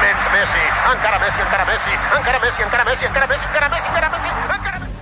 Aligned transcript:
Menys 0.00 0.30
Messi, 0.30 0.64
encara 0.92 1.18
Messi, 1.18 1.40
encara 1.40 1.64
Messi, 1.64 1.90
encara 2.16 2.38
Messi, 2.38 2.62
encara 2.62 2.84
Messi, 2.84 3.04
encara 3.04 3.26
Messi, 3.26 3.44
encara 3.46 3.68
Messi, 3.68 3.88
encara 3.88 4.08
Messi, 4.10 4.28
encara 4.28 4.78
Messi. 4.78 4.94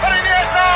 Per 0.00 0.16
Iniesta! 0.18 0.66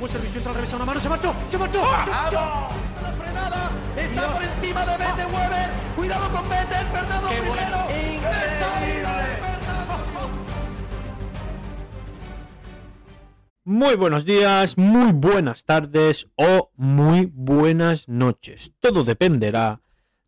Buen 0.00 0.12
servicio, 0.12 0.38
entra 0.38 0.50
al 0.50 0.56
revés 0.56 0.72
a 0.72 0.76
una 0.76 0.84
mano, 0.84 1.00
se 1.00 1.08
marchó, 1.08 1.34
se 1.48 1.56
marchó. 1.56 1.80
se 2.04 2.10
marchó. 2.10 2.68
La 3.00 3.12
frenada 3.12 3.70
está 3.96 4.26
por 4.34 4.42
encima 4.42 4.84
de 4.84 4.96
Bete 4.98 5.24
Weber. 5.26 5.70
Cuidado 5.96 6.28
con 6.30 6.48
Bete, 6.48 6.76
Fernando 6.92 7.28
primero. 7.28 7.86
Muy 13.66 13.94
buenos 13.94 14.26
días, 14.26 14.76
muy 14.76 15.12
buenas 15.12 15.64
tardes 15.64 16.28
o 16.36 16.70
muy 16.76 17.30
buenas 17.32 18.06
noches. 18.10 18.74
Todo 18.78 19.04
dependerá 19.04 19.80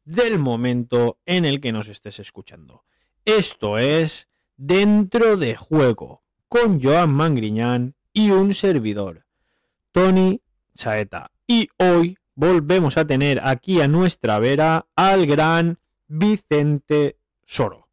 del 0.07 0.39
momento 0.39 1.19
en 1.27 1.45
el 1.45 1.61
que 1.61 1.71
nos 1.71 1.89
estés 1.89 2.19
escuchando. 2.19 2.85
Esto 3.27 3.77
es 3.77 4.27
Dentro 4.57 5.37
de 5.37 5.55
Juego 5.55 6.23
con 6.49 6.81
Joan 6.81 7.13
Mangriñán 7.13 7.95
y 8.15 8.31
un 8.31 8.55
servidor, 8.55 9.27
Tony 9.93 10.41
Saeta. 10.75 11.31
Y 11.47 11.69
hoy 11.77 12.17
volvemos 12.37 12.97
a 12.97 13.07
tener 13.07 13.43
aquí 13.45 13.83
a 13.83 13.87
nuestra 13.87 14.39
vera 14.39 14.87
al 14.97 15.27
gran 15.27 15.79
Vicente 16.09 17.19
Soro. 17.45 17.91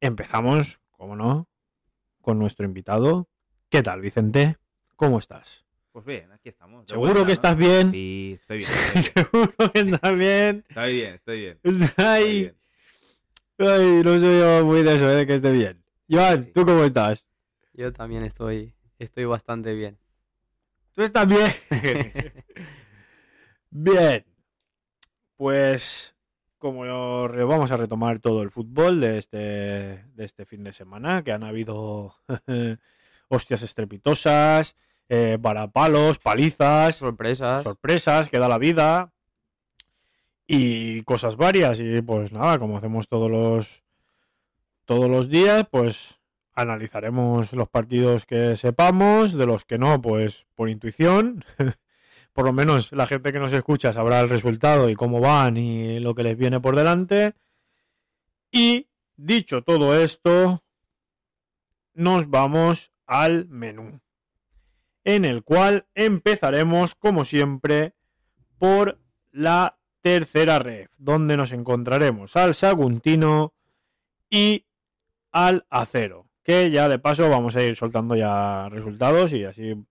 Empezamos, 0.00 0.78
como 0.92 1.16
no, 1.16 1.48
con 2.20 2.38
nuestro 2.38 2.64
invitado. 2.64 3.28
¿Qué 3.70 3.82
tal, 3.82 4.02
Vicente? 4.02 4.56
¿Cómo 4.98 5.20
estás? 5.20 5.64
Pues 5.92 6.04
bien, 6.04 6.32
aquí 6.32 6.48
estamos. 6.48 6.84
¿Seguro 6.88 7.14
que 7.20 7.26
¿no? 7.26 7.32
estás 7.32 7.56
bien? 7.56 7.92
Sí, 7.92 8.36
estoy 8.40 8.58
bien. 8.58 8.70
Estoy 8.96 9.02
Seguro 9.24 9.72
que 9.72 9.78
estás 9.78 10.16
bien. 10.18 10.64
estoy 10.68 10.92
bien. 10.96 11.14
Estoy 11.14 11.38
bien, 11.38 11.54
estoy 11.62 12.04
Ay, 12.04 12.40
bien. 12.42 12.56
ay, 13.58 14.02
no 14.04 14.18
soy 14.18 14.38
yo 14.40 14.64
muy 14.66 14.82
de 14.82 14.96
eso, 14.96 15.08
¿eh? 15.08 15.14
de 15.14 15.26
que 15.28 15.34
esté 15.36 15.52
bien. 15.52 15.84
Joan, 16.10 16.46
Sí. 16.46 16.50
¿tú 16.52 16.64
cómo 16.66 16.82
estás? 16.82 17.24
Yo 17.74 17.92
también 17.92 18.24
estoy, 18.24 18.74
estoy 18.98 19.24
bastante 19.24 19.72
bien. 19.72 19.98
¿Tú 20.94 21.02
estás 21.02 21.28
bien? 21.28 21.46
bien. 23.70 24.24
Pues 25.36 26.16
como 26.58 26.84
lo 26.84 27.28
re- 27.28 27.44
vamos 27.44 27.70
a 27.70 27.76
retomar 27.76 28.18
todo 28.18 28.42
el 28.42 28.50
fútbol 28.50 29.00
de 29.00 29.18
este, 29.18 29.38
de 29.38 30.24
este 30.24 30.44
fin 30.44 30.64
de 30.64 30.72
semana, 30.72 31.22
que 31.22 31.30
han 31.30 31.44
habido 31.44 32.16
hostias 33.28 33.62
estrepitosas, 33.62 34.74
eh, 35.08 35.38
varapalos, 35.40 36.18
palizas, 36.18 36.96
Sorpresas. 36.96 37.62
sorpresas 37.62 38.28
que 38.28 38.38
da 38.38 38.48
la 38.48 38.58
vida 38.58 39.12
y 40.46 41.02
cosas 41.02 41.36
varias. 41.36 41.80
Y 41.80 42.02
pues 42.02 42.32
nada 42.32 42.58
como 42.58 42.76
hacemos 42.76 43.08
todos 43.08 43.30
los 43.30 43.82
todos 44.84 45.10
los 45.10 45.28
días 45.28 45.66
pues 45.70 46.20
analizaremos 46.54 47.52
los 47.52 47.68
partidos 47.68 48.26
que 48.26 48.56
sepamos 48.56 49.32
de 49.32 49.46
los 49.46 49.64
que 49.64 49.78
no 49.78 50.00
pues 50.02 50.46
por 50.54 50.68
intuición. 50.68 51.44
Por 52.32 52.44
lo 52.44 52.52
menos 52.52 52.92
la 52.92 53.06
gente 53.06 53.32
que 53.32 53.40
nos 53.40 53.52
escucha 53.52 53.92
sabrá 53.92 54.20
el 54.20 54.28
resultado 54.28 54.88
y 54.88 54.94
cómo 54.94 55.20
van 55.20 55.56
y 55.56 55.98
lo 55.98 56.14
que 56.14 56.22
les 56.22 56.36
viene 56.36 56.60
por 56.60 56.76
delante. 56.76 57.34
Y 58.52 58.86
dicho 59.16 59.62
todo 59.62 60.00
esto 60.00 60.62
nos 61.94 62.30
vamos 62.30 62.92
al 63.06 63.48
menú 63.48 64.00
en 65.08 65.24
el 65.24 65.42
cual 65.42 65.86
empezaremos, 65.94 66.94
como 66.94 67.24
siempre, 67.24 67.94
por 68.58 68.98
la 69.32 69.78
tercera 70.02 70.58
ref, 70.58 70.90
donde 70.98 71.38
nos 71.38 71.52
encontraremos 71.52 72.36
al 72.36 72.54
Saguntino 72.54 73.54
y 74.28 74.66
al 75.32 75.64
Acero, 75.70 76.26
que 76.42 76.70
ya 76.70 76.90
de 76.90 76.98
paso 76.98 77.30
vamos 77.30 77.56
a 77.56 77.62
ir 77.62 77.74
soltando 77.74 78.16
ya 78.16 78.68
resultados 78.68 79.32
y 79.32 79.44
así 79.44 79.82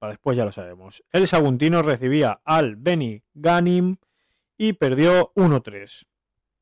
para 0.00 0.14
después 0.14 0.36
ya 0.36 0.44
lo 0.44 0.50
sabemos. 0.50 1.04
El 1.12 1.28
Saguntino 1.28 1.82
recibía 1.82 2.40
al 2.44 2.74
Beni 2.74 3.22
Ganim 3.34 3.98
y 4.56 4.72
perdió 4.72 5.32
1-3. 5.36 6.04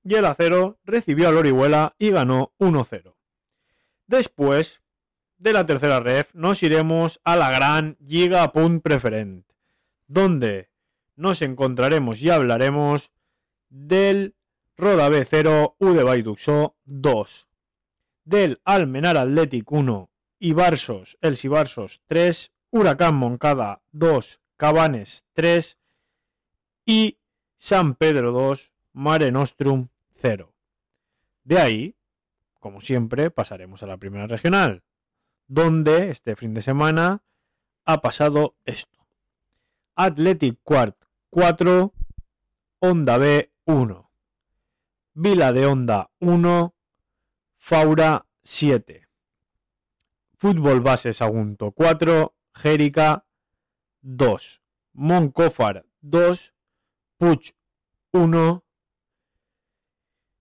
Y 0.05 0.17
el 0.17 0.27
Acero 0.27 0.79
recibió 0.85 1.29
al 1.29 1.39
Orihuela 1.39 1.95
y 1.99 2.11
ganó 2.11 2.53
1-0. 2.59 3.15
Después, 4.07 4.83
de 5.39 5.53
la 5.53 5.67
tercera 5.67 6.01
ref 6.01 6.35
nos 6.35 6.63
iremos 6.63 7.21
a 7.25 7.37
la 7.37 7.51
gran 7.51 7.97
Liga 8.01 8.53
Punt 8.53 8.83
Preferent, 8.83 9.47
donde 10.07 10.71
nos 11.15 11.43
encontraremos 11.43 12.23
y 12.23 12.31
hablaremos 12.31 13.13
del 13.69 14.35
Roda 14.77 15.09
B0 15.09 15.75
U 15.79 15.93
de 15.93 16.03
Baiduxó 16.03 16.77
2, 16.85 17.49
del 18.25 18.61
Almenar 18.65 19.17
Athletic 19.17 19.71
1 19.71 20.11
y 20.39 20.53
Barsos, 20.53 21.19
el 21.21 21.37
Sibarsos 21.37 22.03
3, 22.07 22.53
Huracán 22.71 23.15
Moncada 23.15 23.81
2, 23.93 24.41
Cabanes 24.57 25.25
3 25.33 25.79
y 26.85 27.19
San 27.57 27.95
Pedro 27.95 28.33
2, 28.33 28.73
Mare 28.93 29.33
Nostrum 29.33 29.89
0. 30.17 30.53
De 31.45 31.59
ahí, 31.59 31.95
como 32.61 32.81
siempre, 32.81 33.31
pasaremos 33.31 33.83
a 33.83 33.87
la 33.87 33.97
primera 33.97 34.27
regional, 34.27 34.83
donde 35.49 36.11
este 36.11 36.37
fin 36.37 36.55
de 36.55 36.63
semana 36.63 37.23
ha 37.85 38.01
pasado 38.01 38.57
esto. 38.65 39.07
Athletic 39.95 40.59
Quart 40.63 40.97
4, 41.31 41.93
Onda 42.81 43.19
B 43.19 43.53
1, 43.65 44.11
Vila 45.15 45.53
de 45.53 45.67
Onda 45.67 46.11
1, 46.21 46.75
Faura 47.57 48.27
7, 48.43 49.09
Fútbol 50.39 50.81
Base 50.81 51.13
Sagunto 51.13 51.73
4, 51.73 52.35
Jérica 52.55 53.27
2, 54.03 54.63
Moncófar 54.93 55.87
2, 56.01 56.55
Puig 57.17 57.55
1, 58.13 58.65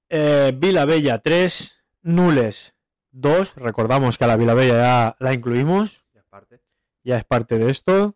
eh, 0.10 0.52
Vila 0.56 0.86
Bella 0.86 1.18
3, 1.20 1.84
Nules 2.04 2.75
2. 3.16 3.56
Recordamos 3.56 4.18
que 4.18 4.26
a 4.26 4.28
la 4.28 4.36
Vila 4.38 4.54
Bella 4.54 4.74
ya 4.74 5.16
la 5.20 5.34
incluimos, 5.34 6.06
Ya 6.14 6.20
es 6.20 6.26
parte. 6.28 6.62
ya 7.04 7.18
es 7.18 7.24
parte 7.26 7.58
de 7.58 7.70
esto. 7.70 8.16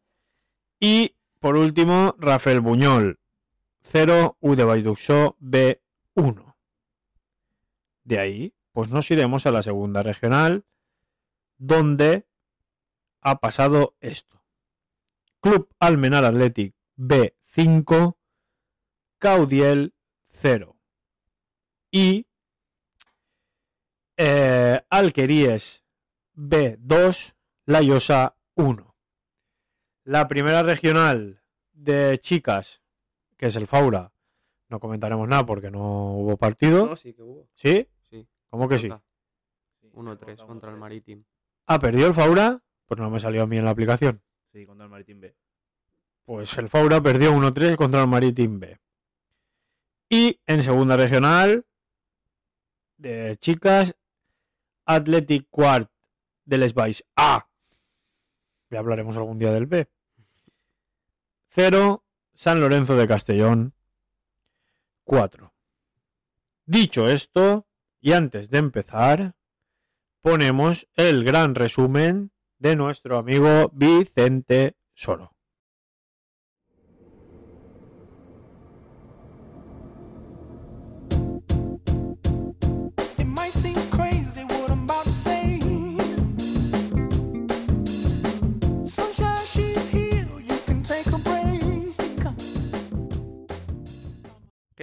Y 0.79 1.15
por 1.39 1.55
último, 1.55 2.15
Rafael 2.17 2.59
Buñol 2.59 3.19
0, 3.81 4.37
U 4.39 4.55
de 4.55 4.63
Baiduxó 4.65 5.35
B 5.39 5.81
1. 6.15 6.55
De 8.03 8.19
ahí, 8.19 8.53
pues 8.73 8.89
nos 8.89 9.09
iremos 9.11 9.45
a 9.45 9.51
la 9.51 9.63
segunda 9.63 10.01
regional, 10.03 10.65
donde 11.57 12.25
ha 13.21 13.39
pasado 13.39 13.95
esto. 14.01 14.41
Club 15.41 15.69
Almenar 15.79 16.25
Athletic 16.25 16.75
B 16.95 17.35
5, 17.51 18.17
Caudiel 19.17 19.93
0. 20.29 20.75
Y 21.91 22.27
eh, 24.21 24.81
Alqueríes 24.89 25.85
B2, 26.35 27.35
La 27.65 27.81
Llosa 27.81 28.35
1. 28.55 28.95
La 30.03 30.27
primera 30.27 30.61
regional 30.61 31.41
de 31.71 32.19
chicas, 32.19 32.81
que 33.37 33.45
es 33.45 33.55
el 33.55 33.65
Faura, 33.65 34.11
no 34.67 34.81
comentaremos 34.81 35.25
nada 35.25 35.45
porque 35.45 35.71
no 35.71 36.15
hubo 36.15 36.35
partido. 36.35 36.87
No, 36.87 36.95
sí 36.97 37.13
que 37.13 37.21
hubo. 37.21 37.47
¿Sí? 37.55 37.87
Sí. 38.09 38.27
¿Cómo 38.49 38.67
que 38.67 38.77
sí? 38.77 38.89
Toca. 38.89 39.01
Sí, 39.79 39.89
1-3 39.93 40.19
derrota 40.19 40.45
contra 40.45 40.69
el 40.69 40.75
1-3. 40.75 40.79
Maritim. 40.79 41.23
¿Ha 41.67 41.79
perdido 41.79 42.07
el 42.09 42.13
Faura? 42.13 42.61
Pues 42.87 42.99
no 42.99 43.09
me 43.09 43.21
salió 43.21 43.43
a 43.43 43.47
mí 43.47 43.57
en 43.57 43.63
la 43.63 43.71
aplicación. 43.71 44.21
Sí, 44.51 44.65
contra 44.65 44.83
el 44.83 44.91
Maritim 44.91 45.21
B. 45.21 45.33
Pues 46.25 46.57
el 46.57 46.67
Faura 46.67 47.01
perdió 47.01 47.31
1-3 47.31 47.77
contra 47.77 48.01
el 48.01 48.07
Maritim 48.07 48.59
B. 48.59 48.79
Y 50.09 50.41
en 50.45 50.61
segunda 50.61 50.97
regional 50.97 51.65
de 52.97 53.37
chicas, 53.39 53.95
Athletic 54.89 55.47
Quart 55.51 55.91
del 56.45 56.67
Spice 56.67 57.03
A. 57.15 57.47
Ya 58.71 58.79
hablaremos 58.79 59.15
algún 59.17 59.37
día 59.37 59.51
del 59.51 59.67
B. 59.67 59.87
0, 61.49 62.03
San 62.33 62.59
Lorenzo 62.59 62.95
de 62.95 63.07
Castellón 63.07 63.75
4. 65.03 65.53
Dicho 66.65 67.07
esto, 67.07 67.67
y 67.99 68.13
antes 68.13 68.49
de 68.49 68.57
empezar, 68.57 69.35
ponemos 70.21 70.87
el 70.95 71.23
gran 71.23 71.53
resumen 71.53 72.31
de 72.57 72.75
nuestro 72.75 73.19
amigo 73.19 73.69
Vicente 73.71 74.75
Soro. 74.95 75.35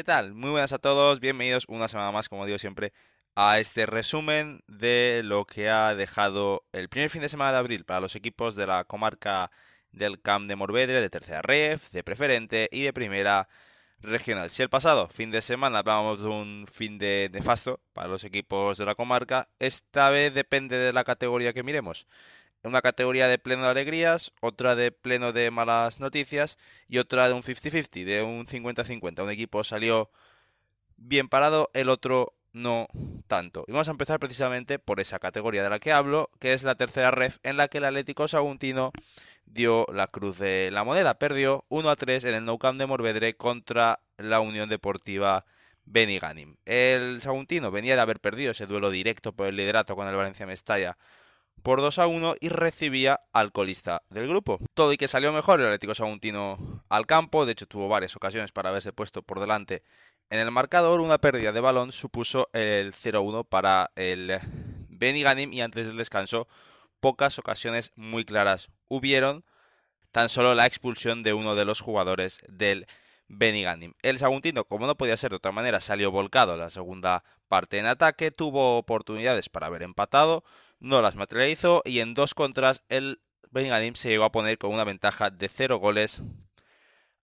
Muy 0.07 0.51
buenas 0.51 0.73
a 0.73 0.79
todos, 0.79 1.19
bienvenidos 1.19 1.65
una 1.67 1.89
semana 1.89 2.13
más, 2.13 2.29
como 2.29 2.47
digo 2.47 2.59
siempre, 2.59 2.93
a 3.35 3.59
este 3.59 3.87
resumen 3.87 4.63
de 4.69 5.23
lo 5.25 5.47
que 5.47 5.69
ha 5.69 5.97
dejado 5.97 6.65
el 6.71 6.89
primer 6.89 7.11
fin 7.11 7.23
de 7.23 7.29
semana 7.29 7.51
de 7.51 7.59
abril 7.59 7.85
para 7.85 7.99
los 7.99 8.15
equipos 8.15 8.55
de 8.55 8.69
la 8.69 8.85
comarca 8.85 9.51
del 9.91 10.23
Camp 10.23 10.47
de 10.47 10.55
Morvedre, 10.55 11.01
de 11.01 11.11
tercera 11.11 11.43
ref, 11.43 11.91
de 11.91 12.05
preferente 12.05 12.69
y 12.71 12.85
de 12.85 12.93
primera 12.93 13.49
regional. 14.01 14.49
Si 14.49 14.63
el 14.63 14.69
pasado 14.71 15.09
fin 15.09 15.33
de 15.33 15.43
semana 15.43 15.81
hablábamos 15.81 16.21
de 16.21 16.29
un 16.29 16.69
fin 16.73 16.99
de 16.99 17.29
nefasto 17.33 17.81
para 17.93 18.07
los 18.07 18.23
equipos 18.23 18.79
de 18.79 18.85
la 18.85 18.95
comarca, 18.95 19.49
esta 19.59 20.11
vez 20.11 20.33
depende 20.33 20.79
de 20.79 20.93
la 20.93 21.03
categoría 21.03 21.53
que 21.53 21.65
miremos 21.65 22.07
una 22.67 22.83
categoría 22.83 23.29
de 23.29 23.39
pleno 23.39 23.65
de 23.65 23.71
alegrías, 23.71 24.33
otra 24.41 24.75
de 24.75 24.93
pleno 24.93 25.33
de 25.33 25.51
malas 25.51 26.01
noticias 26.01 26.59
y 26.89 26.99
otra 26.99 27.29
de 27.29 27.35
un 27.35 27.43
50-50, 27.43 28.05
de 28.05 28.23
un 28.23 28.47
50-50. 28.47 29.23
Un 29.23 29.31
equipo 29.31 29.65
salió 29.65 30.11
bien 30.97 31.29
parado, 31.29 31.71
el 31.75 31.89
otro 31.89 32.35
no 32.53 32.89
tanto. 33.27 33.65
Y 33.69 33.73
vamos 33.73 33.89
a 33.89 33.93
empezar 33.93 34.19
precisamente 34.19 34.79
por 34.79 35.01
esa 35.01 35.19
categoría 35.19 35.63
de 35.63 35.71
la 35.71 35.79
que 35.79 35.93
hablo, 35.93 36.31
que 36.41 36.55
es 36.55 36.65
la 36.65 36.75
tercera 36.75 37.11
ref 37.11 37.39
en 37.43 37.57
la 37.57 37.69
que 37.69 37.79
el 37.79 37.85
Atlético 37.85 38.29
Saguntino 38.29 38.93
dio 39.45 39.87
la 39.93 40.09
cruz 40.09 40.39
de 40.39 40.71
la 40.73 40.83
moneda. 40.83 41.19
Perdió 41.19 41.65
1 41.69 41.91
a 41.91 41.97
3 41.97 42.25
en 42.25 42.35
el 42.35 42.45
Nou 42.45 42.59
Camp 42.59 42.79
de 42.79 42.87
Morvedre 42.87 43.37
contra 43.37 44.01
la 44.17 44.41
Unión 44.41 44.69
Deportiva 44.69 45.45
Beniganim. 45.85 46.57
El 46.65 47.21
Saguntino 47.21 47.71
venía 47.71 47.95
de 47.95 48.01
haber 48.01 48.21
perdido 48.21 48.53
ese 48.53 48.67
duelo 48.67 48.91
directo 48.91 49.33
por 49.33 49.47
el 49.47 49.57
liderato 49.57 49.95
con 49.95 50.09
el 50.09 50.17
Valencia 50.17 50.47
Mestalla 50.47 50.97
por 51.63 51.81
2 51.81 51.99
a 51.99 52.07
1 52.07 52.37
y 52.41 52.49
recibía 52.49 53.21
al 53.33 53.53
colista 53.53 54.03
del 54.11 54.29
grupo. 54.29 54.59
Todo 54.75 54.93
y 54.93 54.97
que 54.97 55.09
salió 55.09 55.33
mejor 55.33 55.61
el 55.61 55.67
Atlético 55.67 55.95
Saguntino 55.95 56.83
al 56.89 57.07
campo, 57.07 57.47
de 57.47 57.53
hecho 57.53 57.67
tuvo 57.67 57.89
varias 57.89 58.17
ocasiones 58.17 58.53
para 58.53 58.71
haberse 58.71 58.93
puesto 58.93 59.23
por 59.23 59.41
delante 59.41 59.83
en 60.29 60.41
el 60.41 60.51
marcador, 60.51 61.01
una 61.01 61.19
pérdida 61.19 61.53
de 61.53 61.61
balón 61.61 61.93
supuso 61.93 62.49
el 62.53 62.93
0-1 62.95 63.47
para 63.49 63.93
el 63.95 64.41
Beniganim 64.89 65.53
y 65.53 65.61
antes 65.61 65.87
del 65.87 65.97
descanso 65.97 66.49
pocas 66.99 67.39
ocasiones 67.39 67.93
muy 67.95 68.25
claras 68.25 68.71
hubieron, 68.89 69.45
tan 70.11 70.29
solo 70.29 70.55
la 70.55 70.67
expulsión 70.67 71.23
de 71.23 71.33
uno 71.33 71.55
de 71.55 71.65
los 71.65 71.81
jugadores 71.81 72.41
del 72.49 72.89
Beniganim. 73.29 73.95
El 74.03 74.19
Saguntino, 74.19 74.65
como 74.65 74.89
no 74.89 74.97
podía 74.97 75.17
ser 75.17 75.31
de 75.31 75.37
otra 75.37 75.53
manera, 75.53 75.79
salió 75.79 76.11
volcado 76.11 76.57
la 76.57 76.71
segunda 76.71 77.23
parte 77.47 77.79
en 77.79 77.87
ataque, 77.87 78.33
tuvo 78.33 78.79
oportunidades 78.79 79.49
para 79.49 79.67
haber 79.69 79.85
empatado, 79.85 80.43
no 80.81 81.03
las 81.03 81.17
materializó 81.17 81.83
y 81.85 82.01
en 82.01 82.15
dos 82.15 82.35
contras 82.35 82.83
el 82.89 83.21
Benganim 83.51 83.95
se 83.95 84.09
llegó 84.09 84.25
a 84.25 84.33
poner 84.33 84.59
con 84.59 84.73
una 84.73 84.85
ventaja 84.85 85.31
de 85.31 85.49
0 85.49 85.79
goles 85.79 86.23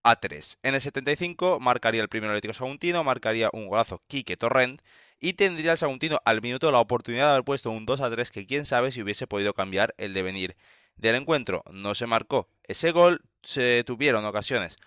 a 0.03 0.17
3. 0.17 0.59
En 0.63 0.75
el 0.75 0.81
75 0.81 1.61
marcaría 1.61 2.03
el 2.03 2.09
primero 2.09 2.33
Atlético 2.33 2.55
Saguntino, 2.55 3.05
marcaría 3.05 3.51
un 3.53 3.69
golazo 3.69 4.03
Quique 4.09 4.37
Torrent 4.37 4.83
y 5.21 5.35
tendría 5.35 5.73
el 5.73 5.79
Saguntino 5.79 6.21
al 6.25 6.43
minuto 6.43 6.73
la 6.73 6.81
oportunidad 6.81 7.27
de 7.27 7.31
haber 7.33 7.45
puesto 7.45 7.71
un 7.71 7.87
2 7.87 8.01
a 8.01 8.11
3 8.11 8.31
que 8.31 8.47
quién 8.47 8.65
sabe 8.65 8.91
si 8.91 9.03
hubiese 9.03 9.27
podido 9.27 9.55
cambiar 9.55 9.95
el 9.99 10.15
devenir 10.15 10.57
del 10.97 11.15
encuentro. 11.15 11.63
No 11.71 11.95
se 11.95 12.07
marcó 12.07 12.49
ese 12.65 12.91
gol, 12.91 13.23
se 13.43 13.85
tuvieron 13.85 14.25
ocasiones 14.25 14.79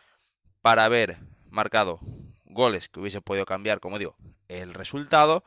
para 0.62 0.86
haber 0.86 1.18
marcado 1.50 2.00
goles 2.44 2.90
que 2.90 3.00
hubiesen 3.00 3.22
podido 3.22 3.46
cambiar, 3.46 3.80
como 3.80 4.00
digo, 4.00 4.16
el 4.48 4.74
resultado 4.74 5.44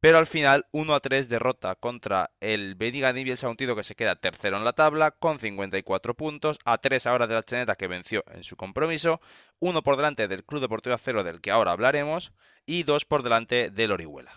pero 0.00 0.18
al 0.18 0.26
final 0.26 0.66
1 0.72 0.94
a 0.94 1.00
3 1.00 1.28
derrota 1.28 1.74
contra 1.74 2.30
el 2.40 2.74
Beniganim 2.74 3.26
y 3.26 3.30
el 3.30 3.38
Saguntino 3.38 3.76
que 3.76 3.84
se 3.84 3.94
queda 3.94 4.16
tercero 4.16 4.56
en 4.56 4.64
la 4.64 4.72
tabla 4.72 5.12
con 5.12 5.38
54 5.38 6.14
puntos, 6.14 6.58
a 6.64 6.78
3 6.78 7.06
ahora 7.06 7.26
de 7.26 7.34
la 7.34 7.42
Cheneta 7.42 7.76
que 7.76 7.88
venció 7.88 8.24
en 8.32 8.44
su 8.44 8.56
compromiso, 8.56 9.20
1 9.60 9.82
por 9.82 9.96
delante 9.96 10.28
del 10.28 10.44
Club 10.44 10.60
Deportivo 10.60 10.94
Acero 10.94 11.24
del 11.24 11.40
que 11.40 11.50
ahora 11.50 11.72
hablaremos 11.72 12.32
y 12.66 12.82
2 12.82 13.04
por 13.04 13.22
delante 13.22 13.70
del 13.70 13.92
Orihuela. 13.92 14.32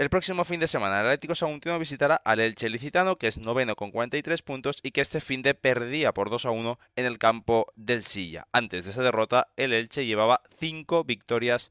El 0.00 0.08
próximo 0.08 0.44
fin 0.44 0.60
de 0.60 0.66
semana 0.66 1.00
el 1.00 1.06
Atlético 1.08 1.34
Saguntino 1.34 1.78
visitará 1.78 2.16
al 2.16 2.40
Elche 2.40 2.70
Licitano, 2.70 3.16
que 3.16 3.26
es 3.26 3.36
noveno 3.36 3.76
con 3.76 3.90
43 3.90 4.40
puntos 4.40 4.78
y 4.82 4.92
que 4.92 5.02
este 5.02 5.20
fin 5.20 5.42
de 5.42 5.52
perdía 5.52 6.14
por 6.14 6.30
2 6.30 6.46
a 6.46 6.50
1 6.52 6.78
en 6.96 7.04
el 7.04 7.18
campo 7.18 7.66
del 7.76 8.02
Silla. 8.02 8.46
Antes 8.50 8.86
de 8.86 8.92
esa 8.92 9.02
derrota, 9.02 9.48
el 9.58 9.74
Elche 9.74 10.06
llevaba 10.06 10.40
5 10.58 11.04
victorias 11.04 11.70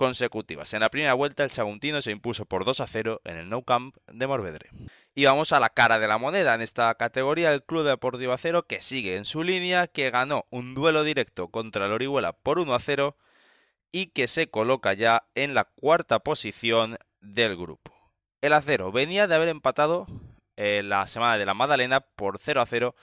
consecutivas. 0.00 0.72
En 0.72 0.80
la 0.80 0.88
primera 0.88 1.12
vuelta 1.12 1.44
el 1.44 1.50
Saguntino 1.50 2.00
se 2.00 2.10
impuso 2.10 2.46
por 2.46 2.64
2 2.64 2.80
a 2.80 2.86
0 2.86 3.20
en 3.22 3.36
el 3.36 3.50
Nou 3.50 3.64
Camp 3.64 3.94
de 4.10 4.26
Morvedre. 4.26 4.70
Y 5.14 5.26
vamos 5.26 5.52
a 5.52 5.60
la 5.60 5.68
cara 5.68 5.98
de 5.98 6.08
la 6.08 6.16
moneda 6.16 6.54
en 6.54 6.62
esta 6.62 6.94
categoría 6.94 7.52
el 7.52 7.62
Club 7.62 7.84
Deportivo 7.84 8.32
Acero 8.32 8.66
que 8.66 8.80
sigue 8.80 9.18
en 9.18 9.26
su 9.26 9.42
línea, 9.42 9.88
que 9.88 10.08
ganó 10.10 10.46
un 10.48 10.72
duelo 10.72 11.04
directo 11.04 11.48
contra 11.48 11.84
el 11.84 11.92
Orihuela 11.92 12.32
por 12.32 12.58
1 12.58 12.74
a 12.74 12.80
0 12.80 13.14
y 13.92 14.06
que 14.06 14.26
se 14.26 14.48
coloca 14.48 14.94
ya 14.94 15.24
en 15.34 15.52
la 15.52 15.64
cuarta 15.64 16.20
posición 16.20 16.96
del 17.20 17.54
grupo. 17.58 17.92
El 18.40 18.54
Acero 18.54 18.92
venía 18.92 19.26
de 19.26 19.34
haber 19.34 19.50
empatado 19.50 20.06
eh, 20.56 20.80
la 20.82 21.06
semana 21.08 21.36
de 21.36 21.44
la 21.44 21.52
Madalena 21.52 22.00
por 22.00 22.38
0 22.38 22.62
a 22.62 22.64
0 22.64 22.94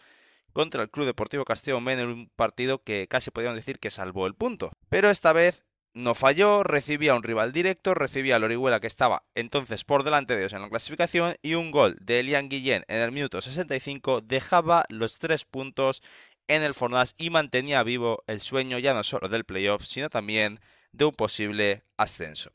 contra 0.52 0.82
el 0.82 0.90
Club 0.90 1.06
Deportivo 1.06 1.46
Castellón 1.46 1.88
en 1.90 2.08
un 2.08 2.30
partido 2.36 2.82
que 2.82 3.08
casi 3.08 3.30
podríamos 3.30 3.58
decir 3.58 3.78
que 3.78 3.92
salvó 3.92 4.26
el 4.26 4.34
punto. 4.34 4.72
Pero 4.90 5.12
esta 5.12 5.32
vez 5.32 5.67
no 5.98 6.14
falló, 6.14 6.62
recibía 6.62 7.16
un 7.16 7.24
rival 7.24 7.52
directo, 7.52 7.96
recibía 7.96 8.36
a 8.36 8.40
Orihuela 8.40 8.80
que 8.80 8.86
estaba 8.86 9.24
entonces 9.34 9.84
por 9.84 10.04
delante 10.04 10.36
de 10.36 10.42
ellos 10.42 10.54
en 10.54 10.62
la 10.62 10.70
clasificación 10.70 11.36
y 11.42 11.56
un 11.56 11.72
gol 11.72 11.98
de 12.00 12.20
Elian 12.20 12.50
Guillén 12.50 12.84
en 12.88 13.02
el 13.02 13.12
minuto 13.12 13.42
65 13.42 14.22
dejaba 14.22 14.86
los 14.90 15.18
tres 15.18 15.44
puntos 15.44 16.04
en 16.48 16.62
el 16.62 16.76
Fornas 16.76 17.16
y 17.18 17.32
mantenía 17.32 17.82
vivo 17.82 18.24
el 18.28 18.42
sueño 18.42 18.78
ya 18.78 18.94
no 18.94 19.04
solo 19.04 19.28
del 19.28 19.44
playoff, 19.44 19.86
sino 19.86 20.12
también 20.12 20.60
de 20.92 21.06
un 21.06 21.14
posible 21.14 21.84
ascenso. 21.98 22.52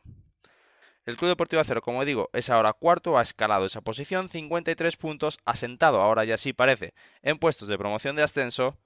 El 1.04 1.16
Club 1.16 1.30
Deportivo 1.30 1.60
Acero, 1.60 1.82
como 1.82 2.04
digo, 2.04 2.30
es 2.32 2.48
ahora 2.48 2.72
cuarto, 2.72 3.18
ha 3.18 3.22
escalado 3.22 3.66
esa 3.66 3.80
posición, 3.80 4.28
53 4.28 4.96
puntos, 4.96 5.40
asentado 5.44 6.00
ahora 6.00 6.24
ya 6.24 6.38
sí 6.38 6.52
parece 6.52 6.94
en 7.22 7.40
puestos 7.40 7.66
de 7.66 7.76
promoción 7.76 8.14
de 8.14 8.22
ascenso, 8.22 8.78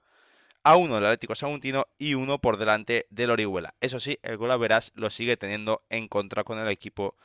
a 0.63 0.75
uno 0.75 0.95
del 0.95 1.05
Atlético 1.05 1.35
Saguntino 1.35 1.87
y 1.97 2.13
uno 2.13 2.39
por 2.39 2.57
delante 2.57 3.07
del 3.09 3.31
Orihuela. 3.31 3.75
Eso 3.81 3.99
sí, 3.99 4.19
el 4.23 4.37
Golaveras 4.37 4.91
lo 4.95 5.09
sigue 5.09 5.37
teniendo 5.37 5.83
en 5.89 6.07
contra 6.07 6.43
con 6.43 6.59
el 6.59 6.67
equipo 6.67 7.15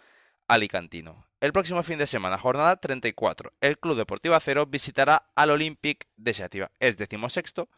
alicantino. 0.49 1.27
El 1.41 1.53
próximo 1.53 1.83
fin 1.83 1.99
de 1.99 2.07
semana, 2.07 2.39
jornada 2.39 2.77
34, 2.77 3.53
el 3.61 3.79
Club 3.79 3.97
Deportivo 3.97 4.35
Acero 4.35 4.67
visitará 4.67 5.29
al 5.35 5.51
Olympic 5.51 6.07
de 6.17 6.35
Seativa. 6.35 6.71
Es 6.79 6.97
decimosexto 6.97 7.69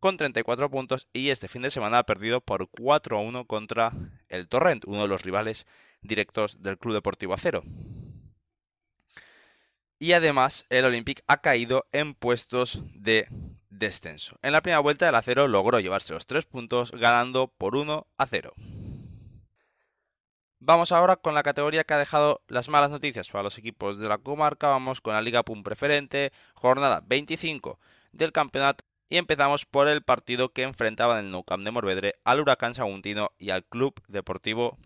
con 0.00 0.16
34 0.16 0.70
puntos 0.70 1.08
y 1.12 1.30
este 1.30 1.48
fin 1.48 1.62
de 1.62 1.70
semana 1.70 1.98
ha 1.98 2.02
perdido 2.06 2.40
por 2.40 2.68
4 2.68 3.16
a 3.16 3.20
1 3.20 3.46
contra 3.46 3.92
el 4.28 4.48
Torrent, 4.48 4.84
uno 4.86 5.02
de 5.02 5.08
los 5.08 5.22
rivales 5.22 5.66
directos 6.02 6.62
del 6.62 6.78
Club 6.78 6.94
Deportivo 6.94 7.34
Acero. 7.34 7.62
Y 9.98 10.12
además 10.12 10.66
el 10.68 10.84
Olympic 10.84 11.22
ha 11.26 11.40
caído 11.40 11.86
en 11.92 12.14
puestos 12.14 12.82
de 12.94 13.28
descenso. 13.78 14.38
En 14.42 14.52
la 14.52 14.62
primera 14.62 14.80
vuelta 14.80 15.08
el 15.08 15.14
acero 15.14 15.48
logró 15.48 15.80
llevarse 15.80 16.14
los 16.14 16.26
tres 16.26 16.44
puntos 16.44 16.92
ganando 16.92 17.48
por 17.48 17.76
1 17.76 18.06
a 18.16 18.26
0. 18.26 18.52
Vamos 20.60 20.92
ahora 20.92 21.16
con 21.16 21.34
la 21.34 21.42
categoría 21.42 21.84
que 21.84 21.92
ha 21.92 21.98
dejado 21.98 22.40
las 22.48 22.68
malas 22.70 22.90
noticias 22.90 23.28
para 23.28 23.42
los 23.42 23.58
equipos 23.58 23.98
de 23.98 24.08
la 24.08 24.18
comarca. 24.18 24.68
Vamos 24.68 25.00
con 25.00 25.12
la 25.12 25.20
Liga 25.20 25.42
PUM 25.42 25.62
preferente, 25.62 26.32
jornada 26.54 27.02
25 27.06 27.78
del 28.12 28.32
campeonato. 28.32 28.84
Y 29.10 29.18
empezamos 29.18 29.66
por 29.66 29.88
el 29.88 30.02
partido 30.02 30.52
que 30.52 30.62
enfrentaban 30.62 31.18
en 31.18 31.26
el 31.26 31.30
Nou 31.30 31.44
de 31.44 31.70
Morvedre 31.70 32.14
al 32.24 32.40
Huracán 32.40 32.74
Saguntino 32.74 33.32
y 33.38 33.50
al 33.50 33.64
Club 33.64 34.00
Deportivo 34.08 34.78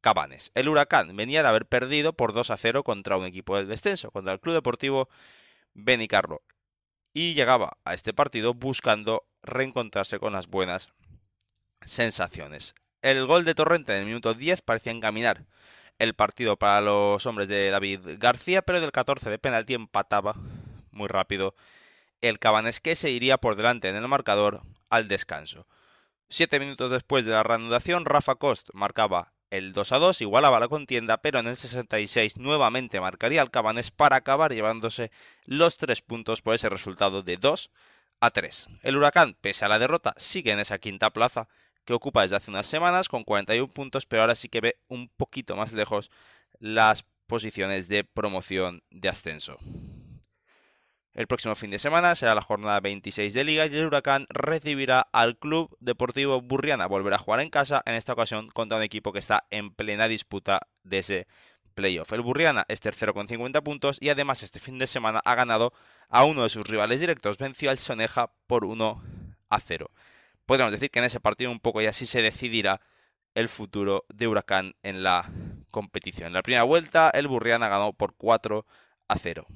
Cabanes. 0.00 0.52
El 0.54 0.68
Huracán 0.68 1.16
venía 1.16 1.42
de 1.42 1.48
haber 1.48 1.66
perdido 1.66 2.12
por 2.12 2.32
2 2.32 2.50
a 2.50 2.56
0 2.56 2.84
contra 2.84 3.16
un 3.16 3.26
equipo 3.26 3.56
del 3.56 3.66
descenso, 3.66 4.12
contra 4.12 4.32
el 4.32 4.40
Club 4.40 4.54
Deportivo 4.54 5.08
Benicarlo 5.74 6.42
y 7.14 7.34
llegaba 7.34 7.78
a 7.84 7.94
este 7.94 8.12
partido 8.12 8.52
buscando 8.52 9.24
reencontrarse 9.42 10.18
con 10.18 10.32
las 10.32 10.48
buenas 10.48 10.90
sensaciones. 11.86 12.74
El 13.00 13.24
gol 13.26 13.44
de 13.44 13.54
Torrente 13.54 13.92
en 13.92 14.00
el 14.00 14.06
minuto 14.06 14.34
10 14.34 14.62
parecía 14.62 14.92
encaminar 14.92 15.46
el 15.98 16.14
partido 16.14 16.56
para 16.56 16.80
los 16.80 17.24
hombres 17.24 17.48
de 17.48 17.70
David 17.70 18.00
García, 18.18 18.62
pero 18.62 18.80
del 18.80 18.90
14 18.90 19.30
de 19.30 19.38
penalti 19.38 19.74
empataba 19.74 20.34
muy 20.90 21.06
rápido 21.06 21.54
el 22.20 22.38
Cabanes 22.38 22.80
que 22.80 22.96
se 22.96 23.10
iría 23.10 23.38
por 23.38 23.54
delante 23.54 23.88
en 23.88 23.96
el 23.96 24.08
marcador 24.08 24.62
al 24.90 25.06
descanso. 25.06 25.68
Siete 26.28 26.58
minutos 26.58 26.90
después 26.90 27.24
de 27.24 27.32
la 27.32 27.42
reanudación, 27.42 28.06
Rafa 28.06 28.34
Cost 28.34 28.70
marcaba 28.72 29.33
el 29.56 29.72
2 29.72 29.92
a 29.92 29.98
2 29.98 30.20
igualaba 30.20 30.58
la 30.58 30.68
contienda, 30.68 31.18
pero 31.18 31.38
en 31.38 31.46
el 31.46 31.56
66 31.56 32.38
nuevamente 32.38 33.00
marcaría 33.00 33.40
el 33.40 33.52
Cabanes 33.52 33.92
para 33.92 34.16
acabar 34.16 34.52
llevándose 34.52 35.12
los 35.44 35.76
tres 35.76 36.02
puntos 36.02 36.42
por 36.42 36.56
ese 36.56 36.68
resultado 36.68 37.22
de 37.22 37.36
2 37.36 37.70
a 38.20 38.30
3. 38.30 38.68
El 38.82 38.96
Huracán, 38.96 39.36
pese 39.40 39.64
a 39.64 39.68
la 39.68 39.78
derrota, 39.78 40.12
sigue 40.16 40.50
en 40.50 40.58
esa 40.58 40.78
quinta 40.78 41.10
plaza 41.10 41.46
que 41.84 41.92
ocupa 41.92 42.22
desde 42.22 42.36
hace 42.36 42.50
unas 42.50 42.66
semanas 42.66 43.08
con 43.08 43.22
41 43.22 43.72
puntos, 43.72 44.06
pero 44.06 44.22
ahora 44.22 44.34
sí 44.34 44.48
que 44.48 44.60
ve 44.60 44.80
un 44.88 45.08
poquito 45.08 45.54
más 45.54 45.72
lejos 45.72 46.10
las 46.58 47.04
posiciones 47.26 47.88
de 47.88 48.02
promoción 48.02 48.82
de 48.90 49.08
ascenso. 49.08 49.58
El 51.14 51.28
próximo 51.28 51.54
fin 51.54 51.70
de 51.70 51.78
semana 51.78 52.16
será 52.16 52.34
la 52.34 52.42
jornada 52.42 52.80
26 52.80 53.32
de 53.34 53.44
Liga 53.44 53.66
y 53.66 53.76
el 53.76 53.86
Huracán 53.86 54.26
recibirá 54.30 55.06
al 55.12 55.38
Club 55.38 55.76
Deportivo 55.78 56.40
Burriana. 56.40 56.88
Volverá 56.88 57.16
a 57.16 57.20
jugar 57.20 57.38
en 57.38 57.50
casa, 57.50 57.84
en 57.86 57.94
esta 57.94 58.14
ocasión 58.14 58.48
contra 58.48 58.78
un 58.78 58.82
equipo 58.82 59.12
que 59.12 59.20
está 59.20 59.46
en 59.50 59.72
plena 59.72 60.08
disputa 60.08 60.66
de 60.82 60.98
ese 60.98 61.28
playoff. 61.76 62.12
El 62.12 62.22
Burriana 62.22 62.64
es 62.66 62.80
tercero 62.80 63.14
con 63.14 63.28
50 63.28 63.60
puntos 63.62 63.98
y 64.00 64.08
además 64.08 64.42
este 64.42 64.58
fin 64.58 64.76
de 64.76 64.88
semana 64.88 65.20
ha 65.24 65.36
ganado 65.36 65.72
a 66.08 66.24
uno 66.24 66.42
de 66.42 66.48
sus 66.48 66.66
rivales 66.66 66.98
directos. 66.98 67.38
Venció 67.38 67.70
al 67.70 67.78
Soneja 67.78 68.32
por 68.48 68.64
1 68.64 69.02
a 69.50 69.60
0. 69.60 69.92
Podríamos 70.46 70.72
decir 70.72 70.90
que 70.90 70.98
en 70.98 71.04
ese 71.04 71.20
partido 71.20 71.52
un 71.52 71.60
poco 71.60 71.80
y 71.80 71.86
así 71.86 72.06
se 72.06 72.22
decidirá 72.22 72.80
el 73.36 73.48
futuro 73.48 74.04
de 74.12 74.26
Huracán 74.26 74.74
en 74.82 75.04
la 75.04 75.30
competición. 75.70 76.28
En 76.28 76.32
la 76.32 76.42
primera 76.42 76.64
vuelta 76.64 77.10
el 77.10 77.28
Burriana 77.28 77.68
ganó 77.68 77.92
por 77.92 78.16
4 78.16 78.66
a 79.06 79.16
0. 79.16 79.46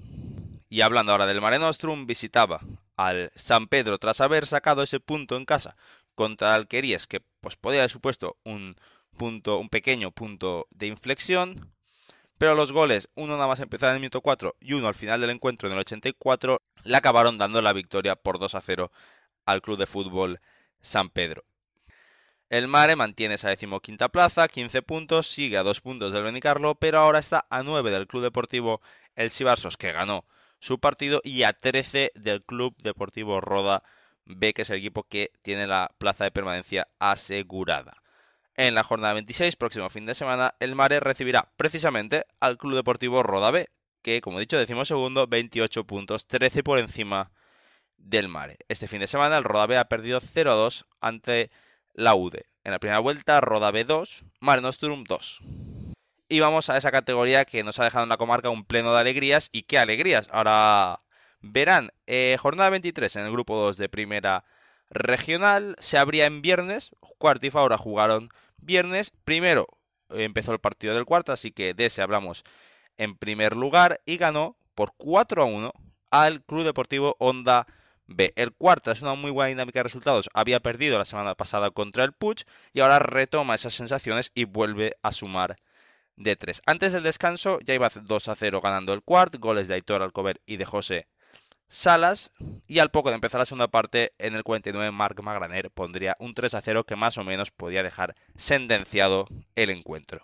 Y 0.68 0.82
hablando 0.82 1.12
ahora 1.12 1.26
del 1.26 1.40
Mare 1.40 1.58
Nostrum, 1.58 2.06
visitaba 2.06 2.60
al 2.96 3.32
San 3.34 3.68
Pedro 3.68 3.98
tras 3.98 4.20
haber 4.20 4.46
sacado 4.46 4.82
ese 4.82 5.00
punto 5.00 5.36
en 5.36 5.46
casa 5.46 5.76
contra 6.14 6.54
Alquerías, 6.54 7.06
que 7.06 7.22
pues 7.40 7.56
podía 7.56 7.80
haber 7.80 7.90
supuesto 7.90 8.36
un 8.44 8.76
punto, 9.16 9.58
un 9.58 9.68
pequeño 9.70 10.10
punto 10.10 10.66
de 10.70 10.86
inflexión. 10.86 11.72
Pero 12.36 12.54
los 12.54 12.72
goles, 12.72 13.08
uno 13.14 13.34
nada 13.34 13.48
más 13.48 13.60
empezar 13.60 13.90
en 13.90 13.94
el 13.96 14.00
minuto 14.00 14.20
4 14.20 14.56
y 14.60 14.74
uno 14.74 14.88
al 14.88 14.94
final 14.94 15.20
del 15.20 15.30
encuentro 15.30 15.68
en 15.68 15.74
el 15.74 15.80
84, 15.80 16.62
le 16.84 16.96
acabaron 16.96 17.38
dando 17.38 17.62
la 17.62 17.72
victoria 17.72 18.14
por 18.14 18.38
2 18.38 18.54
a 18.54 18.60
0 18.60 18.92
al 19.44 19.62
Club 19.62 19.78
de 19.78 19.86
Fútbol 19.86 20.40
San 20.80 21.08
Pedro. 21.08 21.44
El 22.50 22.68
Mare 22.68 22.96
mantiene 22.96 23.34
esa 23.34 23.48
decimoquinta 23.48 24.08
plaza, 24.08 24.48
15 24.48 24.82
puntos, 24.82 25.26
sigue 25.26 25.58
a 25.58 25.62
2 25.62 25.80
puntos 25.80 26.12
del 26.12 26.22
Benicarlo, 26.22 26.76
pero 26.76 26.98
ahora 26.98 27.18
está 27.18 27.46
a 27.50 27.62
9 27.62 27.90
del 27.90 28.06
Club 28.06 28.22
Deportivo 28.22 28.80
El 29.16 29.30
Sibarsos, 29.30 29.76
que 29.76 29.92
ganó 29.92 30.24
su 30.60 30.78
partido, 30.78 31.20
y 31.24 31.42
a 31.42 31.52
13 31.52 32.12
del 32.14 32.44
Club 32.44 32.76
Deportivo 32.82 33.40
Roda 33.40 33.82
B, 34.24 34.52
que 34.52 34.62
es 34.62 34.70
el 34.70 34.78
equipo 34.78 35.04
que 35.04 35.32
tiene 35.42 35.66
la 35.66 35.90
plaza 35.98 36.24
de 36.24 36.30
permanencia 36.30 36.88
asegurada. 36.98 38.02
En 38.54 38.74
la 38.74 38.82
jornada 38.82 39.14
26, 39.14 39.56
próximo 39.56 39.88
fin 39.88 40.04
de 40.04 40.14
semana, 40.14 40.54
el 40.58 40.74
Mare 40.74 41.00
recibirá 41.00 41.52
precisamente 41.56 42.24
al 42.40 42.58
Club 42.58 42.74
Deportivo 42.74 43.22
Roda 43.22 43.50
B, 43.50 43.68
que, 44.02 44.20
como 44.20 44.38
he 44.38 44.40
dicho, 44.40 44.58
decimos 44.58 44.88
segundo, 44.88 45.26
28 45.26 45.84
puntos, 45.84 46.26
13 46.26 46.62
por 46.62 46.78
encima 46.78 47.30
del 47.96 48.28
Mare. 48.28 48.58
Este 48.68 48.88
fin 48.88 49.00
de 49.00 49.06
semana 49.06 49.38
el 49.38 49.44
Roda 49.44 49.66
B 49.66 49.76
ha 49.76 49.88
perdido 49.88 50.20
0-2 50.20 50.86
ante 51.00 51.48
la 51.94 52.14
UDE. 52.14 52.46
En 52.64 52.72
la 52.72 52.78
primera 52.78 52.98
vuelta, 52.98 53.40
Roda 53.40 53.70
B 53.70 53.84
2, 53.84 54.24
Mare 54.40 54.62
Nostrum 54.62 55.04
2. 55.04 55.40
Y 56.30 56.40
vamos 56.40 56.68
a 56.68 56.76
esa 56.76 56.92
categoría 56.92 57.46
que 57.46 57.64
nos 57.64 57.78
ha 57.78 57.84
dejado 57.84 58.02
en 58.02 58.10
la 58.10 58.18
comarca 58.18 58.50
un 58.50 58.64
pleno 58.64 58.92
de 58.92 59.00
alegrías. 59.00 59.48
¿Y 59.50 59.62
qué 59.62 59.78
alegrías? 59.78 60.28
Ahora 60.30 61.00
verán, 61.40 61.90
eh, 62.06 62.36
jornada 62.38 62.68
23 62.68 63.16
en 63.16 63.24
el 63.24 63.32
grupo 63.32 63.56
2 63.56 63.78
de 63.78 63.88
primera 63.88 64.44
regional. 64.90 65.74
Se 65.78 65.96
abría 65.96 66.26
en 66.26 66.42
viernes. 66.42 66.90
Cuarto 67.16 67.46
y 67.46 67.50
Faura 67.50 67.78
jugaron 67.78 68.28
viernes. 68.58 69.10
Primero 69.24 69.68
eh, 70.10 70.24
empezó 70.24 70.52
el 70.52 70.58
partido 70.58 70.94
del 70.94 71.06
cuarto, 71.06 71.32
así 71.32 71.50
que 71.50 71.72
de 71.72 71.86
ese 71.86 72.02
hablamos 72.02 72.44
en 72.98 73.16
primer 73.16 73.56
lugar. 73.56 74.02
Y 74.04 74.18
ganó 74.18 74.58
por 74.74 74.92
4 74.98 75.42
a 75.42 75.46
1 75.46 75.72
al 76.10 76.42
Club 76.44 76.64
Deportivo 76.64 77.16
Honda 77.20 77.66
B. 78.06 78.34
El 78.36 78.52
cuarto 78.52 78.90
es 78.90 79.00
una 79.00 79.14
muy 79.14 79.30
buena 79.30 79.48
dinámica 79.48 79.78
de 79.78 79.84
resultados. 79.84 80.28
Había 80.34 80.60
perdido 80.60 80.98
la 80.98 81.06
semana 81.06 81.34
pasada 81.36 81.70
contra 81.70 82.04
el 82.04 82.12
Puch 82.12 82.42
y 82.74 82.80
ahora 82.80 82.98
retoma 82.98 83.54
esas 83.54 83.72
sensaciones 83.72 84.30
y 84.34 84.44
vuelve 84.44 84.96
a 85.02 85.12
sumar 85.12 85.56
de 86.18 86.36
3. 86.36 86.62
Antes 86.66 86.92
del 86.92 87.04
descanso 87.04 87.60
ya 87.60 87.74
iba 87.74 87.88
2 87.88 88.28
a 88.28 88.36
0 88.36 88.60
ganando 88.60 88.92
el 88.92 89.02
cuart, 89.02 89.36
goles 89.36 89.68
de 89.68 89.74
Aitor 89.74 90.02
Alcover 90.02 90.40
y 90.44 90.56
de 90.56 90.64
José 90.64 91.06
Salas. 91.68 92.30
Y 92.66 92.80
al 92.80 92.90
poco 92.90 93.08
de 93.08 93.14
empezar 93.14 93.38
la 93.38 93.46
segunda 93.46 93.68
parte, 93.68 94.12
en 94.18 94.34
el 94.34 94.42
49 94.42 94.90
Marc 94.90 95.20
Magraner 95.22 95.70
pondría 95.70 96.16
un 96.18 96.34
3 96.34 96.54
a 96.54 96.60
0 96.60 96.84
que 96.84 96.96
más 96.96 97.18
o 97.18 97.24
menos 97.24 97.50
podía 97.50 97.82
dejar 97.82 98.14
sentenciado 98.36 99.28
el 99.54 99.70
encuentro. 99.70 100.22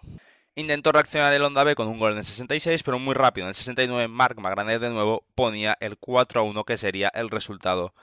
Intentó 0.56 0.92
reaccionar 0.92 1.32
el 1.32 1.42
Honda 1.42 1.64
B 1.64 1.74
con 1.74 1.88
un 1.88 1.98
gol 1.98 2.12
en 2.12 2.18
el 2.18 2.24
66, 2.24 2.82
pero 2.82 2.98
muy 2.98 3.14
rápido. 3.14 3.46
En 3.46 3.48
el 3.48 3.54
69 3.54 4.08
Marc 4.08 4.38
Magraner 4.38 4.80
de 4.80 4.90
nuevo 4.90 5.24
ponía 5.34 5.76
el 5.80 5.96
4 5.98 6.40
a 6.40 6.44
1 6.44 6.64
que 6.64 6.76
sería 6.76 7.08
el 7.08 7.30
resultado 7.30 7.94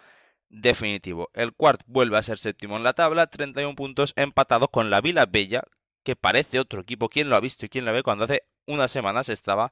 definitivo. 0.50 1.30
El 1.34 1.54
cuart 1.54 1.82
vuelve 1.88 2.18
a 2.18 2.22
ser 2.22 2.38
séptimo 2.38 2.76
en 2.76 2.84
la 2.84 2.94
tabla, 2.94 3.28
31 3.28 3.76
puntos 3.76 4.14
empatado 4.18 4.68
con 4.68 4.90
la 4.90 5.00
Vila 5.00 5.26
Bella, 5.26 5.64
que 6.04 6.16
parece 6.16 6.60
otro 6.60 6.82
equipo. 6.82 7.10
¿Quién 7.10 7.30
lo 7.30 7.36
ha 7.36 7.40
visto 7.40 7.66
y 7.66 7.70
quién 7.70 7.86
lo 7.86 7.94
ve? 7.94 8.04
Cuando 8.04 8.26
hace 8.26 8.44
unas 8.66 8.92
semanas 8.92 9.30
estaba 9.30 9.72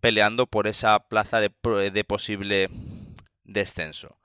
peleando 0.00 0.46
por 0.46 0.66
esa 0.66 0.98
plaza 1.08 1.40
de, 1.40 1.50
de 1.90 2.04
posible 2.04 2.68
descenso. 3.44 4.18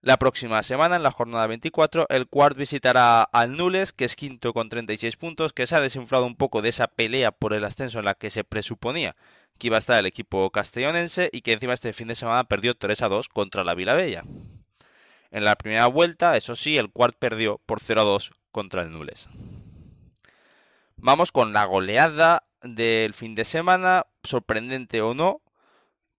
La 0.00 0.18
próxima 0.18 0.62
semana, 0.62 0.96
en 0.96 1.02
la 1.02 1.10
jornada 1.10 1.46
24, 1.48 2.06
el 2.10 2.28
Quart 2.28 2.56
visitará 2.56 3.22
al 3.22 3.56
Nules, 3.56 3.92
que 3.92 4.04
es 4.04 4.14
quinto 4.14 4.52
con 4.52 4.68
36 4.68 5.16
puntos, 5.16 5.52
que 5.52 5.66
se 5.66 5.74
ha 5.74 5.80
desinflado 5.80 6.26
un 6.26 6.36
poco 6.36 6.62
de 6.62 6.68
esa 6.68 6.86
pelea 6.86 7.32
por 7.32 7.52
el 7.54 7.64
ascenso 7.64 7.98
en 7.98 8.04
la 8.04 8.14
que 8.14 8.30
se 8.30 8.44
presuponía 8.44 9.16
que 9.58 9.68
iba 9.68 9.76
a 9.76 9.78
estar 9.78 9.98
el 9.98 10.06
equipo 10.06 10.50
castellonense 10.50 11.30
y 11.32 11.40
que 11.40 11.52
encima 11.52 11.72
este 11.72 11.92
fin 11.92 12.08
de 12.08 12.14
semana 12.14 12.44
perdió 12.44 12.76
3 12.76 13.02
a 13.02 13.08
2 13.08 13.28
contra 13.28 13.64
la 13.64 13.74
Bella. 13.74 14.24
En 15.30 15.44
la 15.44 15.56
primera 15.56 15.86
vuelta, 15.86 16.36
eso 16.36 16.54
sí, 16.54 16.76
el 16.76 16.90
Quart 16.90 17.16
perdió 17.18 17.60
por 17.66 17.80
0 17.80 18.00
a 18.00 18.04
2 18.04 18.32
contra 18.52 18.82
el 18.82 18.92
Nules. 18.92 19.28
Vamos 20.98 21.30
con 21.30 21.52
la 21.52 21.64
goleada 21.66 22.44
del 22.62 23.12
fin 23.12 23.34
de 23.34 23.44
semana, 23.44 24.06
sorprendente 24.22 25.02
o 25.02 25.14
no, 25.14 25.42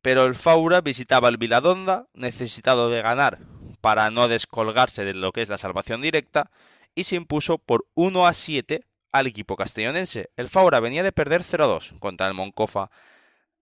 pero 0.04 0.26
el 0.26 0.36
Faura 0.36 0.82
visitaba 0.82 1.30
el 1.30 1.38
Viladonda, 1.38 2.08
necesitado 2.14 2.90
de 2.90 3.02
ganar 3.02 3.40
para 3.82 4.12
no 4.12 4.28
descolgarse 4.28 5.04
de 5.04 5.16
lo 5.16 5.32
que 5.32 5.42
es 5.42 5.50
la 5.50 5.58
salvación 5.58 6.02
directa, 6.02 6.52
y 6.94 7.06
se 7.06 7.16
impuso 7.16 7.58
por 7.58 7.88
1 7.96 8.28
a 8.28 8.34
7 8.34 8.86
al 9.12 9.28
equipo 9.28 9.56
castellonense. 9.56 10.30
El 10.36 10.48
Faura 10.48 10.80
venía 10.80 11.04
de 11.04 11.12
perder 11.12 11.44
0 11.44 11.64
a 11.64 11.68
2 11.68 11.96
contra 12.00 12.28
el 12.28 12.36
Moncofa 12.36 12.92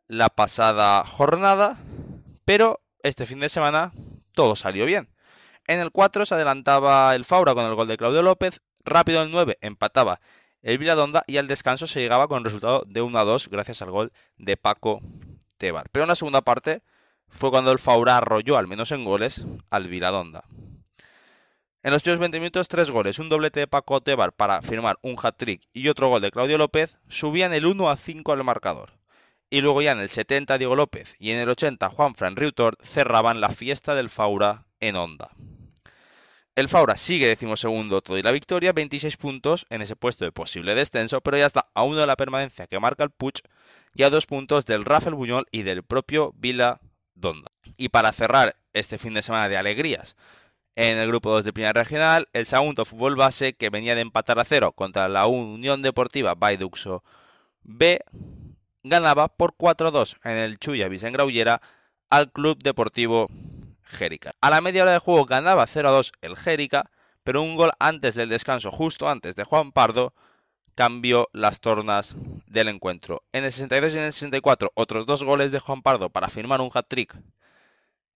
la 0.07 0.29
pasada 0.29 1.05
jornada, 1.05 1.77
pero 2.43 2.81
este 3.03 3.25
fin 3.25 3.39
de 3.39 3.50
semana 3.50 3.93
todo 4.34 4.55
salió 4.55 4.86
bien. 4.86 5.10
En 5.65 5.79
el 5.79 5.91
4 5.91 6.25
se 6.25 6.36
adelantaba 6.36 7.15
el 7.15 7.24
Faura 7.24 7.55
con 7.55 7.65
el 7.65 7.74
gol 7.74 7.88
de 7.88 7.98
Claudio 7.98 8.22
López, 8.22 8.62
rápido 8.84 9.24
el 9.24 9.31
9 9.31 9.57
empataba 9.62 10.19
el 10.65 10.79
Viladonda 10.79 11.24
y 11.27 11.38
al 11.38 11.45
descanso 11.48 11.86
se 11.86 12.01
llegaba 12.01 12.27
con 12.27 12.39
el 12.39 12.43
resultado 12.43 12.84
de 12.88 13.03
1 13.03 13.19
a 13.19 13.24
2 13.24 13.50
gracias 13.50 13.84
al 13.84 13.91
gol 13.91 14.12
de 14.38 14.57
Paco 14.57 15.00
Tebar. 15.60 15.89
Pero 15.91 16.05
en 16.05 16.10
la 16.10 16.15
segunda 16.15 16.41
parte 16.41 16.81
fue 17.29 17.51
cuando 17.51 17.72
el 17.72 17.77
Faura 17.77 18.17
arrolló, 18.17 18.57
al 18.57 18.67
menos 18.67 18.91
en 18.91 19.05
goles, 19.05 19.45
al 19.69 19.88
Viladonda. 19.88 20.43
En 21.84 21.91
los 21.91 22.01
últimos 22.01 22.17
20 22.17 22.39
minutos, 22.39 22.67
tres 22.67 22.89
goles, 22.89 23.19
un 23.19 23.29
doblete 23.29 23.60
de 23.60 23.67
Paco 23.67 24.01
Tebar 24.01 24.34
para 24.34 24.63
firmar 24.63 24.98
un 25.03 25.15
hat-trick 25.22 25.62
y 25.72 25.88
otro 25.88 26.10
gol 26.10 26.22
de 26.22 26.31
Claudio 26.31 26.57
López, 26.57 26.98
subían 27.07 27.53
el 27.53 27.67
1 27.67 27.88
a 27.88 27.95
5 27.95 28.31
al 28.31 28.43
marcador. 28.43 28.93
Y 29.51 29.62
luego 29.62 29.84
ya 29.84 29.91
en 29.91 30.00
el 30.00 30.10
70 30.10 30.57
Diego 30.57 30.75
López 30.75 31.15
y 31.19 31.29
en 31.29 31.38
el 31.38 31.50
80 31.50 31.89
Juan 31.89 32.15
Fran 32.15 32.36
Riutor 32.36 32.75
cerraban 32.81 33.39
la 33.39 33.50
fiesta 33.50 33.93
del 33.93 34.10
Faura 34.10 34.65
en 34.79 34.95
Onda. 34.95 35.29
El 36.55 36.69
Faura 36.69 36.95
sigue 36.95 37.27
decimosegundo 37.27 38.01
todo 38.01 38.17
y 38.17 38.21
la 38.21 38.31
victoria, 38.31 38.71
26 38.71 39.17
puntos 39.17 39.65
en 39.69 39.81
ese 39.81 39.97
puesto 39.97 40.24
de 40.24 40.31
posible 40.31 40.74
descenso, 40.74 41.19
pero 41.19 41.38
ya 41.38 41.45
está 41.45 41.67
a 41.74 41.83
uno 41.83 42.00
de 42.00 42.07
la 42.07 42.15
permanencia 42.15 42.65
que 42.65 42.79
marca 42.79 43.03
el 43.03 43.09
Puch 43.09 43.41
y 43.93 44.03
a 44.03 44.09
dos 44.09 44.25
puntos 44.25 44.65
del 44.65 44.85
Rafael 44.85 45.15
Buñol 45.15 45.47
y 45.51 45.63
del 45.63 45.83
propio 45.83 46.33
Vila 46.38 46.79
Donda. 47.13 47.51
Y 47.75 47.89
para 47.89 48.13
cerrar 48.13 48.55
este 48.71 48.97
fin 48.97 49.13
de 49.15 49.21
semana 49.21 49.50
de 49.50 49.57
alegrías, 49.57 50.15
en 50.75 50.97
el 50.97 51.09
grupo 51.09 51.29
2 51.31 51.43
de 51.43 51.51
Primera 51.51 51.74
Regional, 51.74 52.29
el 52.31 52.45
Sagunto 52.45 52.85
Fútbol 52.85 53.17
Base, 53.17 53.53
que 53.53 53.69
venía 53.69 53.95
de 53.95 54.01
empatar 54.01 54.39
a 54.39 54.45
cero 54.45 54.71
contra 54.71 55.09
la 55.09 55.27
Unión 55.27 55.81
Deportiva 55.81 56.35
Baiduxo 56.35 57.03
B, 57.63 58.00
ganaba 58.81 59.27
por 59.27 59.55
4-2 59.57 60.17
en 60.24 60.38
el 60.38 60.57
Chuya 60.57 60.88
Graullera 60.88 61.62
al 62.09 62.31
Club 62.31 62.63
Deportivo 62.63 63.27
Jérica. 63.85 64.33
A 64.41 64.49
la 64.49 64.61
media 64.61 64.83
hora 64.83 64.93
de 64.93 64.99
juego 64.99 65.25
ganaba 65.25 65.65
0-2 65.67 66.11
el 66.21 66.35
Jérica, 66.35 66.91
pero 67.23 67.41
un 67.41 67.55
gol 67.55 67.71
antes 67.79 68.15
del 68.15 68.29
descanso, 68.29 68.71
justo 68.71 69.09
antes 69.09 69.35
de 69.35 69.43
Juan 69.43 69.71
Pardo, 69.71 70.13
cambió 70.75 71.29
las 71.31 71.61
tornas 71.61 72.15
del 72.47 72.67
encuentro. 72.67 73.23
En 73.31 73.45
el 73.45 73.51
62 73.51 73.93
y 73.93 73.97
en 73.97 74.03
el 74.03 74.13
64, 74.13 74.71
otros 74.75 75.05
dos 75.05 75.23
goles 75.23 75.51
de 75.51 75.59
Juan 75.59 75.81
Pardo 75.81 76.09
para 76.09 76.27
firmar 76.27 76.61
un 76.61 76.71
hat-trick 76.73 77.15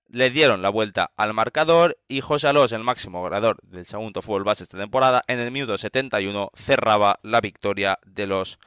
le 0.09 0.31
dieron 0.31 0.61
la 0.61 0.69
vuelta 0.69 1.11
al 1.15 1.33
marcador 1.33 1.97
y 2.07 2.21
José 2.21 2.47
Alós, 2.47 2.71
el 2.71 2.83
máximo 2.83 3.21
goleador 3.21 3.57
del 3.61 3.85
segundo 3.85 4.21
fútbol 4.21 4.43
base 4.43 4.63
esta 4.63 4.77
temporada, 4.77 5.23
en 5.27 5.39
el 5.39 5.51
minuto 5.51 5.77
71 5.77 6.51
cerraba 6.55 7.19
la 7.21 7.41
victoria 7.41 7.99
de 8.05 8.27
los 8.27 8.59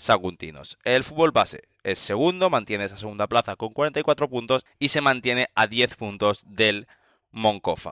saguntinos. 0.00 0.78
El 0.84 1.04
fútbol 1.04 1.30
base 1.30 1.68
es 1.82 1.98
segundo, 1.98 2.50
mantiene 2.50 2.84
esa 2.84 2.96
segunda 2.96 3.26
plaza 3.26 3.56
con 3.56 3.70
44 3.70 4.28
puntos 4.28 4.64
y 4.78 4.88
se 4.88 5.00
mantiene 5.00 5.48
a 5.54 5.66
10 5.66 5.96
puntos 5.96 6.42
del 6.46 6.88
Moncofa. 7.30 7.90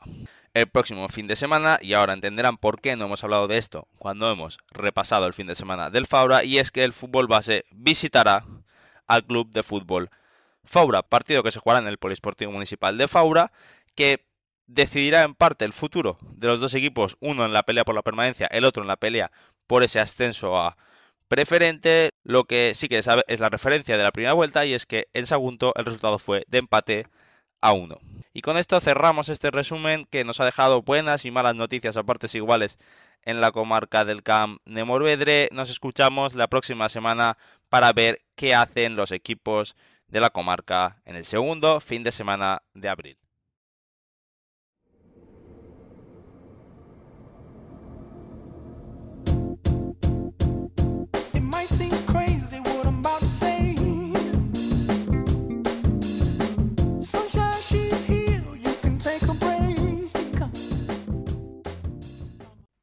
El 0.54 0.68
próximo 0.68 1.08
fin 1.08 1.26
de 1.26 1.36
semana, 1.36 1.78
y 1.80 1.92
ahora 1.92 2.14
entenderán 2.14 2.56
por 2.56 2.80
qué 2.80 2.96
no 2.96 3.04
hemos 3.04 3.22
hablado 3.22 3.46
de 3.46 3.58
esto 3.58 3.86
cuando 3.98 4.30
hemos 4.30 4.58
repasado 4.72 5.26
el 5.26 5.34
fin 5.34 5.46
de 5.46 5.54
semana 5.54 5.90
del 5.90 6.06
Faura, 6.06 6.42
y 6.44 6.58
es 6.58 6.72
que 6.72 6.82
el 6.82 6.94
fútbol 6.94 7.28
base 7.28 7.66
visitará 7.70 8.44
al 9.06 9.24
club 9.24 9.50
de 9.50 9.62
fútbol 9.62 10.10
Faura, 10.64 11.02
partido 11.02 11.42
que 11.42 11.50
se 11.50 11.60
jugará 11.60 11.80
en 11.80 11.88
el 11.88 11.98
Polisportivo 11.98 12.50
Municipal 12.50 12.96
de 12.98 13.06
Faura, 13.06 13.52
que 13.94 14.26
decidirá 14.66 15.22
en 15.22 15.34
parte 15.34 15.64
el 15.64 15.72
futuro 15.72 16.18
de 16.22 16.46
los 16.46 16.60
dos 16.60 16.74
equipos, 16.74 17.16
uno 17.20 17.44
en 17.44 17.52
la 17.52 17.62
pelea 17.62 17.84
por 17.84 17.94
la 17.94 18.02
permanencia, 18.02 18.46
el 18.48 18.64
otro 18.64 18.82
en 18.82 18.88
la 18.88 18.96
pelea 18.96 19.30
por 19.66 19.82
ese 19.82 20.00
ascenso 20.00 20.58
a 20.58 20.76
preferente. 21.28 22.10
Lo 22.24 22.44
que 22.44 22.72
sí 22.74 22.88
que 22.88 22.98
es 22.98 23.40
la 23.40 23.48
referencia 23.48 23.96
de 23.96 24.02
la 24.02 24.12
primera 24.12 24.32
vuelta 24.32 24.66
y 24.66 24.74
es 24.74 24.86
que 24.86 25.08
en 25.12 25.26
Sagunto 25.26 25.72
el 25.76 25.84
resultado 25.84 26.18
fue 26.18 26.44
de 26.48 26.58
empate 26.58 27.06
a 27.60 27.72
1. 27.72 27.98
Y 28.32 28.42
con 28.42 28.56
esto 28.56 28.80
cerramos 28.80 29.28
este 29.28 29.50
resumen 29.50 30.06
que 30.10 30.24
nos 30.24 30.40
ha 30.40 30.44
dejado 30.44 30.82
buenas 30.82 31.24
y 31.24 31.30
malas 31.30 31.54
noticias 31.54 31.96
a 31.96 32.04
partes 32.04 32.34
iguales 32.34 32.78
en 33.22 33.40
la 33.40 33.50
comarca 33.52 34.04
del 34.04 34.22
Camp 34.22 34.60
de 34.64 34.84
Morvedre. 34.84 35.48
Nos 35.52 35.70
escuchamos 35.70 36.34
la 36.34 36.46
próxima 36.46 36.88
semana 36.88 37.36
para 37.68 37.92
ver 37.92 38.20
qué 38.36 38.54
hacen 38.54 38.96
los 38.96 39.12
equipos 39.12 39.76
de 40.06 40.20
la 40.20 40.30
comarca 40.30 41.02
en 41.04 41.16
el 41.16 41.24
segundo 41.24 41.80
fin 41.80 42.02
de 42.02 42.12
semana 42.12 42.62
de 42.74 42.88
abril. 42.88 43.18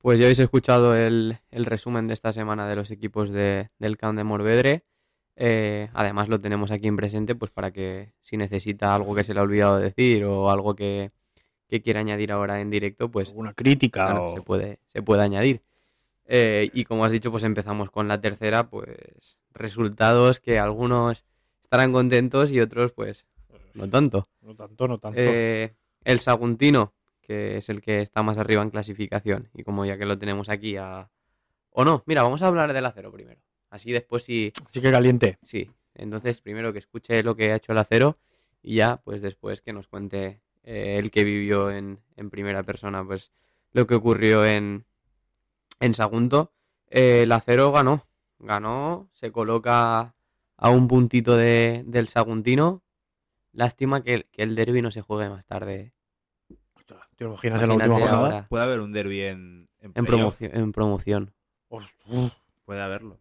Pues 0.05 0.19
ya 0.19 0.25
habéis 0.27 0.38
escuchado 0.38 0.95
el, 0.95 1.39
el 1.50 1.65
resumen 1.65 2.05
de 2.05 2.13
esta 2.13 2.31
semana 2.31 2.67
de 2.67 2.75
los 2.75 2.91
equipos 2.91 3.31
de- 3.31 3.71
del 3.79 3.97
Camp 3.97 4.15
de 4.15 4.24
Morvedre. 4.24 4.83
Eh, 5.35 5.89
además 5.95 6.29
lo 6.29 6.39
tenemos 6.39 6.69
aquí 6.69 6.85
en 6.88 6.95
presente 6.95 7.33
pues 7.33 7.50
para 7.50 7.71
que 7.71 8.13
si 8.21 8.38
necesita 8.38 8.93
algo 8.93 9.15
que 9.15 9.24
se 9.24 9.33
le 9.33 9.39
ha 9.39 9.43
olvidado 9.43 9.79
decir 9.79 10.24
o 10.25 10.51
algo 10.51 10.75
que, 10.75 11.09
que 11.67 11.81
quiera 11.81 12.01
añadir 12.01 12.31
ahora 12.31 12.62
en 12.62 12.69
directo, 12.69 13.09
pues 13.09 13.29
alguna 13.29 13.55
crítica 13.55 14.05
claro, 14.05 14.27
o 14.27 14.35
se, 14.35 14.41
puede, 14.43 14.77
se 14.89 15.01
puede 15.01 15.24
añadir. 15.24 15.63
Eh, 16.27 16.69
y 16.71 16.83
como 16.83 17.03
has 17.03 17.12
dicho, 17.12 17.31
pues 17.31 17.43
empezamos 17.43 17.89
con 17.89 18.07
la 18.07 18.21
tercera, 18.21 18.69
pues 18.69 19.39
resultados 19.55 20.39
que 20.39 20.59
algunos 20.59 21.25
estarán 21.63 21.91
contentos 21.91 22.51
y 22.51 22.59
otros 22.59 22.91
pues 22.91 23.25
no 23.74 23.89
tanto. 23.89 24.27
no 24.43 24.53
tanto, 24.53 24.88
no 24.88 25.00
tanto. 25.00 25.17
Eh, 25.19 25.74
el 26.03 26.19
Saguntino, 26.19 26.93
que 27.25 27.58
es 27.58 27.70
el 27.70 27.82
que 27.82 28.01
está 28.01 28.24
más 28.24 28.38
arriba 28.38 28.62
en 28.62 28.70
clasificación. 28.70 29.50
Y 29.53 29.63
como 29.63 29.86
ya 29.86 29.98
que 29.98 30.05
lo 30.05 30.17
tenemos 30.17 30.48
aquí 30.50 30.77
a... 30.77 31.10
O 31.72 31.84
no, 31.84 32.03
mira, 32.05 32.24
vamos 32.24 32.41
a 32.41 32.48
hablar 32.48 32.72
del 32.72 32.86
acero 32.86 33.12
primero. 33.12 33.41
Así 33.70 33.91
después 33.91 34.24
sí, 34.24 34.53
Así 34.70 34.79
que 34.79 34.91
caliente. 34.91 35.38
sí. 35.44 35.70
Entonces 35.96 36.41
primero 36.41 36.72
que 36.74 36.79
escuche 36.79 37.24
lo 37.24 37.36
que 37.36 37.51
ha 37.51 37.55
hecho 37.55 37.72
el 37.72 37.77
acero 37.77 38.17
y 38.62 38.75
ya 38.75 38.98
pues 38.98 39.22
después 39.22 39.62
que 39.62 39.74
nos 39.74 39.88
cuente 39.88 40.41
eh, 40.63 40.98
el 41.00 41.10
que 41.10 41.24
vivió 41.24 41.72
en, 41.72 42.00
en 42.17 42.29
primera 42.29 42.63
persona 42.63 43.03
pues 43.05 43.32
lo 43.72 43.88
que 43.88 43.96
ocurrió 43.96 44.46
en, 44.46 44.86
en 45.79 45.94
Sagunto. 45.94 46.51
Eh, 46.89 47.24
el 47.24 47.32
acero 47.32 47.72
ganó, 47.72 48.05
ganó, 48.39 49.10
se 49.13 49.32
coloca 49.32 50.15
a 50.58 50.70
un 50.70 50.88
puntito 50.88 51.36
de, 51.38 51.84
del 51.86 52.08
Saguntino. 52.10 52.84
Lástima 53.53 54.03
que, 54.03 54.27
que 54.32 54.44
el 54.44 54.55
derby 54.55 54.82
no 54.82 54.91
se 54.91 55.01
juegue 55.01 55.29
más 55.29 55.46
tarde. 55.46 55.94
¿Te 57.15 57.24
imaginas 57.25 57.62
en 57.62 57.67
la 57.69 57.74
última 57.75 57.86
Imagínate 57.88 58.12
jornada? 58.12 58.36
ahora, 58.38 58.48
Puede 58.50 58.63
haber 58.63 58.79
un 58.81 58.91
derby 58.91 59.22
en, 59.22 59.69
en, 59.79 59.91
en, 59.95 60.05
promoci- 60.05 60.50
en 60.53 60.72
promoción. 60.72 61.34
Puede 62.65 62.81
haberlo. 62.81 63.17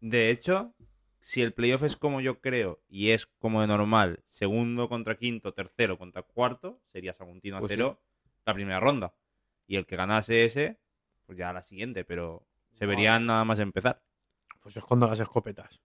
De 0.00 0.30
hecho, 0.30 0.74
si 1.20 1.42
el 1.42 1.52
playoff 1.52 1.82
es 1.84 1.96
como 1.96 2.20
yo 2.20 2.40
creo 2.40 2.80
y 2.88 3.10
es 3.10 3.26
como 3.26 3.60
de 3.60 3.66
normal, 3.66 4.20
segundo 4.26 4.88
contra 4.88 5.16
quinto, 5.16 5.52
tercero 5.54 5.98
contra 5.98 6.22
cuarto, 6.22 6.80
sería 6.92 7.12
Saguntino 7.12 7.56
a 7.56 7.60
Pues 7.60 7.70
sí. 7.70 7.76
cero 7.76 8.00
la 8.44 8.54
primera 8.54 8.80
ronda. 8.80 9.14
Y 9.66 9.76
el 9.76 9.86
que 9.86 9.96
ganase 9.96 10.44
ese, 10.44 10.78
pues 11.26 11.36
ya 11.38 11.52
la 11.52 11.62
siguiente, 11.62 12.04
pero 12.04 12.46
se 12.72 12.86
verían 12.86 13.26
nada 13.26 13.44
más 13.44 13.58
empezar. 13.58 14.00
Pues 14.62 14.76
esconda 14.76 15.06
las 15.06 15.20
escopetas. 15.20 15.80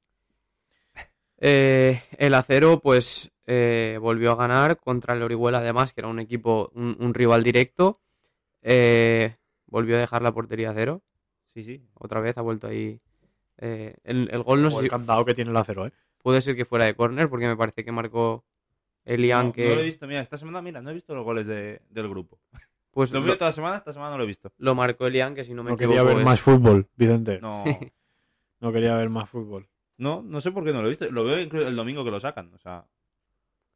Eh, 1.37 2.01
el 2.17 2.33
acero, 2.35 2.79
pues, 2.79 3.31
eh, 3.53 3.97
volvió 3.99 4.31
a 4.31 4.35
ganar 4.35 4.77
contra 4.79 5.13
el 5.13 5.21
Orihuela, 5.23 5.57
además, 5.57 5.91
que 5.91 5.99
era 6.01 6.07
un 6.07 6.19
equipo, 6.21 6.71
un, 6.73 6.95
un 6.99 7.13
rival 7.13 7.43
directo. 7.43 7.99
Eh, 8.61 9.35
volvió 9.65 9.97
a 9.97 9.99
dejar 9.99 10.21
la 10.21 10.31
portería 10.33 10.69
a 10.69 10.73
cero. 10.73 11.01
Sí, 11.53 11.63
sí. 11.65 11.83
Otra 11.95 12.21
vez 12.21 12.37
ha 12.37 12.41
vuelto 12.41 12.67
ahí. 12.67 13.01
eh, 13.57 13.95
el, 14.03 14.29
el 14.31 14.43
gol 14.43 14.61
no 14.61 14.69
O 14.69 14.71
sé 14.71 14.77
el 14.77 14.83
si 14.83 14.89
candado 14.89 15.25
que 15.25 15.33
tiene 15.33 15.51
el 15.51 15.57
acero, 15.57 15.85
¿eh? 15.85 15.91
puede 16.19 16.41
ser 16.41 16.55
que 16.55 16.63
fuera 16.65 16.85
de 16.85 16.95
córner, 16.95 17.29
porque 17.29 17.47
me 17.47 17.57
parece 17.57 17.83
que 17.83 17.91
marcó 17.91 18.45
Elian, 19.03 19.47
No, 19.47 19.51
que 19.53 19.67
no 19.69 19.75
lo 19.75 19.81
he 19.81 19.85
visto, 19.85 20.07
mira, 20.07 20.21
esta 20.21 20.37
semana, 20.37 20.61
mira, 20.61 20.81
no 20.81 20.91
he 20.91 20.93
visto 20.93 21.13
los 21.13 21.23
goles 21.25 21.45
de- 21.47 21.81
del 21.89 22.07
grupo. 22.07 22.39
pues 22.91 23.11
Lo 23.11 23.19
miro 23.21 23.35
toda 23.37 23.49
la 23.49 23.53
semana, 23.53 23.75
esta 23.75 23.91
semana 23.91 24.11
no 24.11 24.17
lo 24.19 24.23
he 24.23 24.27
visto. 24.27 24.51
lo 24.59 24.75
marcó 24.75 25.07
Elian, 25.07 25.33
que 25.35 25.43
si 25.43 25.53
no 25.53 25.63
me 25.63 25.71
No 25.71 25.75
equivoco 25.75 25.97
quería 25.97 26.03
ver 26.13 26.19
es- 26.19 26.25
más 26.25 26.39
fútbol, 26.39 26.87
Vicente. 26.95 27.39
No, 27.41 27.63
No 28.61 28.71
quería 28.71 28.95
ver 28.95 29.09
más 29.09 29.27
fútbol. 29.29 29.67
no, 29.97 30.21
no 30.21 30.39
sé 30.39 30.51
por 30.51 30.63
qué 30.63 30.71
no 30.71 30.81
lo 30.81 30.85
he 30.87 30.89
visto. 30.89 31.09
Lo 31.11 31.23
veo 31.23 31.39
incluso 31.39 31.67
el 31.67 31.75
domingo 31.75 32.03
que 32.05 32.11
lo 32.11 32.19
sacan. 32.19 32.53
O 32.53 32.59
sea, 32.59 32.85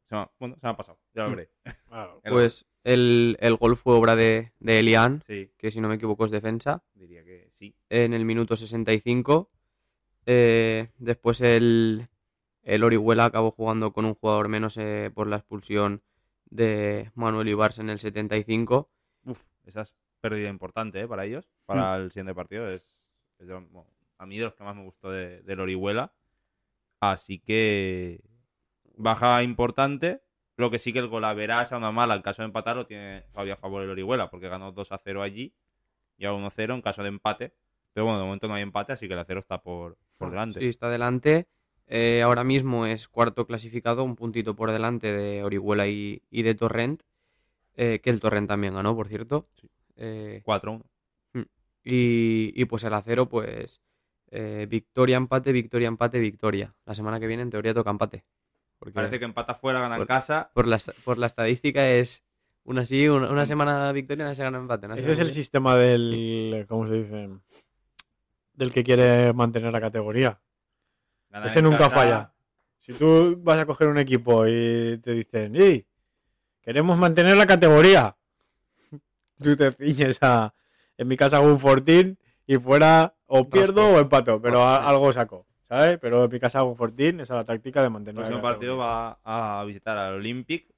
se 0.08 0.14
me 0.14 0.20
ha- 0.22 0.30
bueno, 0.38 0.56
se 0.56 0.66
me 0.66 0.70
ha 0.70 0.76
pasado. 0.76 0.98
Ya 1.14 1.24
lo 1.24 1.30
Mm. 1.30 1.34
veré. 1.36 1.50
Claro. 1.88 2.20
El 2.24 2.32
Pues 2.32 2.66
el, 2.84 3.36
el 3.40 3.56
gol 3.56 3.76
fue 3.76 3.94
obra 3.94 4.14
de, 4.16 4.52
de 4.60 4.78
Elian, 4.78 5.22
Sí, 5.26 5.50
que 5.58 5.70
si 5.70 5.80
no 5.80 5.88
me 5.88 5.96
equivoco 5.96 6.24
es 6.24 6.30
defensa. 6.30 6.82
diría 6.94 7.24
que 7.24 7.50
sí. 7.58 7.74
en 7.88 8.14
el 8.14 8.24
minuto 8.24 8.54
65. 8.56 9.50
Eh, 10.26 10.88
después 10.98 11.40
el, 11.40 12.06
el 12.62 12.84
Orihuela 12.84 13.24
acabó 13.26 13.50
jugando 13.52 13.92
con 13.92 14.04
un 14.04 14.14
jugador 14.14 14.48
menos 14.48 14.76
eh, 14.76 15.10
por 15.14 15.26
la 15.28 15.36
expulsión 15.36 16.02
de 16.48 17.10
Manuel 17.14 17.48
Ibarz 17.48 17.78
en 17.80 17.90
el 17.90 17.98
75. 17.98 18.88
Uf, 19.24 19.44
esa 19.64 19.80
es 19.82 19.94
pérdida 20.20 20.48
importante 20.48 21.00
¿eh? 21.00 21.08
para 21.08 21.24
ellos. 21.24 21.48
Para 21.64 21.96
el 21.96 22.10
siguiente 22.10 22.34
partido. 22.34 22.68
Es, 22.68 23.00
es 23.38 23.48
de 23.48 23.54
bueno, 23.54 23.86
a 24.18 24.26
mí 24.26 24.38
de 24.38 24.44
los 24.44 24.54
que 24.54 24.62
más 24.64 24.76
me 24.76 24.84
gustó 24.84 25.10
de, 25.10 25.42
del 25.42 25.58
Orihuela. 25.60 26.12
Así 27.00 27.38
que 27.40 28.20
baja 28.96 29.42
importante. 29.42 30.22
Lo 30.56 30.70
que 30.70 30.78
sí 30.78 30.92
que 30.92 30.98
el 31.00 31.08
gol 31.08 31.24
a 31.24 31.34
verás 31.34 31.72
a 31.72 31.76
una 31.78 31.92
mala. 31.92 32.14
En 32.16 32.22
caso 32.22 32.42
de 32.42 32.46
empatar 32.46 32.76
lo 32.76 32.86
tiene 32.86 33.22
todavía 33.32 33.54
a 33.54 33.56
favor 33.58 33.82
el 33.82 33.90
Orihuela. 33.90 34.30
Porque 34.30 34.48
ganó 34.48 34.72
2 34.72 34.92
a 34.92 34.98
0 34.98 35.22
allí. 35.22 35.54
Y 36.18 36.24
a 36.24 36.32
1 36.32 36.50
0 36.50 36.74
en 36.74 36.82
caso 36.82 37.02
de 37.02 37.08
empate. 37.08 37.54
Pero 37.92 38.04
bueno, 38.06 38.18
de 38.18 38.24
momento 38.24 38.48
no 38.48 38.54
hay 38.54 38.62
empate. 38.62 38.92
Así 38.94 39.06
que 39.06 39.14
el 39.14 39.20
acero 39.20 39.40
está 39.40 39.62
por, 39.62 39.98
por 40.18 40.30
delante. 40.30 40.60
Sí, 40.60 40.66
está 40.68 40.88
delante. 40.90 41.46
Eh, 41.86 42.22
ahora 42.22 42.42
mismo 42.44 42.84
es 42.86 43.06
cuarto 43.08 43.46
clasificado, 43.46 44.02
un 44.02 44.16
puntito 44.16 44.56
por 44.56 44.72
delante 44.72 45.12
de 45.12 45.44
Orihuela 45.44 45.86
y, 45.88 46.22
y 46.30 46.42
de 46.42 46.54
Torrent. 46.54 47.02
eh, 47.76 48.00
que 48.02 48.10
el 48.10 48.20
Torrent 48.20 48.48
también 48.48 48.74
ganó, 48.74 48.96
por 48.96 49.08
cierto. 49.08 49.48
Sí. 49.60 49.68
Eh, 49.96 50.40
4 50.44 50.72
1. 50.72 50.84
y, 51.84 52.52
y 52.60 52.64
pues 52.66 52.84
el 52.84 52.94
acero, 52.94 53.28
pues 53.28 53.80
eh, 54.30 54.66
victoria, 54.68 55.16
empate, 55.16 55.52
victoria, 55.52 55.88
empate, 55.88 56.18
victoria. 56.18 56.74
La 56.84 56.94
semana 56.94 57.20
que 57.20 57.26
viene 57.26 57.42
en 57.44 57.50
teoría 57.50 57.74
toca 57.74 57.90
empate. 57.90 58.24
Porque 58.78 58.92
Parece 58.92 59.18
que 59.18 59.24
empata 59.24 59.54
fuera, 59.54 59.80
gana 59.80 59.96
en 59.96 60.00
Por- 60.02 60.06
casa. 60.08 60.50
por, 60.54 60.66
la, 60.66 60.78
por 61.04 61.18
la 61.18 61.26
estadística 61.26 61.88
es 61.88 62.22
una 62.64 62.84
sí, 62.84 63.08
una, 63.08 63.30
una 63.30 63.46
semana 63.46 63.90
victoria, 63.92 64.24
una 64.24 64.34
semana 64.34 64.58
empate. 64.58 64.86
una 64.86 64.96
Ese 64.96 65.12
es 65.12 65.18
el 65.18 65.30
sistema 65.30 65.76
del. 65.76 66.66
¿Cómo 66.68 66.86
se 66.86 66.94
dice? 66.94 67.28
Del 68.52 68.72
que 68.72 68.84
quiere 68.84 69.32
mantener 69.32 69.72
la 69.72 69.80
categoría. 69.80 70.40
gana 71.30 71.46
Ese 71.46 71.58
en 71.60 71.64
nunca 71.66 71.78
casa. 71.84 71.94
falla. 71.94 72.32
Si 72.78 72.92
tú 72.92 73.36
vas 73.42 73.58
a 73.58 73.66
coger 73.66 73.88
un 73.88 73.98
equipo 73.98 74.46
y 74.46 74.98
te 75.02 75.12
dicen, 75.12 75.56
¡y! 75.56 75.84
Queremos 76.62 76.98
mantener 76.98 77.36
la 77.36 77.46
categoría. 77.46 78.16
Tú 79.42 79.56
te 79.56 79.72
ciñes 79.72 80.18
a. 80.22 80.54
En 80.98 81.08
mi 81.08 81.16
casa 81.16 81.36
hago 81.38 81.46
un 81.48 81.60
fortín 81.60 82.18
y 82.46 82.56
fuera 82.58 83.14
o 83.26 83.48
pierdo 83.48 83.88
o 83.94 83.98
empato, 83.98 84.40
pero 84.40 84.62
a- 84.62 84.86
algo 84.88 85.12
saco. 85.12 85.46
¿Sabes? 85.68 85.98
Pero 86.00 86.22
hago 86.22 86.70
un 86.70 86.76
fortín, 86.76 87.20
esa 87.20 87.34
es 87.34 87.38
la 87.38 87.44
táctica 87.44 87.80
de 87.80 87.86
El 87.86 87.92
mantener 87.92 88.16
próximo 88.16 88.38
la 88.38 88.42
partido 88.42 88.76
va 88.76 89.18
a 89.24 89.64
visitar 89.64 89.98
al 89.98 90.14
Olympic, 90.14 90.72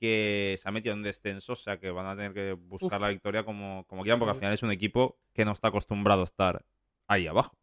que 0.00 0.56
se 0.58 0.68
ha 0.68 0.72
metido 0.72 0.94
en 0.94 1.02
descenso, 1.02 1.52
o 1.52 1.56
sea 1.56 1.78
que 1.78 1.90
van 1.90 2.06
a 2.06 2.16
tener 2.16 2.32
que 2.32 2.54
buscar 2.54 3.00
la 3.00 3.08
victoria 3.08 3.44
como, 3.44 3.84
como 3.86 4.02
quieran, 4.02 4.18
porque 4.18 4.30
al 4.30 4.36
final 4.36 4.54
es 4.54 4.62
un 4.62 4.72
equipo 4.72 5.18
que 5.34 5.44
no 5.44 5.52
está 5.52 5.68
acostumbrado 5.68 6.22
a 6.22 6.24
estar 6.24 6.64
ahí 7.06 7.26
abajo. 7.26 7.56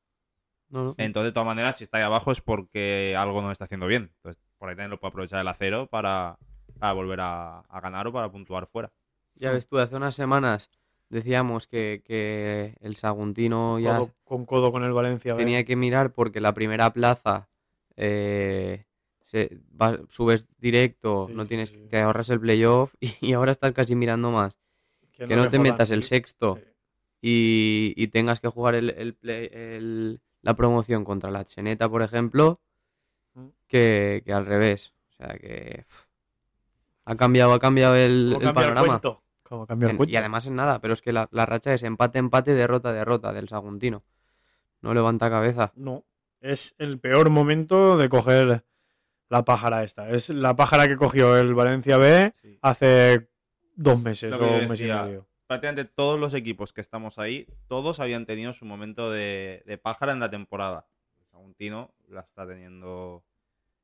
No, 0.69 0.83
no. 0.83 0.95
Entonces, 0.97 1.29
de 1.29 1.33
todas 1.33 1.47
maneras, 1.47 1.77
si 1.77 1.83
está 1.83 1.97
ahí 1.97 2.03
abajo 2.03 2.31
es 2.31 2.41
porque 2.41 3.15
algo 3.17 3.41
no 3.41 3.51
está 3.51 3.63
haciendo 3.65 3.87
bien. 3.87 4.11
Entonces, 4.17 4.41
por 4.59 4.69
ahí 4.69 4.75
también 4.75 4.91
lo 4.91 4.99
puede 4.99 5.09
aprovechar 5.09 5.41
el 5.41 5.47
acero 5.47 5.87
para, 5.87 6.37
para 6.77 6.93
volver 6.93 7.19
a, 7.21 7.61
a 7.61 7.81
ganar 7.81 8.05
o 8.07 8.13
para 8.13 8.31
puntuar 8.31 8.67
fuera. 8.67 8.91
Ya 9.33 9.51
ves 9.51 9.67
tú, 9.67 9.79
hace 9.79 9.95
unas 9.95 10.15
semanas 10.15 10.69
decíamos 11.09 11.67
que, 11.67 12.01
que 12.05 12.75
el 12.81 12.95
Saguntino 12.95 13.79
ya 13.79 13.97
Codo 13.97 14.11
con 14.23 14.45
codo 14.45 14.71
con 14.71 14.83
el 14.83 14.93
Valencia. 14.93 15.35
tenía 15.35 15.63
que 15.65 15.75
mirar 15.75 16.11
porque 16.13 16.39
la 16.39 16.53
primera 16.53 16.91
plaza 16.93 17.49
eh, 17.95 18.85
se, 19.23 19.57
va- 19.79 19.99
subes 20.09 20.45
directo, 20.57 21.25
Sí, 21.27 21.33
no 21.33 21.43
sí, 21.43 21.49
tienes, 21.49 21.69
sí. 21.69 21.87
te 21.89 21.99
ahorras 21.99 22.29
el 22.29 22.39
playoff 22.39 22.93
y, 22.99 23.13
y 23.21 23.33
ahora 23.33 23.51
estás 23.51 23.73
casi 23.73 23.95
mirando 23.95 24.31
más. 24.31 24.57
Que 25.17 25.35
no 25.35 25.49
te 25.49 25.59
metas 25.59 25.89
el 25.89 26.03
sexto. 26.03 26.55
Sí. 26.55 26.63
y, 27.21 27.93
y 28.01 28.07
tengas 28.07 28.39
que 28.39 28.47
jugar 28.47 28.75
el, 28.75 28.91
el 28.91 29.13
play- 29.15 29.49
el- 29.51 30.21
la 30.41 30.53
promoción 30.55 31.03
contra 31.03 31.29
la 31.31 31.43
Cheneta, 31.43 31.89
por 31.89 32.01
ejemplo, 32.01 32.61
Mm. 33.35 33.47
que, 33.67 34.23
que 34.25 34.33
al 34.33 34.45
revés. 34.47 34.93
O 35.09 35.13
sea 35.13 35.37
que 35.37 35.85
ha 37.05 37.15
cambiado, 37.15 37.53
ha 37.53 37.59
cambiado 37.59 37.95
el, 37.95 38.31
¿Cómo 38.33 38.39
el 38.39 38.45
cambia 38.53 38.67
el 38.69 38.73
panorama. 38.73 39.01
Y 40.07 40.15
además 40.15 40.47
en 40.47 40.55
nada, 40.55 40.79
pero 40.79 40.93
es 40.93 41.01
que 41.01 41.11
la, 41.11 41.27
la 41.31 41.45
racha 41.45 41.73
es 41.73 41.83
empate, 41.83 42.19
empate, 42.19 42.53
derrota, 42.53 42.91
derrota 42.93 43.33
del 43.33 43.47
Saguntino. 43.49 44.03
No 44.81 44.93
levanta 44.93 45.29
cabeza. 45.29 45.73
No, 45.75 46.05
es 46.39 46.75
el 46.77 46.99
peor 46.99 47.29
momento 47.29 47.97
de 47.97 48.09
coger 48.09 48.63
la 49.29 49.43
pájara 49.45 49.83
esta. 49.83 50.09
Es 50.09 50.29
la 50.29 50.55
pájara 50.55 50.87
que 50.87 50.95
cogió 50.97 51.37
el 51.37 51.53
Valencia 51.53 51.97
B 51.97 52.33
Sí. 52.41 52.57
hace 52.61 53.29
dos 53.75 54.01
meses 54.01 54.33
o 54.33 54.37
un 54.57 54.67
mes 54.67 54.81
y 54.81 54.85
medio. 54.85 55.27
Prácticamente 55.47 55.85
todos 55.85 56.19
los 56.19 56.33
equipos 56.35 56.73
que 56.73 56.81
estamos 56.81 57.17
ahí, 57.17 57.47
todos 57.67 57.99
habían 57.99 58.25
tenido 58.25 58.53
su 58.53 58.65
momento 58.65 59.09
de, 59.11 59.63
de 59.65 59.77
pájara 59.77 60.11
en 60.13 60.19
la 60.19 60.29
temporada. 60.29 60.85
El 61.19 61.25
Saguntino 61.27 61.91
la 62.07 62.21
está 62.21 62.47
teniendo 62.47 63.23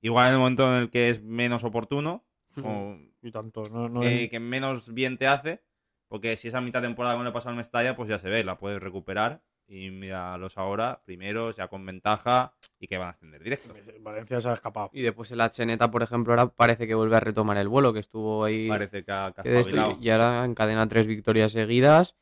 igual 0.02 0.28
en 0.28 0.34
el 0.34 0.40
momento 0.40 0.68
en 0.76 0.84
el 0.84 0.90
que 0.92 1.10
es 1.10 1.24
menos 1.24 1.64
oportuno, 1.64 2.24
o 2.64 2.96
Y 3.26 3.32
tanto, 3.32 3.64
no, 3.72 3.90
no 3.90 4.04
eh, 4.04 4.26
es- 4.26 4.30
que 4.30 4.40
menos 4.40 4.94
bien 4.94 5.18
te 5.18 5.26
hace, 5.28 5.62
porque 6.08 6.38
si 6.38 6.48
esa 6.50 6.62
mitad 6.62 6.82
de 6.82 6.88
temporada 6.88 7.16
como 7.16 7.24
le 7.26 7.32
pasó 7.32 7.50
al 7.50 7.56
Mestalla, 7.56 7.96
pues 7.96 8.08
ya 8.08 8.20
se 8.20 8.30
ve, 8.30 8.44
la 8.44 8.58
puedes 8.58 8.80
recuperar. 8.82 9.42
Y 9.68 9.90
míralos 9.90 10.60
ahora, 10.60 11.02
primeros, 11.06 11.56
ya 11.56 11.68
con 11.68 11.84
ventaja, 11.84 12.54
y 12.80 12.86
que 12.88 13.00
van 13.00 13.08
a 13.08 13.10
ascender 13.12 13.42
directos. 13.42 13.74
Valencia 14.00 14.40
se 14.40 14.50
ha 14.50 14.54
escapado. 14.54 14.92
Y 14.94 15.02
después 15.02 15.32
el 15.32 15.42
Cheneta, 15.50 15.90
por 15.90 16.04
ejemplo, 16.04 16.34
ahora 16.34 16.46
parece 16.50 16.86
que 16.86 16.94
vuelve 16.94 17.18
a 17.18 17.20
retomar 17.20 17.58
el 17.58 17.68
vuelo, 17.68 17.92
que 17.92 18.00
estuvo 18.02 18.44
ahí. 18.44 18.70
Parece 18.70 19.04
que 19.04 19.12
ha, 19.12 19.34
que 19.34 19.60
esto- 19.60 19.98
y 20.00 20.10
ahora 20.12 20.46
encadena 20.46 20.88
tres 20.88 21.08
victorias 21.08 21.52
seguidas. 21.52 22.16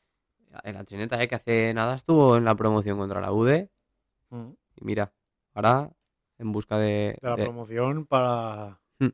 El 0.63 0.85
Cheneta, 0.85 1.21
eh, 1.21 1.27
que 1.27 1.35
hace 1.35 1.73
nada 1.73 1.95
estuvo 1.95 2.37
en 2.37 2.45
la 2.45 2.55
promoción 2.55 2.97
contra 2.97 3.19
la 3.19 3.33
UD. 3.33 3.67
Mm. 4.29 4.49
Y 4.77 4.85
mira, 4.85 5.11
ahora 5.53 5.89
en 6.37 6.51
busca 6.53 6.77
de. 6.77 7.17
de 7.21 7.27
la 7.29 7.35
de- 7.35 7.43
promoción 7.43 8.05
para, 8.05 8.79
Mm. 8.99 9.07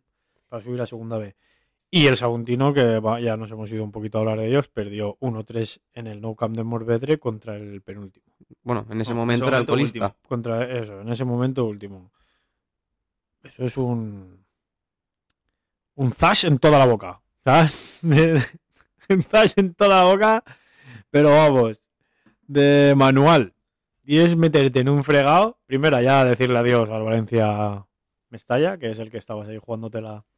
para 0.49 0.61
subir 0.61 0.81
a 0.81 0.85
segunda 0.85 1.17
B. 1.17 1.35
Y 1.91 2.05
el 2.05 2.17
Saguntino, 2.17 2.71
que 2.73 2.99
va- 2.99 3.19
ya 3.19 3.35
nos 3.35 3.49
hemos 3.51 3.71
ido 3.71 3.83
un 3.83 3.91
poquito 3.91 4.17
a 4.17 4.21
hablar 4.21 4.39
de 4.39 4.47
ellos, 4.47 4.67
perdió 4.67 5.17
1-3 5.19 5.81
en 5.93 6.05
el 6.07 6.21
No 6.21 6.35
Camp 6.35 6.55
de 6.55 6.63
Morvedre 6.63 7.17
contra 7.19 7.55
el 7.55 7.81
penúltimo. 7.81 8.25
bueno, 8.63 8.85
en 8.89 9.01
ese 9.01 9.11
No, 9.13 9.17
momento 9.21 9.47
era 9.47 9.57
alcoholista. 9.57 10.05
último. 10.05 10.15
Contra 10.27 10.63
eso, 10.71 11.01
en 11.01 11.09
ese 11.09 11.25
momento 11.25 11.65
último. 11.65 12.11
Eso 13.43 13.65
es 13.65 13.77
un. 13.77 14.45
Un 15.95 16.11
zash 16.11 16.45
en 16.45 16.57
toda 16.59 16.77
la 16.79 16.85
boca. 16.85 17.21
¿Sabes? 17.43 17.99
De- 18.03 18.41
un 19.09 19.23
zash 19.23 19.53
en 19.55 19.73
toda 19.73 20.03
la 20.03 20.03
boca. 20.05 20.43
Pero 21.09 21.29
vamos. 21.31 21.79
De 22.47 22.93
manual. 22.95 23.53
Y 24.03 24.19
es 24.19 24.35
meterte 24.35 24.79
en 24.79 24.89
un 24.89 25.03
fregado. 25.03 25.57
Primero 25.65 25.99
ya 26.01 26.23
decirle 26.25 26.59
adiós 26.59 26.89
al 26.89 27.03
Valencia 27.03 27.85
Mestalla, 28.29 28.77
que 28.77 28.91
es 28.91 28.99
el 28.99 29.09
que 29.09 29.17
estabas 29.17 29.47
ahí 29.47 29.57
jugándotela 29.57 30.17
Mm. 30.17 30.28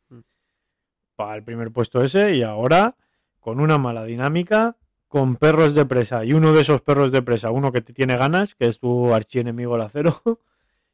Para 1.21 1.36
el 1.36 1.43
primer 1.43 1.71
puesto 1.71 2.01
ese. 2.03 2.36
Y 2.36 2.43
ahora, 2.43 2.95
con 3.39 3.60
una 3.60 3.77
mala 3.77 4.03
dinámica, 4.05 4.75
con 5.07 5.36
perros 5.36 5.73
de 5.75 5.86
presa. 5.86 6.25
Y 6.25 6.34
uno 6.34 6.51
de 6.53 6.62
esos 6.62 6.81
perros 6.81 7.12
de 7.12 7.21
presa, 7.21 7.51
uno 7.51 7.71
que 7.71 7.81
te 7.81 7.93
tiene 7.93 8.17
ganas, 8.17 8.55
que 8.55 8.65
es 8.65 8.79
tu 8.79 9.13
archienemigo 9.13 9.75
el 9.75 9.81
acero. 9.81 10.21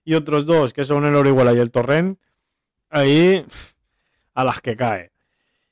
Y 0.03 0.13
otros 0.15 0.45
dos, 0.45 0.71
que 0.71 0.85
son 0.85 1.05
el 1.05 1.15
Orihuela 1.15 1.51
y 1.51 1.59
el 1.59 1.69
Torrent. 1.69 2.17
Ahí, 2.89 3.45
a 4.35 4.45
las 4.45 4.61
que 4.61 4.77
cae. 4.77 5.11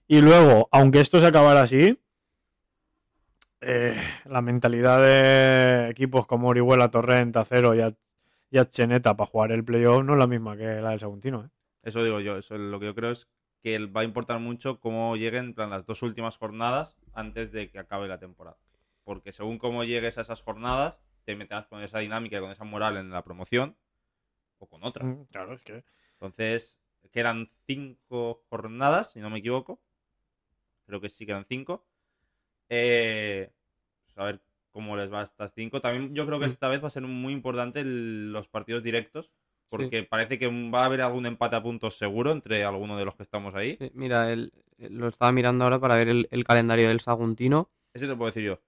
Y 0.10 0.20
luego, 0.20 0.68
aunque 0.74 1.00
esto 1.00 1.22
se 1.22 1.28
acabara 1.28 1.62
así, 1.62 1.98
eh, 3.62 3.96
la 4.26 4.42
mentalidad 4.42 5.02
de 5.02 5.90
equipos 5.90 6.28
como 6.28 6.50
Orihuela, 6.50 6.92
Torrent, 6.92 7.38
Acero 7.38 7.76
y, 7.76 7.80
At- 7.80 7.96
y 8.52 8.60
para 9.00 9.26
jugar 9.26 9.54
el 9.54 9.64
playoff 9.64 10.04
no 10.04 10.14
es 10.16 10.20
la 10.20 10.28
misma 10.28 10.58
que 10.58 10.82
la 10.82 10.90
del 10.90 11.00
Saguntino. 11.00 11.46
¿eh? 11.46 11.50
Eso 11.84 12.04
digo 12.04 12.20
yo, 12.20 12.36
eso 12.38 12.56
es 12.56 12.60
lo 12.62 12.78
que 12.78 12.88
yo 12.88 12.94
creo 12.96 13.12
es 13.12 13.30
que 13.66 13.80
va 13.88 14.02
a 14.02 14.04
importar 14.04 14.40
mucho 14.40 14.80
cómo 14.80 15.16
lleguen 15.16 15.46
en 15.46 15.54
plan, 15.56 15.72
las 15.72 15.88
dos 15.88 16.04
últimas 16.04 16.38
jornadas 16.38 16.96
antes 17.14 17.52
de 17.52 17.72
que 17.72 17.80
acabe 17.80 18.08
la 18.08 18.20
temporada. 18.20 18.60
Porque 19.04 19.32
según 19.32 19.58
cómo 19.58 19.84
llegues 19.84 20.20
a 20.20 20.22
esas 20.22 20.44
jornadas, 20.44 21.00
te 21.24 21.36
meterás 21.36 21.66
con 21.66 21.82
esa 21.82 21.98
dinámica 21.98 22.38
y 22.38 22.42
con 22.42 22.52
esa 22.52 22.64
moral 22.64 22.96
en 22.98 23.10
la 23.10 23.24
promoción 23.24 23.76
o 24.60 24.68
con 24.68 24.84
otra. 24.84 25.04
Mm, 25.04 25.24
Claro, 25.32 25.56
es 25.56 25.64
que 25.64 25.84
Entonces, 26.12 26.78
quedan 27.12 27.50
cinco 27.66 28.46
jornadas, 28.52 29.14
si 29.14 29.20
no 29.20 29.32
me 29.32 29.40
equivoco. 29.40 29.82
Creo 30.86 31.02
que 31.02 31.10
sí 31.10 31.26
quedan 31.26 31.46
cinco. 31.46 31.88
Eh, 32.70 33.52
pues 34.06 34.16
a 34.20 34.26
ver 34.26 34.42
cómo 34.74 34.96
les 34.96 35.12
va 35.12 35.22
a 35.22 35.24
estas 35.24 35.56
cinco. 35.56 35.82
También 35.82 36.14
yo 36.14 36.28
creo 36.28 36.38
que 36.38 36.46
Mm. 36.46 36.50
esta 36.50 36.68
vez 36.68 36.84
va 36.84 36.88
a 36.88 36.92
ser 36.92 37.02
muy 37.02 37.34
importante 37.34 37.80
el- 37.80 38.32
los 38.32 38.48
partidos 38.48 38.84
directos. 38.84 39.32
Porque 39.84 40.04
parece 40.04 40.38
que 40.40 40.48
va 40.48 40.84
a 40.84 40.86
haber 40.86 41.02
algún 41.02 41.26
empate 41.26 41.56
a 41.56 41.64
puntos 41.64 41.98
seguro 41.98 42.32
entre 42.32 42.64
alguno 42.64 42.98
de 42.98 43.06
los 43.06 43.16
que 43.16 43.24
estamos 43.24 43.54
ahí. 43.56 43.78
Sí, 43.80 43.92
mira, 43.94 44.32
el- 44.32 44.52
el- 44.78 44.98
lo 44.98 45.08
estaba 45.08 45.32
mirando 45.32 45.64
ahora 45.64 45.80
para 45.80 45.96
ver 45.96 46.10
el, 46.10 46.28
el 46.32 46.44
calendario 46.44 46.88
del 46.88 47.00
Saguntino. 47.00 47.70
Ese 47.94 48.06
te 48.06 48.12
lo 48.12 48.18
puedo 48.18 48.32
decir 48.32 48.44
yo. 48.44 48.60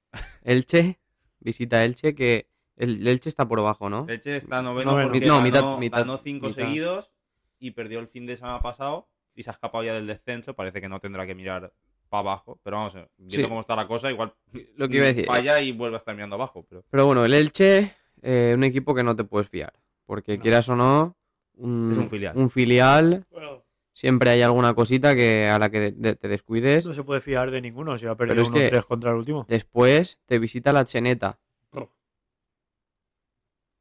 Elche, 0.43 0.99
visita 1.39 1.83
Elche, 1.83 2.15
que 2.15 2.47
el 2.75 3.05
Elche 3.07 3.29
está 3.29 3.47
por 3.47 3.59
abajo, 3.59 3.89
¿no? 3.89 4.05
Leche 4.07 4.37
está 4.37 4.61
noveno 4.61 4.91
Noveno. 4.91 5.09
porque 5.09 5.25
No, 5.25 5.35
ganó, 5.37 5.43
mitad- 5.47 5.77
mitad- 5.79 5.97
ganó 5.99 6.17
cinco 6.17 6.47
mitad. 6.47 6.63
seguidos 6.63 7.11
y 7.59 7.71
perdió 7.71 7.99
el 7.99 8.07
fin 8.07 8.25
de 8.25 8.37
semana 8.37 8.61
pasado 8.61 9.09
y 9.35 9.43
se 9.43 9.49
ha 9.49 9.53
escapado 9.53 9.83
ya 9.83 9.93
del 9.93 10.07
descenso. 10.07 10.53
Parece 10.55 10.79
que 10.81 10.87
no 10.89 10.99
tendrá 10.99 11.25
que 11.25 11.35
mirar 11.35 11.73
para 12.09 12.21
abajo. 12.21 12.59
Pero 12.63 12.77
vamos, 12.77 12.95
eh, 12.95 13.07
viendo 13.17 13.47
Sí. 13.47 13.49
cómo 13.49 13.61
está 13.61 13.75
la 13.75 13.87
cosa, 13.87 14.09
igual 14.11 14.33
Lo 14.75 14.87
que 14.87 14.95
iba 14.97 15.05
a 15.05 15.07
decir. 15.09 15.25
falla 15.25 15.59
y 15.59 15.71
vuelve 15.71 15.95
a 15.95 15.97
estar 15.97 16.15
mirando 16.15 16.35
abajo. 16.35 16.65
Pero 16.69 16.83
Pero 16.89 17.05
bueno, 17.05 17.25
el 17.25 17.33
Elche, 17.33 17.93
eh, 18.21 18.53
un 18.55 18.63
equipo 18.63 18.95
que 18.95 19.03
no 19.03 19.15
te 19.15 19.23
puedes 19.23 19.49
fiar. 19.49 19.73
Porque 20.07 20.37
No. 20.37 20.41
quieras 20.41 20.67
o 20.69 20.75
no, 20.75 21.15
un, 21.57 21.91
Es 21.91 21.97
un 21.97 22.09
filial. 22.09 22.35
un 22.35 22.49
filial, 22.49 23.25
bueno, 23.29 23.63
siempre 23.93 24.31
hay 24.31 24.41
alguna 24.41 24.73
cosita 24.73 25.13
que 25.15 25.47
a 25.47 25.59
la 25.59 25.69
que 25.69 25.79
de- 25.79 25.91
de- 25.91 26.15
te 26.15 26.27
descuides. 26.27 26.87
no 26.87 26.93
se 26.95 27.03
puede 27.03 27.21
fiar 27.21 27.51
de 27.51 27.61
ninguno 27.61 27.95
si 27.99 28.05
perdido 28.15 28.41
es 28.41 28.49
que- 28.49 28.69
1-3 28.71 28.85
contra 28.85 29.11
el 29.11 29.17
último. 29.17 29.45
Después 29.47 30.19
te 30.25 30.39
visita 30.39 30.73
la 30.73 30.83
Cheneta. 30.85 31.39
Oh. 31.71 31.89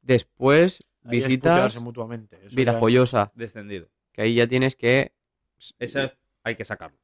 Después 0.01 0.83
Ahí 1.03 1.11
visitas 1.17 1.79
mutuamente. 1.81 2.39
Eso 2.45 2.55
Virajoyosa, 2.55 3.31
descendido. 3.35 3.87
que 4.11 4.21
ahí 4.23 4.35
ya 4.35 4.47
tienes 4.47 4.75
que... 4.75 5.13
Esa 5.79 6.03
es- 6.03 6.17
hay 6.43 6.55
que 6.55 6.65
sacarlo. 6.65 6.97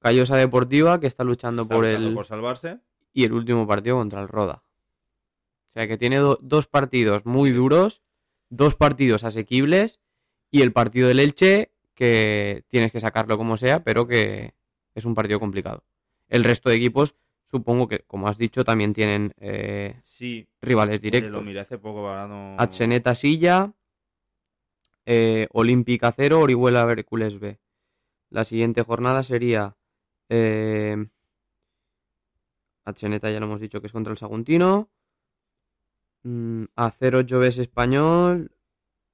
Callosa 0.00 0.36
Deportiva, 0.36 1.00
que 1.00 1.06
está 1.06 1.24
luchando 1.24 1.62
Está 1.62 1.74
por 1.74 1.84
luchando 1.84 2.08
el... 2.08 2.14
por 2.14 2.26
salvarse. 2.26 2.80
y 3.12 3.24
el 3.24 3.32
último 3.32 3.66
partido 3.66 3.96
contra 3.96 4.20
el 4.20 4.28
Roda. 4.28 4.62
O 5.70 5.72
sea 5.74 5.88
que 5.88 5.96
tiene 5.98 6.16
do- 6.18 6.38
dos 6.42 6.66
partidos 6.66 7.24
muy 7.26 7.50
duros, 7.52 8.02
dos 8.56 8.74
partidos 8.76 9.24
asequibles 9.24 10.00
y 10.50 10.62
el 10.62 10.72
partido 10.72 11.08
del 11.08 11.20
Elche 11.20 11.70
que 11.94 12.64
tienes 12.68 12.92
que 12.92 13.00
sacarlo 13.00 13.36
como 13.36 13.56
sea, 13.56 13.82
pero 13.84 14.06
que 14.06 14.54
es 14.94 15.04
un 15.04 15.14
partido 15.14 15.40
complicado. 15.40 15.84
El 16.28 16.44
resto 16.44 16.68
de 16.70 16.76
equipos, 16.76 17.14
supongo 17.44 17.86
que, 17.88 18.00
como 18.00 18.28
has 18.28 18.38
dicho, 18.38 18.64
también 18.64 18.92
tienen 18.92 19.32
eh, 19.38 19.96
Sí, 20.02 20.46
rivales 20.60 20.96
eh, 20.96 21.06
lo 21.06 21.10
directos. 21.10 21.44
miré 21.44 21.60
hace 21.60 21.78
poco, 21.78 22.08
ahora 22.08 22.26
no. 22.26 22.56
Atseneta 22.58 23.14
Silla, 23.14 23.72
eh, 25.06 25.46
Olímpica 25.52 26.12
0, 26.12 26.40
Orihuela 26.40 26.82
Hércules 26.90 27.38
B. 27.38 27.58
La 28.30 28.44
siguiente 28.44 28.82
jornada 28.82 29.22
sería 29.22 29.76
eh, 30.28 30.96
Atseneta, 32.84 33.30
ya 33.30 33.40
lo 33.40 33.46
hemos 33.46 33.60
dicho 33.60 33.80
que 33.80 33.86
es 33.86 33.92
contra 33.92 34.10
el 34.12 34.18
Saguntino. 34.18 34.90
Mm, 36.24 36.64
Acero 36.74 37.20
Lloves 37.20 37.58
Español 37.58 38.50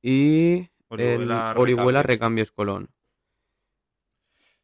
y 0.01 0.68
Orihuela, 0.88 1.53
el 1.53 1.59
Orihuela 1.59 2.03
Recambios. 2.03 2.53
Colón. 2.53 2.90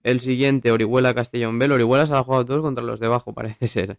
El 0.03 0.21
siguiente, 0.21 0.71
Orihuela 0.71 1.15
Castellón 1.15 1.59
B. 1.59 1.65
El 1.65 1.73
Orihuela 1.73 2.07
se 2.07 2.15
ha 2.15 2.23
jugado 2.23 2.45
todos 2.45 2.63
contra 2.63 2.85
los 2.85 3.01
de 3.01 3.07
abajo, 3.07 3.35
parece 3.35 3.67
ser. 3.67 3.99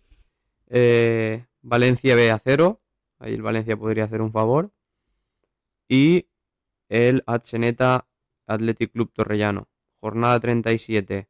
Eh, 0.67 1.45
Valencia 1.61 2.15
B 2.15 2.31
a 2.31 2.39
0. 2.39 2.81
Ahí 3.19 3.33
el 3.33 3.41
Valencia 3.41 3.75
podría 3.75 4.05
hacer 4.05 4.21
un 4.21 4.31
favor. 4.31 4.71
Y 5.89 6.27
el 6.87 7.23
Atseneta 7.25 8.07
Athletic 8.45 8.93
Club 8.93 9.11
Torrellano. 9.11 9.67
Jornada 9.99 10.39
37. 10.39 11.27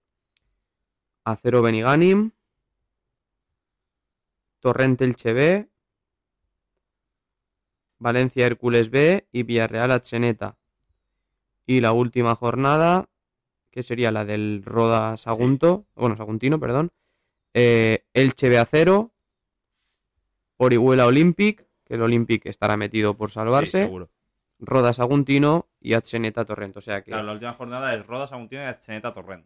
A 1.23 1.36
0 1.36 1.62
Beniganim. 1.63 2.32
Torrente 4.60 5.06
Elche 5.06 5.34
B. 5.34 5.69
Valencia 7.99 8.45
Hércules 8.45 8.89
B 8.89 9.27
y 9.31 9.43
Villarreal 9.43 9.91
Atseneta. 9.91 10.57
Y 11.65 11.81
la 11.81 11.91
última 11.91 12.36
jornada, 12.36 13.10
que 13.71 13.83
sería 13.83 14.12
la 14.12 14.23
del 14.25 14.63
Roda 14.65 15.17
Sagunto, 15.17 15.86
bueno, 15.95 16.15
Saguntino, 16.15 16.60
perdón. 16.60 16.91
Eh, 17.53 18.05
Elche 18.13 18.49
B 18.49 18.57
a 18.57 18.65
0. 18.65 19.12
Orihuela 20.57 21.05
Olympic, 21.05 21.67
que 21.86 21.95
el 21.95 22.01
Olympic 22.01 22.45
estará 22.45 22.77
metido 22.77 23.15
por 23.15 23.29
Sí, 23.29 23.36
salvarse. 23.36 23.83
seguro. 23.83 24.10
Roda 24.60 24.91
Saguntino 24.91 25.67
y 25.79 25.93
Atseneta 25.93 26.45
Torrent. 26.45 26.75
O 26.77 26.81
sea 26.81 27.03
que, 27.03 27.12
Claro, 27.12 27.23
la 27.27 27.33
última 27.33 27.53
jornada 27.53 27.93
es 27.93 28.05
Rodas 28.07 28.31
Saguntino 28.31 28.62
y 28.62 28.65
Atseneta 28.65 29.13
Torrent. 29.13 29.45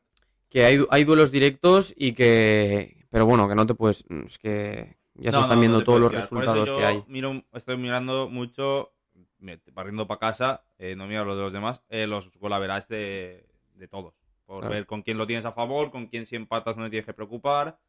que 0.50 0.64
hay, 0.66 0.80
hay 0.90 1.04
duelos 1.04 1.32
directos 1.32 1.94
y 1.98 2.14
que. 2.14 3.06
Pero 3.10 3.26
bueno, 3.26 3.48
que 3.50 3.56
no 3.56 3.66
te 3.66 3.74
puedes. 3.74 4.06
Es 4.26 4.38
que 4.38 4.96
ya 5.26 5.32
se 5.32 5.40
están 5.40 5.56
no, 5.58 5.60
viendo 5.62 5.80
no 5.80 5.84
todos 5.84 6.00
los 6.00 6.12
resultados 6.12 6.70
yo 6.70 6.78
que 6.78 6.86
hay. 6.86 7.04
Miro, 7.08 7.44
estoy 7.54 7.78
mirando 7.78 8.30
mucho, 8.30 8.94
barriendo 9.74 10.08
para 10.08 10.20
casa, 10.20 10.64
eh, 10.78 10.96
no 10.96 11.08
miro 11.08 11.26
los 11.26 11.36
de 11.38 11.42
los 11.44 11.54
demás, 11.54 11.82
eh, 11.90 12.08
los 12.08 12.32
golaveras 12.40 12.88
de, 12.88 13.48
de 13.76 13.88
todos. 13.88 14.14
Por 14.46 14.60
Claro. 14.62 14.74
ver 14.76 14.86
con 14.86 15.02
quién 15.02 15.18
lo 15.18 15.26
tienes 15.26 15.46
a 15.46 15.54
favor, 15.54 15.92
con 15.92 16.08
quién 16.08 16.26
si 16.26 16.36
empatas 16.36 16.76
no 16.78 16.84
te 16.86 16.90
tienes 16.90 17.06
que 17.06 17.14
preocupar. 17.14 17.80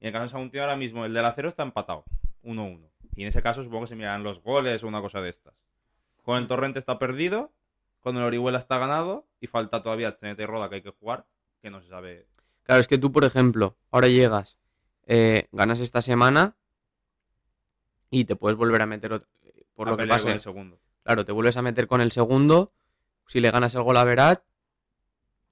Y 0.00 0.04
en 0.04 0.08
el 0.08 0.12
caso 0.12 0.24
de 0.24 0.28
Saguntino 0.30 0.62
ahora 0.64 0.76
mismo 0.76 1.04
el 1.04 1.14
del 1.14 1.24
acero 1.24 1.48
está 1.48 1.62
empatado, 1.62 2.04
1-1. 2.42 2.90
Y 3.14 3.22
en 3.22 3.28
ese 3.28 3.42
caso 3.42 3.62
supongo 3.62 3.82
que 3.82 3.88
se 3.88 3.96
mirarán 3.96 4.24
los 4.24 4.42
goles 4.42 4.82
o 4.82 4.88
una 4.88 5.00
cosa 5.00 5.20
de 5.20 5.28
estas. 5.30 5.54
Con 6.24 6.36
el 6.38 6.48
Torrente 6.48 6.78
está 6.80 6.98
perdido, 6.98 7.52
con 8.00 8.16
el 8.16 8.22
Orihuela 8.24 8.58
está 8.58 8.78
ganado 8.78 9.26
y 9.40 9.46
falta 9.46 9.82
todavía 9.82 10.14
Chenete 10.16 10.42
y 10.42 10.46
Roda 10.46 10.68
que 10.68 10.76
hay 10.76 10.82
que 10.82 10.90
jugar, 10.90 11.26
que 11.62 11.70
no 11.70 11.80
se 11.80 11.88
sabe. 11.88 12.26
Claro, 12.64 12.80
es 12.80 12.88
que 12.88 12.98
tú, 12.98 13.12
por 13.12 13.24
ejemplo, 13.24 13.76
ahora 13.92 14.08
llegas, 14.08 14.58
eh, 15.06 15.48
ganas 15.52 15.80
esta 15.80 16.02
semana 16.02 16.56
y 18.10 18.24
te 18.24 18.36
puedes 18.36 18.56
volver 18.56 18.82
a 18.82 18.86
meter 18.86 19.12
otro- 19.12 19.28
por 19.74 19.88
a 19.88 19.90
lo 19.92 19.96
que 19.96 20.02
con 20.04 20.08
pase. 20.08 20.32
el 20.32 20.40
segundo. 20.40 20.78
Claro, 21.02 21.24
te 21.24 21.32
vuelves 21.32 21.56
a 21.56 21.62
meter 21.62 21.86
con 21.86 22.00
el 22.00 22.12
segundo. 22.12 22.72
Si 23.26 23.40
le 23.40 23.50
ganas 23.50 23.74
el 23.74 23.82
gol 23.82 23.96
a 23.96 24.04
Verat, 24.04 24.42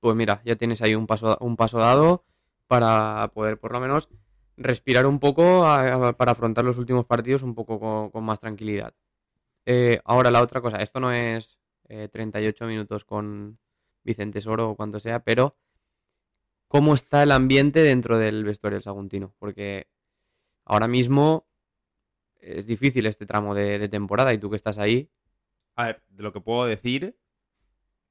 pues 0.00 0.16
mira, 0.16 0.42
ya 0.44 0.56
tienes 0.56 0.80
ahí 0.82 0.94
un 0.94 1.06
paso, 1.06 1.36
un 1.40 1.56
paso 1.56 1.78
dado 1.78 2.24
para 2.66 3.30
poder 3.34 3.58
por 3.58 3.72
lo 3.72 3.80
menos 3.80 4.08
respirar 4.56 5.06
un 5.06 5.18
poco 5.18 5.64
a- 5.64 6.08
a- 6.08 6.12
para 6.16 6.32
afrontar 6.32 6.64
los 6.64 6.78
últimos 6.78 7.04
partidos 7.06 7.42
un 7.42 7.54
poco 7.54 7.78
con, 7.80 8.10
con 8.10 8.24
más 8.24 8.40
tranquilidad. 8.40 8.94
Eh, 9.66 10.00
ahora 10.04 10.30
la 10.30 10.42
otra 10.42 10.60
cosa, 10.60 10.78
esto 10.78 11.00
no 11.00 11.12
es 11.12 11.58
eh, 11.88 12.08
38 12.10 12.66
minutos 12.66 13.04
con 13.04 13.58
Vicente 14.02 14.40
Soro 14.40 14.70
o 14.70 14.76
cuanto 14.76 14.98
sea, 15.00 15.20
pero 15.20 15.56
¿cómo 16.72 16.94
está 16.94 17.22
el 17.22 17.32
ambiente 17.32 17.80
dentro 17.80 18.16
del 18.16 18.44
vestuario 18.44 18.76
del 18.76 18.82
Saguntino? 18.82 19.34
Porque 19.38 19.88
ahora 20.64 20.88
mismo 20.88 21.46
es 22.40 22.66
difícil 22.66 23.04
este 23.04 23.26
tramo 23.26 23.54
de, 23.54 23.78
de 23.78 23.90
temporada 23.90 24.32
y 24.32 24.38
tú 24.38 24.48
que 24.48 24.56
estás 24.56 24.78
ahí, 24.78 25.10
A 25.76 25.84
ver, 25.88 26.02
de 26.08 26.22
lo 26.22 26.32
que 26.32 26.40
puedo 26.40 26.64
decir. 26.64 27.14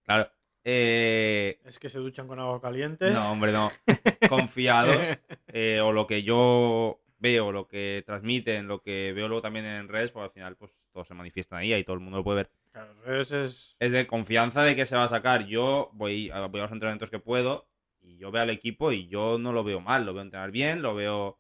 Claro. 0.04 0.30
Eh, 0.64 1.60
Es 1.66 1.80
que 1.80 1.90
se 1.90 1.98
duchan 1.98 2.28
con 2.28 2.40
agua 2.40 2.62
caliente. 2.62 3.10
no, 3.10 3.32
hombre, 3.32 3.52
no. 3.52 3.72
Confiados. 4.30 5.08
eh, 5.48 5.80
o 5.82 5.92
lo 5.92 6.06
que 6.06 6.22
yo 6.22 7.02
veo, 7.18 7.52
lo 7.52 7.68
que 7.68 8.04
transmiten, 8.06 8.68
lo 8.68 8.84
que 8.84 9.12
veo 9.12 9.28
luego 9.28 9.42
también 9.42 9.66
en 9.66 9.88
redes, 9.88 10.12
pues 10.12 10.24
al 10.24 10.32
final 10.32 10.56
pues 10.56 10.72
todos 10.94 11.08
se 11.08 11.16
manifiestan 11.16 11.58
ahí 11.58 11.74
y 11.74 11.84
todo 11.84 11.96
el 11.96 12.00
mundo 12.02 12.18
lo 12.20 12.24
puede 12.24 12.38
ver. 12.38 12.52
Claro, 12.72 12.94
ese 13.20 13.44
es... 13.46 13.76
Es 13.80 13.92
de 13.92 14.06
confianza 14.06 14.62
de 14.62 14.76
que 14.76 14.86
se 14.86 14.96
va 14.96 15.06
a 15.06 15.08
sacar. 15.10 15.48
Yo 15.48 15.90
voy 15.94 16.30
a, 16.30 16.46
voy 16.46 16.60
a 16.60 16.64
los 16.66 16.72
entrenamientos 16.72 17.10
que 17.10 17.18
puedo 17.20 17.71
y 18.02 18.18
yo 18.18 18.32
veo 18.32 18.44
al 18.44 18.50
equipo 18.50 18.92
y 18.92 19.08
yo 19.08 19.38
no 19.40 19.52
lo 19.54 19.64
veo 19.64 19.82
mal, 19.82 20.06
lo 20.06 20.14
veo 20.14 20.24
entrenar 20.24 20.52
bien, 20.52 20.82
lo 20.82 20.96
veo 20.96 21.40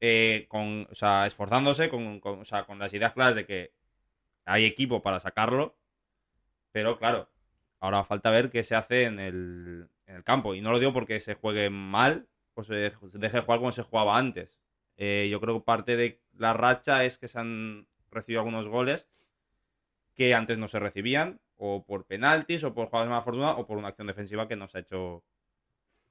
eh, 0.00 0.46
con, 0.48 0.86
o 0.90 0.94
sea, 0.94 1.26
esforzándose, 1.26 1.88
con, 1.88 2.20
con- 2.20 2.40
o 2.40 2.44
sea, 2.44 2.64
con 2.64 2.78
las 2.78 2.92
ideas 2.94 3.12
claras 3.12 3.34
de 3.34 3.46
que 3.46 3.72
hay 4.44 4.64
equipo 4.64 5.02
para 5.02 5.20
sacarlo, 5.20 5.76
pero 6.72 6.98
claro, 6.98 7.30
ahora 7.80 8.04
falta 8.04 8.30
ver 8.30 8.50
qué 8.50 8.62
se 8.62 8.74
hace 8.76 9.04
en 9.04 9.20
el, 9.20 9.88
en 10.06 10.16
el 10.16 10.24
campo. 10.24 10.54
Y 10.54 10.60
no 10.60 10.72
lo 10.72 10.78
digo 10.78 10.92
porque 10.92 11.20
se 11.20 11.34
juegue 11.34 11.70
mal 11.70 12.28
o 12.54 12.62
se 12.64 12.74
deje 12.74 13.36
de 13.38 13.42
jugar 13.42 13.60
como 13.60 13.72
se 13.72 13.82
jugaba 13.82 14.18
antes. 14.18 14.58
Eh, 14.96 15.28
yo 15.30 15.40
creo 15.40 15.58
que 15.60 15.64
parte 15.64 15.96
de 15.96 16.22
la 16.36 16.52
racha 16.54 17.04
es 17.04 17.18
que 17.18 17.28
se 17.28 17.38
han 17.38 17.88
recibido 18.10 18.40
algunos 18.40 18.68
goles 18.68 19.08
que 20.14 20.34
antes 20.34 20.58
no 20.58 20.68
se 20.68 20.78
recibían, 20.80 21.40
o 21.56 21.84
por 21.84 22.06
penaltis, 22.06 22.64
o 22.64 22.74
por 22.74 22.86
jugadas 22.88 23.06
de 23.06 23.10
mala 23.10 23.22
fortuna, 23.22 23.50
o 23.52 23.66
por 23.66 23.78
una 23.78 23.88
acción 23.88 24.06
defensiva 24.08 24.48
que 24.48 24.56
no 24.56 24.68
se 24.68 24.78
ha 24.78 24.80
hecho 24.82 25.24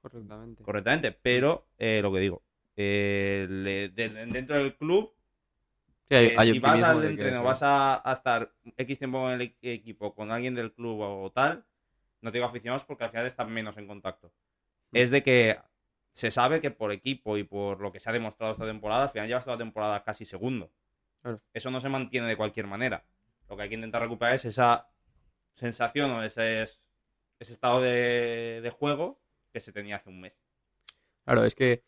correctamente. 0.00 0.62
correctamente. 0.62 1.12
Pero, 1.12 1.68
eh, 1.78 2.00
lo 2.02 2.12
que 2.12 2.20
digo, 2.20 2.42
eh, 2.76 3.46
le- 3.48 3.88
de- 3.90 4.08
dentro 4.26 4.56
del 4.56 4.76
club, 4.76 5.12
Sí, 6.08 6.14
hay- 6.16 6.26
eh, 6.28 6.34
hay 6.38 6.52
si 6.52 6.58
vas 6.58 6.82
al 6.82 7.04
entreno, 7.04 7.42
vas 7.42 7.62
a, 7.62 8.08
a 8.08 8.12
estar 8.12 8.52
X 8.76 8.98
tiempo 8.98 9.28
en 9.30 9.40
el 9.40 9.56
e- 9.60 9.72
equipo 9.74 10.14
con 10.14 10.30
alguien 10.30 10.54
del 10.54 10.72
club 10.72 11.00
o 11.00 11.30
tal, 11.32 11.66
no 12.22 12.30
te 12.32 12.38
digo 12.38 12.46
aficionados 12.48 12.84
porque 12.84 13.04
al 13.04 13.10
final 13.10 13.26
están 13.26 13.52
menos 13.52 13.76
en 13.76 13.86
contacto. 13.86 14.32
Mm. 14.92 14.96
Es 14.96 15.10
de 15.10 15.22
que 15.22 15.58
se 16.10 16.30
sabe 16.30 16.60
que 16.60 16.70
por 16.70 16.92
equipo 16.92 17.36
y 17.36 17.44
por 17.44 17.80
lo 17.80 17.92
que 17.92 18.00
se 18.00 18.08
ha 18.08 18.12
demostrado 18.12 18.52
esta 18.52 18.64
temporada, 18.64 19.04
al 19.04 19.10
final 19.10 19.28
llevas 19.28 19.44
toda 19.44 19.56
la 19.56 19.62
temporada 19.64 20.02
casi 20.02 20.24
segundo. 20.24 20.72
Claro. 21.20 21.42
Eso 21.52 21.70
no 21.70 21.80
se 21.80 21.88
mantiene 21.90 22.26
de 22.26 22.36
cualquier 22.36 22.66
manera. 22.66 23.04
Lo 23.48 23.56
que 23.56 23.64
hay 23.64 23.68
que 23.68 23.74
intentar 23.74 24.00
recuperar 24.02 24.34
es 24.34 24.44
esa 24.46 24.88
sensación 25.54 26.10
o 26.12 26.22
ese, 26.22 26.62
ese 26.62 26.78
estado 27.52 27.80
de, 27.82 28.60
de 28.62 28.70
juego 28.70 29.20
se 29.60 29.72
tenía 29.72 29.96
hace 29.96 30.10
un 30.10 30.20
mes. 30.20 30.38
Claro, 31.24 31.44
es 31.44 31.54
que 31.54 31.82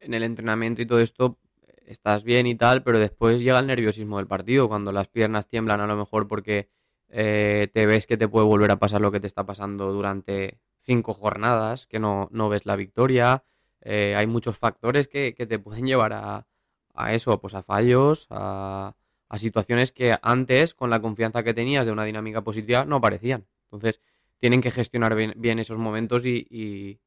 en 0.00 0.14
el 0.14 0.22
entrenamiento 0.22 0.82
y 0.82 0.86
todo 0.86 1.00
esto 1.00 1.38
eh, 1.66 1.84
estás 1.86 2.24
bien 2.24 2.46
y 2.46 2.54
tal, 2.54 2.82
pero 2.82 2.98
después 2.98 3.42
llega 3.42 3.58
el 3.58 3.66
nerviosismo 3.66 4.18
del 4.18 4.26
partido, 4.26 4.68
cuando 4.68 4.92
las 4.92 5.08
piernas 5.08 5.48
tiemblan 5.48 5.80
a 5.80 5.86
lo 5.86 5.96
mejor 5.96 6.28
porque 6.28 6.68
eh, 7.08 7.68
te 7.72 7.86
ves 7.86 8.06
que 8.06 8.16
te 8.16 8.28
puede 8.28 8.46
volver 8.46 8.70
a 8.70 8.78
pasar 8.78 9.00
lo 9.00 9.12
que 9.12 9.20
te 9.20 9.26
está 9.26 9.44
pasando 9.44 9.92
durante 9.92 10.58
cinco 10.82 11.14
jornadas, 11.14 11.86
que 11.86 11.98
no, 11.98 12.28
no 12.32 12.48
ves 12.48 12.66
la 12.66 12.76
victoria. 12.76 13.44
eh, 13.80 14.14
hay 14.16 14.26
muchos 14.26 14.56
factores 14.58 15.08
que, 15.08 15.34
que 15.34 15.46
te 15.46 15.58
pueden 15.58 15.86
llevar 15.86 16.12
a, 16.14 16.46
a 16.94 17.14
eso, 17.14 17.40
pues 17.40 17.54
a 17.54 17.62
fallos, 17.62 18.26
a 18.30 18.94
situaciones 19.36 19.92
que 19.92 20.14
antes, 20.22 20.74
con 20.74 20.90
la 20.90 21.00
confianza 21.00 21.42
que 21.42 21.54
tenías 21.54 21.84
de 21.86 21.92
una 21.92 22.04
dinámica 22.04 22.42
positiva, 22.42 22.84
no 22.84 22.96
aparecían. 22.96 23.46
Entonces, 23.64 24.00
tienen 24.38 24.60
que 24.60 24.70
gestionar 24.70 25.14
bien, 25.14 25.32
bien 25.36 25.58
esos 25.58 25.78
momentos 25.78 26.24
y, 26.26 26.46
y- 26.50 27.00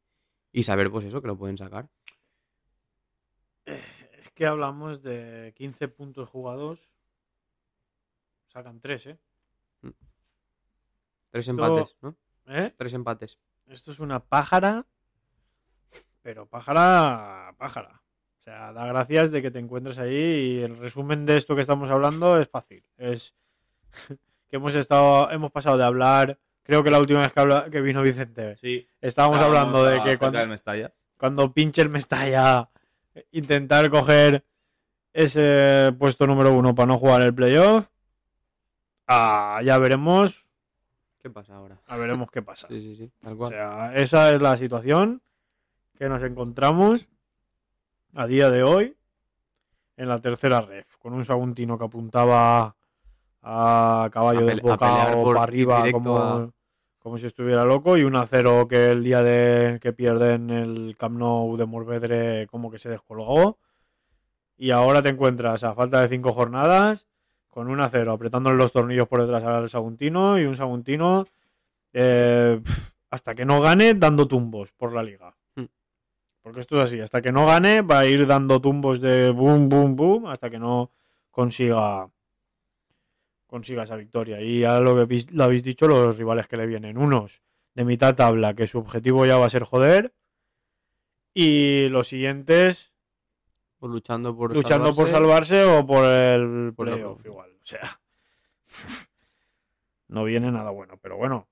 y 0.51 0.63
saber, 0.63 0.89
pues 0.89 1.05
eso, 1.05 1.21
que 1.21 1.27
lo 1.27 1.37
pueden 1.37 1.57
sacar. 1.57 1.87
Es 3.65 4.31
que 4.33 4.45
hablamos 4.45 5.01
de 5.01 5.53
15 5.55 5.87
puntos 5.87 6.29
jugados. 6.29 6.93
Sacan 8.47 8.79
3, 8.79 9.07
¿eh? 9.07 9.17
Tres 11.31 11.47
Esto- 11.47 11.51
empates, 11.51 11.97
¿no? 12.01 12.15
¿Eh? 12.47 12.73
Tres 12.77 12.93
empates. 12.93 13.37
Esto 13.67 13.91
es 13.91 13.99
una 13.99 14.23
pájara, 14.23 14.85
pero 16.21 16.47
pájara, 16.47 17.53
pájara. 17.57 18.01
O 18.39 18.43
sea, 18.43 18.71
da 18.71 18.85
gracias 18.87 19.29
de 19.31 19.41
que 19.41 19.51
te 19.51 19.59
encuentres 19.59 19.97
ahí 19.99 20.15
y 20.15 20.59
el 20.61 20.77
resumen 20.77 21.25
de 21.25 21.35
esto 21.35 21.53
que 21.53 21.61
estamos 21.61 21.89
hablando 21.89 22.39
es 22.39 22.47
fácil. 22.49 22.83
Es 22.95 23.35
que 24.49 24.55
hemos 24.55 24.73
estado, 24.75 25.29
hemos 25.31 25.51
pasado 25.51 25.77
de 25.77 25.83
hablar, 25.83 26.39
creo 26.67 26.83
que 26.83 26.91
la 26.91 26.99
última 26.99 27.21
vez 27.21 27.31
que, 27.33 27.39
habla- 27.39 27.69
que 27.71 27.81
vino 27.81 28.01
Vicente, 28.01 28.55
Sí. 28.57 28.87
estábamos 29.01 29.41
hablando 29.41 29.83
de 29.83 30.01
que 30.03 30.17
cuando, 30.17 30.45
Mestalla. 30.47 30.93
cuando 31.17 31.51
pinche 31.53 31.81
el 31.81 31.89
Mestalla, 31.89 32.69
intentar 33.31 33.89
coger 33.89 34.43
ese 35.13 35.93
puesto 35.97 36.27
número 36.27 36.53
uno 36.53 36.75
para 36.75 36.87
no 36.87 36.97
jugar 36.99 37.21
el 37.23 37.33
playoff. 37.33 37.87
Ah, 39.07 39.61
ya 39.63 39.77
veremos, 39.77 40.47
¿Qué 41.21 41.29
pasa 41.29 41.55
ahora? 41.55 41.79
a 41.87 41.97
veremos 41.97 42.29
qué 42.29 42.41
pasa. 42.41 42.67
Sí, 42.69 42.81
sí, 42.81 42.95
sí, 42.95 43.11
tal 43.21 43.33
O 43.33 43.37
cual. 43.37 43.49
sea, 43.51 43.95
esa 43.95 44.31
es 44.33 44.41
la 44.41 44.57
situación 44.57 45.21
que 45.97 46.09
nos 46.09 46.21
encontramos 46.21 47.07
a 48.13 48.27
día 48.27 48.49
de 48.49 48.63
hoy 48.63 48.95
en 49.95 50.09
la 50.09 50.19
tercera 50.19 50.61
ref, 50.61 50.97
con 50.97 51.13
un 51.13 51.25
Saguntino 51.25 51.77
que 51.79 51.85
apuntaba 51.85 52.75
a 53.41 54.09
caballo 54.11 54.41
A 54.41 54.43
de 54.43 54.55
boca 54.61 55.15
o 55.15 55.23
por 55.23 55.35
para 55.35 55.43
arriba 55.43 55.83
como, 55.91 56.17
a- 56.17 56.49
como 57.07 57.17
si 57.17 57.25
estuviera 57.25 57.63
loco 57.63 57.95
y 57.95 58.03
un 58.03 58.17
a 58.17 58.25
cero 58.25 58.67
que 58.67 58.91
el 58.91 59.01
día 59.01 59.23
de 59.23 59.79
que 59.79 59.93
pierden 59.93 60.49
el 60.49 60.97
Camp 60.99 61.17
Nou 61.17 61.55
de 61.55 61.65
Morvedre 61.65 62.47
como 62.51 62.69
que 62.69 62.79
se 62.79 62.89
descolgó 62.89 63.59
y 64.57 64.71
ahora 64.71 65.01
te 65.01 65.07
encuentras 65.07 65.63
a 65.63 65.73
falta 65.73 66.01
de 66.01 66.09
cinco 66.09 66.33
jornadas 66.33 67.07
con 67.47 67.69
un 67.69 67.79
a 67.79 67.87
cero 67.87 68.11
apretándole 68.11 68.57
los 68.57 68.73
tornillos 68.73 69.07
por 69.07 69.21
detrás 69.21 69.41
al 69.41 69.69
Saguntino 69.69 70.37
y 70.37 70.43
un 70.43 70.57
Saguntino 70.57 71.25
eh, 71.93 72.59
hasta 73.09 73.33
que 73.35 73.45
no 73.45 73.61
gane 73.61 73.93
dando 73.93 74.27
tumbos 74.27 74.73
por 74.73 74.91
la 74.91 75.01
liga. 75.01 75.33
Hmm. 75.55 75.71
Porque 76.41 76.59
esto 76.59 76.77
es 76.77 76.83
así, 76.83 76.99
hasta 76.99 77.21
que 77.21 77.31
no 77.31 77.45
gane 77.45 77.83
va 77.83 77.99
a 77.99 78.05
ir 78.05 78.27
dando 78.27 78.59
tumbos 78.59 78.99
de 78.99 79.31
boom, 79.31 79.69
boom, 79.69 79.95
boom, 79.95 80.27
hasta 80.27 80.49
que 80.49 80.59
no 80.59 80.91
consiga 81.31 82.09
consiga 83.47 83.83
esa 83.83 83.95
victoria. 83.95 84.39
Y 84.41 84.59
ya 84.59 84.79
lo, 84.79 85.07
que 85.07 85.25
lo 85.31 85.43
habéis 85.45 85.63
dicho, 85.63 85.87
los 85.87 86.17
rivales 86.17 86.47
que 86.47 86.57
le 86.57 86.67
vienen. 86.67 86.97
Unos 86.97 87.41
de 87.73 87.85
mitad 87.85 88.15
tabla, 88.15 88.53
que 88.53 88.67
su 88.67 88.79
objetivo 88.79 89.25
ya 89.25 89.37
va 89.37 89.45
a 89.45 89.49
ser 89.49 89.63
joder. 89.63 90.13
Y 91.33 91.87
los 91.89 92.07
siguientes 92.07 92.93
Pues 93.79 93.91
luchando 93.91 94.35
por 94.35 94.53
luchando 94.53 94.93
por 94.93 95.07
salvarse. 95.07 95.61
salvarse 95.61 95.79
o 95.79 95.85
por 95.85 96.05
el 96.05 96.73
Por 96.75 96.87
playoff 96.87 97.25
igual. 97.25 97.51
O 97.61 97.65
sea, 97.65 97.99
no 100.07 100.23
viene 100.23 100.51
nada 100.51 100.71
bueno. 100.71 100.97
Pero 101.01 101.17
bueno, 101.17 101.47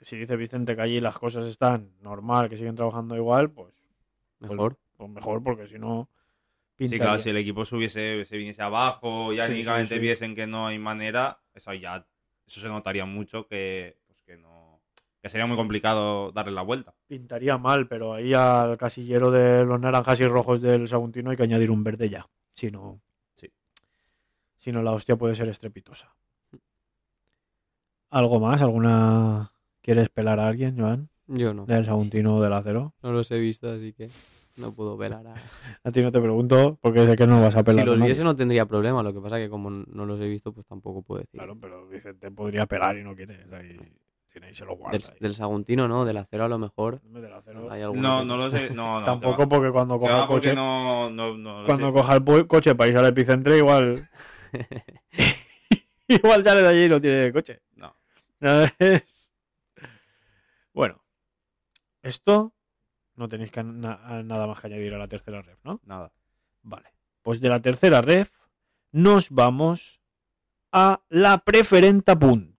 si 0.00 0.16
dice 0.16 0.36
Vicente 0.36 0.74
que 0.74 0.82
allí 0.82 1.00
las 1.00 1.18
cosas 1.18 1.46
están 1.46 1.92
normal, 2.00 2.48
que 2.48 2.56
siguen 2.56 2.76
trabajando 2.76 3.16
igual, 3.16 3.50
pues, 3.50 3.74
Mejor. 4.38 4.78
pues 4.96 5.10
mejor, 5.10 5.42
porque 5.42 5.66
si 5.66 5.78
no... 5.78 6.08
Sí, 6.86 6.96
claro, 6.96 7.12
bien. 7.12 7.22
si 7.22 7.30
el 7.30 7.36
equipo 7.38 7.64
subiese, 7.64 8.24
se 8.24 8.36
viniese 8.36 8.62
abajo, 8.62 9.32
ya 9.32 9.46
Sí, 9.46 9.52
únicamente 9.54 9.94
sí. 9.94 10.00
viesen 10.00 10.34
que 10.36 10.46
no 10.46 10.66
hay 10.68 10.78
manera, 10.78 11.40
eso 11.54 11.72
ya 11.74 12.06
eso 12.46 12.60
se 12.60 12.68
notaría 12.68 13.04
mucho 13.04 13.46
que, 13.46 13.98
pues, 14.06 14.22
que 14.22 14.36
no 14.36 14.80
que 15.20 15.28
sería 15.28 15.46
muy 15.46 15.56
complicado 15.56 16.30
darle 16.30 16.52
la 16.52 16.62
vuelta. 16.62 16.94
Pintaría 17.08 17.58
mal, 17.58 17.88
pero 17.88 18.14
ahí 18.14 18.32
al 18.34 18.78
casillero 18.78 19.32
de 19.32 19.64
los 19.64 19.80
naranjas 19.80 20.20
y 20.20 20.26
rojos 20.28 20.60
del 20.62 20.86
Saguntino 20.86 21.30
hay 21.30 21.36
que 21.36 21.42
añadir 21.42 21.72
un 21.72 21.82
verde 21.82 22.08
ya. 22.08 22.28
Si 22.54 22.70
no, 22.70 23.00
Sí. 23.34 23.50
si 24.58 24.70
no 24.70 24.80
la 24.82 24.92
hostia 24.92 25.16
puede 25.16 25.34
ser 25.34 25.48
estrepitosa. 25.48 26.14
¿Algo 28.10 28.40
más? 28.40 28.62
¿Alguna... 28.62 29.52
¿Quieres 29.82 30.08
pelar 30.08 30.38
a 30.40 30.48
alguien, 30.48 30.78
Joan? 30.78 31.08
Yo 31.26 31.52
no. 31.52 31.66
del 31.66 31.84
Saguntino 31.84 32.40
del 32.40 32.52
Acero. 32.52 32.94
No 33.02 33.12
los 33.12 33.30
he 33.30 33.38
visto, 33.38 33.70
así 33.70 33.92
que 33.92 34.08
no 34.58 34.74
puedo 34.74 34.98
pelar 34.98 35.26
a... 35.26 35.34
A 35.84 35.90
ti 35.92 36.02
no 36.02 36.12
te 36.12 36.20
pregunto 36.20 36.78
porque 36.82 37.06
sé 37.06 37.16
que 37.16 37.26
no 37.26 37.40
vas 37.40 37.56
a 37.56 37.62
pelar. 37.62 37.84
Si 37.84 37.90
los 37.90 38.00
viese 38.04 38.22
no 38.24 38.34
tendría 38.36 38.66
problema, 38.66 39.02
lo 39.02 39.14
que 39.14 39.20
pasa 39.20 39.36
que 39.38 39.48
como 39.48 39.70
no 39.70 40.04
los 40.06 40.20
he 40.20 40.28
visto, 40.28 40.52
pues 40.52 40.66
tampoco 40.66 41.02
puedo 41.02 41.20
decir. 41.20 41.38
Claro, 41.38 41.56
pero 41.60 41.86
Vicente 41.88 42.30
podría 42.30 42.66
pelar 42.66 42.96
y 42.98 43.04
no 43.04 43.14
quiere. 43.16 43.44
o 43.44 43.48
sea, 43.48 43.62
y 43.62 43.78
tiene 44.32 44.48
ahí 44.48 44.54
se 44.54 44.64
lo 44.64 44.76
guarda. 44.76 44.98
Del, 44.98 45.06
ahí. 45.10 45.16
del 45.20 45.34
Saguntino, 45.34 45.88
¿no? 45.88 46.04
Del 46.04 46.16
acero 46.18 46.44
a 46.44 46.48
lo 46.48 46.58
mejor. 46.58 47.00
Del 47.02 47.32
Acero. 47.32 47.70
Hay 47.70 47.82
alguno 47.82 48.02
No, 48.02 48.18
que- 48.20 48.26
no 48.26 48.36
lo 48.36 48.50
sé. 48.50 48.70
No, 48.74 49.00
no. 49.00 49.06
Tampoco 49.06 49.48
porque 49.48 49.70
cuando 49.70 49.98
coja 49.98 50.20
el 50.22 50.26
coche, 50.26 50.54
no, 50.54 51.08
no, 51.10 51.36
no 51.36 51.60
lo 51.60 51.66
cuando 51.66 51.86
sé. 51.88 51.92
coja 51.92 52.16
el 52.16 52.46
coche 52.46 52.74
para 52.74 52.90
ir 52.90 52.98
al 52.98 53.06
epicentre, 53.06 53.56
igual. 53.58 54.08
igual 56.08 56.44
sale 56.44 56.62
de 56.62 56.68
allí 56.68 56.84
y 56.84 56.88
no 56.88 57.00
tiene 57.00 57.32
coche. 57.32 57.60
No. 57.76 57.94
¿Sabes? 58.40 59.30
Bueno, 60.72 61.02
esto 62.02 62.52
no 63.18 63.28
tenéis 63.28 63.50
que 63.50 63.62
na- 63.62 64.22
nada 64.24 64.46
más 64.46 64.60
que 64.60 64.68
añadir 64.68 64.94
a 64.94 64.98
la 64.98 65.08
tercera 65.08 65.42
ref, 65.42 65.58
¿no? 65.64 65.80
Nada. 65.84 66.12
Vale. 66.62 66.92
Pues 67.22 67.40
de 67.40 67.48
la 67.48 67.60
tercera 67.60 68.00
ref 68.00 68.30
nos 68.92 69.30
vamos 69.30 70.00
a 70.72 71.00
la 71.08 71.38
preferenta 71.44 72.18
punt. 72.18 72.54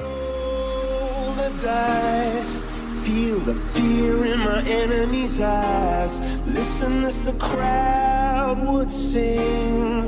Roll 0.00 1.36
the 1.36 1.50
dice, 1.60 2.62
feel 3.02 3.38
the 3.44 3.54
fear 3.54 4.26
in 4.26 4.38
my 4.40 4.60
enemy's 4.70 5.40
eyes. 5.40 6.20
Listen 6.46 7.04
as 7.04 7.24
the 7.24 7.32
crowd 7.38 8.58
would 8.66 8.90
sing. 8.90 10.06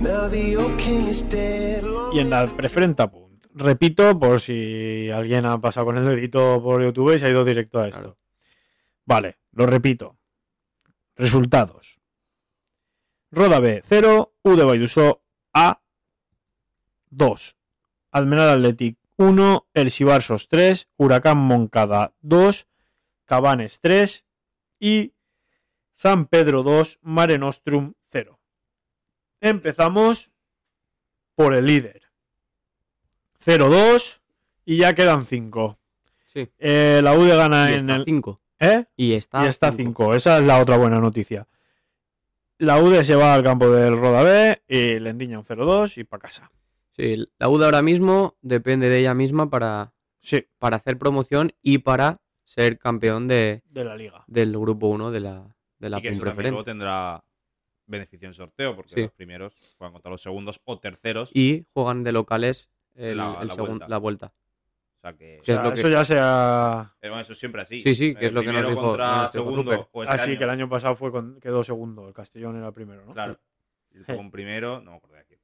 Now 0.00 0.28
the 0.28 0.56
old 0.56 0.76
king 0.78 1.08
is 1.08 1.22
dead. 1.28 1.82
long 1.84 2.12
Y 2.14 2.20
en 2.20 2.30
la 2.30 2.44
preferenta 2.46 3.10
punt. 3.10 3.22
Repito, 3.54 4.18
por 4.18 4.40
si 4.40 5.10
alguien 5.10 5.44
ha 5.46 5.60
pasado 5.60 5.86
con 5.86 5.98
el 5.98 6.06
dedito 6.06 6.60
por 6.62 6.82
YouTube 6.82 7.14
y 7.14 7.18
se 7.18 7.26
ha 7.26 7.30
ido 7.30 7.44
directo 7.44 7.80
a 7.80 7.88
esto. 7.88 8.00
Claro. 8.00 8.16
Vale, 9.04 9.38
lo 9.52 9.66
repito. 9.66 10.16
Resultados. 11.16 12.00
Roda 13.30 13.60
B 13.60 13.82
0, 13.84 14.34
U 14.42 14.56
de 14.56 14.64
Bayuso 14.64 15.22
A 15.52 15.82
2. 17.10 17.56
Almenal 18.10 18.50
Athletic 18.50 18.98
1, 19.16 19.68
El 19.72 19.90
Sibarsos 19.90 20.48
3, 20.48 20.88
Huracán 20.96 21.38
Moncada 21.38 22.14
2, 22.20 22.66
Cabanes 23.24 23.80
3 23.80 24.24
y 24.78 25.14
San 25.94 26.26
Pedro 26.26 26.62
2, 26.62 26.98
Mare 27.02 27.38
Nostrum 27.38 27.94
0. 28.08 28.38
Empezamos 29.40 30.30
por 31.34 31.54
el 31.54 31.66
líder. 31.66 32.02
0-2 33.44 34.20
y 34.64 34.78
ya 34.78 34.94
quedan 34.94 35.26
5. 35.26 35.78
Sí. 36.32 36.48
la 36.58 37.14
U 37.14 37.24
de 37.24 37.36
gana 37.36 37.72
en 37.72 37.90
el... 37.90 38.04
5. 38.04 38.41
¿Eh? 38.62 38.84
Y 38.96 39.12
está 39.14 39.44
y 39.44 39.48
está 39.48 39.72
cinco. 39.72 40.04
5. 40.04 40.14
Esa 40.14 40.38
es 40.38 40.44
la 40.44 40.60
otra 40.60 40.76
buena 40.78 41.00
noticia. 41.00 41.46
La 42.58 42.80
UD 42.80 43.02
se 43.02 43.16
va 43.16 43.34
al 43.34 43.42
campo 43.42 43.68
del 43.70 43.98
Roda 43.98 44.22
B 44.22 44.62
y 44.68 45.00
le 45.00 45.10
endiña 45.10 45.38
un 45.38 45.44
0-2 45.44 45.98
y 45.98 46.04
para 46.04 46.20
casa. 46.22 46.50
Sí, 46.92 47.26
la 47.38 47.48
UDA 47.48 47.64
ahora 47.66 47.82
mismo 47.82 48.36
depende 48.40 48.88
de 48.88 49.00
ella 49.00 49.14
misma 49.14 49.50
para, 49.50 49.92
Sí, 50.20 50.46
para 50.58 50.76
hacer 50.76 50.96
promoción 50.98 51.52
y 51.62 51.78
para 51.78 52.20
ser 52.44 52.78
campeón 52.78 53.26
de, 53.26 53.62
de 53.64 53.84
la 53.84 53.96
liga. 53.96 54.22
del 54.28 54.52
grupo 54.56 54.86
1 54.88 55.10
de 55.10 55.20
la, 55.20 55.56
de 55.80 55.90
la 55.90 55.98
y 55.98 56.02
que 56.02 56.08
eso 56.10 56.24
luego 56.24 56.62
tendrá 56.62 57.24
beneficio 57.86 58.28
en 58.28 58.34
sorteo, 58.34 58.76
porque 58.76 58.94
Sí. 58.94 59.00
los 59.02 59.10
primeros 59.12 59.56
juegan 59.76 59.92
contra 59.94 60.10
los 60.12 60.22
segundos 60.22 60.60
o 60.64 60.78
terceros. 60.78 61.30
Y 61.34 61.66
juegan 61.72 62.04
de 62.04 62.12
locales 62.12 62.68
el- 62.94 63.16
La- 63.16 63.38
el 63.40 63.48
la 63.48 63.54
segun- 63.54 63.68
vuelta. 63.70 63.88
la 63.88 63.98
vuelta. 63.98 64.32
O 65.04 65.08
sea 65.08 65.14
que. 65.14 65.38
O 65.38 65.40
es 65.40 65.46
sea, 65.46 65.62
lo 65.64 65.72
que- 65.72 65.80
Eso 65.80 65.88
ya 65.88 66.04
sea... 66.04 66.94
Eh, 67.02 67.08
bueno, 67.08 67.22
eso 67.22 67.32
es 67.32 67.38
siempre 67.40 67.62
así. 67.62 67.80
Sí, 67.82 67.92
sí, 67.94 68.14
que 68.14 68.20
El 68.20 68.26
es 68.26 68.32
lo 68.32 68.40
que 68.42 68.46
nos 68.46 68.54
primero 68.54 68.68
dijo- 68.70 68.82
contra 68.88 69.28
segundo. 69.28 69.62
Rupert. 69.62 69.88
o 69.90 70.02
este 70.04 70.14
Así 70.14 70.30
año, 70.30 70.38
que 70.38 70.44
el 70.44 70.50
año 70.50 70.68
pasado 70.68 70.94
fue 70.94 71.10
con- 71.10 71.40
quedó 71.40 71.64
segundo. 71.64 72.06
El 72.06 72.14
Castellón 72.14 72.56
era 72.56 72.68
el 72.68 72.72
primero, 72.72 73.04
¿no? 73.04 73.12
Claro. 73.12 73.38
Y 74.08 74.12
un 74.12 74.30
primero, 74.30 74.80
no 74.80 74.92
me 74.92 74.96
acuerdo 74.96 75.16
de 75.16 75.24
quién. 75.26 75.40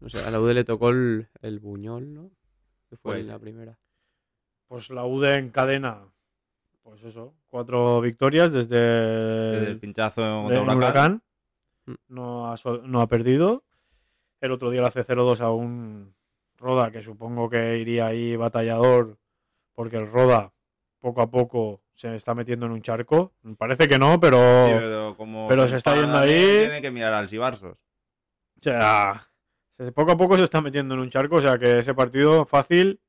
No 0.00 0.08
sé, 0.08 0.18
a 0.24 0.30
la 0.32 0.40
UD 0.40 0.52
le 0.52 0.64
tocó 0.64 0.88
el, 0.90 1.28
el 1.42 1.60
Buñol, 1.60 2.12
¿no? 2.12 2.30
Que 2.90 2.96
fue 2.96 3.20
en 3.20 3.28
la 3.28 3.38
primera. 3.38 3.78
Pues 4.66 4.90
la 4.90 5.04
UD 5.04 5.26
encadena, 5.36 6.08
pues 6.82 7.04
eso, 7.04 7.34
cuatro 7.46 8.00
victorias 8.00 8.52
desde, 8.52 8.78
Desde 8.80 9.70
el 9.70 9.78
pinchazo 9.78 10.22
de 10.22 10.56
en 10.56 10.62
Huracán. 10.64 10.76
Huracán. 10.76 11.22
Mm. 11.86 11.94
No 12.08 12.52
ha, 12.52 12.56
no 12.82 13.00
ha 13.00 13.06
perdido. 13.06 13.62
El 14.40 14.50
otro 14.50 14.70
día 14.70 14.80
le 14.80 14.88
hace 14.88 15.04
0-2 15.04 15.40
a 15.40 15.50
un 15.52 16.15
Roda 16.58 16.90
que 16.90 17.02
supongo 17.02 17.48
que 17.50 17.78
iría 17.78 18.06
ahí 18.06 18.36
batallador 18.36 19.18
porque 19.74 19.96
el 19.96 20.10
Roda 20.10 20.52
poco 21.00 21.20
a 21.20 21.30
poco 21.30 21.82
se 21.94 22.14
está 22.16 22.34
metiendo 22.34 22.66
en 22.66 22.72
un 22.72 22.82
charco. 22.82 23.32
Parece 23.58 23.88
que 23.88 23.98
no, 23.98 24.18
pero... 24.20 24.38
Sí, 24.66 24.72
pero 24.74 25.16
como 25.16 25.48
pero 25.48 25.66
se 25.68 25.76
está 25.76 25.94
yendo 25.94 26.18
ahí. 26.18 26.58
Tiene 26.60 26.82
que 26.82 26.90
mirar 26.90 27.12
al 27.14 27.28
Sibarsos. 27.28 27.86
O 28.58 28.62
sea, 28.62 29.22
se- 29.78 29.92
poco 29.92 30.12
a 30.12 30.16
poco 30.16 30.36
se 30.36 30.44
está 30.44 30.60
metiendo 30.60 30.94
en 30.94 31.00
un 31.00 31.10
charco, 31.10 31.36
o 31.36 31.40
sea 31.40 31.58
que 31.58 31.78
ese 31.78 31.94
partido 31.94 32.44
fácil, 32.46 33.00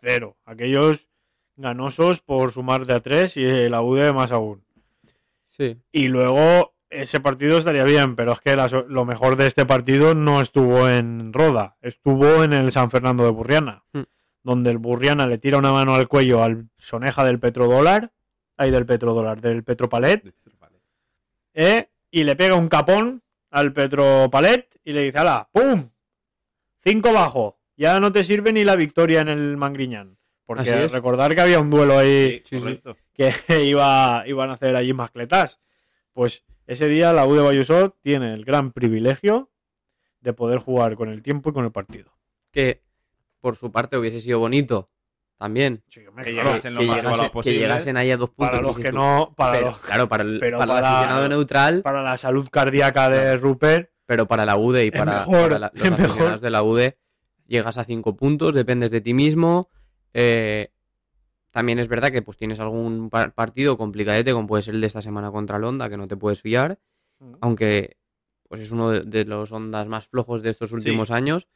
cero. 0.00 0.36
Aquellos 0.44 1.08
ganosos 1.56 2.20
por 2.20 2.50
sumar 2.52 2.84
de 2.86 2.94
a 2.94 3.00
tres 3.00 3.36
y 3.36 3.68
la 3.68 3.82
UD 3.82 4.12
más 4.12 4.32
aún. 4.32 4.64
Sí, 5.48 5.80
Y 5.92 6.08
luego 6.08 6.73
ese 7.02 7.20
partido 7.20 7.58
estaría 7.58 7.84
bien, 7.84 8.16
pero 8.16 8.32
es 8.32 8.40
que 8.40 8.56
la 8.56 8.68
lo 8.88 9.04
mejor 9.04 9.36
de 9.36 9.46
este 9.46 9.66
partido 9.66 10.14
no 10.14 10.40
estuvo 10.40 10.88
en 10.88 11.32
Roda, 11.32 11.76
estuvo 11.82 12.42
en 12.44 12.52
el 12.52 12.72
San 12.72 12.90
Fernando 12.90 13.24
de 13.24 13.30
Burriana, 13.30 13.84
Mm. 13.92 14.02
donde 14.42 14.70
el 14.70 14.78
Burriana 14.78 15.26
le 15.26 15.38
tira 15.38 15.58
una 15.58 15.72
mano 15.72 15.94
al 15.94 16.08
cuello 16.08 16.42
al 16.42 16.68
soneja 16.78 17.24
del 17.24 17.38
petrodólar, 17.40 18.12
ahí 18.56 18.70
del 18.70 18.86
petrodólar, 18.86 19.40
del 19.40 19.64
petropalet, 19.64 20.34
¿eh? 21.54 21.88
y 22.10 22.24
le 22.24 22.36
pega 22.36 22.54
un 22.54 22.68
capón 22.68 23.22
al 23.50 23.72
Petropalet 23.72 24.80
y 24.84 24.92
le 24.92 25.02
dice, 25.04 25.18
ala, 25.18 25.48
¡pum! 25.52 25.88
Cinco 26.84 27.12
bajo. 27.12 27.58
Ya 27.76 27.98
no 28.00 28.10
te 28.12 28.24
sirve 28.24 28.52
ni 28.52 28.64
la 28.64 28.76
victoria 28.76 29.20
en 29.20 29.28
el 29.28 29.56
Mangriñán. 29.56 30.16
Porque 30.46 30.88
recordar 30.88 31.34
que 31.34 31.40
había 31.40 31.58
un 31.60 31.70
duelo 31.70 31.96
ahí 31.98 32.42
Sí, 32.44 32.58
sí. 32.58 32.58
correcto. 32.58 32.96
que 33.14 33.32
iba, 33.64 34.24
iban 34.26 34.50
a 34.50 34.54
hacer 34.54 34.76
allí 34.76 34.92
mascletas. 34.92 35.60
Pues 36.12 36.44
ese 36.66 36.88
día 36.88 37.12
la 37.12 37.26
U 37.26 37.34
de 37.34 37.42
Bayusot 37.42 37.96
tiene 38.02 38.32
el 38.34 38.44
gran 38.44 38.72
privilegio 38.72 39.50
de 40.20 40.32
poder 40.32 40.58
jugar 40.58 40.96
con 40.96 41.08
el 41.08 41.22
tiempo 41.22 41.50
y 41.50 41.52
con 41.52 41.64
el 41.64 41.72
partido. 41.72 42.12
que 42.50 42.82
por 43.40 43.56
su 43.56 43.70
parte 43.72 43.98
hubiese 43.98 44.20
sido 44.20 44.38
bonito 44.38 44.88
también. 45.36 45.82
Que 45.90 46.04
Que, 46.22 46.32
llegasen 46.32 46.74
lo 46.74 46.80
que 46.80 46.86
más 46.86 46.96
llegase- 47.02 47.14
igualados 47.16 47.44
que 47.44 47.52
llegasen 47.52 47.96
ahí 47.98 48.10
a 48.10 48.16
dos 48.16 48.30
puntos. 48.30 48.50
para 48.50 48.62
los 48.62 48.76
que 48.78 48.90
tú. 48.90 48.96
no, 48.96 49.34
para, 49.36 49.52
pero, 49.52 49.66
los- 49.66 49.78
claro, 49.80 50.08
para 50.08 50.22
el, 50.22 50.38
pero 50.40 50.58
para 50.58 50.78
el 50.78 50.84
aficionado 50.84 51.28
neutral, 51.28 51.82
para 51.82 52.02
la 52.02 52.16
salud 52.16 52.48
cardíaca 52.50 53.10
de 53.10 53.36
Rupert, 53.36 53.90
pero 54.06 54.26
para 54.26 54.46
la 54.46 54.56
UDE 54.56 54.84
y 54.86 54.90
para, 54.92 55.18
mejor, 55.18 55.48
para 55.48 55.58
la- 55.58 55.72
los 55.74 55.84
mejor. 55.90 56.04
aficionados 56.06 56.40
de 56.40 56.50
la 56.50 56.62
UDE 56.62 56.96
llegas 57.46 57.76
a 57.76 57.84
cinco 57.84 58.16
puntos, 58.16 58.54
dependes 58.54 58.90
de 58.90 59.00
ti 59.02 59.12
mismo. 59.12 59.68
eh, 60.14 60.70
también 61.54 61.78
es 61.78 61.86
verdad 61.88 62.10
que 62.10 62.20
pues 62.20 62.36
tienes 62.36 62.58
algún 62.58 63.08
par- 63.10 63.32
partido 63.32 63.78
complicadete, 63.78 64.32
como 64.32 64.48
puede 64.48 64.62
ser 64.64 64.74
el 64.74 64.80
de 64.80 64.88
esta 64.88 65.00
semana 65.00 65.30
contra 65.30 65.56
el 65.56 65.64
Honda, 65.64 65.88
que 65.88 65.96
no 65.96 66.08
te 66.08 66.16
puedes 66.16 66.42
fiar, 66.42 66.78
aunque 67.40 67.96
pues 68.48 68.60
es 68.60 68.70
uno 68.72 68.90
de, 68.90 69.00
de 69.02 69.24
los 69.24 69.50
ondas 69.52 69.86
más 69.86 70.06
flojos 70.08 70.42
de 70.42 70.50
estos 70.50 70.72
últimos 70.72 71.10
años. 71.10 71.48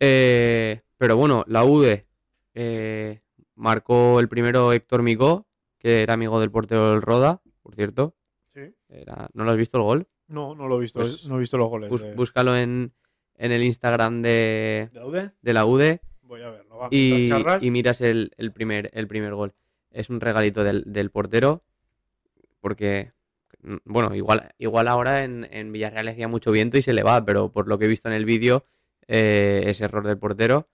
Eh, 0.00 0.82
pero 0.96 1.16
bueno, 1.16 1.44
la 1.48 1.64
UDE 1.64 2.06
eh, 2.54 3.20
marcó 3.54 4.20
el 4.20 4.28
primero 4.28 4.72
Héctor 4.72 5.02
Migó, 5.02 5.46
que 5.78 6.02
era 6.02 6.14
amigo 6.14 6.40
del 6.40 6.50
portero 6.50 6.90
del 6.92 7.02
Roda, 7.02 7.42
por 7.62 7.74
cierto. 7.74 8.14
Sí. 8.46 8.74
Era, 8.88 9.28
¿No 9.34 9.44
lo 9.44 9.50
has 9.50 9.56
visto 9.56 9.78
el 9.78 9.84
gol? 9.84 10.08
No, 10.28 10.54
no 10.54 10.68
lo 10.68 10.76
he 10.78 10.80
visto, 10.80 11.00
Pues, 11.00 11.26
no 11.26 11.36
he 11.36 11.40
visto 11.40 11.58
los 11.58 11.68
goles. 11.68 11.90
Bus- 11.90 12.02
de, 12.02 12.14
búscalo 12.14 12.56
en, 12.56 12.92
en 13.36 13.52
el 13.52 13.62
Instagram 13.62 14.22
de, 14.22 14.88
¿De 14.92 15.00
la 15.00 15.34
de 15.42 15.52
la 15.52 15.66
UDE 15.66 16.00
Voy 16.34 16.42
a 16.42 16.50
verlo. 16.50 16.78
va, 16.78 16.88
y, 16.90 17.70
miras 17.70 18.00
el, 18.00 18.32
el 18.36 18.50
primer, 18.50 18.90
el 18.92 19.06
primer 19.06 19.34
gol. 19.34 19.54
Es 19.92 20.10
un 20.10 20.20
regalito 20.20 20.64
del, 20.64 20.82
del 20.84 21.10
portero, 21.10 21.62
porque, 22.60 23.12
bueno, 23.84 24.16
igual, 24.16 24.52
igual 24.58 24.88
ahora 24.88 25.22
en, 25.22 25.46
en 25.52 25.70
Villarreal 25.70 26.08
hacía 26.08 26.26
mucho 26.26 26.50
viento 26.50 26.76
y 26.76 26.82
se 26.82 26.92
le 26.92 27.04
va, 27.04 27.24
pero 27.24 27.52
por 27.52 27.68
lo 27.68 27.78
que 27.78 27.84
he 27.84 27.88
visto 27.88 28.08
en 28.08 28.14
el 28.14 28.24
vídeo 28.24 28.66
eh, 29.06 29.62
es 29.66 29.80
error 29.80 30.04
del 30.04 30.18
portero. 30.18 30.66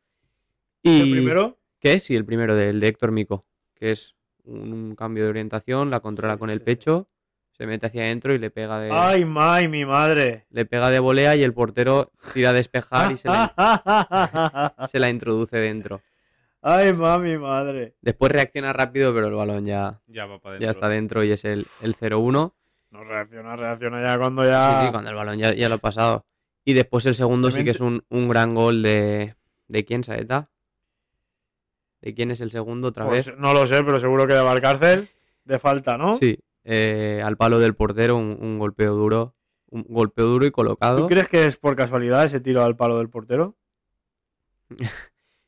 Y, 0.82 1.02
¿El 1.02 1.10
primero? 1.10 1.58
¿Qué? 1.78 2.00
Sí, 2.00 2.16
el 2.16 2.24
primero 2.24 2.56
del 2.56 2.80
de 2.80 2.88
Héctor 2.88 3.12
Mico, 3.12 3.44
que 3.74 3.90
es 3.90 4.14
un, 4.44 4.72
un 4.72 4.94
cambio 4.94 5.24
de 5.24 5.30
orientación, 5.30 5.90
la 5.90 6.00
controla 6.00 6.38
con 6.38 6.48
el 6.48 6.62
pecho, 6.62 7.06
se 7.60 7.66
mete 7.66 7.88
hacia 7.88 8.04
adentro 8.04 8.32
y 8.32 8.38
le 8.38 8.48
pega 8.50 8.80
de, 8.80 8.90
¡Ay, 8.90 9.26
my, 9.26 9.68
mi 9.68 9.84
madre! 9.84 10.46
le 10.48 10.64
pega 10.64 10.88
de 10.88 10.98
volea 10.98 11.36
y 11.36 11.42
el 11.42 11.52
portero 11.52 12.10
tira 12.32 12.50
a 12.50 12.52
despejar 12.54 13.12
y 13.12 13.18
se 13.18 13.28
la, 13.28 14.72
se 14.90 14.98
la 14.98 15.10
introduce 15.10 15.58
dentro. 15.58 16.00
¡Ay, 16.62 16.94
ma, 16.94 17.18
mi 17.18 17.36
madre! 17.36 17.96
Después 18.00 18.32
reacciona 18.32 18.72
rápido, 18.72 19.12
pero 19.12 19.26
el 19.26 19.34
balón 19.34 19.66
ya, 19.66 20.00
Ya 20.06 20.24
va 20.24 20.38
para 20.38 20.58
ya 20.58 20.70
está 20.70 20.88
dentro 20.88 21.22
y 21.22 21.32
es 21.32 21.44
el, 21.44 21.66
el 21.82 21.94
0-1. 21.96 22.54
No 22.92 23.04
reacciona, 23.04 23.56
reacciona 23.56 24.08
ya 24.08 24.16
cuando 24.18 24.42
ya... 24.46 24.80
Sí, 24.80 24.86
sí, 24.86 24.92
cuando 24.92 25.10
el 25.10 25.16
balón 25.16 25.36
ya, 25.36 25.52
ya 25.52 25.68
lo 25.68 25.74
ha 25.74 25.78
pasado. 25.78 26.24
Y 26.64 26.72
después 26.72 27.04
el 27.04 27.14
segundo 27.14 27.50
sí 27.50 27.62
que 27.62 27.72
es 27.72 27.80
un, 27.80 28.02
un 28.08 28.26
gran 28.30 28.54
gol 28.54 28.82
de... 28.82 29.34
¿De 29.68 29.84
quién, 29.84 30.02
Saeta? 30.02 30.48
¿De 32.00 32.14
quién 32.14 32.30
es 32.30 32.40
el 32.40 32.52
segundo 32.52 32.88
otra 32.88 33.04
Pues 33.06 33.26
vez? 33.26 33.36
no 33.36 33.52
lo 33.52 33.66
sé, 33.66 33.84
pero 33.84 34.00
seguro 34.00 34.26
que 34.26 34.32
de 34.32 34.40
Valcárcel. 34.40 35.10
De 35.44 35.58
falta, 35.58 35.98
¿no? 35.98 36.14
Sí, 36.16 36.38
eh, 36.64 37.22
al 37.24 37.36
palo 37.36 37.58
del 37.58 37.74
portero, 37.74 38.16
un, 38.16 38.36
un 38.40 38.58
golpeo 38.58 38.94
duro. 38.94 39.34
Un 39.72 39.84
golpeo 39.88 40.26
duro 40.26 40.44
y 40.46 40.50
colocado. 40.50 40.98
¿Tú 41.02 41.06
crees 41.06 41.28
que 41.28 41.46
es 41.46 41.56
por 41.56 41.76
casualidad 41.76 42.24
ese 42.24 42.40
tiro 42.40 42.64
al 42.64 42.74
palo 42.76 42.98
del 42.98 43.08
portero? 43.08 43.56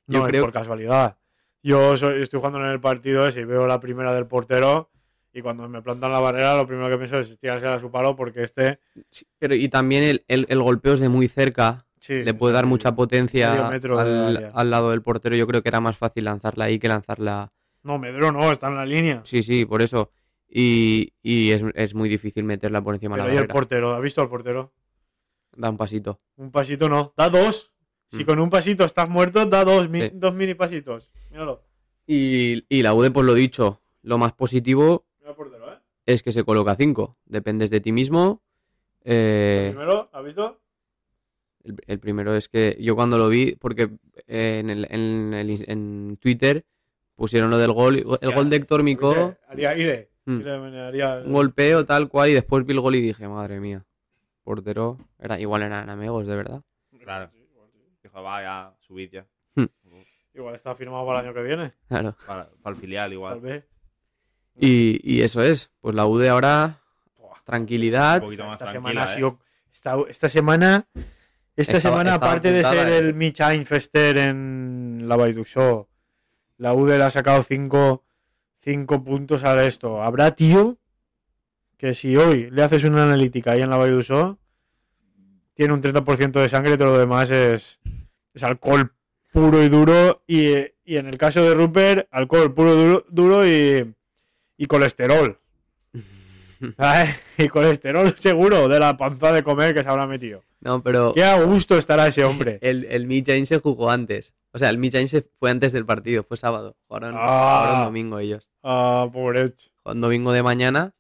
Yo 0.07 0.21
no 0.21 0.25
creo- 0.27 0.41
es 0.41 0.45
por 0.45 0.53
casualidad. 0.53 1.17
Yo 1.63 1.97
soy- 1.97 2.23
estoy 2.23 2.39
jugando 2.41 2.59
en 2.61 2.67
el 2.67 2.81
partido 2.81 3.27
ese 3.27 3.41
y 3.41 3.45
veo 3.45 3.67
la 3.67 3.81
primera 3.81 4.13
del 4.13 4.27
portero 4.27 4.91
y 5.33 5.41
cuando 5.43 5.69
me 5.69 5.81
plantan 5.81 6.11
la 6.13 6.21
barrera 6.21 6.57
lo 6.57 6.67
primero 6.67 6.89
que 6.91 6.97
pienso 6.99 7.19
es 7.19 7.39
tirarse 7.39 7.67
a 7.67 7.79
su 7.79 7.91
palo 7.91 8.17
porque 8.17 8.43
este 8.43 8.81
Sí, 9.11 9.25
pero 9.39 9.55
y 9.55 9.69
también 9.69 10.03
el, 10.03 10.25
el- 10.29 10.47
el 10.49 10.61
golpeo 10.63 10.95
es 10.95 11.01
de 11.01 11.09
muy 11.09 11.29
cerca. 11.29 11.87
sí, 11.99 12.23
Le 12.25 12.35
puede 12.35 12.55
dar 12.55 12.67
mucha 12.67 12.95
potencia 12.97 13.69
al, 13.69 14.51
al 14.55 14.71
lado 14.71 14.91
del 14.91 15.03
portero. 15.03 15.37
Yo 15.37 15.47
creo 15.47 15.63
que 15.63 15.69
era 15.69 15.81
más 15.81 15.97
fácil 15.97 16.25
lanzarla 16.25 16.65
ahí 16.65 16.79
que 16.81 16.89
lanzarla. 16.89 17.53
No, 17.85 17.99
Medro 17.99 18.33
no, 18.33 18.51
está 18.53 18.69
en 18.69 18.77
la 18.77 18.87
línea. 18.87 19.21
Sí, 19.25 19.43
sí, 19.43 19.65
por 19.65 19.83
eso. 19.83 20.11
Y, 20.55 21.15
y 21.23 21.51
es, 21.53 21.63
es 21.75 21.95
muy 21.95 22.11
difícil 22.11 22.45
meterla 22.45 22.83
por 22.83 22.95
encima 22.95 23.17
de 23.17 23.23
la 23.23 23.29
el 23.29 23.35
barrera. 23.37 23.53
portero, 23.55 23.95
¿has 23.95 24.03
visto 24.03 24.21
al 24.21 24.29
portero? 24.29 24.73
Da 25.57 25.71
un 25.71 25.79
pasito. 25.79 26.21
Un 26.37 26.51
pasito 26.51 26.89
no, 26.91 27.15
da 27.17 27.31
dos. 27.31 27.75
Si 28.11 28.23
Mm. 28.25 28.27
con 28.27 28.39
un 28.41 28.51
pasito 28.51 28.85
estás 28.85 29.09
muerto, 29.09 29.47
da 29.47 29.65
dos, 29.65 29.89
mi- 29.89 30.03
Sí. 30.03 30.11
dos 30.13 30.35
mini 30.35 30.53
pasitos. 30.55 31.11
Míralo. 31.31 31.63
Y, 32.07 32.65
y 32.69 32.83
la 32.83 32.93
UD, 32.93 33.11
pues 33.13 33.25
lo 33.25 33.33
dicho, 33.33 33.81
lo 34.03 34.19
más 34.19 34.35
positivo 34.35 35.07
portero, 35.35 35.73
¿eh? 35.73 35.79
es 36.05 36.23
que 36.23 36.33
se 36.33 36.45
coloca 36.45 36.75
5. 36.77 37.17
Dependes 37.25 37.71
de 37.71 37.81
ti 37.81 37.91
mismo. 37.93 38.43
Eh, 39.05 39.69
El 39.69 39.75
primero, 39.75 40.11
¿has 40.13 40.25
visto? 40.25 40.61
el, 41.65 41.77
el 41.87 41.99
primero 41.99 42.37
es 42.37 42.49
que 42.51 42.77
yo 42.79 42.95
cuando 42.95 43.17
lo 43.17 43.29
vi, 43.31 43.57
porque 43.57 43.89
eh, 44.27 44.59
en, 44.61 44.69
el, 44.69 44.87
en, 44.91 45.33
el- 45.33 45.65
en 45.71 46.19
Twitter 46.21 46.67
pusieron 47.15 47.49
lo 47.51 47.57
del 47.57 47.73
gol, 47.73 47.97
el 48.21 48.29
Ya, 48.31 48.37
gol 48.37 48.51
de 48.51 48.57
Héctor 48.57 48.85
Haría 49.49 49.71
aire. 49.71 50.11
Mm. 50.25 51.27
Un 51.27 51.33
golpeo 51.33 51.85
tal 51.85 52.09
cual, 52.09 52.31
y 52.31 52.35
después 52.35 52.65
vi 52.65 52.73
el 52.75 52.81
gol 52.81 52.95
y 52.95 53.01
dije, 53.01 53.27
madre 53.29 53.59
mía, 53.61 53.85
portero, 54.45 54.99
era, 55.19 55.39
igual 55.41 55.63
eran 55.63 55.91
amigos, 55.91 56.27
de 56.27 56.37
verdad. 56.37 56.63
Claro. 57.03 57.31
Dijo, 58.03 58.23
va, 58.23 58.43
ya, 58.43 58.73
subid 58.81 59.11
ya. 59.11 59.27
Igual 60.35 60.55
está 60.55 60.75
firmado 60.75 61.05
para 61.07 61.21
el 61.21 61.27
año 61.27 61.35
que 61.35 61.43
viene. 61.43 61.73
Claro. 61.89 62.17
Para, 62.27 62.49
para 62.63 62.75
el 62.75 62.81
filial 62.81 63.07
Tal 63.11 63.13
igual. 63.13 63.41
vez. 63.41 63.65
Y, 64.59 64.99
y 65.03 65.23
eso 65.23 65.43
es, 65.43 65.71
pues 65.81 65.95
la 65.95 66.07
UD 66.07 66.27
ahora, 66.27 66.79
tranquilidad, 67.45 68.17
Un 68.17 68.25
poquito 68.25 68.45
más 68.47 68.55
esta 68.55 68.65
tranquila, 68.67 68.89
semana 68.91 69.03
ha 69.03 69.13
¿eh? 69.13 69.17
sido. 69.17 69.39
Esta, 69.73 69.97
esta 70.09 70.29
semana. 70.29 70.87
Esta 71.55 71.77
Estaba- 71.77 71.97
semana, 71.97 72.15
estaba 72.15 72.31
aparte 72.33 72.51
de 72.51 72.61
apuntada, 72.61 72.85
ser 72.85 72.93
¿eh? 72.93 72.99
el 73.09 73.15
Michain 73.15 73.67
Fester 73.67 74.17
en 74.17 75.03
la 75.07 75.17
Baidu 75.17 75.45
Show, 75.45 75.87
la 76.57 76.73
UD 76.73 76.97
le 76.97 77.05
ha 77.05 77.11
sacado 77.11 77.43
5 78.63 79.05
puntos 79.05 79.45
a 79.45 79.65
esto. 79.67 80.03
Habrá 80.03 80.35
tío 80.35 80.79
que 81.77 81.95
si 81.95 82.17
hoy 82.17 82.49
le 82.51 82.63
haces 82.63 82.85
una 82.85 83.03
analítica 83.03 83.53
ahí 83.53 83.61
en 83.61 83.71
la 83.71 83.77
Baidu 83.77 84.03
Show, 84.03 84.39
tiene 85.55 85.75
un 85.75 85.83
30% 85.83 86.41
de 86.41 86.49
sangre 86.49 86.79
todo 86.79 86.93
lo 86.93 86.99
demás 86.99 87.31
es, 87.31 87.81
es 88.33 88.43
alcohol 88.45 88.93
puro 89.33 89.63
y 89.63 89.69
duro. 89.69 90.23
Y, 90.27 90.53
y 90.85 90.97
en 90.97 91.07
el 91.07 91.19
caso 91.19 91.43
de 91.43 91.55
Rupert, 91.55 92.07
alcohol 92.11 92.55
puro 92.55 92.75
duro, 92.75 93.05
duro 93.11 93.47
y, 93.47 93.95
y 94.57 94.67
colesterol. 94.67 95.39
Y 97.39 97.49
colesterol 97.49 98.15
seguro 98.17 98.69
de 98.69 98.79
la 98.79 98.97
panza 98.97 99.33
de 99.33 99.43
comer 99.43 99.75
que 99.75 99.83
se 99.83 99.89
habrá 99.89 100.07
metido. 100.07 100.45
no, 100.61 100.81
pero 100.81 101.13
Qué 101.13 101.25
a 101.25 101.43
gusto 101.43 101.77
estará 101.77 102.07
ese 102.07 102.25
hombre. 102.25 102.59
el, 102.63 102.85
el 102.85 103.09
Midtjane 103.09 103.47
se 103.47 103.59
jugó 103.59 103.91
antes, 103.91 104.33
o 104.53 104.59
sea, 104.59 104.69
el 104.71 104.79
Midtjane 104.79 105.09
se 105.09 105.23
fue 105.39 105.51
antes 105.51 105.73
del 105.73 105.87
partido, 105.87 106.23
fue 106.25 106.37
sábado, 106.37 106.77
jugaron, 106.87 107.15
Ah. 107.17 107.63
jugaron 107.65 107.85
domingo 107.87 108.19
ellos, 108.19 108.49
Ah, 108.63 109.09
pobre. 109.13 109.55
jugaron 109.83 110.01
domingo 110.01 110.33
de 110.33 110.43
mañana 110.43 110.95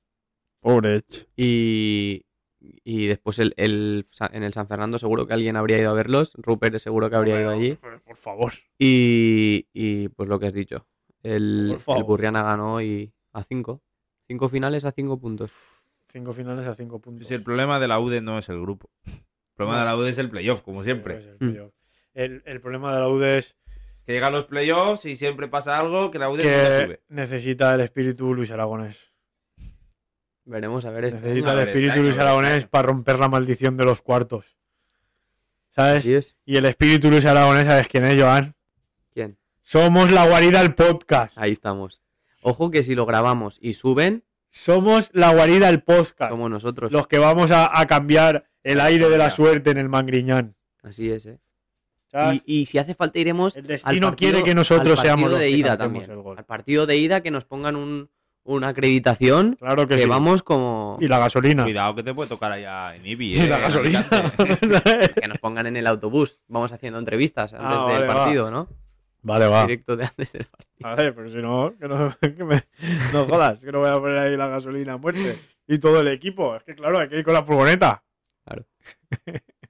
Pobre. 0.60 1.02
Y, 1.36 2.24
y 2.60 3.06
después 3.08 3.40
el, 3.40 3.52
el- 3.56 4.06
en 4.32 4.42
el 4.44 4.52
San 4.52 4.68
Fernando 4.68 4.96
seguro 4.98 5.26
que 5.26 5.32
alguien 5.34 5.56
habría 5.56 5.78
ido 5.78 5.90
a 5.90 5.94
verlos. 5.94 6.32
Rupert 6.36 6.78
seguro 6.78 7.10
que 7.10 7.16
habría 7.16 7.40
ido 7.40 7.50
allí. 7.50 7.74
Por 7.74 8.16
favor. 8.16 8.52
Y, 8.78 9.66
y, 9.72 10.08
pues 10.10 10.28
lo 10.28 10.38
que 10.38 10.46
has 10.46 10.52
dicho. 10.52 10.86
El, 11.24 11.78
el 11.84 12.04
Burriana 12.04 12.42
ganó 12.44 12.80
y 12.80 13.12
a 13.32 13.42
5. 13.42 13.82
5 14.28 14.48
finales 14.48 14.84
a 14.84 14.92
5 14.92 15.18
puntos. 15.18 15.50
Cinco 16.12 16.32
finales 16.32 16.66
a 16.66 16.74
cinco 16.74 17.00
puntos. 17.00 17.26
Si 17.26 17.32
el 17.34 17.42
problema 17.42 17.80
de 17.80 17.88
la 17.88 17.98
UD 17.98 18.20
no 18.20 18.38
es 18.38 18.48
el 18.50 18.60
grupo. 18.60 18.90
El 19.06 19.14
problema 19.56 19.78
de 19.80 19.84
la 19.86 19.96
UD 19.96 20.08
es 20.10 20.18
el 20.18 20.28
playoff, 20.30 20.60
como 20.60 20.84
siempre. 20.84 21.16
Es 21.16 21.40
el, 22.14 22.42
el, 22.46 22.60
problema 22.60 22.94
de 22.94 23.00
la 23.00 23.08
UD 23.08 23.22
es 23.24 23.56
Que 24.06 24.12
llegan 24.12 24.32
los 24.32 24.46
playoffs 24.46 25.04
y 25.04 25.16
siempre 25.16 25.48
pasa 25.48 25.78
algo 25.78 26.10
que 26.10 26.18
la 26.18 26.28
UD 26.28 26.38
nunca 26.38 26.42
que 26.78 26.80
sube. 26.86 27.00
necesita 27.08 27.74
el 27.74 27.80
espíritu 27.82 28.34
Luis 28.34 28.50
Aragonés. 28.50 29.12
Veremos 30.44 30.84
a 30.84 30.90
ver 30.90 31.04
este 31.04 31.20
Necesita 31.20 31.50
año. 31.52 31.60
el 31.60 31.68
este 31.68 31.70
espíritu 31.70 31.92
año, 31.94 32.02
Luis 32.02 32.18
Aragonés 32.18 32.66
para 32.66 32.88
romper 32.88 33.18
la 33.18 33.28
maldición 33.28 33.76
de 33.76 33.84
los 33.84 34.02
cuartos. 34.02 34.56
¿Sabes? 35.70 35.98
Así 35.98 36.14
es. 36.14 36.36
Y 36.44 36.56
el 36.56 36.64
espíritu 36.66 37.10
Luis 37.10 37.24
Aragonés, 37.26 37.66
¿sabes 37.66 37.86
quién 37.88 38.04
es, 38.04 38.20
Joan? 38.20 38.54
¿Quién? 39.14 39.38
Somos 39.62 40.10
la 40.10 40.26
guarida 40.26 40.60
del 40.60 40.74
podcast. 40.74 41.38
Ahí 41.38 41.52
estamos. 41.52 42.02
Ojo 42.42 42.70
que 42.72 42.82
si 42.82 42.94
lo 42.96 43.06
grabamos 43.06 43.58
y 43.60 43.74
suben, 43.74 44.24
Somos 44.50 45.10
la 45.14 45.32
guarida 45.32 45.66
del 45.68 45.82
podcast. 45.82 46.30
como 46.30 46.48
nosotros. 46.48 46.90
Los 46.92 47.06
que 47.06 47.18
vamos 47.18 47.52
a, 47.52 47.78
a 47.80 47.86
cambiar 47.86 48.50
el 48.64 48.80
aire 48.80 49.08
de 49.08 49.16
la 49.18 49.30
suerte 49.30 49.70
en 49.70 49.78
el 49.78 49.88
Mangriñán. 49.88 50.56
Así 50.82 51.10
es, 51.10 51.24
¿eh? 51.26 51.38
Y, 52.34 52.42
y 52.60 52.66
si 52.66 52.76
hace 52.78 52.94
falta 52.94 53.18
iremos 53.18 53.56
El 53.56 53.62
al 53.62 53.66
destino 53.68 54.08
partido- 54.08 54.30
quiere 54.32 54.44
que 54.44 54.54
nosotros 54.54 54.98
al 54.98 55.04
seamos 55.06 55.30
los 55.30 55.38
de 55.40 55.46
que 55.48 55.56
ida 55.56 55.78
también. 55.78 56.10
el 56.10 56.18
gol. 56.20 56.36
Al 56.38 56.44
partido 56.44 56.84
de 56.86 56.96
ida 56.96 57.22
que 57.22 57.30
nos 57.30 57.44
pongan 57.44 57.74
un, 57.76 58.10
una 58.44 58.68
acreditación 58.68 59.56
Claro 59.58 59.86
que, 59.88 59.96
que 59.96 60.02
sí. 60.02 60.08
vamos 60.08 60.42
como 60.42 60.98
Y 61.00 61.08
la 61.08 61.18
gasolina. 61.18 61.62
Cuidado 61.64 61.94
que 61.94 62.02
te 62.02 62.12
puede 62.12 62.28
tocar 62.28 62.52
allá 62.52 62.94
en 62.96 63.06
Ibi, 63.06 63.34
Y 63.36 63.40
eh, 63.40 63.48
la 63.48 63.56
en 63.56 63.62
gasolina. 63.62 64.04
Que 65.22 65.28
nos 65.28 65.38
pongan 65.38 65.66
en 65.68 65.76
el 65.76 65.86
autobús. 65.86 66.38
Vamos 66.48 66.70
haciendo 66.72 66.98
entrevistas 66.98 67.54
antes 67.54 67.68
Ah, 67.78 67.86
del 67.88 67.94
vale, 68.00 68.06
va. 68.06 68.14
partido, 68.14 68.50
¿no? 68.50 68.68
vale, 69.22 69.46
va. 69.46 69.62
Directo 69.62 69.96
de 69.96 70.04
antes 70.04 70.32
del 70.32 70.44
partido. 70.46 70.88
A 70.88 70.94
ver, 70.96 71.14
pero 71.14 71.30
si 71.30 71.38
no, 71.38 71.72
que 71.80 71.88
no, 71.88 72.14
que 72.20 72.44
me- 72.44 72.64
no 73.12 73.24
jodas, 73.26 73.58
que 73.60 73.72
no 73.72 73.78
voy 73.78 73.88
a 73.88 73.98
poner 74.00 74.18
ahí 74.18 74.36
la 74.36 74.48
gasolina 74.48 74.94
a 74.94 74.96
muerte. 74.98 75.38
Y 75.66 75.78
todo 75.78 76.00
el 76.00 76.08
equipo. 76.08 76.56
Es 76.56 76.64
que 76.64 76.74
claro, 76.74 76.98
hay 76.98 77.08
que 77.08 77.18
ir 77.20 77.24
con 77.24 77.32
la 77.34 77.42
furgoneta. 77.44 78.02
Claro. 78.44 78.66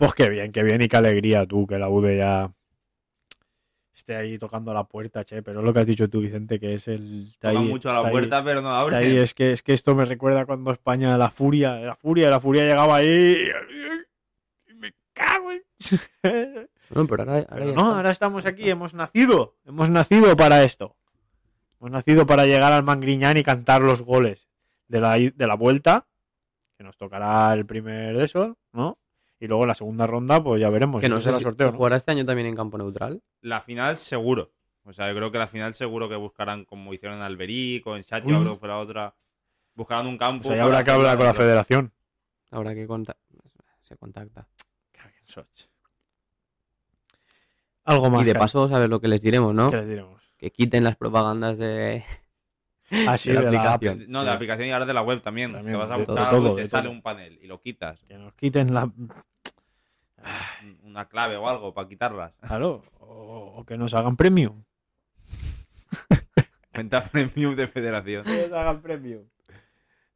Pues 0.00 0.14
qué 0.14 0.30
bien, 0.30 0.50
qué 0.50 0.62
bien 0.62 0.80
y 0.80 0.88
qué 0.88 0.96
alegría 0.96 1.44
tú, 1.44 1.66
que 1.66 1.78
la 1.78 1.90
UD 1.90 2.16
ya 2.16 2.50
esté 3.94 4.16
ahí 4.16 4.38
tocando 4.38 4.72
la 4.72 4.84
puerta, 4.84 5.24
che. 5.26 5.42
Pero 5.42 5.60
es 5.60 5.66
lo 5.66 5.74
que 5.74 5.80
has 5.80 5.86
dicho 5.86 6.08
tú, 6.08 6.20
Vicente, 6.22 6.58
que 6.58 6.72
es 6.72 6.88
el... 6.88 7.34
Toca 7.38 7.50
ahí- 7.50 7.58
mucho 7.68 7.90
a 7.90 7.92
la 8.00 8.06
ahí- 8.06 8.10
puerta, 8.10 8.42
pero 8.42 8.62
no 8.62 8.68
está 8.70 8.80
abre. 8.80 8.96
ahí. 8.96 9.16
Es 9.18 9.34
que, 9.34 9.52
es 9.52 9.62
que 9.62 9.74
esto 9.74 9.94
me 9.94 10.06
recuerda 10.06 10.46
cuando 10.46 10.70
España, 10.72 11.18
la 11.18 11.30
furia, 11.30 11.74
la 11.80 11.96
furia, 11.96 12.30
la 12.30 12.40
furia 12.40 12.62
llegaba 12.66 12.96
ahí 12.96 13.48
y... 14.68 14.74
Me 14.74 14.94
cago 15.12 15.52
en... 15.52 15.62
No, 16.88 17.06
pero 17.06 17.22
ahora, 17.24 17.34
ahora 17.34 17.46
Pero 17.56 17.66
ya 17.66 17.74
no, 17.74 17.82
está. 17.82 17.96
ahora 17.98 18.10
estamos 18.10 18.46
aquí, 18.46 18.62
está. 18.62 18.72
hemos 18.72 18.94
nacido, 18.94 19.54
hemos 19.66 19.90
nacido 19.90 20.34
para 20.34 20.64
esto. 20.64 20.96
Hemos 21.78 21.90
nacido 21.92 22.26
para 22.26 22.46
llegar 22.46 22.72
al 22.72 22.82
Mangriñán 22.84 23.36
y 23.36 23.42
cantar 23.42 23.82
los 23.82 24.00
goles 24.02 24.48
de 24.88 25.00
la, 25.00 25.12
de 25.18 25.46
la 25.46 25.54
vuelta, 25.56 26.06
que 26.78 26.84
nos 26.84 26.96
tocará 26.96 27.52
el 27.52 27.66
primer 27.66 28.16
de 28.16 28.24
eso, 28.24 28.56
¿no? 28.72 28.96
Y 29.40 29.46
luego 29.46 29.64
la 29.66 29.74
segunda 29.74 30.06
ronda, 30.06 30.42
pues 30.42 30.60
ya 30.60 30.68
veremos. 30.68 31.00
Que 31.00 31.08
no 31.08 31.16
sé 31.16 31.24
será 31.24 31.38
si 31.38 31.44
sorteo, 31.44 31.70
¿no? 31.72 31.76
jugará 31.78 31.96
este 31.96 32.10
año 32.12 32.24
también 32.26 32.46
en 32.48 32.54
campo 32.56 32.76
neutral. 32.78 33.22
La 33.40 33.60
final 33.60 33.96
seguro. 33.96 34.52
O 34.84 34.92
sea, 34.92 35.08
yo 35.08 35.16
creo 35.16 35.32
que 35.32 35.38
la 35.38 35.46
final 35.46 35.72
seguro 35.74 36.08
que 36.08 36.16
buscarán 36.16 36.64
como 36.64 36.92
hicieron 36.92 37.18
en 37.18 37.24
Alberic 37.24 37.86
o 37.86 37.96
en 37.96 38.04
Chachi, 38.04 38.28
Uy. 38.28 38.40
creo 38.40 38.52
que 38.54 38.58
fue 38.60 38.68
la 38.68 38.78
otra. 38.78 39.14
Buscarán 39.74 40.06
un 40.06 40.16
O 40.16 40.18
campo. 40.18 40.44
sea, 40.48 40.56
ya 40.56 40.62
para 40.62 40.66
habrá 40.78 40.84
que 40.84 40.90
hablar 40.90 41.16
con 41.16 41.26
la 41.26 41.34
federación. 41.34 41.92
Habrá 42.50 42.74
que 42.74 42.86
contar. 42.86 43.16
Se 43.82 43.96
contacta. 43.96 44.46
Algo 47.84 48.10
más. 48.10 48.22
Y 48.22 48.24
de 48.26 48.34
paso, 48.34 48.68
¿sabes 48.68 48.88
lo 48.88 49.00
que 49.00 49.08
les 49.08 49.20
diremos, 49.20 49.54
no? 49.54 49.70
¿Qué 49.70 49.76
les 49.78 49.88
diremos? 49.88 50.20
Que 50.36 50.50
quiten 50.50 50.84
las 50.84 50.96
propagandas 50.96 51.56
de. 51.58 52.04
Así 53.08 53.30
De 53.32 53.34
la 53.36 53.42
de 53.42 53.50
la 53.52 53.72
aplicación. 53.74 54.10
No, 54.10 54.20
de 54.20 54.26
la 54.26 54.32
aplicación 54.34 54.68
y 54.68 54.72
ahora 54.72 54.86
de 54.86 54.94
la 54.94 55.02
web 55.02 55.20
también. 55.22 55.52
También, 55.52 55.74
que 55.74 55.78
vas 55.80 55.90
a 55.90 55.96
de 55.96 56.04
buscar 56.04 56.30
todo, 56.30 56.36
algo 56.36 56.52
y 56.52 56.56
te 56.56 56.60
de 56.62 56.66
sale 56.66 56.84
todo. 56.84 56.92
un 56.92 57.02
panel 57.02 57.38
y 57.42 57.46
lo 57.46 57.60
quitas. 57.60 58.02
Que 58.04 58.14
nos 58.14 58.34
quiten 58.34 58.74
la... 58.74 58.90
Un- 60.62 60.78
Una 60.90 61.08
clave 61.08 61.36
o 61.36 61.48
algo 61.48 61.72
para 61.74 61.88
quitarlas. 61.88 62.32
Claro, 62.40 62.82
o, 63.00 63.54
o 63.56 63.64
que 63.64 63.76
nos 63.78 63.94
hagan 63.94 64.16
premium. 64.16 64.62
Cuenta 66.72 67.04
premium 67.04 67.54
de 67.56 67.66
federación. 67.68 68.24
Que 68.24 68.48
nos 68.48 68.52
hagan 68.58 68.80
premium. 68.80 69.24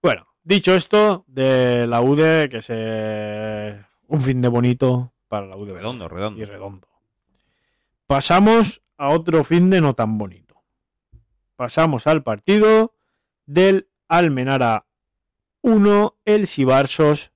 Bueno, 0.03 0.27
dicho 0.43 0.75
esto, 0.75 1.25
de 1.27 1.87
la 1.87 2.01
UD, 2.01 2.49
que 2.49 2.61
se... 2.63 3.85
Un 4.07 4.21
fin 4.21 4.41
de 4.43 4.49
bonito 4.49 5.13
para 5.29 5.47
la 5.47 5.57
UD. 5.57 5.71
Redondo, 5.73 6.09
redondo. 6.09 6.41
y 6.41 6.45
redondo. 6.45 6.89
Pasamos 8.07 8.83
a 8.99 9.09
otro 9.09 9.43
fin 9.45 9.71
de 9.71 9.81
no 9.81 9.95
tan 9.95 10.19
bonito. 10.19 10.63
Pasamos 11.57 12.07
al 12.07 12.23
partido 12.23 12.95
del 13.47 13.89
Almenara 14.09 14.87
1, 15.63 16.17
el 16.27 16.47
Sibarsos 16.47 17.33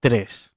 3. 0.00 0.53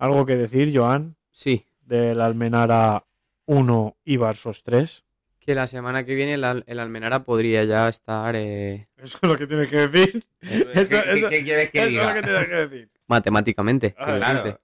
¿Algo 0.00 0.26
que 0.26 0.36
decir, 0.36 0.76
Joan, 0.76 1.16
Sí, 1.30 1.64
del 1.86 2.20
Almenara 2.20 3.04
1 3.46 3.96
y 4.04 4.16
Barsos 4.16 4.62
3. 4.64 5.04
Que 5.38 5.54
la 5.54 5.66
semana 5.66 6.04
que 6.04 6.14
viene 6.14 6.34
el, 6.34 6.64
el 6.66 6.78
Almenara 6.78 7.22
podría 7.24 7.64
ya 7.64 7.88
estar 7.88 8.34
eh, 8.36 8.88
Eso 8.96 9.18
es 9.22 9.28
lo 9.28 9.36
que 9.36 9.46
tienes 9.46 9.68
que 9.68 9.76
decir. 9.88 10.24
¿Qué, 10.40 10.66
Eso- 10.74 10.88
qué- 11.02 11.18
eso- 11.18 11.28
qué 11.28 11.42
quieres 11.44 11.70
que 11.70 11.78
Eso 11.80 11.88
diga? 11.88 12.02
es 12.02 12.08
lo 12.08 12.14
que 12.14 12.22
tienes 12.22 12.46
que 12.46 12.54
decir. 12.54 12.90
matemáticamente. 13.08 13.94
Ah, 13.98 14.16
claro. 14.16 14.60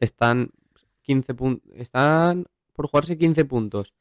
Están 0.00 0.50
15 1.02 1.34
puntos. 1.34 1.70
Están 1.76 2.46
por 2.72 2.86
jugarse 2.88 3.18
15 3.18 3.44
puntos. 3.44 3.92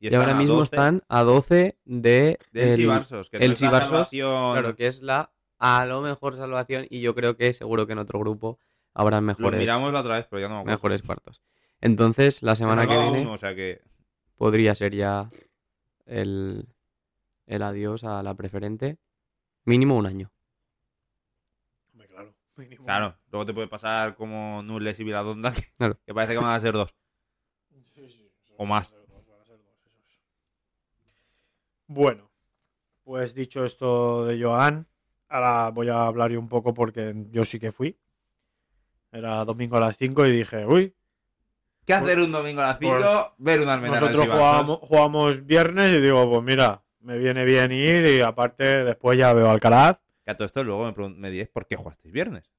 Y, 0.00 0.14
ahora 0.14 0.34
mismo 0.34 0.56
12 0.56 0.64
están 0.76 1.02
a 1.08 1.22
12 1.22 1.76
de 1.84 2.38
del 2.52 2.68
el- 2.68 2.76
Sibarsos, 2.76 3.30
que 3.30 3.38
no 3.38 3.44
el 3.44 3.50
la 3.50 3.56
salvación. 3.56 4.52
Claro, 4.52 4.76
que 4.76 4.86
es 4.86 5.02
la 5.02 5.30
a 5.58 5.86
lo 5.86 6.02
mejor 6.02 6.36
salvación. 6.36 6.86
Y 6.88 7.00
yo 7.00 7.14
creo 7.14 7.36
que 7.36 7.52
seguro 7.52 7.86
que 7.86 7.94
en 7.94 7.98
otro 7.98 8.20
grupo 8.20 8.60
habrá 8.98 9.16
Lo 9.16 9.22
mejores, 9.22 9.58
miramos 9.60 9.92
la 9.92 10.00
otra 10.00 10.16
vez, 10.16 10.26
pero 10.28 10.40
ya 10.40 10.48
no 10.48 10.54
me 10.56 10.60
acuerdo. 10.60 10.76
mejores 10.76 11.02
cuartos. 11.02 11.42
Entonces, 11.80 12.42
la 12.42 12.56
semana 12.56 12.86
que 12.86 12.98
viene 12.98 13.20
uno, 13.22 13.32
o 13.32 13.38
sea 13.38 13.54
que 13.54 13.80
podría 14.36 14.74
ser 14.74 14.94
ya 14.94 15.30
el, 16.06 16.66
el 17.46 17.62
adiós 17.62 18.04
a 18.04 18.22
la 18.22 18.34
preferente. 18.34 18.98
Mínimo 19.64 19.96
un 19.96 20.06
año. 20.06 20.30
hombre, 21.92 22.08
claro. 22.08 22.34
mínimo. 22.56 22.84
Claro, 22.84 23.16
luego 23.30 23.46
te 23.46 23.54
puede 23.54 23.68
pasar 23.68 24.14
como 24.16 24.62
Nules 24.62 24.98
y 25.00 25.04
Viladonda, 25.04 25.52
que, 25.52 25.62
Claro. 25.76 25.98
que 26.04 26.14
parece 26.14 26.32
que 26.32 26.38
van 26.38 26.54
a 26.54 26.60
ser 26.60 26.72
dos. 26.72 26.94
Sí, 27.94 28.08
sí, 28.08 28.30
O 28.56 28.64
van 28.64 28.66
a 28.66 28.74
más. 28.74 28.88
ser 28.88 29.06
dos, 29.06 29.26
van 29.26 29.40
a 29.40 29.44
ser 29.44 29.58
dos, 29.58 29.76
esos. 29.84 30.22
Bueno, 31.86 32.30
pues 33.04 33.34
dicho 33.34 33.64
esto 33.64 34.24
de 34.26 34.42
Joan, 34.42 34.86
ahora 35.28 35.70
voy 35.70 35.88
a 35.88 36.06
hablar 36.06 36.30
yo 36.30 36.40
un 36.40 36.48
poco 36.48 36.74
porque 36.74 37.14
yo 37.30 37.44
sí 37.44 37.58
que 37.60 37.72
fui. 37.72 37.96
Era 39.12 39.44
domingo 39.44 39.76
a 39.76 39.80
las 39.80 39.96
5 39.96 40.26
y 40.26 40.30
dije, 40.32 40.66
uy, 40.66 40.94
¿Qué 41.86 41.94
hacer 41.94 42.18
un 42.20 42.30
domingo 42.30 42.60
a 42.60 42.66
las 42.68 42.78
5? 42.78 42.96
Pues, 42.98 43.14
ver 43.38 43.60
un 43.60 43.68
Almenara 43.70 44.00
del 44.06 44.12
nosotros 44.16 44.36
jugamos, 44.36 44.78
jugamos 44.82 45.46
viernes 45.46 45.92
y 45.94 46.00
digo, 46.02 46.28
pues 46.30 46.42
mira, 46.42 46.82
me 47.00 47.16
viene 47.16 47.44
bien 47.44 47.72
ir 47.72 48.04
y 48.06 48.20
aparte 48.20 48.84
después 48.84 49.18
ya 49.18 49.32
veo 49.32 49.50
Alcaraz. 49.50 49.98
Que 50.24 50.32
a 50.32 50.36
todo 50.36 50.44
esto 50.44 50.62
luego 50.62 50.92
me, 50.92 51.08
me 51.14 51.30
diréis 51.30 51.48
por 51.48 51.66
qué 51.66 51.76
jugasteis 51.76 52.12
viernes. 52.12 52.50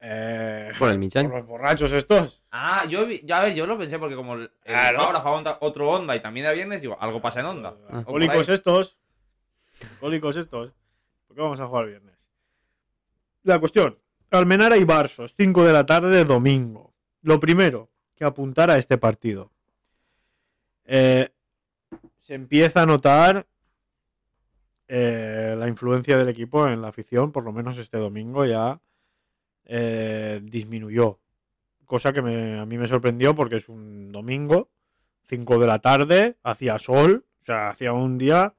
Eh, 0.00 0.72
Por 0.78 0.90
el 0.90 0.98
Michan. 0.98 1.26
por 1.30 1.38
los 1.38 1.46
borrachos 1.46 1.90
estos. 1.92 2.42
Ah, 2.50 2.84
yo, 2.86 3.06
vi- 3.06 3.24
a 3.32 3.40
ver, 3.40 3.54
yo 3.54 3.66
lo 3.66 3.78
pensé 3.78 3.98
porque 3.98 4.14
como 4.14 4.34
el, 4.34 4.50
Claro. 4.62 5.00
ahora 5.00 5.20
juega 5.20 5.36
onda- 5.38 5.58
otro 5.62 5.88
Onda 5.90 6.14
y 6.14 6.20
también 6.20 6.44
era 6.44 6.54
viernes, 6.54 6.82
digo, 6.82 6.98
algo 7.00 7.22
pasa 7.22 7.40
en 7.40 7.46
Onda. 7.46 7.70
Ah. 7.90 8.04
Estos. 8.50 8.98
Alcohólicos 9.92 10.36
estos. 10.36 10.72
¿Por 11.26 11.34
qué 11.36 11.42
vamos 11.42 11.58
a 11.60 11.66
jugar 11.66 11.86
viernes? 11.86 12.14
La 13.42 13.58
cuestión. 13.58 13.98
Almenara 14.30 14.76
y 14.76 14.84
Barsos, 14.84 15.34
5 15.36 15.64
de 15.64 15.72
la 15.72 15.86
tarde, 15.86 16.24
domingo. 16.24 16.92
Lo 17.22 17.40
primero, 17.40 17.88
que 18.16 18.24
apuntar 18.24 18.70
a 18.70 18.78
este 18.78 18.98
partido. 18.98 19.50
Eh, 20.84 21.30
se 22.22 22.34
empieza 22.34 22.82
a 22.82 22.86
notar 22.86 23.46
eh, 24.88 25.54
la 25.58 25.68
influencia 25.68 26.16
del 26.16 26.28
equipo 26.28 26.66
en 26.66 26.82
la 26.82 26.88
afición, 26.88 27.32
por 27.32 27.44
lo 27.44 27.52
menos 27.52 27.78
este 27.78 27.98
domingo 27.98 28.44
ya 28.44 28.80
eh, 29.64 30.40
disminuyó. 30.42 31.18
Cosa 31.84 32.12
que 32.12 32.20
a 32.20 32.66
mí 32.66 32.78
me 32.78 32.88
sorprendió 32.88 33.34
porque 33.34 33.56
es 33.56 33.68
un 33.68 34.10
domingo, 34.10 34.70
5 35.28 35.58
de 35.58 35.66
la 35.66 35.78
tarde, 35.78 36.36
hacía 36.42 36.78
sol, 36.78 37.24
o 37.42 37.44
sea, 37.44 37.70
hacía 37.70 37.92
un 37.92 38.18
día 38.18 38.54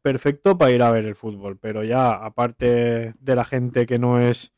perfecto 0.00 0.58
para 0.58 0.72
ir 0.72 0.82
a 0.82 0.90
ver 0.90 1.06
el 1.06 1.14
fútbol. 1.14 1.56
Pero 1.56 1.84
ya, 1.84 2.10
aparte 2.10 3.14
de 3.18 3.36
la 3.36 3.44
gente 3.44 3.86
que 3.86 3.98
no 3.98 4.20
es 4.20 4.52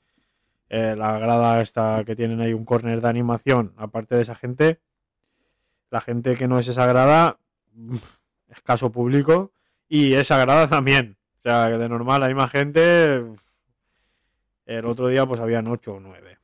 eh, 0.75 0.97
la 0.97 1.19
grada 1.21 1.61
esta 1.61 2.03
que 2.05 2.17
tienen 2.17 2.41
ahí 2.41 2.53
un 2.53 2.65
corner 2.65 3.01
de 3.01 3.09
animación, 3.09 3.73
aparte 3.77 4.17
de 4.17 4.23
esa 4.23 4.35
gente, 4.35 4.81
la 5.91 6.01
gente 6.01 6.35
que 6.35 6.49
no 6.49 6.59
es 6.59 6.67
esa 6.67 6.85
grada, 6.87 7.39
escaso 8.49 8.91
público, 8.91 9.53
y 9.89 10.15
esa 10.15 10.37
grada 10.39 10.67
también. 10.67 11.17
O 11.39 11.43
sea, 11.43 11.69
que 11.69 11.79
de 11.79 11.89
normal 11.89 12.25
hay 12.25 12.35
más 12.35 12.51
gente. 12.51 13.25
El 14.67 14.87
otro 14.87 15.07
día 15.07 15.25
pues 15.27 15.39
habían 15.39 15.69
8 15.69 15.95
o 15.95 16.01
9. 16.01 16.39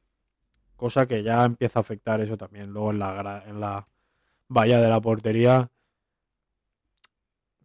Cosa 0.77 1.07
que 1.07 1.25
ya 1.25 1.45
empieza 1.45 1.81
a 1.81 1.83
afectar 1.83 2.21
eso 2.21 2.37
también. 2.37 2.73
Luego 2.73 2.93
en 2.93 3.01
la, 3.01 3.43
en 3.49 3.61
la 3.61 3.89
valla 4.47 4.81
de 4.81 4.89
la 4.89 5.01
portería 5.01 5.69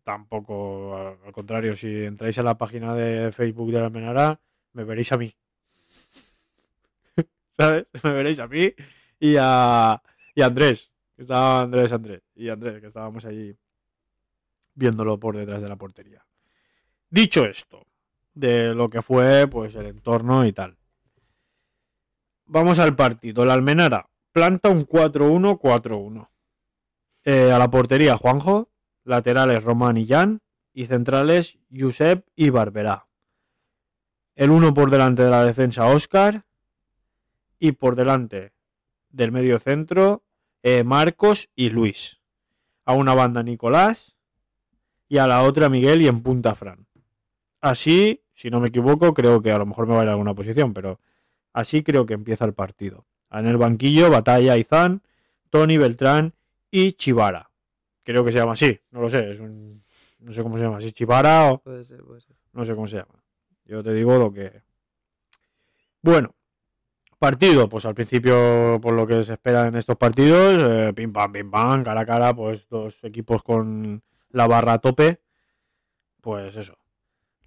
tampoco, 0.04 0.96
al 1.26 1.32
contrario, 1.32 1.76
si 1.76 2.06
entráis 2.06 2.38
en 2.38 2.46
la 2.46 2.58
página 2.58 2.96
de 2.96 3.32
Facebook 3.32 3.72
de 3.72 3.80
la 3.80 3.86
Almenara, 3.86 4.40
me 4.74 4.84
veréis 4.84 5.12
a 5.12 5.18
mí. 5.18 5.36
¿Sabes? 7.58 7.88
Me 8.04 8.12
veréis 8.12 8.40
a 8.40 8.48
mí 8.48 8.74
y 9.20 9.36
a, 9.40 10.02
y 10.34 10.42
a 10.42 10.46
Andrés. 10.46 10.92
que 11.16 11.24
Estaba 11.24 11.62
Andrés, 11.62 11.92
Andrés. 11.92 12.22
Y 12.36 12.50
Andrés, 12.50 12.82
que 12.82 12.88
estábamos 12.88 13.26
allí 13.26 13.56
viéndolo 14.74 15.20
por 15.20 15.38
detrás 15.38 15.62
de 15.62 15.70
la 15.70 15.78
portería. 15.78 16.26
Dicho 17.10 17.46
esto, 17.46 17.86
de 18.34 18.74
lo 18.76 18.90
que 18.90 19.02
fue 19.02 19.48
pues 19.48 19.76
el 19.76 19.86
entorno 19.86 20.46
y 20.46 20.52
tal. 20.52 20.78
Vamos 22.46 22.80
al 22.80 22.96
partido. 22.96 23.46
La 23.46 23.54
Almenara 23.54 24.10
planta 24.32 24.70
un 24.70 24.86
4-1-4-1. 24.86 26.30
Eh, 27.24 27.52
a 27.52 27.58
la 27.58 27.72
portería 27.72 28.18
Juanjo, 28.18 28.70
laterales 29.04 29.64
Román 29.64 29.98
y 29.98 30.06
Jan 30.06 30.42
y 30.74 30.86
centrales 30.86 31.58
Josep 31.76 32.28
y 32.36 32.50
Barberá. 32.50 33.08
El 34.36 34.52
uno 34.52 34.74
por 34.74 34.92
delante 34.92 35.24
de 35.24 35.32
la 35.32 35.46
defensa 35.46 35.86
Oscar 35.86 36.46
y 37.68 37.72
por 37.72 37.96
delante 37.96 38.54
del 39.10 39.32
medio 39.32 39.60
centro 39.60 40.24
eh, 40.64 40.84
Marcos 40.84 41.50
y 41.56 41.70
Luis. 41.70 42.22
A 42.86 42.94
una 42.94 43.14
banda 43.14 43.44
Nicolás 43.44 44.16
y 45.08 45.18
a 45.18 45.28
la 45.28 45.44
otra 45.44 45.70
Miguel 45.70 46.02
y 46.02 46.08
en 46.08 46.22
punta 46.22 46.56
Fran. 46.56 46.88
Así, 47.62 48.24
si 48.34 48.50
no 48.50 48.60
me 48.60 48.68
equivoco, 48.68 49.14
creo 49.14 49.42
que 49.42 49.52
a 49.52 49.58
lo 49.58 49.66
mejor 49.66 49.88
me 49.88 49.94
va 49.94 50.02
a 50.02 50.04
ir 50.04 50.10
a 50.10 50.12
alguna 50.12 50.34
posición, 50.34 50.74
pero 50.74 51.00
así 51.54 51.84
creo 51.84 52.06
que 52.06 52.14
empieza 52.14 52.46
el 52.46 52.54
partido. 52.54 53.06
En 53.32 53.48
el 53.48 53.58
banquillo, 53.58 54.10
Batalla 54.10 54.58
Izán, 54.58 55.02
Tony 55.50 55.78
Beltrán 55.78 56.34
y 56.70 56.94
Chivara. 56.94 57.50
Creo 58.04 58.24
que 58.24 58.32
se 58.32 58.38
llama 58.38 58.54
así, 58.54 58.80
no 58.92 59.02
lo 59.02 59.10
sé, 59.10 59.32
es 59.32 59.40
un 59.40 59.84
no 60.20 60.32
sé 60.32 60.42
cómo 60.42 60.58
se 60.58 60.64
llama, 60.64 60.82
si 60.82 60.92
Chivara 60.92 61.52
o 61.52 61.60
Puede 61.60 61.84
ser, 61.84 62.04
puede 62.04 62.22
ser. 62.22 62.36
no 62.54 62.66
sé 62.66 62.74
cómo 62.74 62.88
se 62.88 62.98
llama. 62.98 63.24
Yo 63.66 63.84
te 63.84 63.94
digo 63.94 64.18
lo 64.18 64.32
que. 64.34 64.64
Bueno, 66.02 66.36
partido, 67.26 67.68
pues 67.68 67.84
al 67.88 67.96
principio, 67.96 68.80
por 68.80 68.94
lo 68.94 69.08
que 69.08 69.24
se 69.24 69.34
espera 69.34 69.66
en 69.66 69.76
estos 69.76 69.98
partidos, 69.98 70.62
eh, 70.62 70.94
pim 70.94 71.12
pam, 71.12 71.32
pim 71.32 71.50
pam, 71.50 71.84
cara 71.84 72.02
a 72.02 72.06
cara, 72.06 72.36
pues 72.36 72.70
dos 72.70 73.04
equipos 73.04 73.42
con 73.42 74.04
la 74.30 74.46
barra 74.46 74.74
a 74.74 74.78
tope. 74.78 75.22
Pues 76.22 76.56
eso, 76.56 76.78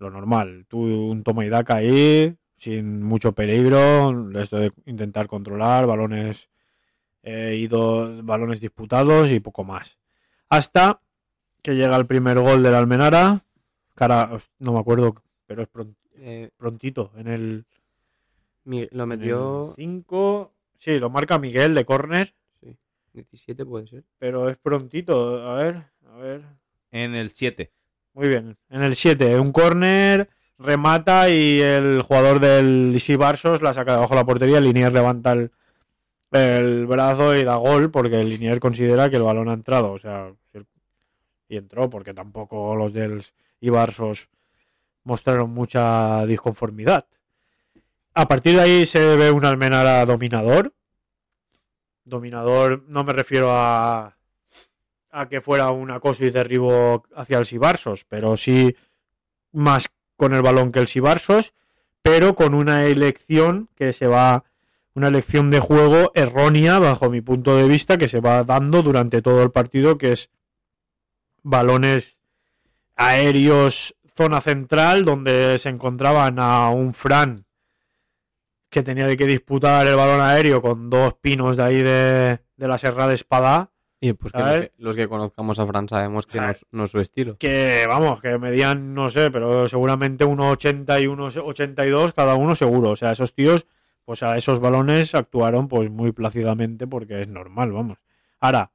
lo 0.01 0.11
normal. 0.11 0.67
Tú 0.67 0.81
un 0.81 1.23
toma 1.23 1.45
y 1.45 1.49
daca 1.49 1.77
ahí, 1.77 2.37
sin 2.57 3.05
mucho 3.05 3.35
peligro, 3.35 4.29
esto 4.41 4.57
de 4.59 4.73
intentar 4.87 5.29
controlar, 5.29 5.87
balones 5.87 6.51
eh, 7.23 7.55
ido, 7.57 8.21
balones 8.25 8.61
disputados 8.61 9.31
y 9.31 9.39
poco 9.39 9.63
más. 9.63 9.97
Hasta 10.49 11.01
que 11.63 11.77
llega 11.77 11.97
el 11.97 12.07
primer 12.07 12.41
gol 12.41 12.65
del 12.65 12.75
Almenara, 12.75 13.45
cara, 13.95 14.41
no 14.59 14.73
me 14.73 14.81
acuerdo, 14.81 15.15
pero 15.47 15.63
es 15.63 15.69
Eh, 16.21 16.51
prontito, 16.57 17.13
en 17.17 17.29
el 17.29 17.65
lo 18.65 19.07
metió 19.07 19.73
5, 19.77 20.53
sí, 20.79 20.99
lo 20.99 21.11
marca 21.11 21.39
Miguel 21.39 21.75
de 21.75 21.85
córner, 21.85 22.35
17, 23.13 23.65
puede 23.65 23.87
ser. 23.87 24.05
pero 24.19 24.49
es 24.49 24.57
prontito, 24.59 25.49
a 25.49 25.55
ver, 25.55 25.85
a 26.07 26.17
ver, 26.19 26.43
En 26.91 27.15
el 27.15 27.31
7. 27.31 27.73
muy 28.15 28.29
bien, 28.29 28.57
en 28.69 28.83
el 28.83 28.95
7, 28.95 29.41
un 29.41 29.53
córner, 29.53 30.29
remata 30.59 31.31
y 31.31 31.61
el 31.61 32.03
jugador 32.03 32.41
del 32.41 33.01
Barsos 33.19 33.63
la 33.63 33.73
saca 33.73 33.95
debajo 33.95 34.15
de 34.15 34.21
la 34.21 34.27
portería, 34.27 34.61
Linier 34.61 34.93
levanta 34.93 35.33
el, 35.33 35.51
el 36.33 36.87
brazo 36.87 37.37
y 37.37 37.45
da 37.45 37.57
gol 37.57 37.91
porque 37.91 38.21
el 38.21 38.29
Linier 38.29 38.61
considera 38.61 39.09
que 39.09 39.17
el 39.17 39.23
balón 39.23 39.49
ha 39.49 39.55
entrado, 39.55 39.93
o 39.93 39.99
sea, 39.99 40.33
y 41.49 41.57
entró 41.57 41.89
porque 41.89 42.13
tampoco 42.13 42.77
los 42.77 42.93
del 42.93 43.25
Ibarsos 43.61 44.29
mostraron 45.05 45.51
mucha 45.51 46.27
disconformidad. 46.27 47.07
A 48.19 48.27
partir 48.27 48.57
de 48.57 48.63
ahí 48.63 48.85
se 48.85 49.15
ve 49.15 49.31
un 49.31 49.45
Almenara 49.45 50.05
dominador. 50.05 50.75
Dominador, 52.05 52.83
no 52.89 53.05
me 53.05 53.13
refiero 53.13 53.53
a, 53.53 54.17
a 55.13 55.29
que 55.29 55.41
fuera 55.41 55.71
un 55.71 55.93
acoso 55.93 56.25
y 56.25 56.31
derribo 56.31 57.05
hacia 57.15 57.39
el 57.39 57.47
Sibarsos, 57.47 58.05
pero 58.07 58.37
sí 58.37 58.75
más 59.53 59.87
con 60.17 60.35
el 60.35 60.43
balón 60.43 60.73
que 60.73 60.81
el 60.81 60.89
Sibarsos, 60.89 61.55
pero 62.03 62.35
con 62.35 62.55
una 62.55 62.87
elección 62.87 63.69
que 63.77 63.93
se 63.93 64.09
va, 64.09 64.43
una 64.95 65.07
elección 65.07 65.53
de 65.53 65.61
juego 65.61 66.11
errónea 66.17 66.81
bajo 66.81 67.11
mi 67.11 67.21
punto 67.21 67.55
de 67.55 67.69
vista 67.69 67.99
que 67.99 68.09
se 68.09 68.19
va 68.19 68.43
dando 68.43 68.83
durante 68.83 69.23
todo 69.23 69.45
el 69.45 69.53
partido, 69.53 69.97
que 69.97 70.11
es 70.11 70.29
balones 71.45 72.19
aéreos 72.97 73.95
zona 74.17 74.41
central 74.41 75.05
donde 75.05 75.57
se 75.61 75.69
encontraban 75.69 76.41
a 76.41 76.71
un 76.71 76.95
Fran 76.95 77.45
que 78.71 78.83
tenía 78.83 79.07
de 79.07 79.17
que 79.17 79.27
disputar 79.27 79.87
el 79.87 79.97
balón 79.97 80.21
aéreo 80.21 80.61
con 80.63 80.91
dos 80.91 81.15
pinos 81.15 81.57
de 81.57 81.63
ahí 81.63 81.83
de, 81.83 82.41
de 82.57 82.69
la 82.69 82.77
Serra 82.79 83.07
de 83.09 83.15
Espada 83.15 83.71
Y 84.01 84.13
pues 84.13 84.33
que 84.33 84.39
los, 84.39 84.61
que 84.61 84.73
los 84.79 84.97
que 84.97 85.09
conozcamos 85.09 85.59
a 85.59 85.67
Fran 85.67 85.89
sabemos 85.89 86.27
que 86.27 86.39
no 86.39 86.45
¿Sabes? 86.45 86.59
es, 86.59 86.67
no 86.73 86.85
es 86.85 86.91
su 86.91 87.01
estilo. 87.01 87.37
que 87.39 87.87
vamos, 87.89 88.21
que 88.21 88.39
medían, 88.39 88.95
no 88.95 89.09
sé, 89.11 89.31
pero 89.31 89.67
seguramente 89.69 90.25
1,80 90.27 91.03
y 91.03 91.07
1,82 91.07 92.13
cada 92.13 92.35
uno 92.35 92.55
seguro. 92.55 92.91
O 92.91 92.97
sea, 92.97 93.13
esos 93.13 93.35
tíos, 93.35 93.67
pues 94.05 94.23
a 94.23 94.37
esos 94.37 94.61
balones 94.61 95.15
actuaron 95.15 95.69
pues 95.69 95.91
muy 95.91 96.13
plácidamente 96.13 96.87
porque 96.87 97.23
es 97.23 97.29
normal, 97.29 97.73
vamos. 97.73 97.99
Ahora, 98.41 98.71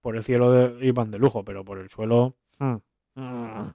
por 0.00 0.16
el 0.16 0.22
cielo 0.24 0.50
de- 0.52 0.86
iban 0.86 1.10
de 1.10 1.18
lujo, 1.18 1.44
pero 1.44 1.64
por 1.64 1.78
el 1.78 1.88
suelo... 1.90 2.36
mm, 2.58 2.74
mm. 3.16 3.72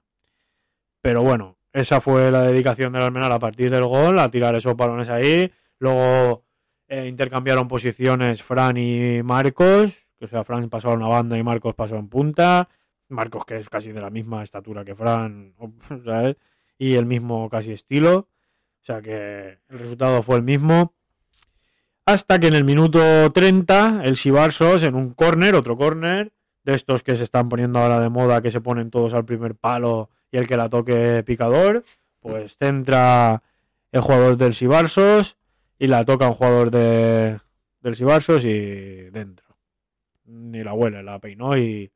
Pero 1.02 1.22
bueno, 1.22 1.56
esa 1.72 2.00
fue 2.00 2.30
la 2.30 2.42
dedicación 2.42 2.92
del 2.92 3.02
Almenar 3.02 3.32
a 3.32 3.38
partir 3.38 3.70
del 3.70 3.84
gol, 3.84 4.18
a 4.18 4.28
tirar 4.28 4.54
esos 4.54 4.76
balones 4.76 5.08
ahí. 5.08 5.50
Luego 5.78 6.44
eh, 6.88 7.06
intercambiaron 7.06 7.68
posiciones 7.68 8.42
Fran 8.42 8.76
y 8.76 9.22
Marcos, 9.22 10.08
o 10.20 10.26
sea, 10.26 10.44
Fran 10.44 10.68
pasó 10.68 10.90
a 10.90 10.94
una 10.94 11.08
banda 11.08 11.38
y 11.38 11.42
Marcos 11.42 11.74
pasó 11.74 11.96
en 11.96 12.08
punta. 12.08 12.68
Marcos, 13.08 13.44
que 13.44 13.56
es 13.56 13.68
casi 13.68 13.92
de 13.92 14.00
la 14.00 14.10
misma 14.10 14.42
estatura 14.42 14.84
que 14.84 14.94
Fran, 14.94 15.54
¿sabes? 16.04 16.36
Y 16.78 16.94
el 16.94 17.06
mismo 17.06 17.48
casi 17.48 17.72
estilo. 17.72 18.28
O 18.82 18.84
sea 18.84 19.02
que 19.02 19.58
el 19.68 19.78
resultado 19.78 20.22
fue 20.22 20.36
el 20.36 20.42
mismo. 20.42 20.94
Hasta 22.06 22.38
que 22.38 22.48
en 22.48 22.54
el 22.54 22.64
minuto 22.64 23.30
30, 23.32 24.02
el 24.04 24.16
Sibarsos 24.16 24.82
en 24.82 24.94
un 24.94 25.12
córner, 25.12 25.54
otro 25.54 25.76
córner, 25.76 26.32
de 26.64 26.74
estos 26.74 27.02
que 27.02 27.14
se 27.14 27.24
están 27.24 27.48
poniendo 27.48 27.78
ahora 27.78 28.00
de 28.00 28.08
moda, 28.08 28.42
que 28.42 28.50
se 28.50 28.60
ponen 28.60 28.90
todos 28.90 29.14
al 29.14 29.24
primer 29.24 29.54
palo 29.54 30.10
y 30.30 30.38
el 30.38 30.46
que 30.46 30.56
la 30.56 30.68
toque 30.68 31.22
picador, 31.24 31.84
pues 32.20 32.56
centra 32.56 33.42
el 33.92 34.00
jugador 34.00 34.36
del 34.36 34.54
Sibarsos 34.54 35.36
y 35.78 35.86
la 35.86 36.04
toca 36.04 36.28
un 36.28 36.34
jugador 36.34 36.70
de, 36.70 37.40
del 37.80 37.96
Sibarsos 37.96 38.44
y 38.44 39.10
dentro. 39.10 39.46
Ni 40.24 40.62
la 40.62 40.70
abuela, 40.70 41.02
la 41.02 41.18
peinó 41.18 41.56
y, 41.56 41.92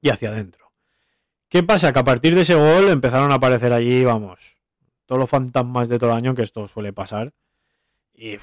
y 0.00 0.08
hacia 0.08 0.30
adentro. 0.30 0.72
¿Qué 1.48 1.62
pasa? 1.62 1.92
Que 1.92 1.98
a 1.98 2.04
partir 2.04 2.34
de 2.34 2.42
ese 2.42 2.54
gol 2.54 2.88
empezaron 2.88 3.32
a 3.32 3.36
aparecer 3.36 3.72
allí, 3.72 4.04
vamos, 4.04 4.56
todos 5.06 5.20
los 5.20 5.30
fantasmas 5.30 5.88
de 5.88 5.98
todo 5.98 6.10
el 6.10 6.16
año, 6.16 6.34
que 6.34 6.42
esto 6.42 6.66
suele 6.68 6.92
pasar. 6.92 7.32
Y, 8.14 8.36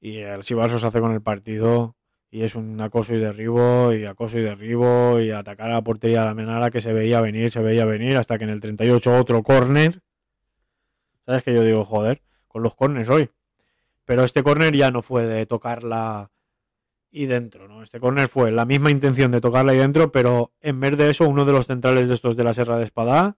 y 0.00 0.18
el 0.18 0.42
Sibarsos 0.42 0.84
hace 0.84 1.00
con 1.00 1.12
el 1.12 1.22
partido 1.22 1.96
y 2.30 2.42
es 2.42 2.54
un 2.54 2.80
acoso 2.80 3.14
y 3.14 3.18
derribo 3.18 3.92
y 3.92 4.04
acoso 4.04 4.38
y 4.38 4.42
derribo 4.42 5.20
y 5.20 5.30
atacar 5.32 5.70
a 5.70 5.74
la 5.74 5.82
portería 5.82 6.20
de 6.20 6.26
la 6.26 6.34
Menara 6.34 6.70
que 6.70 6.80
se 6.80 6.92
veía 6.92 7.20
venir, 7.20 7.50
se 7.50 7.60
veía 7.60 7.84
venir 7.84 8.16
hasta 8.16 8.38
que 8.38 8.44
en 8.44 8.50
el 8.50 8.60
38 8.60 9.18
otro 9.18 9.42
córner. 9.42 10.00
¿Sabes 11.26 11.42
que 11.42 11.52
yo 11.52 11.64
digo, 11.64 11.84
joder, 11.84 12.22
con 12.46 12.62
los 12.62 12.74
córners 12.74 13.08
hoy? 13.08 13.30
Pero 14.04 14.24
este 14.24 14.42
córner 14.42 14.74
ya 14.74 14.90
no 14.90 15.02
fue 15.02 15.26
de 15.26 15.44
tocarla 15.46 16.30
y 17.10 17.26
dentro, 17.26 17.66
¿no? 17.66 17.82
Este 17.82 17.98
córner 17.98 18.28
fue 18.28 18.52
la 18.52 18.64
misma 18.64 18.90
intención 18.90 19.32
de 19.32 19.40
tocarla 19.40 19.74
y 19.74 19.78
dentro, 19.78 20.12
pero 20.12 20.52
en 20.60 20.78
vez 20.78 20.96
de 20.96 21.10
eso, 21.10 21.28
uno 21.28 21.44
de 21.44 21.52
los 21.52 21.66
centrales 21.66 22.08
de 22.08 22.14
estos 22.14 22.36
de 22.36 22.44
la 22.44 22.52
Serra 22.52 22.78
de 22.78 22.84
Espada 22.84 23.36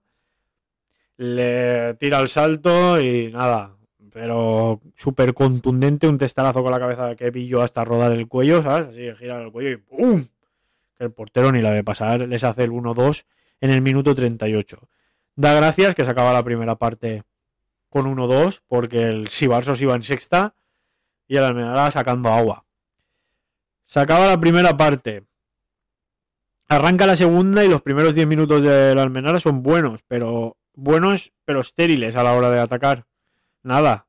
le 1.17 1.95
tira 1.95 2.19
el 2.19 2.29
salto 2.29 2.99
y 2.99 3.31
nada, 3.31 3.75
pero 4.13 4.79
súper 4.95 5.33
contundente, 5.33 6.07
un 6.07 6.19
testarazo 6.19 6.61
con 6.61 6.71
la 6.71 6.79
cabeza 6.79 7.15
que 7.15 7.31
pillo 7.31 7.63
hasta 7.63 7.83
rodar 7.83 8.11
el 8.11 8.27
cuello, 8.27 8.61
¿sabes? 8.61 8.89
Así 8.89 9.11
gira 9.17 9.41
el 9.41 9.51
cuello 9.51 9.71
y 9.71 9.77
¡pum! 9.77 10.27
Que 10.95 11.05
el 11.05 11.11
portero 11.11 11.51
ni 11.51 11.61
la 11.61 11.71
ve 11.71 11.83
pasar, 11.83 12.19
les 12.21 12.43
hace 12.43 12.63
el 12.63 12.71
1-2 12.71 13.25
en 13.59 13.71
el 13.71 13.81
minuto 13.81 14.13
38. 14.13 14.87
Da 15.35 15.55
gracias 15.55 15.95
que 15.95 16.05
se 16.05 16.11
acaba 16.11 16.31
la 16.31 16.43
primera 16.43 16.75
parte 16.75 17.23
con 17.89 18.05
1-2, 18.05 18.61
porque 18.67 19.03
el 19.03 19.29
Sibarsos 19.29 19.81
iba 19.81 19.95
en 19.95 20.03
sexta 20.03 20.53
y 21.27 21.37
el 21.37 21.43
Almenara 21.43 21.89
sacando 21.89 22.29
agua. 22.29 22.65
Se 23.83 23.99
acaba 23.99 24.27
la 24.27 24.39
primera 24.39 24.77
parte. 24.77 25.23
Arranca 26.67 27.07
la 27.07 27.15
segunda 27.15 27.65
y 27.65 27.67
los 27.67 27.81
primeros 27.81 28.13
10 28.13 28.27
minutos 28.27 28.61
del 28.61 28.99
Almenara 28.99 29.39
son 29.39 29.63
buenos, 29.63 30.01
pero 30.07 30.55
buenos, 30.75 31.33
pero 31.45 31.61
estériles 31.61 32.15
a 32.15 32.23
la 32.23 32.33
hora 32.33 32.51
de 32.51 32.59
atacar. 32.59 33.05
Nada. 33.63 34.07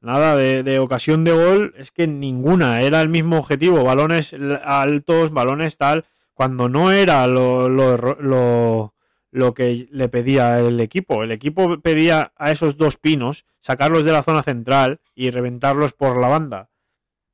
Nada 0.00 0.36
de, 0.36 0.78
ocasión 0.78 1.24
de 1.24 1.32
gol, 1.32 1.74
es 1.76 1.90
que 1.90 2.06
ninguna. 2.06 2.80
Era 2.82 3.02
el 3.02 3.08
mismo 3.08 3.38
objetivo. 3.38 3.82
Balones 3.82 4.34
altos, 4.64 5.32
balones 5.32 5.76
tal. 5.76 6.04
Cuando 6.32 6.68
no 6.68 6.92
era 6.92 7.26
lo, 7.26 7.68
lo, 7.68 7.96
lo, 7.96 8.94
lo 9.30 9.54
que 9.54 9.88
le 9.90 10.08
pedía 10.08 10.60
el 10.60 10.80
equipo. 10.80 11.22
El 11.22 11.32
equipo 11.32 11.80
pedía 11.80 12.32
a 12.36 12.52
esos 12.52 12.76
dos 12.76 12.96
pinos 12.96 13.44
sacarlos 13.60 14.04
de 14.04 14.12
la 14.12 14.22
zona 14.22 14.42
central 14.42 15.00
y 15.14 15.30
reventarlos 15.30 15.92
por 15.92 16.20
la 16.20 16.28
banda. 16.28 16.70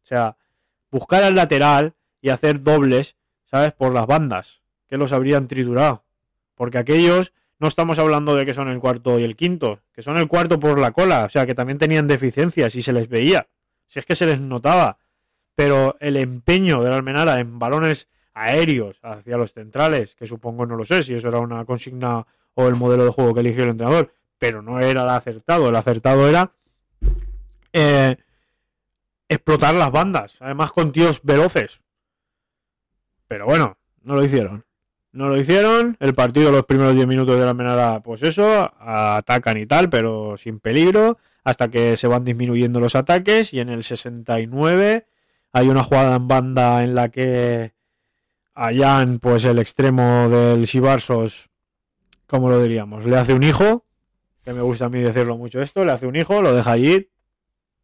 O 0.03 0.07
sea, 0.07 0.37
buscar 0.91 1.23
al 1.25 1.35
lateral 1.35 1.95
y 2.21 2.31
hacer 2.31 2.63
dobles, 2.63 3.17
¿sabes? 3.45 3.73
Por 3.73 3.93
las 3.93 4.07
bandas, 4.07 4.63
que 4.89 4.97
los 4.97 5.13
habrían 5.13 5.49
triturado. 5.49 6.05
Porque 6.55 6.79
aquellos 6.79 7.33
no 7.63 7.69
estamos 7.69 8.01
hablando 8.01 8.35
de 8.35 8.45
que 8.45 8.55
son 8.55 8.67
el 8.67 8.81
cuarto 8.81 9.21
y 9.21 9.23
el 9.23 9.37
quinto, 9.37 9.79
que 9.93 10.03
son 10.03 10.19
el 10.19 10.27
cuarto 10.27 10.59
por 10.59 10.81
la 10.81 10.91
cola, 10.91 11.27
o 11.27 11.29
sea, 11.29 11.47
que 11.47 11.55
también 11.55 11.79
tenían 11.79 12.09
deficiencias 12.09 12.75
y 12.75 12.83
se 12.83 12.93
les 12.93 13.09
veía. 13.09 13.47
Si 13.87 14.01
es 14.01 14.05
que 14.05 14.17
se 14.17 14.27
les 14.27 14.41
notaba. 14.41 14.99
Pero 15.55 15.97
el 16.01 16.17
empeño 16.17 16.83
del 16.83 16.93
Almenara 16.93 17.39
en 17.39 17.61
balones 17.61 18.09
aéreos 18.35 18.99
hacia 19.03 19.37
los 19.37 19.53
centrales, 19.53 20.17
que 20.17 20.27
supongo 20.27 20.67
no 20.67 20.75
lo 20.75 20.85
sé 20.85 21.05
si 21.05 21.15
eso 21.15 21.29
era 21.29 21.39
una 21.39 21.65
consigna 21.65 22.27
o 22.55 22.67
el 22.67 22.75
modelo 22.75 23.05
de 23.05 23.13
juego 23.13 23.33
que 23.33 23.41
eligió 23.41 23.63
el 23.63 23.71
entrenador, 23.71 24.13
pero 24.39 24.61
no 24.61 24.81
era 24.81 25.05
el 25.05 25.09
acertado. 25.11 25.69
El 25.69 25.77
acertado 25.77 26.29
era 26.29 26.51
eh, 27.73 28.17
explotar 29.29 29.75
las 29.75 29.93
bandas, 29.93 30.37
además 30.41 30.73
con 30.73 30.91
tíos 30.91 31.23
veloces. 31.23 31.81
Pero 33.29 33.47
bueno, 33.47 33.77
no 34.03 34.17
lo 34.17 34.25
hicieron. 34.25 34.65
No 35.13 35.29
lo 35.29 35.39
hicieron. 35.39 35.97
El 36.01 36.15
partido, 36.15 36.51
los 36.51 36.65
primeros 36.65 36.95
10 36.95 37.07
minutos 37.07 37.37
de 37.37 37.45
la 37.45 37.51
Almenara, 37.51 38.01
pues 38.01 38.23
eso, 38.23 38.73
atacan 38.81 39.59
y 39.59 39.67
tal, 39.67 39.91
pero 39.91 40.37
sin 40.39 40.59
peligro, 40.59 41.19
hasta 41.45 41.69
que 41.69 41.97
se 41.97 42.07
van 42.07 42.25
disminuyendo 42.25 42.81
los 42.81 42.97
ataques. 42.97 43.53
Y 43.53 43.61
en 43.61 43.69
el 43.69 43.85
69 43.85 45.07
hay 45.53 45.69
una 45.69 45.85
jugada 45.85 46.17
en 46.17 46.29
banda 46.29 46.83
en 46.83 46.95
la 46.95 47.11
que 47.11 47.73
Allan, 48.55 49.19
pues 49.19 49.45
el 49.45 49.59
extremo 49.59 50.29
del 50.29 50.67
Sibarsos, 50.67 51.51
¿cómo 52.27 52.49
lo 52.49 52.63
diríamos? 52.63 53.05
Le 53.05 53.17
hace 53.17 53.35
un 53.35 53.43
hijo, 53.43 53.85
que 54.45 54.53
me 54.53 54.63
gusta 54.63 54.87
a 54.87 54.89
mí 54.89 55.01
decirlo 55.01 55.37
mucho 55.37 55.63
esto, 55.63 55.85
le 55.85 55.93
hace 55.93 56.07
un 56.07 56.17
hijo, 56.17 56.43
lo 56.43 56.55
deja 56.55 56.73
allí 56.73 57.11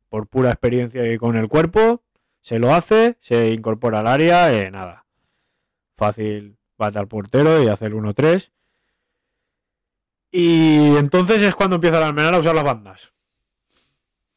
por 0.09 0.27
pura 0.27 0.51
experiencia 0.51 1.11
y 1.11 1.19
con 1.19 1.37
el 1.37 1.49
cuerpo, 1.49 2.03
se 2.41 2.59
lo 2.59 2.75
hace, 2.75 3.17
se 3.21 3.53
incorpora 3.53 4.01
al 4.01 4.07
área, 4.07 4.67
y 4.67 4.71
nada. 4.71 5.05
Fácil, 5.97 6.58
bate 6.79 6.99
al 6.99 7.09
portero 7.09 7.63
y 7.63 7.69
hace 7.69 7.87
el 7.87 7.95
1-3. 7.95 8.51
Y 10.31 10.97
entonces 10.97 11.43
es 11.43 11.55
cuando 11.55 11.77
empieza 11.77 11.99
el 11.99 12.05
Almenara 12.05 12.37
a 12.37 12.41
usar 12.41 12.55
las 12.55 12.65
bandas. 12.65 13.15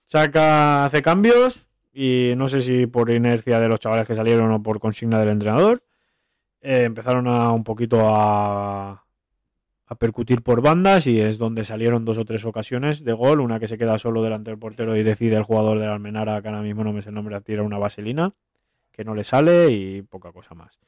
Saca, 0.07 0.85
hace 0.85 1.01
cambios 1.01 1.67
y 1.93 2.33
no 2.35 2.47
sé 2.47 2.61
si 2.61 2.87
por 2.87 3.09
inercia 3.09 3.59
de 3.59 3.67
los 3.69 3.79
chavales 3.79 4.07
que 4.07 4.15
salieron 4.15 4.51
o 4.51 4.63
por 4.63 4.79
consigna 4.79 5.19
del 5.19 5.29
entrenador. 5.29 5.83
eh, 6.61 6.83
empezaron 6.85 7.27
a 7.27 7.51
un 7.51 7.63
poquito 7.63 8.01
a, 8.03 9.05
a 9.85 9.95
percutir 9.95 10.41
por 10.43 10.61
bandas 10.61 11.07
y 11.07 11.19
es 11.19 11.37
donde 11.37 11.65
salieron 11.65 12.05
dos 12.05 12.17
o 12.17 12.25
tres 12.25 12.45
ocasiones 12.45 13.03
de 13.03 13.13
gol. 13.13 13.41
Una 13.41 13.59
que 13.59 13.67
se 13.67 13.77
queda 13.77 13.97
solo 13.97 14.23
delante 14.23 14.51
del 14.51 14.59
portero 14.59 14.95
y 14.97 15.03
decide 15.03 15.35
el 15.37 15.43
jugador 15.43 15.79
del 15.79 15.89
Almenara, 15.89 16.41
que 16.41 16.47
ahora 16.49 16.61
mismo 16.61 16.83
no 16.83 16.93
me 16.93 17.01
sé 17.01 17.09
el 17.09 17.15
nombre, 17.15 17.35
a 17.35 17.41
tirar 17.41 17.65
una 17.65 17.77
vaselina 17.77 18.33
que 18.91 19.03
no 19.05 19.15
le 19.15 19.23
sale 19.23 19.69
y 19.71 20.01
poca 20.03 20.31
cosa 20.31 20.55
más. 20.55 20.79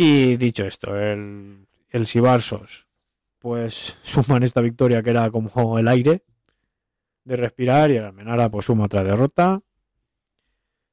Y 0.00 0.36
dicho 0.36 0.64
esto, 0.64 0.94
el, 0.94 1.66
el 1.88 2.06
Sibarsos, 2.06 2.86
pues 3.40 3.98
suman 4.04 4.44
esta 4.44 4.60
victoria 4.60 5.02
que 5.02 5.10
era 5.10 5.28
como 5.28 5.76
el 5.76 5.88
aire 5.88 6.22
de 7.24 7.34
respirar 7.34 7.90
y 7.90 7.96
el 7.96 8.04
Almenara 8.04 8.48
pues 8.48 8.66
suma 8.66 8.84
otra 8.84 9.02
derrota 9.02 9.60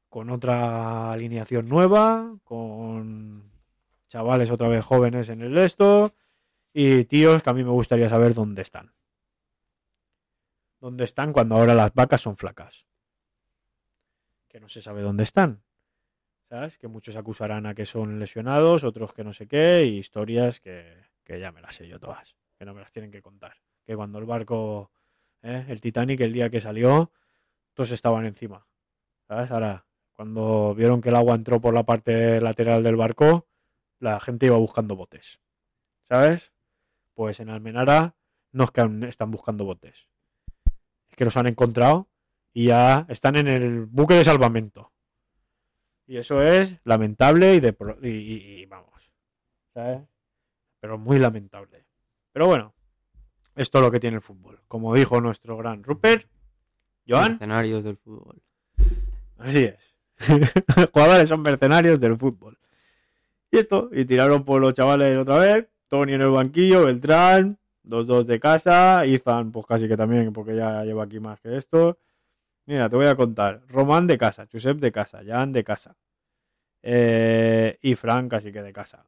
con 0.10 0.32
otra 0.32 1.12
alineación 1.12 1.70
nueva, 1.70 2.36
con 2.44 3.52
chavales 4.08 4.50
otra 4.50 4.70
vez 4.70 4.84
jóvenes 4.84 5.30
en 5.30 5.44
el 5.44 5.56
esto 5.60 6.16
y 6.74 7.06
tíos 7.06 7.44
que 7.44 7.50
a 7.52 7.54
mí 7.54 7.64
me 7.64 7.70
gustaría 7.70 8.10
saber 8.10 8.34
dónde 8.34 8.64
están. 8.64 8.96
¿Dónde 10.80 11.04
están 11.04 11.32
cuando 11.32 11.58
ahora 11.58 11.76
las 11.76 11.94
vacas 11.94 12.22
son 12.22 12.38
flacas? 12.38 12.88
Que 14.48 14.60
no 14.60 14.68
se 14.68 14.82
sabe 14.82 15.04
dónde 15.04 15.26
están. 15.26 15.65
¿Sabes? 16.50 16.78
Que 16.78 16.88
muchos 16.88 17.16
acusarán 17.16 17.66
a 17.66 17.74
que 17.74 17.86
son 17.86 18.20
lesionados, 18.20 18.84
otros 18.84 19.14
que 19.14 19.24
no 19.24 19.34
sé 19.34 19.48
qué, 19.48 19.84
y 19.86 19.98
historias 19.98 20.60
que, 20.60 20.86
que 21.24 21.40
ya 21.40 21.52
me 21.52 21.62
las 21.62 21.76
sé 21.76 21.88
yo 21.88 22.00
todas, 22.00 22.36
que 22.58 22.66
no 22.66 22.74
me 22.74 22.82
las 22.82 22.92
tienen 22.92 23.12
que 23.12 23.22
contar. 23.22 23.56
Que 23.86 23.96
cuando 23.96 24.20
el 24.20 24.26
barco, 24.26 24.92
¿eh? 25.42 25.66
el 25.68 25.82
Titanic, 25.82 26.22
el 26.22 26.34
día 26.34 26.50
que 26.50 26.60
salió, 26.60 27.12
todos 27.74 27.92
estaban 27.92 28.26
encima. 28.26 28.66
¿Sabes? 29.28 29.52
Ahora, 29.52 29.86
cuando 30.16 30.74
vieron 30.76 31.02
que 31.02 31.10
el 31.10 31.16
agua 31.16 31.36
entró 31.36 31.60
por 31.60 31.74
la 31.74 31.84
parte 31.84 32.40
lateral 32.40 32.84
del 32.84 32.96
barco, 32.96 33.48
la 34.00 34.20
gente 34.20 34.46
iba 34.46 34.58
buscando 34.58 34.96
botes. 34.96 35.40
¿Sabes? 36.08 36.54
Pues 37.14 37.40
en 37.40 37.50
Almenara 37.50 38.16
no 38.52 38.64
es 38.64 38.72
que 38.72 38.88
están 39.08 39.32
buscando 39.32 39.66
botes. 39.66 40.08
Es 41.10 41.16
que 41.16 41.26
los 41.26 41.36
han 41.38 41.48
encontrado 41.48 42.08
y 42.54 42.68
ya 42.68 43.06
están 43.10 43.36
en 43.36 43.48
el 43.48 43.86
buque 43.86 44.14
de 44.14 44.24
salvamento. 44.24 44.92
Y 46.08 46.18
eso 46.18 46.42
es 46.42 46.78
lamentable 46.84 47.56
y, 47.56 47.60
de 47.60 47.76
y, 48.04 48.08
y- 48.08 48.62
y 48.62 48.66
vamos. 48.66 49.12
¿Sabes? 49.74 50.02
Pero 50.80 50.98
muy 50.98 51.18
lamentable. 51.20 51.86
Pero 52.32 52.48
bueno, 52.48 52.74
esto 53.56 53.80
es 53.80 53.84
lo 53.84 53.92
que 53.92 54.00
tiene 54.00 54.18
el 54.18 54.22
fútbol. 54.22 54.60
Como 54.68 54.94
dijo 54.94 55.20
nuestro 55.22 55.58
gran 55.58 55.84
Rupert, 55.84 56.28
Joan, 57.08 57.34
Escenarios 57.34 57.84
del 57.84 57.98
fútbol. 57.98 58.42
así 59.38 59.64
es. 59.66 59.96
Los 60.78 60.90
jugadores 60.94 61.28
son 61.30 61.42
mercenarios 61.42 62.00
del 62.00 62.18
fútbol. 62.18 62.58
Y 63.52 63.58
esto, 63.58 63.90
y 63.92 64.06
tiraron 64.06 64.44
por 64.44 64.62
los 64.62 64.74
chavales 64.74 65.18
otra 65.18 65.38
vez. 65.40 65.68
Tony 65.88 66.14
en 66.14 66.22
el 66.22 66.30
banquillo, 66.32 66.86
Beltrán, 66.86 67.58
2-2 67.84 68.24
de 68.26 68.40
casa. 68.40 69.06
Izan, 69.06 69.52
pues 69.52 69.66
casi 69.66 69.88
que 69.88 69.96
también, 69.98 70.34
porque 70.34 70.56
ya 70.56 70.84
lleva 70.84 71.04
aquí 71.04 71.20
más 71.20 71.40
que 71.42 71.56
esto. 71.58 71.98
Mira, 72.66 72.90
te 72.90 72.96
voy 72.96 73.08
a 73.08 73.16
contar. 73.16 73.62
Román 73.68 74.08
de 74.08 74.18
casa, 74.18 74.48
Josep 74.52 74.80
de 74.80 74.92
casa, 74.92 75.22
Jan 75.26 75.52
de 75.52 75.64
casa. 75.64 75.96
Eh, 76.82 77.78
y 77.82 77.96
Frank 77.96 78.30
casi 78.30 78.52
que 78.52 78.62
de 78.62 78.74
casa. 78.74 79.06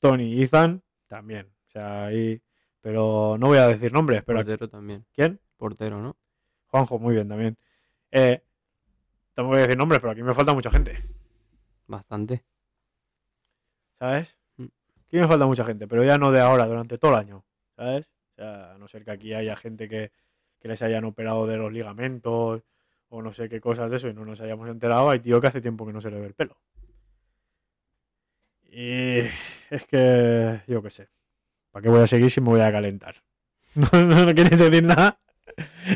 Tony 0.00 0.34
y 0.34 0.42
Ethan 0.42 0.82
también. 1.06 1.46
O 1.68 1.70
sea, 1.70 2.06
ahí. 2.06 2.40
Pero 2.80 3.36
no 3.38 3.48
voy 3.48 3.58
a 3.58 3.68
decir 3.68 3.92
nombres, 3.92 4.22
pero 4.24 4.38
Portero 4.38 4.68
también. 4.68 5.04
¿quién? 5.12 5.40
Portero, 5.56 6.00
¿no? 6.00 6.16
Juanjo, 6.68 6.98
muy 6.98 7.14
bien 7.14 7.28
también. 7.28 7.58
Eh, 8.10 8.42
tampoco 9.34 9.54
voy 9.54 9.58
a 9.58 9.62
decir 9.62 9.76
nombres, 9.76 10.00
pero 10.00 10.12
aquí 10.12 10.22
me 10.22 10.34
falta 10.34 10.54
mucha 10.54 10.70
gente. 10.70 11.04
Bastante. 11.86 12.44
¿Sabes? 13.98 14.38
Mm. 14.56 14.66
Aquí 15.06 15.16
me 15.18 15.28
falta 15.28 15.46
mucha 15.46 15.64
gente, 15.64 15.88
pero 15.88 16.04
ya 16.04 16.18
no 16.18 16.30
de 16.30 16.40
ahora, 16.40 16.66
durante 16.66 16.98
todo 16.98 17.12
el 17.12 17.18
año. 17.18 17.44
¿Sabes? 17.76 18.06
O 18.32 18.34
sea, 18.36 18.74
a 18.74 18.78
no 18.78 18.88
ser 18.88 19.04
que 19.04 19.10
aquí 19.10 19.34
haya 19.34 19.56
gente 19.56 19.88
que, 19.88 20.12
que 20.60 20.68
les 20.68 20.82
hayan 20.82 21.04
operado 21.04 21.46
de 21.46 21.56
los 21.56 21.72
ligamentos 21.72 22.62
o 23.08 23.22
no 23.22 23.32
sé 23.32 23.48
qué 23.48 23.60
cosas 23.60 23.90
de 23.90 23.96
eso 23.96 24.08
y 24.08 24.14
no 24.14 24.24
nos 24.24 24.40
hayamos 24.40 24.68
enterado. 24.68 25.10
Hay 25.10 25.20
tío 25.20 25.40
que 25.40 25.46
hace 25.46 25.60
tiempo 25.60 25.86
que 25.86 25.92
no 25.92 26.00
se 26.00 26.10
le 26.10 26.20
ve 26.20 26.26
el 26.26 26.34
pelo. 26.34 26.56
Y 28.70 29.18
es 29.70 29.86
que, 29.88 30.60
yo 30.66 30.82
qué 30.82 30.90
sé. 30.90 31.08
¿Para 31.70 31.82
qué 31.82 31.88
voy 31.88 32.02
a 32.02 32.06
seguir 32.06 32.30
si 32.30 32.40
me 32.40 32.48
voy 32.48 32.60
a 32.60 32.72
calentar? 32.72 33.16
No, 33.74 34.02
no, 34.02 34.24
no 34.24 34.34
queréis 34.34 34.58
decir 34.58 34.82
nada. 34.82 35.20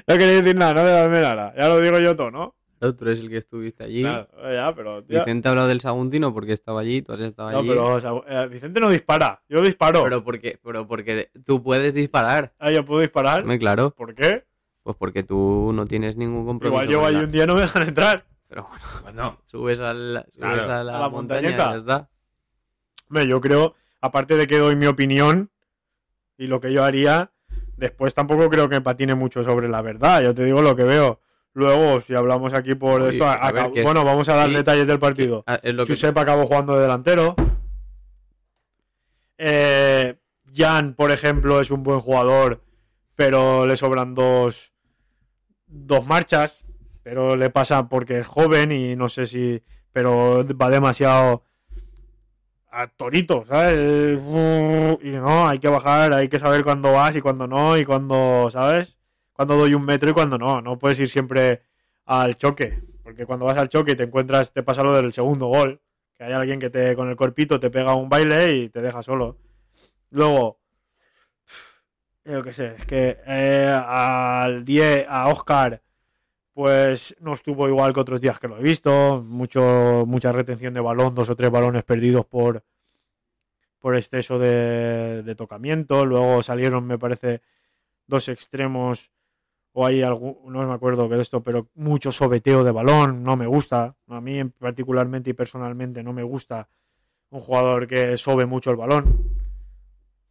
No 0.06 0.14
queréis 0.14 0.44
decir 0.44 0.56
nada, 0.56 0.74
no 0.74 0.84
me 0.84 0.90
darme 0.90 1.20
nada. 1.20 1.54
Ya 1.56 1.68
lo 1.68 1.80
digo 1.80 1.98
yo 1.98 2.14
todo, 2.14 2.30
¿no? 2.30 2.54
Claro, 2.78 2.96
tú 2.96 3.04
eres 3.04 3.20
el 3.20 3.28
que 3.28 3.38
estuviste 3.38 3.84
allí. 3.84 4.02
Claro, 4.02 4.28
ya, 4.52 4.74
pero. 4.74 5.02
tío, 5.04 5.18
Vicente 5.18 5.48
ha 5.48 5.50
hablado 5.50 5.68
del 5.68 5.80
Saguntino 5.80 6.34
porque 6.34 6.52
estaba 6.52 6.80
allí, 6.80 7.02
tú 7.02 7.12
has 7.12 7.20
estado 7.20 7.50
no, 7.50 7.58
allí. 7.58 7.68
pero 7.68 7.86
o 7.94 8.00
sea, 8.00 8.12
eh, 8.26 8.48
Vicente 8.48 8.80
no 8.80 8.90
dispara. 8.90 9.42
Yo 9.48 9.62
disparo. 9.62 10.02
Pero 10.04 10.22
porque, 10.22 10.58
pero 10.62 10.86
porque 10.86 11.30
tú 11.44 11.62
puedes 11.62 11.94
disparar. 11.94 12.52
Ah, 12.58 12.70
yo 12.70 12.84
puedo 12.84 13.00
disparar. 13.00 13.40
Hombre, 13.42 13.58
claro. 13.58 13.90
¿Por 13.90 14.14
qué? 14.14 14.44
Pues 14.82 14.96
porque 14.96 15.22
tú 15.22 15.70
no 15.74 15.86
tienes 15.86 16.16
ningún 16.16 16.44
compromiso. 16.44 16.82
Igual 16.90 16.96
con 16.98 17.06
ahí 17.08 17.14
la- 17.14 17.24
un 17.26 17.32
día 17.32 17.46
no 17.46 17.54
me 17.54 17.60
dejan 17.60 17.82
entrar. 17.88 18.24
Pero 18.48 18.66
bueno, 18.68 18.84
Bueno, 19.02 19.38
subes, 19.46 19.78
subes 19.78 20.24
Claro, 20.36 20.62
a 20.64 20.84
la, 20.84 20.96
a 20.96 21.00
la 21.00 21.08
montaña 21.08 21.40
y 21.48 21.52
montañeta. 21.52 21.70
ya 21.70 21.76
está. 21.76 22.08
Hombre, 23.08 23.26
yo 23.28 23.40
creo, 23.40 23.74
aparte 24.00 24.36
de 24.36 24.46
que 24.46 24.58
doy 24.58 24.74
mi 24.76 24.86
opinión 24.86 25.50
y 26.36 26.46
lo 26.48 26.60
que 26.60 26.72
yo 26.72 26.82
haría, 26.84 27.30
después 27.76 28.14
tampoco 28.14 28.48
creo 28.50 28.68
que 28.68 28.80
patine 28.80 29.14
mucho 29.14 29.42
sobre 29.44 29.68
la 29.68 29.82
verdad. 29.82 30.22
Yo 30.22 30.34
te 30.34 30.44
digo 30.44 30.62
lo 30.62 30.74
que 30.74 30.84
veo. 30.84 31.20
Luego, 31.54 32.00
si 32.00 32.14
hablamos 32.14 32.54
aquí 32.54 32.74
por 32.74 33.02
Oye, 33.02 33.10
esto, 33.18 33.26
a 33.28 33.36
ver, 33.52 33.60
acabo- 33.62 33.76
es- 33.76 33.84
bueno, 33.84 34.04
vamos 34.04 34.28
a 34.30 34.34
dar 34.34 34.48
sí, 34.48 34.54
detalles 34.54 34.86
del 34.86 34.98
partido. 34.98 35.44
Ah, 35.46 35.60
lo 35.62 35.84
que- 35.84 35.92
Josep 35.92 36.16
acabó 36.16 36.46
jugando 36.46 36.74
de 36.76 36.82
delantero. 36.82 37.36
Eh, 39.38 40.16
Jan, 40.54 40.94
por 40.94 41.10
ejemplo, 41.10 41.60
es 41.60 41.70
un 41.70 41.82
buen 41.82 42.00
jugador, 42.00 42.62
pero 43.14 43.66
le 43.66 43.76
sobran 43.76 44.14
dos, 44.14 44.71
dos 45.72 46.06
marchas. 46.06 46.64
Pero 47.02 47.36
le 47.36 47.50
pasa 47.50 47.88
porque 47.88 48.18
es 48.20 48.26
joven 48.26 48.70
y 48.72 48.94
no 48.96 49.08
sé 49.08 49.26
si. 49.26 49.62
Pero 49.92 50.46
va 50.56 50.70
demasiado 50.70 51.42
a 52.72 52.86
torito, 52.88 53.44
¿sabes? 53.46 54.18
Y 55.02 55.10
no, 55.10 55.48
hay 55.48 55.58
que 55.58 55.68
bajar, 55.68 56.12
hay 56.14 56.28
que 56.28 56.38
saber 56.38 56.64
cuándo 56.64 56.92
vas 56.92 57.14
y 57.16 57.20
cuándo 57.20 57.46
no, 57.46 57.76
y 57.76 57.84
cuándo, 57.84 58.48
¿sabes? 58.50 58.96
Cuándo 59.34 59.56
doy 59.56 59.74
un 59.74 59.84
metro 59.84 60.10
y 60.10 60.12
cuándo 60.14 60.38
no. 60.38 60.62
No 60.62 60.78
puedes 60.78 60.98
ir 61.00 61.10
siempre 61.10 61.62
al 62.06 62.36
choque. 62.36 62.82
Porque 63.02 63.26
cuando 63.26 63.46
vas 63.46 63.58
al 63.58 63.68
choque 63.68 63.92
y 63.92 63.96
te 63.96 64.04
encuentras, 64.04 64.52
te 64.52 64.62
pasa 64.62 64.82
lo 64.82 64.92
del 64.92 65.12
segundo 65.12 65.46
gol. 65.46 65.80
Que 66.16 66.24
hay 66.24 66.32
alguien 66.32 66.58
que 66.58 66.70
te 66.70 66.94
con 66.96 67.10
el 67.10 67.16
cuerpito 67.16 67.60
te 67.60 67.70
pega 67.70 67.94
un 67.94 68.08
baile 68.08 68.52
y 68.54 68.68
te 68.70 68.80
deja 68.80 69.02
solo. 69.02 69.38
Luego, 70.10 70.60
yo 72.24 72.42
qué 72.42 72.52
sé, 72.52 72.74
es 72.76 72.86
que 72.86 73.18
eh, 73.26 73.68
al 73.86 74.64
10, 74.64 75.06
a 75.08 75.28
Oscar, 75.28 75.82
pues 76.54 77.16
no 77.20 77.34
estuvo 77.34 77.68
igual 77.68 77.94
que 77.94 78.00
otros 78.00 78.20
días 78.20 78.38
que 78.38 78.48
lo 78.48 78.58
he 78.58 78.62
visto. 78.62 79.22
Mucho, 79.26 80.04
mucha 80.06 80.32
retención 80.32 80.74
de 80.74 80.80
balón, 80.80 81.14
dos 81.14 81.30
o 81.30 81.36
tres 81.36 81.50
balones 81.50 81.84
perdidos 81.84 82.26
por, 82.26 82.64
por 83.78 83.96
exceso 83.96 84.38
de, 84.38 85.34
tocamiento. 85.36 86.04
Luego 86.06 86.42
salieron, 86.42 86.86
me 86.86 86.98
parece, 86.98 87.42
dos 88.06 88.28
extremos 88.28 89.12
o 89.72 89.86
hay 89.86 90.02
algún, 90.02 90.38
no 90.52 90.66
me 90.66 90.74
acuerdo 90.74 91.08
que 91.08 91.16
de 91.16 91.22
esto, 91.22 91.42
pero 91.42 91.68
mucho 91.74 92.12
sobeteo 92.12 92.64
de 92.64 92.72
balón, 92.72 93.22
no 93.22 93.36
me 93.36 93.46
gusta. 93.46 93.96
A 94.08 94.20
mí 94.20 94.38
en- 94.38 94.50
particularmente 94.50 95.30
y 95.30 95.34
personalmente 95.34 96.02
no 96.02 96.12
me 96.12 96.22
gusta 96.22 96.68
un 97.30 97.40
jugador 97.40 97.86
que 97.86 98.16
sobe 98.18 98.46
mucho 98.46 98.70
el 98.70 98.76
balón. 98.76 99.31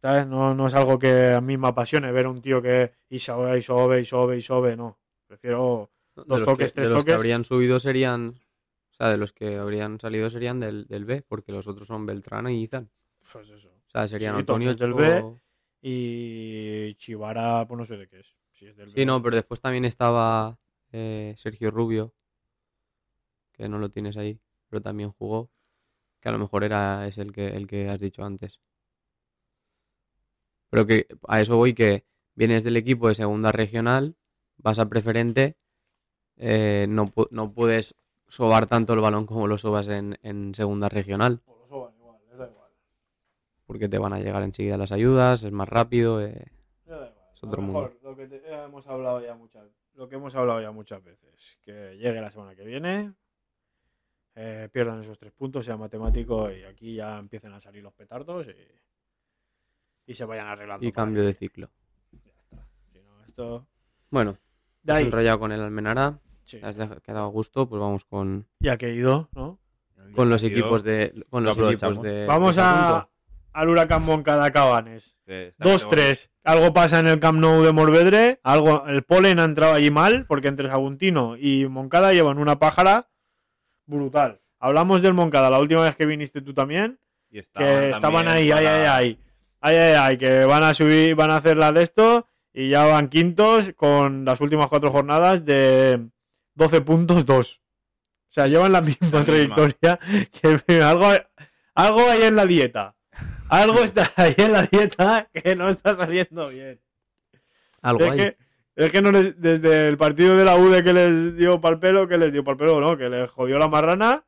¿Sabes? 0.02 0.26
No, 0.26 0.52
no 0.54 0.66
es 0.66 0.74
algo 0.74 0.98
que 0.98 1.30
a 1.30 1.40
mí 1.40 1.56
me 1.56 1.68
apasione 1.68 2.10
ver 2.10 2.26
a 2.26 2.30
un 2.30 2.42
tío 2.42 2.60
que 2.60 2.92
y 3.08 3.20
sobe 3.20 3.56
y 3.58 3.62
sobe 3.62 4.00
y 4.00 4.04
sobe 4.04 4.36
y 4.36 4.40
sobe, 4.40 4.76
no. 4.76 4.98
Prefiero 5.28 5.90
de 6.16 6.24
dos 6.26 6.40
los 6.40 6.48
toques, 6.48 6.72
que, 6.72 6.76
tres 6.80 6.88
de 6.88 6.94
los 6.94 7.04
que 7.04 7.12
habrían 7.12 7.44
subido 7.44 7.78
serían. 7.78 8.34
O 8.90 8.94
sea, 8.94 9.08
de 9.10 9.16
los 9.16 9.32
que 9.32 9.56
habrían 9.56 10.00
salido 10.00 10.28
serían 10.28 10.58
del, 10.60 10.86
del 10.88 11.04
B, 11.04 11.22
porque 11.22 11.52
los 11.52 11.66
otros 11.68 11.86
son 11.86 12.04
Beltrán 12.04 12.48
y 12.48 12.62
Izan. 12.62 12.90
pues 13.32 13.48
eso. 13.48 13.68
O 13.70 13.90
sea, 13.90 14.08
serían 14.08 14.34
Sí, 14.34 14.40
Antonio 14.40 14.74
del 14.74 14.92
o- 14.92 14.96
B. 14.96 15.40
Y 15.84 16.94
Chivara, 16.96 17.66
pues 17.66 17.78
no 17.78 17.84
sé 17.84 17.96
de 17.96 18.08
qué 18.08 18.20
es. 18.20 18.36
Si 18.52 18.66
es 18.66 18.76
del 18.76 18.88
Sí, 18.90 19.00
B. 19.00 19.06
no, 19.06 19.22
pero 19.22 19.36
después 19.36 19.60
también 19.60 19.84
estaba 19.84 20.58
eh, 20.92 21.34
Sergio 21.36 21.70
Rubio, 21.70 22.12
que 23.52 23.68
no 23.68 23.78
lo 23.78 23.88
tienes 23.90 24.16
ahí, 24.16 24.38
pero 24.68 24.82
también 24.82 25.10
jugó, 25.12 25.50
que 26.20 26.28
a 26.28 26.32
lo 26.32 26.38
mejor 26.38 26.64
era 26.64 27.06
es 27.06 27.18
el 27.18 27.32
que 27.32 27.48
el 27.48 27.66
que 27.66 27.88
has 27.88 28.00
dicho 28.00 28.24
antes. 28.24 28.60
Pero 30.72 30.86
que 30.86 31.06
a 31.28 31.38
eso 31.42 31.58
voy 31.58 31.74
que 31.74 32.02
vienes 32.34 32.64
del 32.64 32.78
equipo 32.78 33.08
de 33.08 33.14
segunda 33.14 33.52
regional, 33.52 34.16
vas 34.56 34.78
a 34.78 34.88
preferente, 34.88 35.58
eh, 36.38 36.86
no, 36.88 37.04
pu- 37.08 37.28
no 37.30 37.52
puedes 37.52 37.94
sobar 38.26 38.66
tanto 38.66 38.94
el 38.94 39.00
balón 39.00 39.26
como 39.26 39.46
lo 39.46 39.58
sobas 39.58 39.88
en, 39.88 40.18
en 40.22 40.54
segunda 40.54 40.88
regional, 40.88 41.42
Pues 41.44 41.58
lo 41.58 41.66
soban 41.68 41.94
igual, 41.94 42.16
les 42.26 42.38
da 42.38 42.48
igual. 42.48 42.70
porque 43.66 43.90
te 43.90 43.98
van 43.98 44.14
a 44.14 44.18
llegar 44.20 44.42
enseguida 44.42 44.78
las 44.78 44.92
ayudas, 44.92 45.42
es 45.42 45.52
más 45.52 45.68
rápido. 45.68 46.22
eh, 46.22 46.32
les 46.86 46.86
da 46.86 47.08
igual. 47.10 47.26
Es 47.34 47.44
otro 47.44 47.60
lo 47.60 47.66
mundo. 47.66 47.80
mejor, 47.82 47.98
Lo 48.02 48.16
que 48.16 48.26
te- 48.28 48.42
ya 48.48 48.64
hemos 48.64 48.86
hablado 48.86 49.20
ya 49.22 49.34
muchas, 49.34 49.68
lo 49.92 50.08
que 50.08 50.14
hemos 50.16 50.34
hablado 50.34 50.62
ya 50.62 50.70
muchas 50.70 51.04
veces, 51.04 51.58
que 51.60 51.98
llegue 51.98 52.18
la 52.22 52.30
semana 52.30 52.54
que 52.56 52.64
viene, 52.64 53.12
eh, 54.36 54.70
pierdan 54.72 55.00
esos 55.02 55.18
tres 55.18 55.32
puntos, 55.32 55.66
sea 55.66 55.76
matemático 55.76 56.50
y 56.50 56.62
aquí 56.64 56.94
ya 56.94 57.18
empiecen 57.18 57.52
a 57.52 57.60
salir 57.60 57.82
los 57.82 57.92
petardos 57.92 58.46
y, 58.46 58.81
y 60.06 60.14
se 60.14 60.24
vayan 60.24 60.46
arreglando. 60.48 60.86
y 60.86 60.92
cambio 60.92 61.24
de 61.24 61.34
ciclo. 61.34 61.70
Ya 62.12 62.18
está. 62.40 62.66
Si 62.92 62.98
no, 63.00 63.22
esto... 63.26 63.66
Bueno, 64.10 64.36
De 64.82 64.92
ahí, 64.92 65.04
enrollado 65.04 65.38
con 65.38 65.52
el 65.52 65.60
Almenara. 65.60 66.18
sí. 66.44 66.60
Has 66.62 66.76
quedado 67.02 67.24
a 67.26 67.28
gusto, 67.28 67.68
pues 67.68 67.80
vamos 67.80 68.04
con, 68.04 68.46
Ya 68.60 68.76
que 68.76 68.86
he 68.88 68.94
ido, 68.94 69.28
¿no? 69.34 69.58
con 70.14 70.28
los 70.28 70.42
equipos 70.42 70.82
de 70.82 71.24
con 71.30 71.44
lo 71.44 71.54
los 71.54 71.72
equipos 71.72 72.02
de 72.02 72.26
Vamos 72.26 72.56
de 72.56 72.62
a, 72.62 73.08
al 73.52 73.68
Huracán 73.68 74.04
Moncada 74.04 74.50
Cabanes. 74.50 75.16
está 75.26 75.64
2-3. 75.64 76.28
Algo 76.44 76.72
pasa 76.72 76.98
en 76.98 77.06
el 77.06 77.20
Camp 77.20 77.38
Nou 77.38 77.62
de 77.62 77.72
Morvedre. 77.72 78.40
Algo, 78.42 78.84
el 78.88 79.04
polen 79.04 79.38
ha 79.38 79.44
entrado 79.44 79.74
allí 79.74 79.90
mal, 79.92 80.26
porque 80.26 80.48
entre 80.48 80.68
Saguntino 80.68 81.36
y 81.38 81.66
Moncada 81.68 82.12
llevan 82.12 82.38
una 82.38 82.58
pájara 82.58 83.08
brutal. 83.86 84.40
Hablamos 84.58 85.02
del 85.02 85.14
Moncada 85.14 85.48
la 85.50 85.60
última 85.60 85.82
vez 85.82 85.96
que 85.96 86.04
viniste 86.06 86.40
tú 86.42 86.52
también, 86.52 86.98
Y 87.30 87.34
que 87.34 87.38
estaban 87.40 87.84
estaban 87.84 88.28
ahí, 88.28 88.50
ay, 88.50 88.66
ay, 88.66 89.14
para- 89.14 89.31
ay. 89.62 89.76
Ay, 89.76 89.94
ay, 89.98 90.18
que 90.18 90.44
van 90.44 90.62
a 90.64 90.74
subir, 90.74 91.14
van 91.14 91.30
a 91.30 91.36
hacer 91.36 91.56
la 91.58 91.72
de 91.72 91.82
esto 91.82 92.26
y 92.52 92.68
ya 92.70 92.84
van 92.84 93.08
quintos 93.08 93.72
con 93.76 94.24
las 94.24 94.40
últimas 94.40 94.66
cuatro 94.68 94.90
jornadas 94.90 95.44
de 95.44 96.06
12 96.54 96.80
puntos, 96.82 97.24
2. 97.24 97.60
O 97.60 98.34
sea, 98.34 98.46
llevan 98.46 98.72
la 98.72 98.80
misma 98.80 99.24
trayectoria 99.24 99.98
que 100.66 100.82
algo, 100.82 101.06
algo 101.74 102.00
hay 102.10 102.22
en 102.22 102.36
la 102.36 102.46
dieta. 102.46 102.94
Algo 103.48 103.78
está 103.82 104.10
ahí 104.16 104.34
en 104.38 104.52
la 104.52 104.62
dieta 104.66 105.28
que 105.32 105.54
no 105.56 105.68
está 105.68 105.94
saliendo 105.94 106.48
bien. 106.48 106.80
Algo 107.82 108.04
Es 108.04 108.10
hay. 108.12 108.18
que, 108.18 108.36
es 108.76 108.90
que 108.92 109.02
no 109.02 109.12
les- 109.12 109.38
desde 109.40 109.88
el 109.88 109.96
partido 109.98 110.36
de 110.36 110.44
la 110.44 110.56
UD 110.56 110.82
que 110.82 110.92
les 110.92 111.36
dio 111.36 111.60
pal 111.60 111.78
pelo, 111.78 112.08
que 112.08 112.16
les 112.16 112.32
dio 112.32 112.42
pal 112.44 112.56
pelo, 112.56 112.80
no, 112.80 112.96
que 112.96 113.08
les 113.10 113.30
jodió 113.30 113.58
la 113.58 113.68
marrana, 113.68 114.24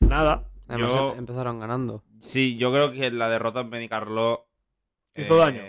nada. 0.00 0.44
Además 0.68 0.92
yo- 0.94 1.12
em- 1.12 1.18
empezaron 1.20 1.60
ganando. 1.60 2.02
Sí, 2.24 2.56
yo 2.56 2.72
creo 2.72 2.90
que 2.90 3.10
la 3.10 3.28
derrota 3.28 3.60
en 3.60 3.70
Benicarló 3.70 4.48
Hizo 5.14 5.36
daño. 5.36 5.62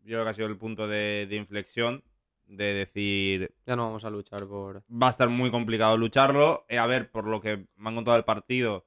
Yo 0.00 0.16
creo 0.16 0.24
que 0.24 0.30
ha 0.30 0.34
sido 0.34 0.48
el 0.48 0.56
punto 0.56 0.88
de, 0.88 1.26
de 1.28 1.36
inflexión. 1.36 2.02
de 2.46 2.72
decir 2.72 3.54
Ya 3.66 3.76
no 3.76 3.84
vamos 3.84 4.04
a 4.04 4.10
luchar 4.10 4.46
por. 4.48 4.82
va 4.90 5.08
a 5.08 5.10
estar 5.10 5.28
muy 5.28 5.50
complicado 5.50 5.96
lucharlo. 5.98 6.64
Eh, 6.68 6.78
a 6.78 6.86
ver, 6.86 7.10
por 7.10 7.26
lo 7.26 7.40
que 7.40 7.66
me 7.76 7.88
han 7.90 7.94
contado 7.94 8.16
del 8.16 8.24
partido, 8.24 8.86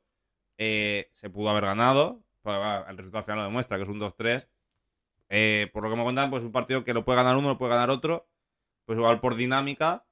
eh, 0.57 1.11
se 1.13 1.29
pudo 1.29 1.49
haber 1.49 1.65
ganado. 1.65 2.23
Pues, 2.41 2.57
el 2.89 2.97
resultado 2.97 3.23
final 3.23 3.37
lo 3.37 3.43
demuestra, 3.45 3.77
que 3.77 3.83
es 3.83 3.89
un 3.89 3.99
2-3. 3.99 4.49
Eh, 5.29 5.69
por 5.71 5.83
lo 5.83 5.91
que 5.91 5.95
me 5.95 6.03
cuentan, 6.03 6.31
pues 6.31 6.43
un 6.43 6.51
partido 6.51 6.83
que 6.83 6.93
lo 6.95 7.05
puede 7.05 7.17
ganar 7.17 7.37
uno, 7.37 7.49
lo 7.49 7.57
puede 7.59 7.73
ganar 7.73 7.91
otro. 7.91 8.27
Pues 8.85 8.97
igual 8.97 9.21
por 9.21 9.35
dinámica, 9.35 10.05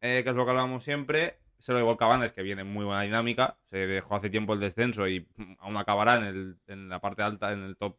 eh, 0.00 0.22
que 0.24 0.30
es 0.30 0.36
lo 0.36 0.44
que 0.44 0.50
hablamos 0.50 0.82
siempre. 0.82 1.38
Se 1.58 1.72
lo 1.72 1.78
igual 1.80 1.96
Cabanes, 1.96 2.32
que 2.32 2.42
viene 2.42 2.62
en 2.62 2.72
muy 2.72 2.84
buena 2.84 3.02
dinámica. 3.02 3.58
Se 3.64 3.78
dejó 3.86 4.16
hace 4.16 4.30
tiempo 4.30 4.54
el 4.54 4.60
descenso 4.60 5.06
y 5.08 5.28
mm, 5.36 5.54
aún 5.60 5.76
acabará 5.76 6.16
en, 6.16 6.24
el- 6.24 6.60
en 6.66 6.88
la 6.88 7.00
parte 7.00 7.22
alta, 7.22 7.52
en 7.52 7.62
el 7.64 7.76
top 7.76 7.98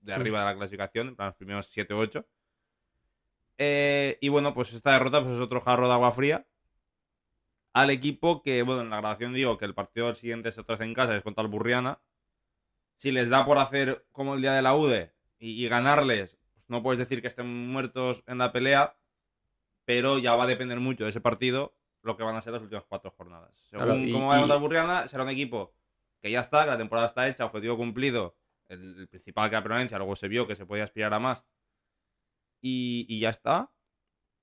de 0.00 0.14
arriba 0.14 0.40
de 0.40 0.46
la 0.46 0.56
clasificación, 0.56 1.08
en 1.08 1.16
plan, 1.16 1.28
los 1.28 1.36
primeros 1.36 1.68
7-8. 1.68 2.26
Eh, 3.58 4.18
y 4.20 4.28
bueno, 4.28 4.54
pues 4.54 4.72
esta 4.72 4.92
derrota 4.92 5.20
pues 5.20 5.34
es 5.34 5.40
otro 5.40 5.60
jarro 5.60 5.88
de 5.88 5.94
agua 5.94 6.12
fría 6.12 6.46
al 7.72 7.90
equipo 7.90 8.42
que, 8.42 8.62
bueno, 8.62 8.82
en 8.82 8.90
la 8.90 8.96
grabación 9.00 9.32
digo 9.34 9.58
que 9.58 9.64
el 9.64 9.74
partido 9.74 10.14
siguiente 10.14 10.52
se 10.52 10.60
otra 10.60 10.76
vez 10.76 10.86
en 10.86 10.94
casa, 10.94 11.16
es 11.16 11.22
contra 11.22 11.42
el 11.42 11.48
Burriana. 11.50 12.00
Si 12.96 13.12
les 13.12 13.28
da 13.30 13.44
por 13.46 13.58
hacer 13.58 14.06
como 14.12 14.34
el 14.34 14.42
día 14.42 14.52
de 14.54 14.62
la 14.62 14.74
UDE 14.76 15.12
y, 15.38 15.64
y 15.64 15.68
ganarles, 15.68 16.38
pues 16.54 16.64
no 16.70 16.82
puedes 16.82 16.98
decir 16.98 17.22
que 17.22 17.28
estén 17.28 17.46
muertos 17.68 18.24
en 18.26 18.38
la 18.38 18.52
pelea, 18.52 18.96
pero 19.86 20.18
ya 20.18 20.36
va 20.36 20.44
a 20.44 20.48
depender 20.48 20.80
mucho 20.80 21.04
de 21.04 21.10
ese 21.10 21.20
partido 21.22 21.74
lo 22.02 22.16
que 22.16 22.22
van 22.22 22.36
a 22.36 22.40
ser 22.40 22.52
las 22.52 22.62
últimas 22.62 22.84
cuatro 22.88 23.10
jornadas. 23.10 23.50
Según 23.70 23.84
Claro, 23.86 24.00
y- 24.00 24.12
cómo 24.12 24.28
vaya 24.28 24.38
y- 24.38 24.42
contra 24.42 24.56
el 24.56 24.62
Burriana, 24.62 25.08
será 25.08 25.24
un 25.24 25.30
equipo 25.30 25.74
que 26.20 26.30
ya 26.30 26.40
está, 26.40 26.64
que 26.64 26.70
la 26.70 26.78
temporada 26.78 27.06
está 27.06 27.28
hecha, 27.28 27.44
objetivo 27.44 27.76
cumplido, 27.76 28.36
el, 28.68 29.00
el 29.00 29.08
principal 29.08 29.48
que 29.50 29.56
la 29.56 29.62
permanencia, 29.62 29.98
luego 29.98 30.16
se 30.16 30.28
vio 30.28 30.46
que 30.46 30.56
se 30.56 30.66
podía 30.66 30.84
aspirar 30.84 31.12
a 31.14 31.18
más 31.18 31.44
y, 32.60 33.06
y 33.08 33.20
ya 33.20 33.30
está. 33.30 33.70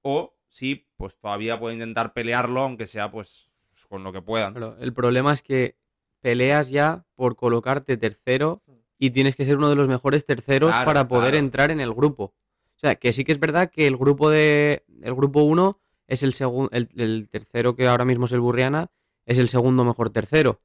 O 0.01 0.35
si 0.47 0.87
pues 0.97 1.17
todavía 1.17 1.59
puede 1.59 1.75
intentar 1.75 2.13
pelearlo, 2.13 2.61
aunque 2.61 2.87
sea 2.87 3.11
pues 3.11 3.51
con 3.89 4.03
lo 4.03 4.13
que 4.13 4.21
puedan. 4.21 4.53
Claro, 4.53 4.77
el 4.79 4.93
problema 4.93 5.33
es 5.33 5.41
que 5.41 5.77
peleas 6.21 6.69
ya 6.69 7.05
por 7.15 7.35
colocarte 7.35 7.97
tercero 7.97 8.63
y 8.97 9.11
tienes 9.11 9.35
que 9.35 9.45
ser 9.45 9.57
uno 9.57 9.69
de 9.69 9.75
los 9.75 9.87
mejores 9.87 10.25
terceros 10.25 10.71
Claro, 10.71 10.85
para 10.85 11.07
poder 11.07 11.31
claro. 11.31 11.45
entrar 11.45 11.71
en 11.71 11.79
el 11.81 11.93
grupo. 11.93 12.33
O 12.75 12.79
sea, 12.79 12.95
que 12.95 13.13
sí 13.13 13.23
que 13.23 13.31
es 13.31 13.39
verdad 13.39 13.69
que 13.69 13.85
el 13.87 13.97
grupo 13.97 14.29
de 14.29 14.85
el 15.01 15.13
grupo 15.13 15.41
1 15.43 15.79
es 16.07 16.23
el 16.23 16.33
segundo 16.33 16.69
el, 16.71 16.89
el 16.95 17.29
tercero 17.29 17.75
que 17.75 17.87
ahora 17.87 18.05
mismo 18.05 18.25
es 18.25 18.31
el 18.31 18.39
Burriana, 18.39 18.91
es 19.25 19.39
el 19.39 19.49
segundo 19.49 19.83
mejor 19.83 20.09
tercero. 20.09 20.61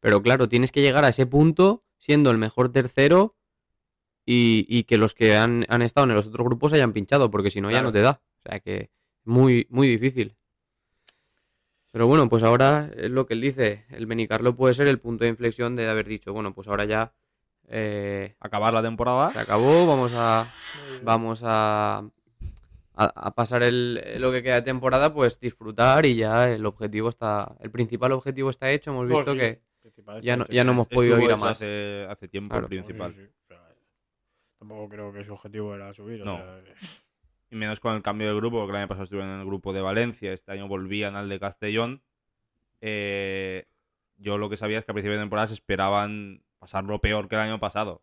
Pero 0.00 0.22
claro, 0.22 0.48
tienes 0.48 0.72
que 0.72 0.82
llegar 0.82 1.04
a 1.04 1.08
ese 1.08 1.26
punto 1.26 1.84
siendo 1.98 2.30
el 2.30 2.38
mejor 2.38 2.70
tercero 2.70 3.36
y, 4.26 4.66
y 4.68 4.84
que 4.84 4.98
los 4.98 5.14
que 5.14 5.36
han, 5.36 5.66
han 5.68 5.82
estado 5.82 6.06
en 6.06 6.14
los 6.14 6.26
otros 6.26 6.44
grupos 6.44 6.72
hayan 6.72 6.92
pinchado, 6.92 7.30
porque 7.30 7.50
si 7.50 7.60
no 7.60 7.70
ya 7.70 7.82
no 7.82 7.92
te 7.92 8.02
da. 8.02 8.20
O 8.44 8.48
sea 8.48 8.60
que 8.60 8.90
muy, 9.24 9.66
muy 9.70 9.88
difícil. 9.88 10.36
Pero 11.90 12.06
bueno, 12.06 12.28
pues 12.28 12.42
ahora 12.42 12.90
es 12.96 13.10
lo 13.10 13.26
que 13.26 13.34
él 13.34 13.40
dice. 13.40 13.84
El 13.90 14.06
Benicarlo 14.06 14.56
puede 14.56 14.74
ser 14.74 14.88
el 14.88 14.98
punto 14.98 15.24
de 15.24 15.30
inflexión 15.30 15.76
de 15.76 15.88
haber 15.88 16.06
dicho, 16.06 16.32
bueno, 16.32 16.52
pues 16.52 16.68
ahora 16.68 16.84
ya 16.84 17.12
eh, 17.68 18.36
Acabar 18.40 18.74
la 18.74 18.82
temporada. 18.82 19.30
se 19.30 19.38
acabó, 19.38 19.86
vamos 19.86 20.12
a 20.14 20.52
vamos 21.02 21.40
a, 21.42 22.04
a, 22.94 23.04
a 23.06 23.34
pasar 23.34 23.62
el, 23.62 24.00
lo 24.20 24.30
que 24.32 24.42
queda 24.42 24.56
de 24.56 24.62
temporada, 24.62 25.12
pues 25.12 25.40
disfrutar 25.40 26.06
y 26.06 26.16
ya 26.16 26.50
el 26.52 26.64
objetivo 26.66 27.08
está, 27.08 27.56
el 27.60 27.70
principal 27.70 28.12
objetivo 28.12 28.50
está 28.50 28.70
hecho. 28.70 28.90
Hemos 28.90 29.06
Pues 29.08 29.18
visto 29.18 29.32
sí, 29.32 29.38
que 29.38 29.60
ya 30.22 30.36
no- 30.36 30.46
ya 30.48 30.64
no 30.64 30.72
hemos 30.72 30.86
podido 30.88 31.18
ir 31.20 31.32
a 31.32 31.36
más. 31.36 31.52
Hace, 31.52 32.06
hace 32.08 32.28
tiempo 32.28 32.52
Claro. 32.52 32.66
el 32.66 32.68
principal. 32.70 33.12
Sí, 33.12 33.20
sí, 33.20 33.30
o 33.44 33.46
sea, 33.48 33.60
tampoco 34.58 34.88
creo 34.88 35.12
que 35.12 35.24
su 35.24 35.32
objetivo 35.32 35.74
era 35.74 35.92
subir. 35.92 36.22
o 36.22 36.24
No. 36.24 36.36
sea, 36.36 36.60
Y 37.50 37.56
menos 37.56 37.78
con 37.80 37.94
el 37.94 38.02
cambio 38.02 38.28
de 38.28 38.34
grupo, 38.36 38.58
porque 38.58 38.70
el 38.70 38.76
año 38.78 38.88
pasado 38.88 39.04
estuvieron 39.04 39.32
en 39.34 39.40
el 39.40 39.46
grupo 39.46 39.72
de 39.72 39.80
Valencia, 39.80 40.32
este 40.32 40.52
año 40.52 40.66
volvían 40.68 41.16
al 41.16 41.28
de 41.28 41.38
Castellón. 41.40 42.02
Eh, 42.80 43.66
yo 44.16 44.38
lo 44.38 44.48
que 44.48 44.56
sabía 44.56 44.78
es 44.78 44.84
que 44.84 44.92
a 44.92 44.94
principio 44.94 45.16
de 45.16 45.22
temporada 45.22 45.46
se 45.48 45.54
esperaban 45.54 46.42
pasarlo 46.58 47.00
peor 47.00 47.28
que 47.28 47.34
el 47.34 47.40
año 47.42 47.58
pasado. 47.60 48.02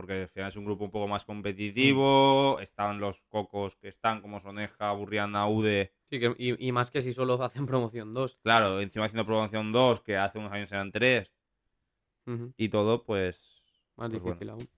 Porque 0.00 0.22
al 0.22 0.28
final 0.30 0.48
es 0.48 0.56
un 0.56 0.64
grupo 0.64 0.84
un 0.86 0.90
poco 0.90 1.06
más 1.08 1.26
competitivo, 1.26 2.58
están 2.60 3.00
los 3.00 3.20
cocos 3.28 3.76
que 3.76 3.88
están 3.88 4.22
como 4.22 4.40
Soneja, 4.40 4.92
Burriana, 4.92 5.46
Ude. 5.46 5.92
sí 6.08 6.18
que, 6.18 6.34
y, 6.38 6.66
y 6.68 6.72
más 6.72 6.90
que 6.90 7.02
si 7.02 7.12
solo 7.12 7.34
hacen 7.44 7.66
promoción 7.66 8.14
2. 8.14 8.38
Claro, 8.42 8.80
encima 8.80 9.04
haciendo 9.04 9.26
promoción 9.26 9.72
2, 9.72 10.00
que 10.00 10.16
hace 10.16 10.38
unos 10.38 10.52
años 10.52 10.72
eran 10.72 10.90
3, 10.90 11.30
y 12.56 12.68
todo, 12.70 13.04
pues. 13.04 13.62
Más 13.96 14.08
pues 14.08 14.22
difícil 14.22 14.48
bueno. 14.48 14.52
aún. 14.52 14.68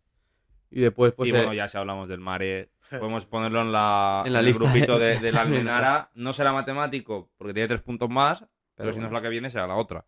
Y 0.73 0.81
después, 0.81 1.13
pues 1.13 1.29
y 1.29 1.33
eh, 1.33 1.37
bueno, 1.37 1.55
ya 1.55 1.69
si 1.69 1.79
hablamos 1.79 2.09
del 2.09 2.19
mare, 2.19 2.73
podemos 2.91 3.25
ponerlo 3.27 3.61
en 3.61 3.71
la, 3.71 4.25
En 4.27 4.33
la 4.33 4.41
el 4.41 4.47
lista 4.47 4.65
grupito 4.65 4.99
de- 4.99 5.15
de, 5.15 5.21
de 5.21 5.31
la 5.33 5.41
Almenara. 5.43 6.11
No 6.15 6.33
será 6.33 6.53
matemático, 6.53 7.31
porque 7.37 7.55
tiene 7.55 7.69
tres 7.69 7.83
puntos 7.83 8.11
más, 8.11 8.45
pero, 8.75 8.93
si 8.93 8.99
no 8.99 9.07
es 9.07 9.13
la 9.13 9.23
que 9.23 9.29
viene, 9.29 9.51
será 9.51 9.69
la 9.69 9.77
otra. 9.77 10.05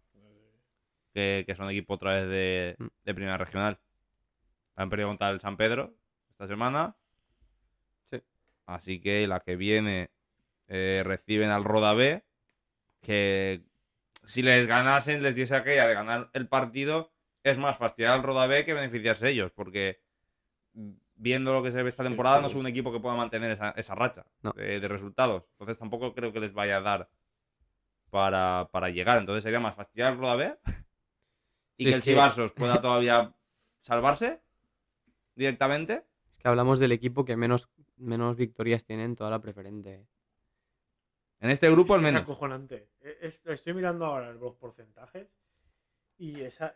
Que, 1.13 1.45
que 1.47 1.55
son 1.55 1.71
equipo 1.71 1.95
otra 1.95 2.15
vez 2.15 2.29
de, 2.29 2.75
Mm. 2.81 2.87
de 3.05 3.15
primera 3.15 3.39
regional. 3.39 3.79
Han 4.77 4.91
perdido 4.91 5.09
contra 5.09 5.31
el 5.31 5.41
San 5.41 5.57
Pedro 5.57 5.95
esta 6.31 6.47
semana. 6.47 6.97
Sí. 8.11 8.21
Así 8.67 9.01
que 9.01 9.27
la 9.27 9.41
que 9.41 9.57
viene 9.57 10.11
eh, 10.69 11.03
reciben 11.05 11.51
al 11.51 11.65
Roda 11.65 11.95
B. 11.95 12.25
Que 13.01 13.63
si 14.25 14.43
les 14.43 14.67
ganasen, 14.67 15.23
les 15.23 15.35
diese 15.35 15.55
aquella 15.55 15.87
de 15.87 15.95
ganar 15.95 16.31
el 16.33 16.49
partido, 16.49 17.13
es 17.43 17.59
más 17.59 17.77
fastidiar 17.77 18.13
al 18.15 18.23
Roda 18.23 18.47
B 18.47 18.65
que 18.65 18.73
beneficiarse 18.75 19.29
ellos. 19.29 19.53
Porque 19.53 20.01
viendo 21.17 21.53
lo 21.53 21.63
que 21.63 21.71
se 21.71 21.83
ve 21.83 21.89
esta 21.89 22.03
temporada, 22.03 22.41
no 22.41 22.47
es 22.49 22.55
un 22.55 22.67
equipo 22.67 22.91
que 22.93 22.99
pueda 23.01 23.15
mantener 23.15 23.53
esa, 23.53 23.71
esa 23.73 23.95
racha 23.95 24.27
No. 24.43 24.53
de, 24.53 24.81
de 24.81 24.89
resultados. 24.89 25.45
Entonces 25.53 25.79
tampoco 25.79 26.15
creo 26.15 26.33
que 26.33 26.41
les 26.41 26.53
vaya 26.53 26.79
a 26.79 26.81
dar 26.81 27.11
para, 28.11 28.69
para 28.73 28.89
llegar. 28.91 29.19
Entonces 29.19 29.45
sería 29.45 29.61
más 29.61 29.75
fastidiar 29.75 30.13
al 30.13 30.19
Roda 30.19 30.37
B 30.37 30.59
y 31.77 31.85
Sí, 31.85 31.91
que 31.91 31.95
el 31.97 32.01
que- 32.03 32.11
Chivarsos 32.11 32.53
pueda 32.53 32.81
todavía 32.81 33.33
salvarse 33.83 34.41
directamente. 35.35 36.05
es 36.33 36.39
que 36.39 36.49
hablamos 36.49 36.79
del 36.81 36.93
equipo 36.93 37.25
que 37.25 37.37
menos, 37.37 37.69
menos 37.97 38.37
victorias 38.37 38.85
tiene 38.85 39.05
en 39.05 39.17
toda 39.17 39.31
la 39.31 39.41
preferente. 39.41 40.07
En 41.41 41.51
este 41.51 41.71
grupo 41.71 41.95
al 41.95 42.01
Es 42.01 42.05
menos. 42.05 42.23
acojonante. 42.23 42.89
E- 43.01 43.19
es- 43.23 43.43
estoy 43.47 43.75
mirando 43.75 44.05
ahora 44.07 44.33
los 44.33 44.55
porcentajes 44.57 45.29
y 46.19 46.41
esa, 46.43 46.75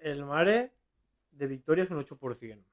el 0.00 0.24
Mare 0.24 0.72
de 1.32 1.46
victoria 1.46 1.84
es 1.84 1.90
un 1.90 1.98
8%. 1.98 2.64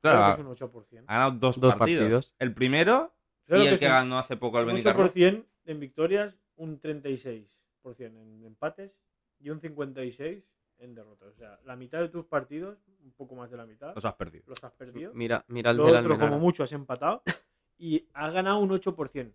Claro, 0.00 0.26
que 0.36 0.40
es 0.40 0.46
un 0.46 0.52
8%. 0.54 1.04
ha 1.08 1.12
ganado 1.14 1.32
dos, 1.32 1.58
Dos 1.60 1.74
partidos. 1.74 2.00
partidos. 2.02 2.34
El 2.38 2.54
primero 2.54 3.12
¿Sabes 3.48 3.64
y 3.64 3.68
el 3.68 3.78
que 3.78 3.86
un- 3.86 3.90
ganó 3.92 4.18
hace 4.18 4.36
poco 4.36 4.58
el 4.58 4.66
un 4.66 4.72
Benicarlo. 4.72 5.04
8% 5.04 5.44
en 5.66 5.80
victorias, 5.80 6.38
un 6.56 6.80
36% 6.80 7.48
en 8.22 8.44
empates 8.44 8.92
y 9.40 9.50
un 9.50 9.60
56% 9.60 10.44
en 10.78 10.94
derrotas. 10.94 11.28
O 11.28 11.34
sea, 11.34 11.58
la 11.64 11.76
mitad 11.76 12.00
de 12.00 12.08
tus 12.08 12.24
partidos, 12.26 12.78
un 13.02 13.12
poco 13.12 13.34
más 13.34 13.50
de 13.50 13.56
la 13.56 13.66
mitad, 13.66 13.94
Los 13.94 14.04
has 14.04 14.14
perdido. 14.14 14.44
los 14.46 14.62
has 14.62 14.72
perdido. 14.72 15.12
Mira, 15.14 15.44
mira 15.48 15.70
el 15.70 15.76
Lo 15.76 15.86
del 15.86 15.94
otro, 15.96 16.12
Almenara. 16.14 16.30
como 16.30 16.40
mucho, 16.40 16.62
has 16.62 16.72
empatado 16.72 17.22
y 17.78 18.06
has 18.12 18.32
ganado 18.32 18.58
un 18.58 18.70
8%. 18.70 19.32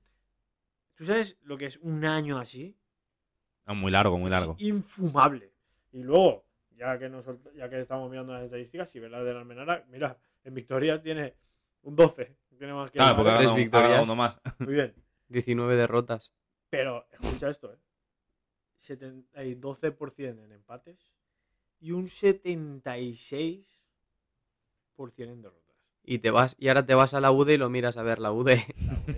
¿Tú 0.96 1.06
sabes 1.06 1.38
lo 1.44 1.58
que 1.58 1.66
es 1.66 1.78
un 1.78 2.06
año 2.06 2.38
así? 2.38 2.76
Ah, 3.66 3.74
muy 3.74 3.92
largo, 3.92 4.18
muy 4.18 4.28
Es 4.28 4.32
largo. 4.32 4.56
infumable. 4.60 5.52
Y 5.92 6.04
luego, 6.04 6.46
ya 6.76 6.98
que, 7.00 7.10
nos, 7.10 7.26
ya 7.56 7.70
que 7.70 7.80
estamos 7.80 8.10
mirando 8.10 8.34
las 8.34 8.44
estadísticas, 8.44 8.90
si 8.90 9.00
ves 9.00 9.10
la 9.12 9.24
de 9.24 9.34
la 9.34 9.40
Almenara, 9.40 9.86
mira, 9.90 10.18
en 10.44 10.54
victorias 10.54 11.02
tiene 11.02 11.36
un 11.84 11.96
12. 11.96 12.36
Tiene 12.58 12.74
más 12.74 12.92
que 12.92 13.00
Claro, 13.00 13.16
porque. 13.18 13.38
Tres 13.38 13.56
victorias. 13.56 14.04
uno 14.04 14.16
más. 14.16 14.40
Muy 14.60 14.74
bien. 14.76 14.94
19 15.30 15.76
derrotas. 15.76 16.32
Pero, 16.70 17.08
escucha 17.12 17.50
esto, 17.50 17.74
¿eh? 17.74 17.78
70 18.78 19.44
y 19.44 19.56
12% 19.56 20.44
en 20.44 20.52
empates 20.52 21.11
y 21.82 21.92
un 21.92 22.08
76% 22.08 23.66
en 25.18 25.42
derrotas. 25.42 25.62
Y 26.04 26.20
te 26.20 26.32
vas, 26.32 26.56
y 26.58 26.68
ahora 26.70 26.86
te 26.86 26.96
vas 26.96 27.14
a 27.14 27.22
la 27.22 27.32
UD 27.32 27.50
y 27.50 27.58
lo 27.58 27.70
miras 27.70 27.98
a 27.98 28.04
ver 28.04 28.20
la 28.20 28.32
UD. 28.32 28.52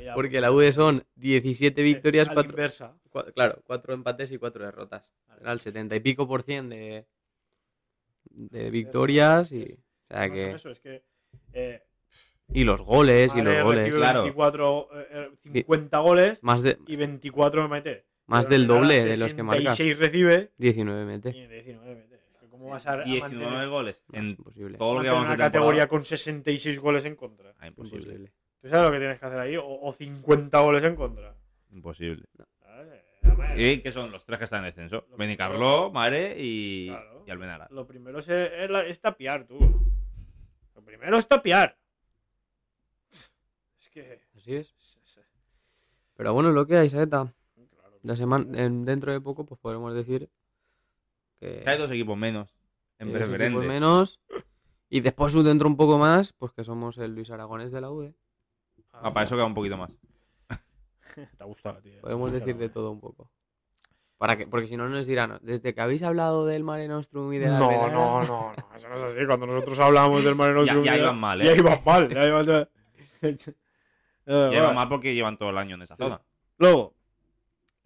Ya, 0.04 0.14
Porque 0.16 0.32
pues, 0.32 0.42
la 0.42 0.52
UD 0.52 0.72
son 0.72 1.06
17 1.16 1.80
eh, 1.80 1.84
victorias, 1.84 2.28
a 2.28 2.32
la 2.32 2.36
4, 2.36 2.50
inversa. 2.52 2.98
claro, 3.36 3.62
4 3.66 3.94
empates 3.94 4.32
y 4.32 4.38
4 4.38 4.66
derrotas. 4.66 5.14
Era 5.40 5.52
el 5.54 5.60
70 5.62 5.96
y 5.96 6.00
pico 6.02 6.28
por 6.28 6.44
cien 6.44 6.70
de, 6.70 7.06
de 8.26 8.70
victorias 8.70 9.52
y, 9.52 9.64
o 9.64 10.14
sea 10.14 10.30
que, 10.30 10.52
eso, 10.52 10.72
es 10.72 10.80
que 10.80 11.04
eh, 11.54 11.82
y 12.52 12.64
los 12.66 12.82
goles 12.82 13.34
y 13.36 13.42
Mare 13.42 13.56
los 13.56 13.64
goles. 13.64 13.96
claro. 13.96 14.22
24, 14.24 14.90
eh, 14.94 15.08
eh, 15.12 15.52
50 15.54 15.98
goles 16.00 16.44
Más, 16.44 16.62
de, 16.62 16.78
y 16.88 16.96
24 16.96 17.70
mete. 17.70 18.06
más 18.28 18.46
Pero 18.48 18.58
del 18.58 18.68
doble 18.68 19.06
de 19.06 19.18
los 19.18 19.34
que 19.34 19.44
marca. 19.44 19.74
66 19.76 19.98
recibe 19.98 20.52
19 20.58 21.06
mete. 21.06 21.30
y 21.30 21.48
19 21.48 21.96
mete. 21.96 22.20
¿Cómo 22.64 22.74
vas 22.74 22.88
a, 22.88 22.94
a 22.94 23.04
19 23.04 23.20
mantener, 23.46 23.68
goles 23.70 24.04
No, 24.08 24.20
en 24.20 24.30
imposible. 24.30 24.78
todo 24.78 24.96
lo 24.96 25.02
que 25.02 25.10
vamos 25.10 25.24
una 25.24 25.32
de 25.32 25.36
temporada. 25.38 25.52
categoría 25.52 25.88
con 25.90 26.06
66 26.06 26.80
goles 26.80 27.04
en 27.06 27.16
contra? 27.18 27.54
Ah, 27.60 27.68
imposible. 27.68 27.98
Imposible. 28.00 28.34
¿Tú 28.62 28.70
sabes 28.70 28.86
lo 28.86 28.92
que 28.92 29.00
tienes 29.00 29.20
que 29.20 29.26
hacer 29.26 29.40
ahí? 29.40 29.58
O, 29.58 29.66
o 29.82 29.92
50 29.92 30.60
goles 30.60 30.84
en 30.86 30.96
contra. 30.96 31.36
Imposible. 31.72 32.24
Además, 32.62 33.52
Y 33.58 33.82
que 33.82 33.92
son 33.92 34.12
los 34.12 34.26
tres 34.26 34.40
que 34.40 34.46
están 34.46 34.60
en 34.60 34.68
descenso. 34.68 35.06
Benicarló, 35.18 35.92
Mare 35.92 36.36
y, 36.40 36.88
Claro. 36.88 37.24
y 37.28 37.32
Almenara. 37.32 37.68
Lo 37.70 37.86
primero 37.86 38.20
es, 38.20 38.30
es 38.30 38.70
la- 38.70 38.86
es 38.86 39.02
tapiar, 39.02 39.46
tú. 39.46 39.58
Lo 40.76 40.82
primero 40.84 41.18
es 41.18 41.28
tapiar. 41.28 41.78
Es 43.78 43.90
que. 43.90 44.22
Así 44.38 44.56
es. 44.56 44.74
Pero 46.16 46.34
bueno, 46.34 46.52
lo 46.52 46.66
que 46.66 46.78
hay, 46.78 46.90
Saeta. 46.90 47.34
La 48.04 48.16
semana, 48.16 48.62
en- 48.62 48.86
dentro 48.86 49.12
de 49.12 49.20
poco, 49.22 49.46
pues 49.46 49.60
podremos 49.60 49.94
decir 49.94 50.30
que 51.64 51.70
hay 51.70 51.78
dos 51.78 51.92
equipos 51.92 52.18
menos 52.18 52.54
en 53.00 53.12
que 53.12 53.20
dos 53.20 53.30
equipos 53.40 53.66
menos. 53.66 54.20
Y 54.90 55.02
después 55.02 55.34
dentro 55.34 55.68
un 55.68 55.76
poco 55.78 55.98
más, 55.98 56.34
pues 56.34 56.52
que 56.54 56.64
somos 56.64 56.98
el 57.00 57.16
Luis 57.16 57.30
Aragones 57.32 57.72
de 57.72 57.82
la 57.82 57.90
UD. 57.90 58.12
Ah, 58.92 59.12
para 59.12 59.26
eso 59.26 59.36
queda 59.36 59.46
un 59.46 59.56
poquito 59.56 59.76
más. 59.78 59.98
Te 61.16 61.28
ha 61.40 61.46
gustado, 61.46 61.82
tío. 61.82 62.00
Podemos 62.02 62.32
decir 62.32 62.56
de 62.58 62.70
todo 62.70 62.92
un 62.92 63.00
poco. 63.00 63.30
Para 64.20 64.38
que, 64.38 64.48
porque 64.48 64.68
si 64.68 64.78
no 64.78 64.88
nos 64.88 65.06
dirán, 65.08 65.40
desde 65.42 65.74
que 65.74 65.82
habéis 65.82 66.04
hablado 66.04 66.46
del 66.46 66.64
Mare 66.64 66.88
Nostrum 66.88 67.34
y 67.34 67.40
de 67.40 67.48
la 67.50 67.60
No, 67.60 67.72
no, 67.90 68.22
no, 68.24 68.54
no, 68.54 68.76
eso 68.76 68.88
no 68.88 68.96
es 68.96 69.02
así. 69.04 69.26
Cuando 69.26 69.48
nosotros 69.48 69.80
hablamos 69.80 70.24
del 70.24 70.36
Marino 70.36 70.64
Ya- 70.66 70.80
ya 70.82 70.98
iban 70.98 71.18
mal, 71.20 71.42
¿eh? 71.42 71.46
Ya 71.46 71.56
iban 71.56 71.82
mal, 71.84 72.10
ya 72.10 72.28
iban. 72.28 72.68
Eh, 74.26 74.32
Ya 74.32 74.48
bueno. 74.48 74.68
va 74.68 74.74
mal 74.74 74.88
porque 74.88 75.14
llevan 75.14 75.38
todo 75.38 75.50
el 75.50 75.58
año 75.58 75.76
en 75.76 75.82
esa 75.82 75.98
zona. 75.98 76.22
Luego, 76.58 76.94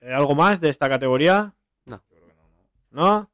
eh, 0.02 0.14
¿algo 0.14 0.36
más 0.36 0.62
de 0.62 0.70
esta 0.70 0.88
categoría? 0.88 1.52
No. 1.86 2.04
¿No? 2.92 3.32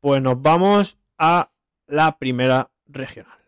Pues 0.00 0.22
nos 0.22 0.40
vamos 0.40 0.98
a 1.18 1.50
la 1.86 2.16
primera 2.18 2.70
regional. 2.86 3.38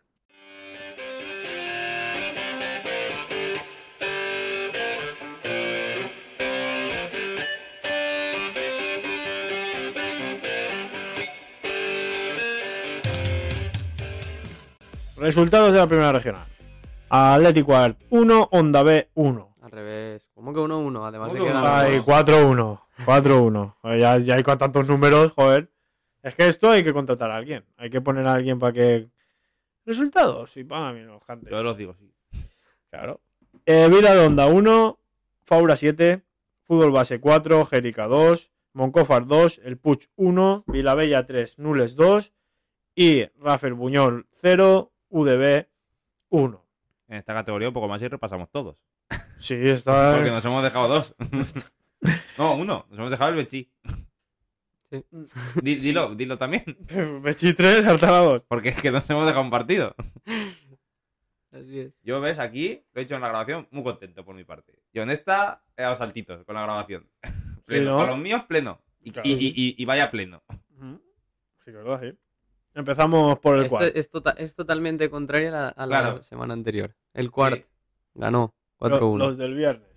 Resultados 15.16 15.72
de 15.72 15.78
la 15.78 15.86
primera 15.86 16.12
regional. 16.12 16.46
Atlético 17.10 17.76
Art 17.76 17.98
1, 18.10 18.48
Onda 18.50 18.82
B 18.82 19.08
1. 19.14 19.48
Al 19.62 19.70
revés. 19.70 20.28
¿Cómo 20.34 20.52
que 20.52 20.60
1-1? 20.60 21.06
Además 21.06 21.28
¿Cómo 21.28 21.34
de 21.34 21.38
que 21.40 21.44
que 21.52 21.58
uno? 21.58 21.62
dan- 21.62 21.86
Ay, 21.86 22.00
4-1. 22.00 22.80
4-1. 23.04 23.74
Joder, 23.82 24.00
Ya, 24.00 24.18
ya 24.18 24.34
hay 24.36 24.42
con 24.42 24.58
tantos 24.58 24.88
números, 24.88 25.32
joder. 25.32 25.70
Es 26.22 26.34
que 26.34 26.46
esto 26.46 26.70
hay 26.70 26.84
que 26.84 26.92
contratar 26.92 27.30
a 27.30 27.36
alguien. 27.36 27.64
Hay 27.76 27.90
que 27.90 28.00
poner 28.00 28.26
a 28.26 28.34
alguien 28.34 28.58
para 28.58 28.72
que. 28.72 29.08
Resultados. 29.84 30.56
Y 30.56 30.64
para 30.64 30.92
mí. 30.92 31.04
Yo 31.50 31.62
los 31.62 31.76
digo, 31.76 31.94
sí. 31.94 32.12
Claro. 32.90 33.20
Eh, 33.66 33.88
Vila 33.88 34.14
de 34.14 34.26
Onda 34.26 34.46
1, 34.46 34.98
Faura 35.44 35.76
7, 35.76 36.22
Fútbol 36.64 36.90
Base 36.90 37.20
4, 37.20 37.64
Jerica 37.66 38.06
2, 38.06 38.50
Moncófar 38.72 39.26
2, 39.26 39.60
El 39.64 39.76
Puig 39.76 40.08
1, 40.16 40.64
Vilabella 40.66 41.26
3, 41.26 41.58
Nules 41.58 41.94
2 41.94 42.32
y 42.94 43.24
Rafael 43.38 43.74
Buñol 43.74 44.26
0, 44.40 44.92
UDB 45.10 45.66
1. 46.30 46.64
En 47.08 47.16
esta 47.16 47.34
categoría 47.34 47.68
un 47.68 47.74
poco 47.74 47.88
más 47.88 48.02
y 48.02 48.08
repasamos 48.08 48.50
todos. 48.50 48.76
Sí, 49.38 49.54
está. 49.54 50.12
Porque 50.16 50.30
nos 50.30 50.44
hemos 50.44 50.62
dejado 50.62 50.88
dos. 50.88 51.14
no, 52.38 52.54
uno. 52.54 52.86
Nos 52.88 52.98
hemos 52.98 53.10
dejado 53.10 53.30
el 53.30 53.36
Bechí. 53.36 53.70
Sí. 54.92 55.04
Di- 55.62 55.74
Dilo, 55.76 56.14
dilo 56.14 56.36
también. 56.38 56.64
Bechi 57.22 57.54
3, 57.54 57.86
Artana 57.86 58.18
2. 58.18 58.42
Porque 58.46 58.68
es 58.68 58.80
que 58.80 58.90
nos 58.92 59.08
hemos 59.10 59.24
dejado 59.26 59.42
un 59.44 59.50
partido. 59.50 59.94
Así 61.52 61.80
es. 61.80 61.92
Yo, 62.02 62.20
ves, 62.20 62.38
aquí, 62.38 62.82
lo 62.92 63.00
he 63.00 63.04
hecho 63.04 63.14
en 63.14 63.20
la 63.22 63.28
grabación, 63.28 63.68
muy 63.70 63.82
contento 63.82 64.24
por 64.24 64.34
mi 64.34 64.44
parte. 64.44 64.72
Yo 64.94 65.02
en 65.02 65.10
esta 65.10 65.62
he 65.76 65.82
dado 65.82 65.96
saltitos 65.96 66.44
con 66.44 66.54
la 66.54 66.62
grabación. 66.62 67.08
pleno. 67.66 67.90
¿no? 67.92 67.96
Con 67.98 68.06
los 68.08 68.18
míos, 68.18 68.42
pleno. 68.48 68.80
Y, 69.02 69.10
Claro, 69.10 69.28
y- 69.28 69.38
sí. 69.38 69.52
y- 69.56 69.82
y 69.82 69.84
vaya 69.84 70.10
pleno. 70.10 70.42
Sí, 71.64 71.70
verdad, 71.70 72.00
sí. 72.02 72.18
Empezamos 72.74 73.38
por 73.38 73.58
el 73.58 73.68
cuarto. 73.68 73.88
es, 73.94 74.10
tota- 74.10 74.34
es 74.36 74.54
totalmente 74.54 75.08
contrario 75.10 75.48
a 75.48 75.52
la, 75.52 75.68
a 75.68 75.86
la 75.86 76.00
Claro. 76.00 76.22
semana 76.22 76.54
anterior. 76.54 76.94
El 77.14 77.30
Quart 77.30 77.56
Sí. 77.58 77.64
ganó 78.14 78.54
Lo- 78.80 78.88
4-1. 78.88 79.18
Los 79.18 79.36
del 79.38 79.54
viernes. 79.54 79.88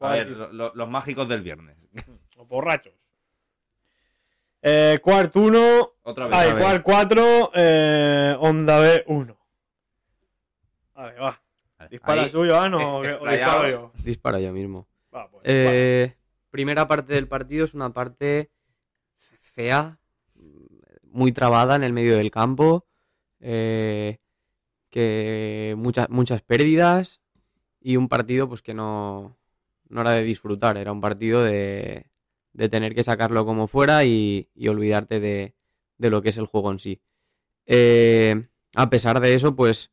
A 0.00 0.10
ver, 0.12 0.28
lo- 0.30 0.52
lo- 0.52 0.72
los 0.74 0.88
mágicos 0.88 1.28
del 1.28 1.42
viernes. 1.42 1.76
Los 2.36 2.46
borrachos. 2.48 2.92
Eh, 4.66 4.98
Quart 5.02 5.36
1. 5.36 5.90
Otra 6.04 6.26
vez. 6.26 6.54
Ver. 6.54 6.62
Quart 6.62 6.82
4. 6.82 7.50
Eh, 7.54 8.36
Onda 8.40 8.78
B 8.80 9.04
1. 9.06 9.36
Vale, 10.94 11.20
va. 11.20 11.42
Vale, 11.78 11.90
Dispara 11.90 12.22
ahí. 12.24 12.30
suyo, 12.30 12.54
que- 13.02 13.12
o 13.12 13.24
Rayados. 13.24 13.30
disparo 13.30 13.68
yo. 13.68 13.92
Dispara 14.04 14.40
yo 14.40 14.52
mismo. 14.52 14.86
Va, 15.14 15.28
pues, 15.30 15.42
Eh, 15.44 16.14
Primera 16.50 16.86
parte 16.86 17.12
del 17.14 17.26
partido 17.28 17.64
es 17.64 17.74
una 17.74 17.92
parte 17.92 18.50
fea, 19.40 19.98
muy 21.10 21.32
trabada 21.32 21.74
en 21.76 21.82
el 21.82 21.92
medio 21.92 22.16
del 22.16 22.30
campo, 22.30 22.86
eh, 23.40 24.18
que 24.90 25.74
muchas, 25.76 26.08
muchas 26.10 26.42
pérdidas 26.42 27.20
y 27.80 27.96
un 27.96 28.08
partido 28.08 28.48
pues 28.48 28.62
que 28.62 28.72
no, 28.72 29.36
no 29.88 30.00
era 30.00 30.12
de 30.12 30.22
disfrutar, 30.22 30.76
era 30.76 30.92
un 30.92 31.00
partido 31.00 31.42
de, 31.42 32.06
de 32.54 32.70
tener 32.70 32.94
que 32.94 33.04
sacarlo 33.04 33.44
como 33.46 33.68
fuera 33.68 34.04
y, 34.06 34.48
y 34.54 34.68
olvidarte 34.68 35.20
de, 35.20 35.54
de 35.98 36.10
lo 36.10 36.22
que 36.22 36.30
es 36.30 36.38
el 36.38 36.46
juego 36.46 36.72
en 36.72 36.78
sí. 36.80 37.02
Eh, 37.66 38.42
a 38.74 38.90
pesar 38.90 39.20
de 39.20 39.34
eso, 39.34 39.56
pues 39.56 39.92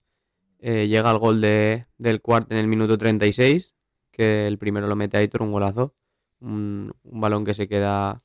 eh, 0.60 0.88
llega 0.88 1.12
el 1.12 1.18
gol 1.20 1.42
de, 1.42 1.86
del 1.98 2.22
cuarto 2.22 2.54
en 2.56 2.60
el 2.62 2.68
minuto 2.68 2.98
36, 2.98 3.76
que 4.12 4.48
el 4.48 4.58
primero 4.58 4.88
lo 4.88 4.96
mete 4.96 5.18
Aitor, 5.18 5.42
un 5.42 5.52
golazo. 5.52 5.96
Un, 6.40 6.94
un 7.04 7.22
balón 7.22 7.46
que 7.46 7.54
se 7.54 7.68
queda. 7.68 8.24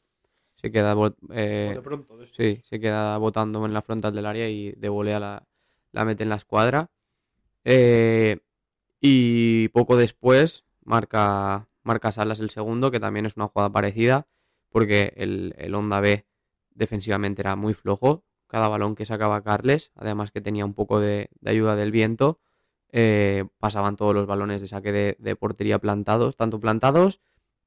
Se 0.57 0.73
queda. 0.73 0.95
eh, 1.33 1.79
pronto, 1.83 2.19
sí, 2.25 2.63
se 2.65 2.81
queda 2.81 3.19
botando 3.19 3.65
en 3.67 3.75
la 3.75 3.83
frontal 3.83 4.15
del 4.15 4.27
área 4.27 4.49
y 4.49 4.73
de 4.73 4.89
volea 4.89 5.21
la, 5.21 5.47
la 5.93 6.05
mete 6.05 6.23
en 6.23 6.31
la 6.31 6.37
escuadra. 6.37 6.91
Eh, 7.65 8.39
y 9.01 9.69
poco 9.69 9.97
después 9.97 10.65
marca, 10.85 11.69
marca 11.87 12.13
Salas 12.13 12.41
el 12.41 12.51
segundo, 12.51 12.91
que 12.91 13.01
también 13.01 13.27
es 13.27 13.37
una 13.37 13.49
jugada 13.49 13.71
parecida, 13.71 14.27
porque 14.69 15.15
el, 15.17 15.55
el 15.57 15.75
Honda 15.75 16.01
B 16.01 16.27
defensivamente 16.77 17.43
era 17.43 17.57
muy 17.57 17.75
flojo. 17.75 18.25
Cada 18.47 18.69
balón 18.69 18.95
que 18.95 19.07
sacaba 19.07 19.43
Carles, 19.43 19.91
además 19.97 20.31
que 20.31 20.41
tenía 20.41 20.65
un 20.65 20.75
poco 20.75 21.01
de, 21.01 21.31
ayuda 21.45 21.75
del 21.75 21.91
viento, 21.91 22.41
eh, 22.93 23.45
pasaban 23.59 23.97
todos 23.97 24.15
los 24.15 24.27
balones 24.27 24.61
de 24.61 24.69
saque 24.69 25.17
de, 25.19 25.37
portería 25.37 25.81
plantados, 25.81 26.37
tanto 26.37 26.61
plantados 26.61 27.21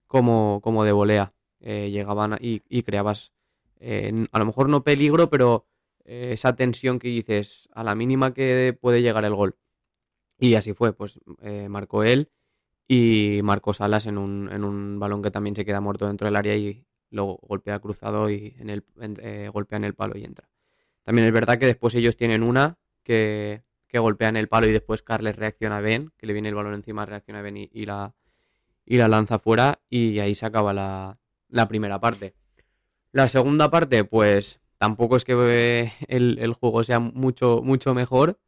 como, 0.08 0.62
como 0.64 0.84
de 0.86 0.94
volea. 0.94 1.34
Eh, 1.60 1.90
llegaban 1.92 2.38
y, 2.40 2.84
creabas, 2.84 3.34
eh, 3.80 4.28
a 4.32 4.40
lo 4.40 4.46
mejor 4.46 4.70
no 4.70 4.84
peligro, 4.84 5.30
pero 5.30 5.66
esa 6.06 6.56
tensión 6.56 6.98
que 6.98 7.10
dices 7.10 7.70
a 7.72 7.84
la 7.84 7.94
mínima 7.94 8.34
que 8.34 8.76
puede 8.80 9.04
llegar 9.04 9.26
el 9.26 9.36
gol. 9.36 9.58
Y 10.40 10.56
así 10.56 10.74
fue, 10.74 10.92
pues 10.94 11.20
marcó 11.68 12.04
él 12.04 12.32
y 12.92 13.42
marcó 13.44 13.72
Salas 13.72 14.08
en 14.08 14.18
un, 14.18 14.50
en 14.52 14.64
un 14.64 15.00
balón 15.00 15.22
que 15.22 15.30
también 15.30 15.56
se 15.56 15.64
queda 15.64 15.80
muerto 15.80 16.08
dentro 16.08 16.26
del 16.26 16.36
área 16.36 16.56
y 16.56 16.84
luego 17.12 17.40
golpea 17.44 17.78
cruzado 17.78 18.32
y 18.32 18.56
en 18.58 18.72
el, 18.72 18.84
eh, 19.00 19.48
golpea 19.54 19.78
en 19.78 19.84
el 19.84 19.94
palo 19.94 20.18
y 20.18 20.24
entra. 20.24 20.50
También 21.04 21.28
es 21.28 21.32
verdad 21.34 21.60
que 21.60 21.68
después 21.68 21.94
ellos 21.94 22.18
tienen 22.18 22.42
una 22.42 22.80
que, 23.04 23.62
que 23.88 24.00
golpea 24.00 24.30
en 24.30 24.38
el 24.38 24.48
palo 24.48 24.68
y 24.68 24.72
después 24.72 25.04
Carles 25.04 25.36
reacciona 25.36 25.82
bien, 25.82 26.12
que 26.18 26.26
le 26.26 26.34
viene 26.34 26.50
el 26.50 26.56
balón 26.56 26.74
encima, 26.74 27.06
reacciona 27.06 27.44
bien 27.44 27.58
y, 27.58 27.70
y 27.72 27.86
la, 27.86 28.16
y 28.86 28.98
la 28.98 29.08
lanza 29.08 29.38
fuera 29.38 29.82
y 29.88 30.18
ahí 30.18 30.34
se 30.34 30.48
acaba 30.48 30.74
la, 30.74 31.20
la 31.48 31.68
primera 31.68 32.00
parte. 32.00 32.34
La 33.12 33.30
segunda 33.30 33.70
parte, 33.70 34.04
pues 34.04 34.62
tampoco 34.80 35.16
es 35.16 35.26
que 35.26 35.36
eh, 35.38 35.94
el, 36.08 36.40
el 36.40 36.54
juego 36.54 36.84
sea 36.84 36.98
mucho, 37.00 37.62
mucho 37.64 37.94
mejor, 37.94 38.40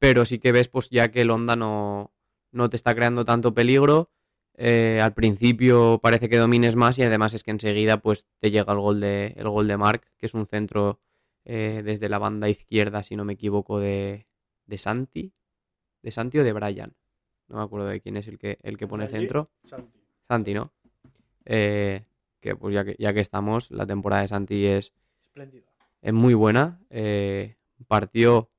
pero 0.00 0.24
sí 0.24 0.40
que 0.40 0.50
ves 0.50 0.66
pues 0.66 0.90
ya 0.90 1.12
que 1.12 1.20
el 1.20 1.30
Honda 1.30 1.54
no, 1.54 2.12
no 2.56 2.68
te 2.70 2.76
está 2.76 2.94
creando 2.94 3.24
tanto 3.24 3.54
peligro. 3.54 4.10
Eh, 4.58 5.00
al 5.02 5.12
principio 5.12 6.00
parece 6.02 6.28
que 6.30 6.38
domines 6.38 6.76
más 6.76 6.98
y 6.98 7.02
además 7.02 7.34
es 7.34 7.44
que 7.44 7.50
enseguida 7.50 7.98
pues 7.98 8.24
te 8.40 8.50
llega 8.50 8.72
el 8.72 8.78
gol 8.78 9.00
de, 9.00 9.34
el 9.36 9.48
gol 9.48 9.68
de 9.68 9.76
Mark, 9.76 10.02
que 10.16 10.26
es 10.26 10.34
un 10.34 10.46
centro 10.46 10.98
eh, 11.44 11.82
desde 11.84 12.08
la 12.08 12.18
banda 12.18 12.48
izquierda, 12.48 13.02
si 13.02 13.16
no 13.16 13.24
me 13.24 13.34
equivoco, 13.34 13.78
de, 13.78 14.26
de 14.66 14.78
Santi. 14.78 15.32
¿De 16.02 16.10
Santi 16.10 16.38
o 16.38 16.44
de 16.44 16.52
Brian? 16.52 16.94
No 17.48 17.58
me 17.58 17.62
acuerdo 17.62 17.86
de 17.86 18.00
quién 18.00 18.16
es 18.16 18.26
el 18.28 18.38
que, 18.38 18.58
el 18.62 18.78
que 18.78 18.88
pone 18.88 19.04
Allí, 19.04 19.12
centro. 19.12 19.50
Santi. 19.64 20.00
Santi, 20.26 20.54
¿no? 20.54 20.72
Eh, 21.44 22.04
que 22.40 22.56
pues 22.56 22.74
ya 22.74 22.84
que, 22.84 22.96
ya 22.98 23.12
que 23.12 23.20
estamos, 23.20 23.70
la 23.70 23.86
temporada 23.86 24.22
de 24.22 24.28
Santi 24.28 24.66
es, 24.66 24.92
Espléndido. 25.26 25.66
es 26.02 26.12
muy 26.12 26.34
buena. 26.34 26.80
Eh, 26.90 27.56
partió, 27.86 28.50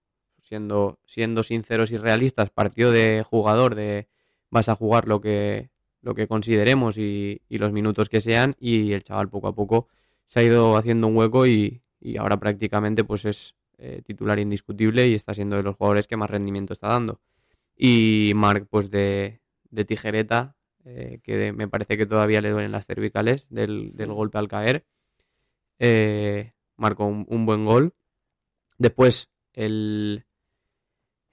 siendo, 0.48 1.00
siendo 1.06 1.44
sinceros 1.44 1.92
y 1.92 1.98
realistas, 1.98 2.50
partió 2.50 2.92
de 2.92 3.24
jugador 3.30 3.76
de 3.76 4.08
vas 4.50 4.70
a 4.70 4.76
jugar 4.76 5.08
lo 5.08 5.20
que, 5.20 5.70
lo 6.02 6.16
que 6.16 6.28
consideremos 6.28 6.98
y, 6.98 7.42
los 7.50 7.74
minutos 7.74 8.10
que 8.10 8.22
sean 8.22 8.56
y 8.60 8.94
el 8.94 9.04
chaval 9.04 9.30
poco 9.30 9.50
a 9.50 9.56
poco 9.56 9.88
se 10.26 10.40
ha 10.40 10.44
ido 10.44 10.78
haciendo 10.78 11.08
un 11.08 11.18
hueco 11.18 11.48
y, 11.48 11.82
y 12.00 12.18
ahora 12.18 12.38
prácticamente 12.38 13.04
pues 13.04 13.26
es 13.26 13.56
eh, 13.78 14.02
titular 14.06 14.40
indiscutible 14.40 15.08
y 15.08 15.16
está 15.16 15.34
siendo 15.34 15.58
de 15.58 15.64
los 15.64 15.76
jugadores 15.76 16.08
que 16.08 16.18
más 16.18 16.30
rendimiento 16.30 16.74
está 16.74 16.88
dando. 16.90 17.20
Y 17.76 18.32
Marc 18.36 18.68
pues 18.70 18.90
de, 18.90 19.42
de 19.70 19.86
tijereta, 19.86 20.56
eh, 20.86 21.20
que 21.24 21.52
me 21.54 21.68
parece 21.68 21.98
que 21.98 22.06
todavía 22.06 22.42
le 22.42 22.52
duelen 22.52 22.72
las 22.72 22.86
cervicales 22.86 23.48
del, 23.50 23.92
del 23.96 24.14
golpe 24.14 24.38
al 24.38 24.48
caer. 24.48 24.86
Eh, 25.80 26.54
marcó 26.78 27.06
un 27.06 27.46
buen 27.46 27.66
gol. 27.66 27.94
Después 28.78 29.30
el, 29.54 30.27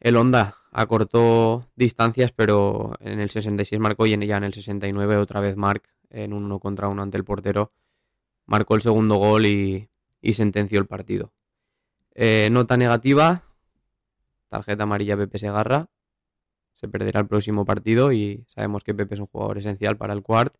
el 0.05 0.17
Honda 0.17 0.59
acortó 0.71 1.67
distancias, 1.77 2.31
pero 2.31 2.93
en 3.01 3.21
el 3.21 3.31
66 3.31 3.81
marcó 3.81 4.07
y 4.07 4.13
en- 4.13 4.21
ya 4.21 4.37
en 4.37 4.45
el 4.45 4.53
69 4.53 5.17
otra 5.17 5.41
vez 5.41 5.57
Marc 5.57 5.89
en 6.11 6.35
un 6.35 6.45
uno 6.45 6.61
contra 6.61 6.89
uno 6.89 7.03
ante 7.03 7.17
el 7.17 7.25
portero 7.25 7.73
marcó 8.47 8.75
el 8.75 8.83
segundo 8.83 9.17
gol 9.17 9.47
y, 9.47 9.89
sentenció 10.35 10.79
el 10.79 10.87
partido. 10.87 11.33
Eh, 12.15 12.49
nota 12.53 12.77
negativa, 12.77 13.45
tarjeta 14.49 14.83
amarilla 14.83 15.17
Pepe 15.17 15.39
Segarra, 15.39 15.89
se 16.75 16.87
perderá 16.87 17.21
el 17.21 17.27
próximo 17.27 17.65
partido 17.65 18.13
y 18.13 18.45
sabemos 18.49 18.85
que 18.85 18.95
Pepe 18.95 19.15
es 19.15 19.21
un 19.21 19.27
jugador 19.27 19.57
esencial 19.57 19.97
para 19.97 20.13
el 20.13 20.23
Quart. 20.23 20.55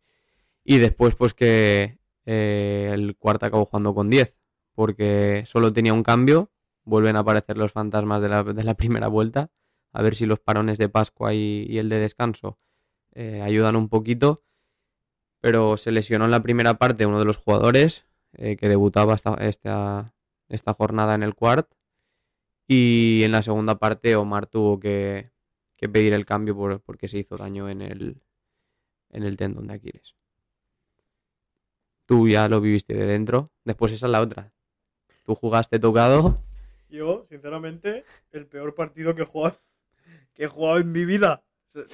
Y 0.63 0.79
después, 0.79 1.15
pues 1.15 1.35
que 1.35 1.99
eh, 2.25 2.89
el 2.93 3.15
Quart 3.15 3.43
acabó 3.43 3.65
jugando 3.65 3.93
con 3.93 4.09
10, 4.09 4.35
porque 4.73 5.43
solo 5.45 5.71
tenía 5.71 5.93
un 5.93 6.01
cambio, 6.01 6.49
vuelven 6.85 7.15
a 7.15 7.19
aparecer 7.19 7.57
los 7.57 7.71
fantasmas 7.71 8.21
de 8.21 8.29
la, 8.29 8.43
de 8.43 8.63
la 8.63 8.73
primera 8.75 9.07
vuelta, 9.07 9.49
a 9.93 10.01
ver 10.01 10.15
si 10.15 10.25
los 10.25 10.39
parones 10.39 10.77
de 10.77 10.89
Pascua 10.89 11.33
y, 11.33 11.77
el 11.77 11.89
de 11.89 11.99
descanso 11.99 12.59
eh, 13.13 13.41
ayudan 13.41 13.75
un 13.75 13.89
poquito. 13.89 14.43
Pero 15.41 15.77
se 15.77 15.91
lesionó 15.91 16.25
en 16.25 16.31
la 16.31 16.41
primera 16.41 16.75
parte 16.75 17.05
uno 17.05 17.19
de 17.19 17.25
los 17.25 17.37
jugadores 17.37 18.07
eh, 18.33 18.57
que 18.57 18.67
debutaba 18.67 19.13
esta, 19.13 19.35
esta, 19.35 20.15
esta 20.49 20.73
jornada 20.73 21.13
en 21.13 21.23
el 21.23 21.35
Quart. 21.35 21.69
Y 22.67 23.21
en 23.23 23.31
la 23.31 23.43
segunda 23.43 23.77
parte 23.77 24.15
Omar 24.15 24.47
tuvo 24.47 24.79
que, 24.79 25.31
que 25.77 25.87
pedir 25.87 26.13
el 26.13 26.25
cambio 26.25 26.55
por- 26.55 26.81
porque 26.81 27.07
se 27.07 27.19
hizo 27.19 27.37
daño 27.37 27.69
en 27.69 27.81
el, 27.83 28.23
en 29.11 29.23
el 29.23 29.37
tendón 29.37 29.67
de 29.67 29.75
Aquiles. 29.75 30.15
Tú 32.07 32.27
ya 32.27 32.47
lo 32.47 32.61
viviste 32.61 32.93
de 32.93 33.05
dentro. 33.05 33.51
Después 33.63 33.91
esa 33.91 34.07
es 34.07 34.11
la 34.11 34.21
otra. 34.21 34.51
Tú 35.25 35.35
jugaste 35.35 35.79
tocado. 35.79 36.37
Yo, 36.89 37.25
sinceramente, 37.29 38.03
el 38.31 38.45
peor 38.45 38.75
partido 38.75 39.15
que 39.15 39.23
he 39.23 39.25
jugado, 39.25 39.57
que 40.33 40.45
he 40.45 40.47
jugado 40.47 40.79
en 40.79 40.91
mi 40.91 41.05
vida. 41.05 41.43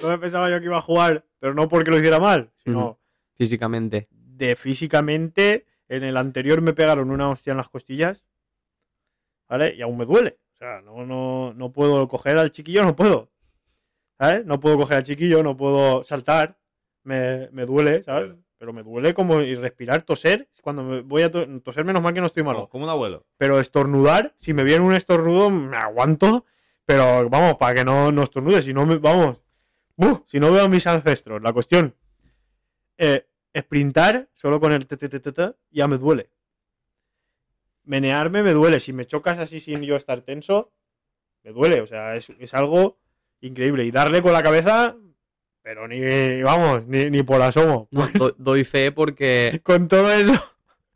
No 0.00 0.08
me 0.08 0.18
pensaba 0.18 0.48
yo 0.50 0.58
que 0.60 0.66
iba 0.66 0.78
a 0.78 0.82
jugar, 0.82 1.24
pero 1.40 1.54
no 1.54 1.68
porque 1.68 1.90
lo 1.90 1.98
hiciera 1.98 2.20
mal, 2.20 2.50
sino. 2.58 2.98
Físicamente. 3.36 4.08
de 4.10 4.54
físicamente. 4.56 5.66
En 5.88 6.04
el 6.04 6.16
anterior 6.16 6.62
me 6.62 6.72
pegaron 6.72 7.10
una 7.10 7.28
hostia 7.28 7.50
en 7.50 7.56
las 7.58 7.68
costillas, 7.68 8.24
¿vale? 9.48 9.74
Y 9.74 9.82
aún 9.82 9.98
me 9.98 10.06
duele. 10.06 10.38
O 10.54 10.56
sea, 10.56 10.80
no, 10.80 11.04
no, 11.04 11.52
no 11.54 11.72
puedo 11.72 12.06
coger 12.08 12.38
al 12.38 12.52
chiquillo, 12.52 12.82
no 12.84 12.96
puedo. 12.96 13.28
¿Sabes? 14.18 14.46
No 14.46 14.60
puedo 14.60 14.76
coger 14.78 14.98
al 14.98 15.02
chiquillo, 15.02 15.42
no 15.42 15.56
puedo 15.56 16.04
saltar. 16.04 16.56
Me, 17.02 17.48
me 17.50 17.66
duele, 17.66 18.02
¿sabes? 18.04 18.28
Duele. 18.28 18.42
Pero 18.62 18.72
me 18.72 18.84
duele 18.84 19.12
como 19.12 19.40
y 19.40 19.56
respirar, 19.56 20.02
toser. 20.04 20.48
Cuando 20.62 20.84
me 20.84 21.00
voy 21.00 21.22
a 21.22 21.30
to- 21.32 21.48
toser, 21.62 21.84
menos 21.84 22.00
mal 22.00 22.14
que 22.14 22.20
no 22.20 22.28
estoy 22.28 22.44
malo. 22.44 22.58
Como, 22.60 22.68
como 22.68 22.84
un 22.84 22.90
abuelo. 22.90 23.26
Pero 23.36 23.58
estornudar, 23.58 24.36
si 24.38 24.54
me 24.54 24.62
viene 24.62 24.84
un 24.84 24.94
estornudo, 24.94 25.50
me 25.50 25.76
aguanto. 25.76 26.46
Pero 26.86 27.28
vamos, 27.28 27.56
para 27.56 27.74
que 27.74 27.84
no, 27.84 28.12
no 28.12 28.22
estornude, 28.22 28.62
si 28.62 28.72
no 28.72 28.86
me. 28.86 28.98
Vamos. 28.98 29.42
si 30.28 30.38
no 30.38 30.52
veo 30.52 30.62
a 30.62 30.68
mis 30.68 30.86
ancestros. 30.86 31.42
La 31.42 31.52
cuestión. 31.52 31.96
Eh, 32.98 33.26
sprintar 33.58 34.28
solo 34.32 34.60
con 34.60 34.70
el 34.70 34.86
TTTT 34.86 35.56
ya 35.72 35.88
me 35.88 35.98
duele. 35.98 36.30
Menearme 37.82 38.44
me 38.44 38.52
duele. 38.52 38.78
Si 38.78 38.92
me 38.92 39.06
chocas 39.06 39.40
así 39.40 39.58
sin 39.58 39.82
yo 39.82 39.96
estar 39.96 40.20
tenso, 40.20 40.70
me 41.42 41.50
duele. 41.50 41.80
O 41.80 41.88
sea, 41.88 42.14
es, 42.14 42.30
es 42.38 42.54
algo 42.54 43.00
increíble. 43.40 43.84
Y 43.84 43.90
darle 43.90 44.22
con 44.22 44.32
la 44.32 44.42
cabeza, 44.44 44.96
pero 45.62 45.86
ni, 45.88 46.42
vamos, 46.42 46.86
ni, 46.86 47.10
ni 47.10 47.22
por 47.22 47.40
asomo. 47.42 47.88
No, 47.90 48.08
do- 48.08 48.34
doy 48.38 48.64
fe 48.64 48.92
porque 48.92 49.60
Con 49.64 49.88
todo 49.88 50.10
eso. 50.12 50.32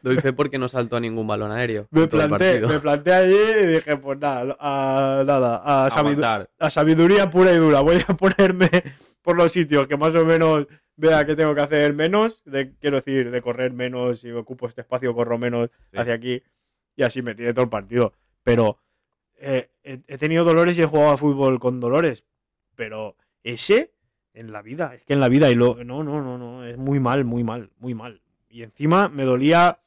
doy 0.03 0.17
fe 0.19 0.33
porque 0.33 0.59
no 0.59 0.69
saltó 0.69 0.99
ningún 1.01 1.27
balón 1.27 1.51
aéreo. 1.53 1.87
Me 1.91 2.07
planté, 2.09 2.61
me 2.61 2.79
planté 2.81 3.13
allí 3.13 3.37
y 3.63 3.67
dije, 3.67 3.97
pues 3.97 4.19
nada, 4.19 4.57
a, 4.61 5.23
nada, 5.27 5.57
a, 5.65 5.91
sabidu- 5.91 5.99
Aguantar. 5.99 6.51
a 6.59 6.71
sabiduría 6.71 7.31
pura 7.31 7.53
y 7.53 7.57
dura. 7.57 7.81
Voy 7.81 8.03
a 8.07 8.15
ponerme 8.17 8.69
por 9.23 9.37
los 9.37 9.53
sitios 9.53 9.87
que 9.87 9.97
más 9.97 10.15
o 10.15 10.25
menos 10.25 10.67
vea 10.97 11.27
que 11.27 11.37
tengo 11.37 11.55
que 11.55 11.61
hacer 11.61 11.93
menos, 11.93 12.43
de, 12.45 12.73
quiero 12.81 12.97
decir, 12.97 13.31
de 13.31 13.43
correr 13.43 13.73
menos, 13.73 14.21
si 14.21 14.31
ocupo 14.33 14.67
este 14.67 14.81
espacio 14.81 15.15
corro 15.15 15.37
menos 15.39 15.71
Sí. 15.93 15.99
hacia 15.99 16.15
aquí 16.15 16.43
y 16.97 17.03
así 17.03 17.21
me 17.23 17.35
tiene 17.35 17.53
todo 17.53 17.65
el 17.65 17.69
partido. 17.71 18.15
Pero 18.43 18.79
eh, 19.39 19.69
he, 19.85 20.01
he 20.07 20.17
tenido 20.19 20.45
dolores 20.45 20.79
y 20.79 20.83
he 20.83 20.87
jugado 20.87 21.11
a 21.11 21.17
fútbol 21.19 21.59
con 21.61 21.81
dolores, 21.81 22.25
pero 22.75 23.17
ese 23.43 23.93
en 24.37 24.53
la 24.53 24.61
vida, 24.61 24.95
es 24.95 25.03
que 25.05 25.15
en 25.15 25.21
la 25.21 25.29
vida 25.29 25.51
y 25.51 25.55
lo 25.55 25.83
no, 25.83 26.05
no, 26.05 26.23
no, 26.23 26.37
no, 26.37 26.65
es 26.65 26.77
muy 26.77 27.01
mal, 27.01 27.25
muy 27.25 27.43
mal, 27.43 27.71
muy 27.79 27.95
mal. 27.95 28.21
Y 28.51 28.63
encima 28.63 29.09
me 29.09 29.25
dolía 29.25 29.81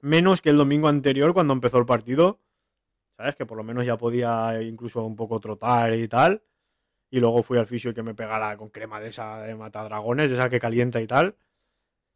menos 0.00 0.40
que 0.40 0.48
el 0.48 0.56
domingo 0.56 0.88
anterior 0.88 1.34
cuando 1.34 1.52
empezó 1.52 1.78
el 1.78 1.84
partido. 1.84 2.40
¿Sabes? 3.18 3.36
Que 3.36 3.46
por 3.46 3.56
lo 3.56 3.64
menos 3.64 3.84
ya 3.84 3.96
podía 3.96 4.60
incluso 4.62 5.04
un 5.04 5.14
poco 5.14 5.40
trotar 5.40 5.92
y 5.94 6.08
tal. 6.08 6.42
Y 7.10 7.20
luego 7.20 7.42
fui 7.42 7.58
al 7.58 7.66
fisio 7.66 7.90
y 7.90 7.94
que 7.94 8.02
me 8.02 8.14
pegara 8.14 8.56
con 8.56 8.70
crema 8.70 8.98
de 9.00 9.08
esa 9.08 9.42
de 9.42 9.54
matadragones, 9.54 10.30
de 10.30 10.36
esa 10.36 10.48
que 10.48 10.58
calienta 10.58 11.00
y 11.00 11.06
tal. 11.06 11.36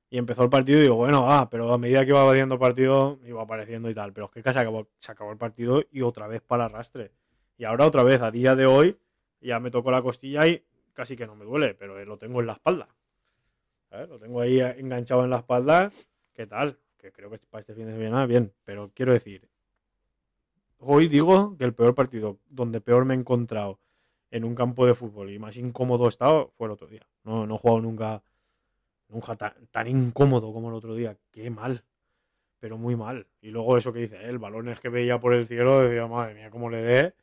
Y 0.08 0.18
empezó 0.18 0.42
el 0.42 0.50
partido 0.50 0.78
y 0.78 0.82
digo, 0.82 0.96
bueno, 0.96 1.30
ah, 1.30 1.48
pero 1.50 1.72
a 1.72 1.78
medida 1.78 2.04
que 2.04 2.10
iba 2.10 2.24
variando 2.24 2.54
el 2.54 2.60
partido, 2.60 3.18
iba 3.26 3.42
apareciendo 3.42 3.90
y 3.90 3.94
tal. 3.94 4.12
Pero 4.14 4.26
es 4.26 4.32
que 4.32 4.42
casi 4.42 4.58
acabó, 4.58 4.88
se 4.98 5.12
acabó 5.12 5.30
el 5.30 5.38
partido 5.38 5.82
y 5.90 6.00
otra 6.02 6.26
vez 6.26 6.40
para 6.40 6.64
arrastre. 6.64 7.12
Y 7.58 7.64
ahora 7.64 7.86
otra 7.86 8.02
vez, 8.02 8.22
a 8.22 8.30
día 8.30 8.56
de 8.56 8.66
hoy, 8.66 8.96
ya 9.40 9.60
me 9.60 9.70
tocó 9.70 9.90
la 9.90 10.02
costilla 10.02 10.46
y 10.46 10.64
casi 10.92 11.16
que 11.16 11.26
no 11.26 11.36
me 11.36 11.44
duele, 11.44 11.74
pero 11.74 11.98
eh, 11.98 12.04
lo 12.04 12.18
tengo 12.18 12.40
en 12.40 12.46
la 12.46 12.54
espalda. 12.54 12.88
Lo 13.90 14.18
tengo 14.18 14.40
ahí 14.40 14.60
eh, 14.60 14.76
enganchado 14.78 15.24
en 15.24 15.30
la 15.30 15.38
espalda. 15.38 15.90
¿Qué 16.32 16.46
tal? 16.46 16.78
Que 16.96 17.10
creo 17.10 17.30
que 17.30 17.38
para 17.38 17.60
este 17.60 17.74
fin 17.74 17.86
de 17.86 17.92
semana 17.92 18.26
bien. 18.26 18.52
Pero 18.64 18.90
quiero 18.94 19.12
decir, 19.12 19.48
hoy 20.78 21.08
digo 21.08 21.56
que 21.56 21.64
el 21.64 21.74
peor 21.74 21.94
partido 21.94 22.38
donde 22.48 22.80
peor 22.80 23.04
me 23.04 23.14
he 23.14 23.18
encontrado 23.18 23.80
en 24.30 24.44
un 24.44 24.54
campo 24.54 24.86
de 24.86 24.94
fútbol 24.94 25.30
y 25.30 25.38
más 25.38 25.56
incómodo 25.56 26.06
he 26.06 26.08
estado 26.08 26.52
fue 26.56 26.66
el 26.66 26.72
otro 26.72 26.86
día. 26.86 27.06
No, 27.24 27.46
no 27.46 27.56
he 27.56 27.58
jugado 27.58 27.80
nunca, 27.80 28.22
nunca 29.08 29.34
tan, 29.36 29.54
tan 29.72 29.88
incómodo 29.88 30.52
como 30.52 30.68
el 30.68 30.74
otro 30.74 30.94
día. 30.94 31.16
Qué 31.32 31.50
mal. 31.50 31.82
Pero 32.60 32.78
muy 32.78 32.94
mal. 32.94 33.26
Y 33.40 33.50
luego 33.50 33.76
eso 33.76 33.92
que 33.92 34.00
dice, 34.00 34.16
¿eh? 34.16 34.28
el 34.28 34.38
balón 34.38 34.68
es 34.68 34.80
que 34.80 34.88
veía 34.88 35.18
por 35.18 35.34
el 35.34 35.46
cielo, 35.46 35.80
decía, 35.80 36.06
madre 36.06 36.34
mía, 36.34 36.50
cómo 36.50 36.70
le 36.70 36.82
dé. 36.82 37.14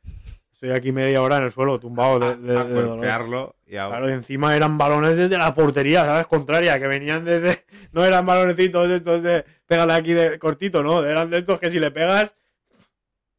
Estoy 0.60 0.70
aquí 0.70 0.90
media 0.90 1.22
hora 1.22 1.38
en 1.38 1.44
el 1.44 1.52
suelo, 1.52 1.78
tumbado 1.78 2.18
de, 2.18 2.36
de- 2.36 2.58
a 2.58 2.64
de 2.64 2.74
dolor. 2.74 2.88
golpearlo 2.96 3.54
y 3.64 3.76
a- 3.76 3.86
Claro, 3.86 4.10
y 4.10 4.12
encima 4.12 4.56
eran 4.56 4.76
balones 4.76 5.16
desde 5.16 5.38
la 5.38 5.54
portería, 5.54 6.04
¿sabes? 6.04 6.26
Contraria, 6.26 6.80
que 6.80 6.88
venían 6.88 7.24
desde. 7.24 7.64
No 7.92 8.04
eran 8.04 8.26
balonecitos 8.26 8.88
de 8.88 8.96
estos 8.96 9.22
de. 9.22 9.44
Pégale 9.66 9.92
aquí 9.92 10.12
de 10.14 10.36
cortito, 10.40 10.82
¿no? 10.82 11.04
Eran 11.04 11.30
de 11.30 11.38
estos 11.38 11.60
que 11.60 11.70
si 11.70 11.78
le 11.78 11.92
pegas. 11.92 12.34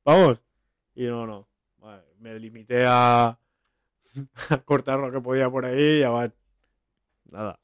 Vamos. 0.05 0.41
Y 0.95 1.07
no, 1.07 1.27
no. 1.27 1.47
Vale, 1.79 2.03
me 2.19 2.39
limité 2.39 2.85
a. 2.87 3.37
a 4.49 4.57
cortar 4.59 4.97
lo 4.99 5.11
que 5.11 5.19
podía 5.19 5.49
por 5.49 5.65
ahí 5.65 5.99
y 5.99 6.03
a. 6.03 6.09
va- 6.11 6.31
Nada. 7.31 7.59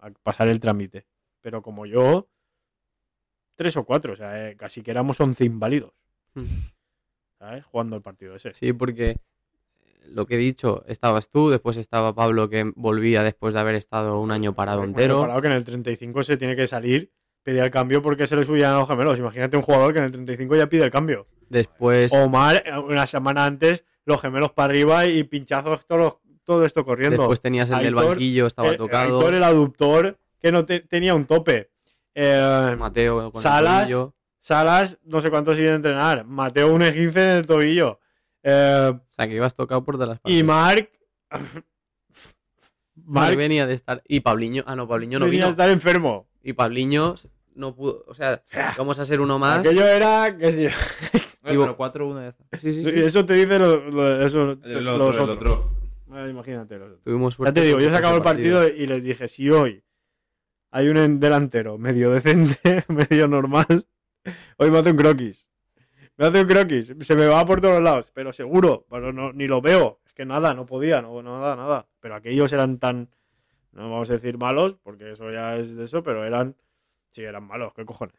A 0.00 0.10
pasar 0.22 0.48
el 0.48 0.60
trámite. 0.60 1.06
Pero 1.40 1.62
como 1.62 1.86
yo. 1.86 2.28
Tres 3.56 3.74
o 3.78 3.84
cuatro, 3.84 4.12
o 4.12 4.16
sea, 4.16 4.50
eh, 4.50 4.56
casi 4.56 4.82
que 4.82 4.90
éramos 4.90 5.18
once 5.18 5.44
inválidos. 5.46 5.92
¿Sabes? 7.38 7.64
Jugando 7.64 7.96
el 7.96 8.02
partido 8.02 8.34
ese. 8.36 8.52
Sí, 8.54 8.72
porque 8.72 9.16
lo 10.06 10.26
que 10.26 10.34
he 10.34 10.38
dicho, 10.38 10.84
estabas 10.88 11.28
tú, 11.30 11.50
después 11.50 11.76
estaba 11.76 12.14
Pablo 12.14 12.48
que 12.48 12.72
volvía 12.74 13.22
después 13.22 13.54
de 13.54 13.60
haber 13.60 13.74
estado 13.76 14.18
un 14.20 14.30
año 14.30 14.54
parado 14.54 14.78
Bueno, 14.78 14.90
entero. 14.92 15.20
parado 15.20 15.40
que 15.40 15.46
en 15.48 15.52
el 15.52 15.64
35 15.64 16.22
se 16.22 16.36
tiene 16.36 16.56
que 16.56 16.66
salir, 16.66 17.12
pedir 17.42 17.62
el 17.62 17.70
cambio 17.70 18.02
porque 18.02 18.26
se 18.26 18.34
le 18.36 18.44
subían 18.44 18.74
los 18.74 18.88
gemelos. 18.88 19.18
Imagínate 19.18 19.56
un 19.56 19.62
jugador 19.62 19.92
que 19.92 19.98
en 20.00 20.06
el 20.06 20.12
35 20.12 20.56
ya 20.56 20.66
pide 20.68 20.84
el 20.84 20.90
cambio. 20.90 21.26
Después, 21.48 22.12
Omar, 22.12 22.62
eh, 22.66 22.78
una 22.78 23.06
semana 23.06 23.44
antes, 23.46 23.84
los 24.04 24.20
gemelos 24.20 24.52
para 24.52 24.70
arriba 24.72 25.06
y 25.06 25.22
pinchazos 25.24 25.86
todos 25.86 26.18
todo 26.44 26.64
esto 26.64 26.82
corriendo. 26.82 27.18
después 27.18 27.42
tenías 27.42 27.68
el 27.68 27.80
del 27.82 27.94
banquillo, 27.94 28.46
estaba 28.46 28.70
Eh, 28.70 28.76
tocado. 28.78 29.18
Aitor, 29.18 29.34
el 29.34 29.44
aductor, 29.44 30.18
que 30.40 30.50
no 30.50 30.64
te- 30.64 30.80
tenía 30.80 31.14
un 31.14 31.26
tope. 31.26 31.70
Eh, 32.14 32.74
Mateo 32.78 33.30
con 33.30 33.38
el 33.38 33.42
Salas. 33.42 33.90
Salas, 34.40 34.98
no 35.04 35.20
sé 35.20 35.30
cuánto 35.30 35.54
sigue 35.54 35.72
entrenar. 35.74 36.24
Mateo, 36.24 36.72
un 36.72 36.82
esguince 36.82 37.22
en 37.22 37.28
el 37.38 37.46
tobillo. 37.46 38.00
Eh, 38.42 38.92
O 38.94 39.14
sea, 39.14 39.26
que 39.28 39.34
ibas 39.34 39.54
tocado 39.54 39.84
por 39.84 39.96
todas 39.96 40.08
las 40.08 40.18
y 40.24 40.42
partes. 40.42 40.44
Marc. 40.44 40.90
Marc 41.30 41.64
Marc 43.04 43.36
venía 43.36 43.66
de 43.66 43.74
estar. 43.74 44.02
Y 44.06 44.20
Pabliño. 44.20 44.64
Ah, 44.66 44.76
no, 44.76 44.86
Pabliño 44.88 45.18
no 45.18 45.26
venía 45.26 45.42
a 45.44 45.46
vino. 45.46 45.50
estar 45.50 45.70
enfermo. 45.70 46.28
Y 46.42 46.52
Pabliño 46.52 47.14
no 47.54 47.74
pudo. 47.74 48.04
O 48.06 48.14
sea, 48.14 48.42
vamos 48.76 48.98
a 48.98 49.04
ser 49.04 49.20
uno 49.20 49.38
más. 49.38 49.58
Aquello 49.58 49.86
era 49.86 50.36
que 50.36 50.52
sí. 50.52 50.68
Pero 51.42 51.76
4-1 51.78 52.20
ya 52.20 52.28
está. 52.28 52.58
Sí, 52.58 52.72
sí. 52.74 52.82
Eso 52.94 53.24
te 53.24 53.34
dice 53.34 53.58
lo- 53.58 53.90
lo- 53.90 54.22
eso, 54.24 54.58
El 54.64 54.84
los 54.84 55.00
otro, 55.00 55.24
el 55.24 55.30
otros. 55.30 55.52
otro. 55.58 55.70
Eh, 56.14 56.30
imagínate. 56.30 56.76
los 56.78 56.88
otros. 56.88 57.04
Tuvimos 57.04 57.38
Ya 57.38 57.52
te 57.52 57.60
digo, 57.62 57.80
yo 57.80 57.90
se 57.90 57.96
acabó 57.96 58.16
el 58.16 58.22
partido 58.22 58.66
y 58.68 58.86
les 58.86 59.02
dije, 59.02 59.28
si 59.28 59.48
hoy 59.50 59.82
hay 60.70 60.88
un 60.88 61.18
delantero 61.20 61.78
medio 61.78 62.10
decente, 62.10 62.84
medio 62.88 63.28
normal, 63.28 63.86
hoy 64.56 64.70
me 64.70 64.78
hace 64.78 64.90
un 64.90 64.96
croquis. 64.96 65.46
Me 66.16 66.26
hace 66.26 66.40
un 66.42 66.48
croquis. 66.48 66.94
Se 67.00 67.14
me 67.14 67.26
va 67.26 67.44
por 67.46 67.60
todos 67.60 67.80
lados, 67.82 68.10
pero 68.12 68.32
seguro. 68.32 68.84
Pero 68.90 69.12
no, 69.12 69.32
ni 69.32 69.46
lo 69.46 69.60
veo. 69.60 70.00
Es 70.06 70.12
que 70.14 70.24
nada, 70.24 70.54
no 70.54 70.66
podía, 70.66 71.00
no, 71.02 71.22
nada, 71.22 71.54
nada. 71.56 71.86
Pero 72.00 72.14
aquellos 72.16 72.52
eran 72.52 72.78
tan, 72.78 73.08
no 73.72 73.90
vamos 73.90 74.10
a 74.10 74.14
decir 74.14 74.36
malos, 74.38 74.76
porque 74.82 75.12
eso 75.12 75.30
ya 75.30 75.56
es 75.56 75.76
de 75.76 75.84
eso, 75.84 76.02
pero 76.02 76.24
eran, 76.24 76.56
sí, 77.10 77.22
eran 77.22 77.44
malos, 77.44 77.72
¿qué 77.74 77.84
cojones? 77.84 78.16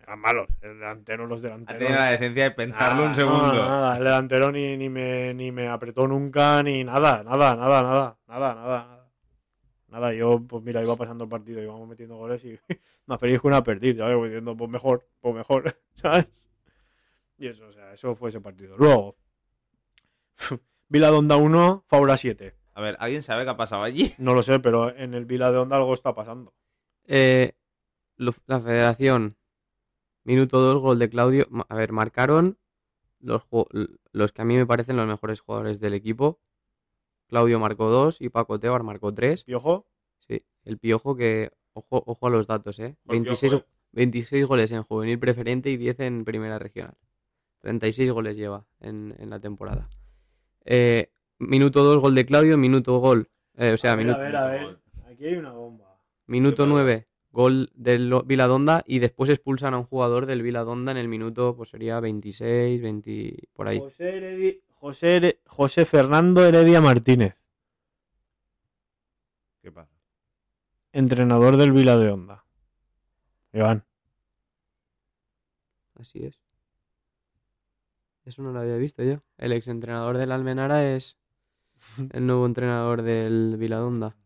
Eran 0.00 0.20
malos. 0.20 0.48
El 0.62 0.78
delantero, 0.78 1.26
los 1.26 1.40
Ha 1.40 1.48
delanteros. 1.48 1.78
tenido 1.80 1.98
la 1.98 2.10
decencia 2.12 2.44
de 2.44 2.50
pensarlo 2.52 2.96
Nada, 2.96 3.08
un 3.08 3.14
segundo. 3.14 3.52
No, 3.54 3.68
nada, 3.68 3.96
el 3.98 4.04
delantero 4.04 4.52
ni, 4.52 4.76
ni, 4.76 4.88
me, 4.88 5.34
ni 5.34 5.50
me 5.52 5.68
apretó 5.68 6.06
nunca, 6.06 6.62
ni 6.62 6.84
nada, 6.84 7.22
nada, 7.24 7.56
nada, 7.56 7.82
nada, 7.82 7.82
nada, 7.82 8.54
nada, 8.54 8.54
nada. 8.54 8.95
Nada, 9.88 10.12
yo, 10.12 10.40
pues 10.40 10.62
mira, 10.64 10.82
iba 10.82 10.96
pasando 10.96 11.24
el 11.24 11.30
partido, 11.30 11.62
íbamos 11.62 11.88
metiendo 11.88 12.16
goles 12.16 12.44
y 12.44 12.58
más 13.06 13.20
feliz 13.20 13.40
que 13.40 13.46
una 13.46 13.62
perdida, 13.62 14.04
¿sabes? 14.04 14.16
Voy 14.16 14.28
diciendo, 14.28 14.56
pues 14.56 14.70
mejor, 14.70 15.06
pues 15.20 15.34
mejor, 15.34 15.76
¿sabes? 15.94 16.26
Y 17.38 17.46
eso, 17.48 17.66
o 17.68 17.72
sea, 17.72 17.92
eso 17.92 18.14
fue 18.16 18.30
ese 18.30 18.40
partido. 18.40 18.76
Luego, 18.76 19.16
Vila 20.88 21.10
de 21.10 21.16
Onda 21.16 21.36
1, 21.36 21.84
Faura 21.86 22.16
7. 22.16 22.54
A 22.74 22.80
ver, 22.80 22.96
¿alguien 22.98 23.22
sabe 23.22 23.44
qué 23.44 23.50
ha 23.50 23.56
pasado 23.56 23.82
allí? 23.82 24.12
No 24.18 24.34
lo 24.34 24.42
sé, 24.42 24.58
pero 24.58 24.94
en 24.94 25.14
el 25.14 25.24
Vila 25.24 25.50
de 25.52 25.58
Onda 25.58 25.76
algo 25.76 25.94
está 25.94 26.14
pasando. 26.14 26.52
Eh, 27.04 27.52
la 28.16 28.60
federación, 28.60 29.36
minuto 30.24 30.60
2, 30.60 30.82
gol 30.82 30.98
de 30.98 31.08
Claudio. 31.08 31.46
A 31.68 31.74
ver, 31.74 31.92
marcaron 31.92 32.58
los, 33.20 33.42
los 34.12 34.32
que 34.32 34.42
a 34.42 34.44
mí 34.44 34.56
me 34.56 34.66
parecen 34.66 34.96
los 34.96 35.06
mejores 35.06 35.40
jugadores 35.40 35.80
del 35.80 35.94
equipo. 35.94 36.40
Claudio 37.28 37.58
marcó 37.58 37.88
2 37.90 38.20
y 38.20 38.28
Paco 38.28 38.58
Tebar 38.60 38.82
marcó 38.82 39.12
3. 39.12 39.44
Piojo, 39.44 39.86
Sí, 40.28 40.42
el 40.64 40.78
piojo 40.78 41.16
que. 41.16 41.50
Ojo, 41.72 42.02
ojo 42.06 42.26
a 42.26 42.30
los 42.30 42.46
datos, 42.46 42.78
¿eh? 42.78 42.96
Por 43.04 43.14
26, 43.16 43.52
Piojo, 43.52 43.64
eh. 43.64 43.68
26 43.92 44.46
goles 44.46 44.72
en 44.72 44.82
juvenil 44.82 45.18
preferente 45.18 45.70
y 45.70 45.76
10 45.76 46.00
en 46.00 46.24
primera 46.24 46.58
regional. 46.58 46.94
36 47.60 48.10
goles 48.12 48.36
lleva 48.36 48.64
en, 48.80 49.14
en 49.18 49.28
la 49.30 49.40
temporada. 49.40 49.88
Eh, 50.64 51.10
minuto 51.38 51.82
2, 51.84 52.00
gol 52.00 52.14
de 52.14 52.24
Claudio. 52.26 52.56
Minuto 52.56 52.98
gol. 52.98 53.28
eh, 53.56 53.72
o 53.72 53.76
sea, 53.76 53.92
a 53.92 53.96
ver, 53.96 54.06
minuto, 54.06 54.20
a 54.20 54.24
ver, 54.24 54.36
a 54.36 54.46
ver, 54.48 54.78
aquí 55.06 55.26
hay 55.26 55.34
una 55.36 55.52
bomba. 55.52 55.98
minuto 56.26 56.64
¿Qué 56.64 56.70
pasa? 56.70 56.82
9, 56.82 57.06
gol 57.30 57.70
del 57.74 58.12
Viladonda. 58.24 58.82
Y 58.86 58.98
después 59.00 59.28
expulsan 59.30 59.74
a 59.74 59.78
un 59.78 59.84
jugador 59.84 60.26
del 60.26 60.42
Viladonda 60.42 60.92
en 60.92 60.98
el 60.98 61.08
minuto, 61.08 61.56
pues 61.56 61.68
sería 61.70 62.00
26, 62.00 62.80
20, 62.80 63.48
por 63.52 63.68
ahí. 63.68 63.78
José, 63.80 64.18
Heredi- 64.20 64.60
José, 64.86 65.40
José 65.46 65.84
Fernando 65.84 66.46
Heredia 66.46 66.80
Martínez, 66.80 67.36
¿Qué 69.60 69.72
pasa? 69.72 69.90
entrenador 70.92 71.56
del 71.56 71.72
Vila 71.72 71.96
de 71.96 72.08
Onda. 72.12 72.44
Iván, 73.52 73.84
Así 75.96 76.24
es. 76.24 76.40
Eso 78.26 78.42
no 78.42 78.52
lo 78.52 78.60
había 78.60 78.76
visto 78.76 79.02
yo. 79.02 79.22
El 79.38 79.50
exentrenador 79.50 80.18
del 80.18 80.30
Almenara 80.30 80.94
es 80.94 81.16
el 82.12 82.24
nuevo 82.24 82.46
entrenador 82.46 83.02
del 83.02 83.56
Viladonda. 83.58 84.16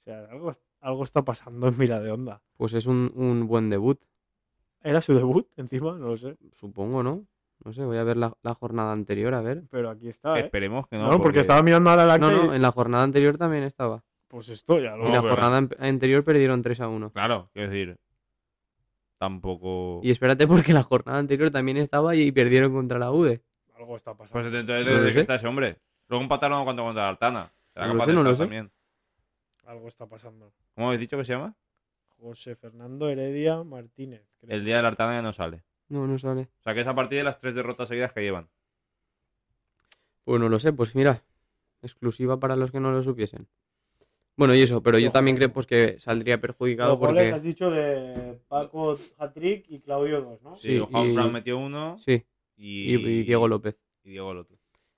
o 0.00 0.04
sea, 0.04 0.24
algo, 0.26 0.52
algo 0.80 1.04
está 1.04 1.22
pasando 1.24 1.68
en 1.68 1.78
Vila 1.78 2.00
de 2.00 2.10
Onda. 2.10 2.42
Pues 2.58 2.74
es 2.74 2.84
un, 2.84 3.10
un 3.14 3.46
buen 3.46 3.70
debut, 3.70 3.98
¿Era 4.82 5.00
su 5.00 5.14
debut 5.14 5.48
encima? 5.56 5.96
No 5.96 6.08
lo 6.08 6.16
sé. 6.18 6.36
supongo, 6.52 7.02
¿no? 7.02 7.24
No 7.64 7.72
sé, 7.72 7.84
voy 7.84 7.96
a 7.98 8.04
ver 8.04 8.16
la, 8.16 8.32
la 8.42 8.54
jornada 8.54 8.92
anterior, 8.92 9.34
a 9.34 9.40
ver. 9.40 9.62
Pero 9.70 9.90
aquí 9.90 10.08
está, 10.08 10.36
¿eh? 10.38 10.44
Esperemos 10.44 10.86
que 10.88 10.96
no. 10.96 11.08
No, 11.10 11.20
porque... 11.20 11.40
estaba 11.40 11.62
mirando 11.62 11.90
ahora 11.90 12.04
la 12.06 12.18
No, 12.18 12.30
no, 12.30 12.54
en 12.54 12.62
la 12.62 12.72
jornada 12.72 13.04
anterior 13.04 13.38
también 13.38 13.62
estaba. 13.64 14.02
Pues 14.28 14.48
esto 14.48 14.78
ya 14.80 14.96
lo... 14.96 15.06
en 15.06 15.12
la 15.12 15.20
pero- 15.20 15.34
jornada 15.34 15.58
an- 15.58 15.70
anterior 15.78 16.24
perdieron 16.24 16.62
3 16.62 16.80
a 16.80 16.88
1. 16.88 17.10
Claro, 17.12 17.50
quiero 17.52 17.70
decir. 17.70 17.96
Tampoco. 19.18 20.00
Y 20.02 20.10
espérate 20.10 20.46
porque 20.46 20.72
la 20.72 20.82
jornada 20.82 21.18
anterior 21.18 21.50
también 21.50 21.76
estaba 21.76 22.14
y 22.16 22.32
perdieron 22.32 22.72
contra 22.72 22.98
la 22.98 23.12
UDE. 23.12 23.42
Algo 23.76 23.96
está 23.96 24.14
pasando. 24.14 24.32
Pues 24.32 24.46
entonces, 24.46 24.84
No 24.86 24.90
lo 24.92 24.96
¿desde 24.98 25.08
sé. 25.10 25.14
qué 25.14 25.20
está 25.20 25.34
ese 25.36 25.46
hombre? 25.46 25.78
Luego 26.08 26.22
empataron 26.22 26.64
contra, 26.64 26.84
contra 26.84 27.02
la 27.04 27.08
Artana. 27.10 27.52
Será 27.72 27.86
No 27.86 27.92
lo 27.94 27.98
capaz 27.98 28.06
sé, 28.06 28.10
de 28.10 28.16
no 28.16 28.22
lo 28.24 28.34
sé. 28.34 28.42
también. 28.42 28.70
Algo 29.66 29.88
está 29.88 30.06
pasando. 30.06 30.52
¿Cómo 30.74 30.88
habéis 30.88 31.00
dicho 31.00 31.16
que 31.16 31.24
se 31.24 31.32
llama? 31.34 31.54
José 32.20 32.56
Fernando 32.56 33.08
Heredia 33.08 33.62
Martínez. 33.62 34.22
creo. 34.40 34.56
El 34.56 34.64
día 34.64 34.76
de 34.76 34.82
la 34.82 34.88
Artana 34.88 35.14
ya 35.14 35.22
no 35.22 35.32
sale. 35.32 35.62
No, 35.92 36.06
no 36.06 36.18
sale. 36.18 36.48
O 36.60 36.62
sea 36.62 36.72
que 36.72 36.80
es 36.80 36.86
a 36.86 36.94
partir 36.94 37.18
de 37.18 37.24
las 37.24 37.38
tres 37.38 37.54
derrotas 37.54 37.86
seguidas 37.88 38.12
que 38.14 38.22
llevan. 38.22 38.48
Pues 40.24 40.40
no 40.40 40.48
lo 40.48 40.58
sé, 40.58 40.72
pues 40.72 40.94
mira, 40.94 41.22
exclusiva 41.82 42.38
para 42.40 42.56
los 42.56 42.70
que 42.70 42.80
no 42.80 42.92
lo 42.92 43.02
supiesen. 43.02 43.46
Bueno, 44.36 44.54
y 44.54 44.62
eso, 44.62 44.82
pero 44.82 44.98
yo 44.98 45.10
también 45.10 45.36
creo 45.36 45.52
pues, 45.52 45.66
que 45.66 45.98
saldría 45.98 46.40
perjudicado 46.40 46.92
Los 46.92 46.98
goles 47.00 47.26
has 47.26 47.32
porque... 47.32 47.46
dicho 47.46 47.70
de 47.70 48.38
Paco 48.48 48.98
Hatrick 49.18 49.66
y 49.68 49.80
Claudio 49.80 50.22
2, 50.22 50.42
¿no? 50.42 50.56
Sí, 50.56 50.78
Sí, 50.78 50.78
Juan 50.90 51.10
y- 51.10 51.12
Fran 51.14 51.32
metió 51.32 51.58
uno 51.58 51.98
Sí, 51.98 52.24
y... 52.56 52.94
y, 52.94 52.94
y 52.94 53.22
Diego 53.24 53.46
López. 53.48 53.76
Y 54.02 54.10
Diego 54.10 54.32
el 54.32 54.38
otro. 54.38 54.56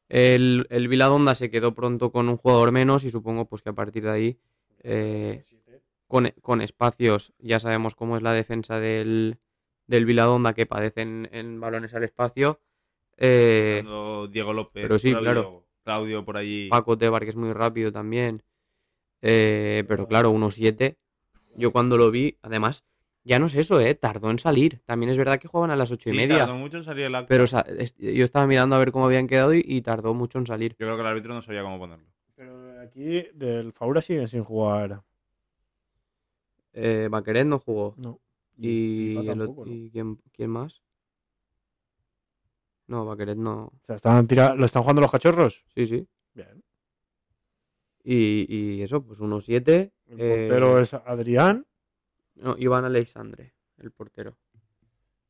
El, 0.09 0.67
el 0.71 0.87
Viladonda 0.87 1.35
se 1.35 1.51
quedó 1.51 1.75
pronto 1.75 2.13
con 2.13 2.29
un 2.29 2.37
jugador 2.37 2.71
menos 2.71 3.03
y 3.03 3.11
supongo 3.11 3.47
pues 3.47 3.63
que 3.63 3.71
a 3.71 3.75
partir 3.75 4.05
de 4.05 4.11
ahí, 4.11 4.39
eh, 4.85 5.45
con, 6.07 6.33
con 6.41 6.61
espacios, 6.61 7.33
ya 7.41 7.59
sabemos 7.59 7.97
cómo 7.97 8.17
es 8.17 8.23
la 8.23 8.33
defensa 8.33 8.79
del, 8.79 9.39
del 9.87 10.05
Viladonda 10.07 10.55
que 10.55 10.67
padecen 10.67 11.29
en 11.33 11.61
balones 11.61 11.95
al 11.95 12.05
espacio. 12.05 12.61
eh, 13.17 13.83
Diego 14.31 14.53
López. 14.53 14.83
pero 14.83 14.99
sí, 14.99 15.11
Claudio, 15.11 15.25
claro. 15.31 15.65
Claudio 15.85 16.25
por 16.25 16.37
allí. 16.37 16.69
Paco 16.69 16.97
Tebar, 16.99 17.23
que 17.25 17.31
es 17.31 17.37
muy 17.37 17.53
rápido 17.53 17.93
también. 17.93 18.43
Eh, 19.23 19.85
pero 19.89 20.07
claro, 20.09 20.31
1-7. 20.33 20.97
Yo 21.57 21.71
cuando 21.73 21.97
lo 21.97 22.11
vi, 22.11 22.37
además, 22.43 22.85
ya 23.23 23.39
no 23.39 23.47
es 23.47 23.55
eso, 23.55 23.81
¿eh? 23.81 23.95
Tardó 23.95 24.31
en 24.31 24.39
salir. 24.39 24.81
También 24.87 25.11
es 25.11 25.17
verdad 25.19 25.39
que 25.39 25.49
jugaban 25.49 25.71
a 25.71 25.77
las 25.77 25.91
ocho 25.93 26.09
y 26.09 26.13
Sí, 26.13 26.17
media. 26.19 26.39
tardó 26.41 26.57
mucho 26.57 26.79
en 26.79 26.85
salir 26.85 27.05
el 27.05 27.15
acta. 27.15 27.29
Pero 27.29 27.45
yo 27.47 28.25
estaba 28.25 28.47
mirando 28.47 28.77
a 28.77 28.79
ver 28.79 28.91
cómo 28.93 29.07
habían 29.07 29.27
quedado 29.27 29.55
y, 29.55 29.63
y 29.65 29.81
tardó 29.83 30.15
mucho 30.15 30.39
en 30.39 30.47
salir. 30.47 30.73
Yo 30.73 30.87
creo 30.87 30.97
que 30.97 31.03
el 31.03 31.07
árbitro 31.09 31.33
no 31.35 31.43
sabía 31.43 31.63
cómo 31.63 31.79
ponerlo. 31.79 32.07
Pero 32.35 32.81
aquí 32.81 33.27
del 33.35 33.73
Faura 33.73 34.01
siguen 34.01 34.27
sin 34.29 34.43
jugar. 34.43 35.03
Eh, 36.73 37.09
Baqueret 37.11 37.47
no 37.47 37.59
jugó. 37.61 37.95
No. 37.99 38.21
¿Y, 38.57 39.09
Pipa 39.11 39.21
el 39.21 39.27
tampoco, 39.39 39.63
ot- 39.63 39.67
¿no? 39.67 39.73
y 39.75 39.91
quién, 39.91 40.17
quién 40.33 40.51
más? 40.51 40.83
No, 42.87 43.05
Baqueret 43.07 43.37
no. 43.39 43.65
O 43.67 43.81
sea, 43.85 43.97
están 43.97 44.27
tira- 44.27 44.55
¿lo 44.55 44.65
están 44.67 44.83
jugando 44.83 45.03
los 45.03 45.11
cachorros? 45.11 45.65
Sí, 45.75 45.87
sí. 45.87 46.07
Bien. 46.35 46.63
Y, 48.03 48.47
y 48.49 48.83
eso, 48.83 49.03
pues 49.03 49.21
1-7. 49.21 49.93
El 50.07 50.21
eh, 50.21 50.49
portero 50.49 50.79
es 50.81 50.93
Adrián. 50.95 51.67
No, 52.35 52.57
Iván 52.59 52.85
Alexandre, 52.85 53.55
el 53.79 53.91
portero. 53.91 54.37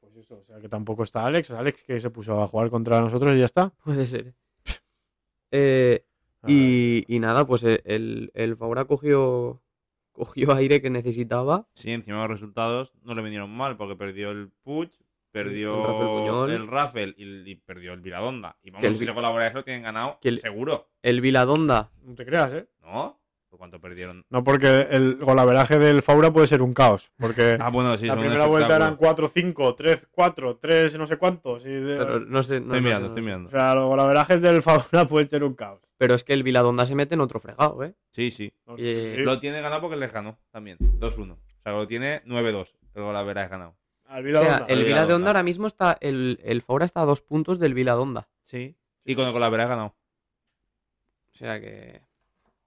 Pues 0.00 0.16
eso, 0.16 0.38
o 0.40 0.44
sea 0.44 0.58
que 0.60 0.68
tampoco 0.68 1.04
está 1.04 1.24
Alex. 1.26 1.50
Alex 1.52 1.82
que 1.84 2.00
se 2.00 2.10
puso 2.10 2.42
a 2.42 2.48
jugar 2.48 2.70
contra 2.70 3.00
nosotros 3.00 3.34
y 3.34 3.38
ya 3.38 3.44
está. 3.44 3.70
Puede 3.84 4.06
ser. 4.06 4.34
Eh, 5.56 6.04
y, 6.48 7.04
y 7.06 7.20
nada, 7.20 7.46
pues 7.46 7.62
el, 7.62 7.80
el, 7.84 8.30
el 8.34 8.56
Faura 8.56 8.86
cogió, 8.86 9.62
cogió 10.14 10.54
aire 10.54 10.80
que 10.80 10.88
necesitaba. 10.88 11.66
Sí, 11.74 11.90
encima 11.90 12.20
los 12.22 12.30
resultados 12.30 12.94
no 13.02 13.14
le 13.14 13.20
vinieron 13.22 13.50
mal 13.50 13.76
porque 13.76 13.96
perdió 13.96 14.30
el 14.30 14.48
Puig, 14.62 14.90
perdió 15.30 15.74
el 15.76 15.82
Rafael 15.86 16.06
Puñol. 16.08 16.50
el 16.52 16.66
Rafael 16.68 17.14
y, 17.18 17.50
y 17.50 17.54
perdió 17.56 17.92
el 17.92 18.00
Viladonda. 18.00 18.56
Y 18.62 18.66
Que 18.66 18.70
vamos, 18.70 18.88
el 18.88 18.94
si 18.96 19.04
se 19.04 19.12
colabora 19.12 19.46
eso, 19.48 19.58
lo 19.58 19.64
tienen 19.64 19.82
ganado 19.82 20.18
que 20.22 20.28
el- 20.30 20.38
seguro. 20.38 20.88
El 21.02 21.20
Viladonda, 21.20 21.90
No 22.02 22.14
te 22.14 22.24
creas, 22.24 22.52
¿eh? 22.52 22.66
¿No? 22.82 23.20
¿Por 23.54 23.58
cuánto 23.60 23.80
perdieron? 23.80 24.24
No, 24.30 24.42
porque 24.42 24.88
el 24.90 25.14
golaveraje 25.18 25.78
del 25.78 26.02
Faura 26.02 26.32
puede 26.32 26.48
ser 26.48 26.60
un 26.60 26.72
caos. 26.74 27.12
Porque 27.16 27.56
Ah, 27.60 27.70
bueno, 27.70 27.96
sí, 27.96 28.04
la 28.06 28.16
primera 28.18 28.46
vuelta 28.46 28.74
eran 28.74 28.94
espectáculo. 28.94 29.28
4-5, 29.28 29.76
3-4, 29.76 30.58
3 30.60 30.98
no 30.98 31.06
sé 31.06 31.18
cuántos. 31.18 31.62
y 31.62 31.68
pero 31.68 32.18
no 32.18 32.42
sé. 32.42 32.58
no- 32.58 32.66
Estoy 32.74 32.80
no 32.80 32.84
mirando, 32.84 33.08
estoy 33.10 33.22
mirando. 33.22 33.46
O 33.48 33.52
sea, 33.52 33.76
los 33.76 33.84
golaverajes 33.86 34.40
del 34.42 34.60
Faura 34.60 35.06
pueden 35.08 35.30
ser 35.30 35.44
un 35.44 35.54
caos. 35.54 35.80
Pero 35.98 36.16
es 36.16 36.24
que 36.24 36.32
el 36.32 36.42
Viladonda 36.42 36.84
se 36.84 36.96
mete 36.96 37.14
en 37.14 37.20
otro 37.20 37.38
fregado, 37.38 37.84
¿eh? 37.84 37.94
Sí, 38.10 38.32
sí. 38.32 38.52
No, 38.66 38.74
Eh. 38.76 39.18
Lo 39.18 39.38
tiene 39.38 39.60
ganado 39.60 39.82
porque 39.82 39.94
les 39.96 40.12
ganó 40.12 40.36
también. 40.50 40.78
2-1. 40.80 41.34
O 41.34 41.38
sea, 41.62 41.72
lo 41.74 41.86
tiene 41.86 42.22
9-2. 42.24 42.74
El 42.96 43.04
Golavera 43.04 43.44
es 43.44 43.50
ganado. 43.50 43.76
Al 44.06 44.22
O 44.22 44.26
Vila 44.26 44.40
sea, 44.42 44.50
Donda. 44.58 44.66
el 44.72 44.78
el 44.80 44.84
Viladonda 44.84 45.28
ahora 45.28 45.42
mismo 45.44 45.68
está. 45.68 45.96
El, 46.00 46.40
el 46.42 46.60
Faura 46.62 46.86
está 46.86 47.02
a 47.02 47.06
dos 47.06 47.20
puntos 47.20 47.60
del 47.60 47.72
Viladonda. 47.72 48.26
Sí. 48.42 48.74
Y 49.04 49.14
con 49.14 49.26
el 49.28 49.32
Golavera 49.32 49.62
es 49.62 49.68
ganado. 49.68 49.94
O 51.32 51.36
sea 51.36 51.60
que. 51.60 52.00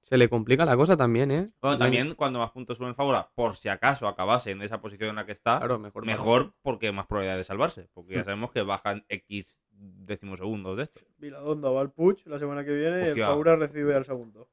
Se 0.08 0.18
le 0.18 0.30
complica 0.30 0.64
la 0.66 0.78
cosa 0.78 0.96
también, 0.96 1.32
¿eh? 1.32 1.48
Bueno, 1.62 1.78
también 1.78 2.16
cuando 2.16 2.40
más 2.40 2.52
puntos 2.52 2.78
suben 2.78 2.96
Favora, 2.96 3.30
por 3.36 3.58
si 3.58 3.68
acaso 3.68 4.08
acabase 4.08 4.52
en 4.52 4.62
esa 4.62 4.80
posición 4.80 5.10
en 5.10 5.16
la 5.18 5.26
que 5.26 5.34
está, 5.34 5.58
Claro, 5.60 5.80
mejor. 5.80 6.04
para- 6.06 6.16
mejor 6.18 6.54
porque 6.62 6.88
hay 6.88 6.94
más 6.94 7.08
probabilidad 7.08 7.36
de 7.38 7.44
salvarse. 7.44 7.90
Porque 7.94 8.14
ya 8.16 8.22
Mm. 8.22 8.26
sabemos 8.26 8.52
que 8.52 8.62
bajan 8.62 9.06
X 9.10 9.58
decimosegundos 9.70 10.78
de 10.78 10.84
esto. 10.84 11.02
Viladonda 11.18 11.70
va 11.70 11.82
al 11.82 11.92
Puig 11.92 12.18
la 12.26 12.40
semana 12.40 12.64
que 12.64 12.74
viene 12.74 13.00
y 13.00 13.04
el 13.04 13.10
Hostia. 13.10 13.28
Faura 13.28 13.56
recibe 13.58 13.96
al 13.96 14.06
segundo. 14.06 14.50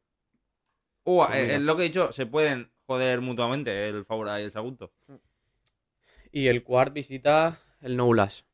Uh, 1.05 1.25
Pues 1.27 1.37
eh, 1.37 1.55
eh, 1.55 1.59
lo 1.61 1.77
que 1.77 1.83
he 1.83 1.87
dicho, 1.87 2.11
se 2.13 2.27
pueden 2.27 2.73
joder 2.87 3.21
mutuamente 3.21 3.89
el 3.89 4.05
Favora 4.05 4.41
y 4.41 4.45
el 4.45 4.51
Sagunto. 4.51 4.93
Y 6.33 6.49
el 6.49 6.65
Quart 6.65 6.93
visita 6.93 7.61
el 7.81 7.97
Noulas. 7.97 8.45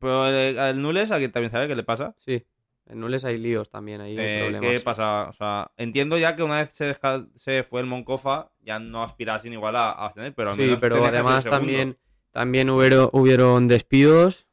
Pero 0.00 0.26
el, 0.26 0.58
el 0.58 0.82
Nules, 0.82 1.10
¿alguien 1.10 1.32
también 1.32 1.50
sabe 1.50 1.66
qué 1.66 1.74
le 1.74 1.82
pasa? 1.84 2.14
Sí. 2.18 2.44
En 2.86 3.00
Nules 3.00 3.24
hay 3.24 3.38
líos 3.38 3.70
también 3.70 4.00
ahí. 4.00 4.18
hay 4.18 4.26
Eh, 4.26 4.38
problemas. 4.40 4.72
¿Qué 4.72 4.80
pasa? 4.80 5.28
O 5.28 5.32
sea, 5.32 5.70
entiendo 5.76 6.18
ya 6.18 6.36
que 6.36 6.42
una 6.42 6.62
vez 6.62 6.72
se, 6.72 7.62
fue 7.64 7.80
el 7.80 7.86
Moncofa, 7.86 8.50
ya 8.60 8.78
no 8.78 9.02
aspirasen 9.02 9.52
igual 9.52 9.76
a, 9.76 9.90
a 9.90 10.06
ascender, 10.06 10.34
pero 10.34 10.50
al 10.50 10.56
Sí, 10.56 10.76
pero 10.80 11.04
además 11.04 11.44
también, 11.44 11.96
también 12.30 12.68
hubieron, 12.70 13.08
hubieron 13.12 13.68
despidos. 13.68 14.46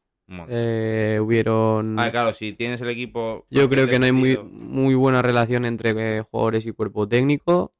Eh, 0.48 1.18
hubieron. 1.20 1.98
Ah, 1.98 2.10
claro, 2.10 2.32
si 2.32 2.54
tienes 2.54 2.80
el 2.80 2.88
equipo. 2.88 3.46
Yo 3.50 3.68
creo 3.68 3.86
que 3.86 3.98
no 3.98 4.06
hay 4.06 4.12
muy, 4.12 4.38
muy 4.38 4.94
buena 4.94 5.20
relación 5.20 5.66
entre 5.66 5.90
eh, 6.18 6.22
jugadores 6.22 6.64
y 6.64 6.72
cuerpo 6.72 7.06
técnico. 7.06 7.74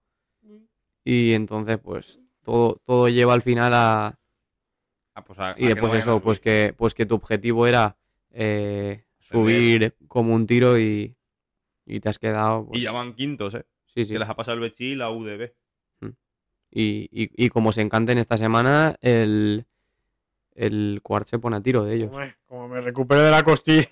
Y 1.04 1.32
entonces, 1.32 1.78
pues, 1.82 2.20
todo, 2.42 2.80
todo 2.84 3.08
lleva 3.08 3.32
al 3.32 3.42
final 3.42 3.72
a, 3.74 4.18
Ah, 5.14 5.24
pues 5.24 5.38
a- 5.38 5.54
Y 5.58 5.66
después 5.66 5.92
a 5.92 5.98
eso, 5.98 6.20
pues 6.20 6.40
que, 6.40 6.74
pues 6.76 6.94
que 6.94 7.06
tu 7.06 7.14
objetivo 7.16 7.66
era 7.66 7.96
eh, 8.30 9.04
subir 9.32 9.94
como 10.09 10.34
un 10.34 10.46
tiro 10.46 10.78
y, 10.78 11.16
y 11.86 12.00
te 12.00 12.09
has 12.09 12.18
quedado. 12.18 12.66
pues, 12.66 12.80
Y 12.80 12.82
ya 12.84 12.92
van 12.92 13.14
quintos, 13.14 13.54
¿eh? 13.54 13.64
sí, 13.94 14.04
sí. 14.04 14.12
Que 14.12 14.18
les 14.18 14.28
ha 14.28 14.34
pasado 14.36 14.54
el 14.54 14.60
Bechi 14.60 14.92
y 14.92 14.94
la 14.96 15.10
UDB. 15.10 15.50
Y, 16.74 17.09
y, 17.12 17.30
y 17.44 17.48
como 17.50 17.70
se 17.72 17.82
encanten 17.82 18.16
esta 18.16 18.38
semana, 18.38 18.96
el, 19.02 19.66
el 20.54 21.00
Quart 21.02 21.28
se 21.28 21.38
pone 21.38 21.56
a 21.56 21.60
tiro 21.60 21.84
de 21.84 21.94
ellos. 21.96 22.09
Hombre, 22.10 22.36
como 22.46 22.66
me 22.68 22.80
recupere 22.80 23.20
de 23.20 23.30
la 23.30 23.42
costilla. 23.42 23.88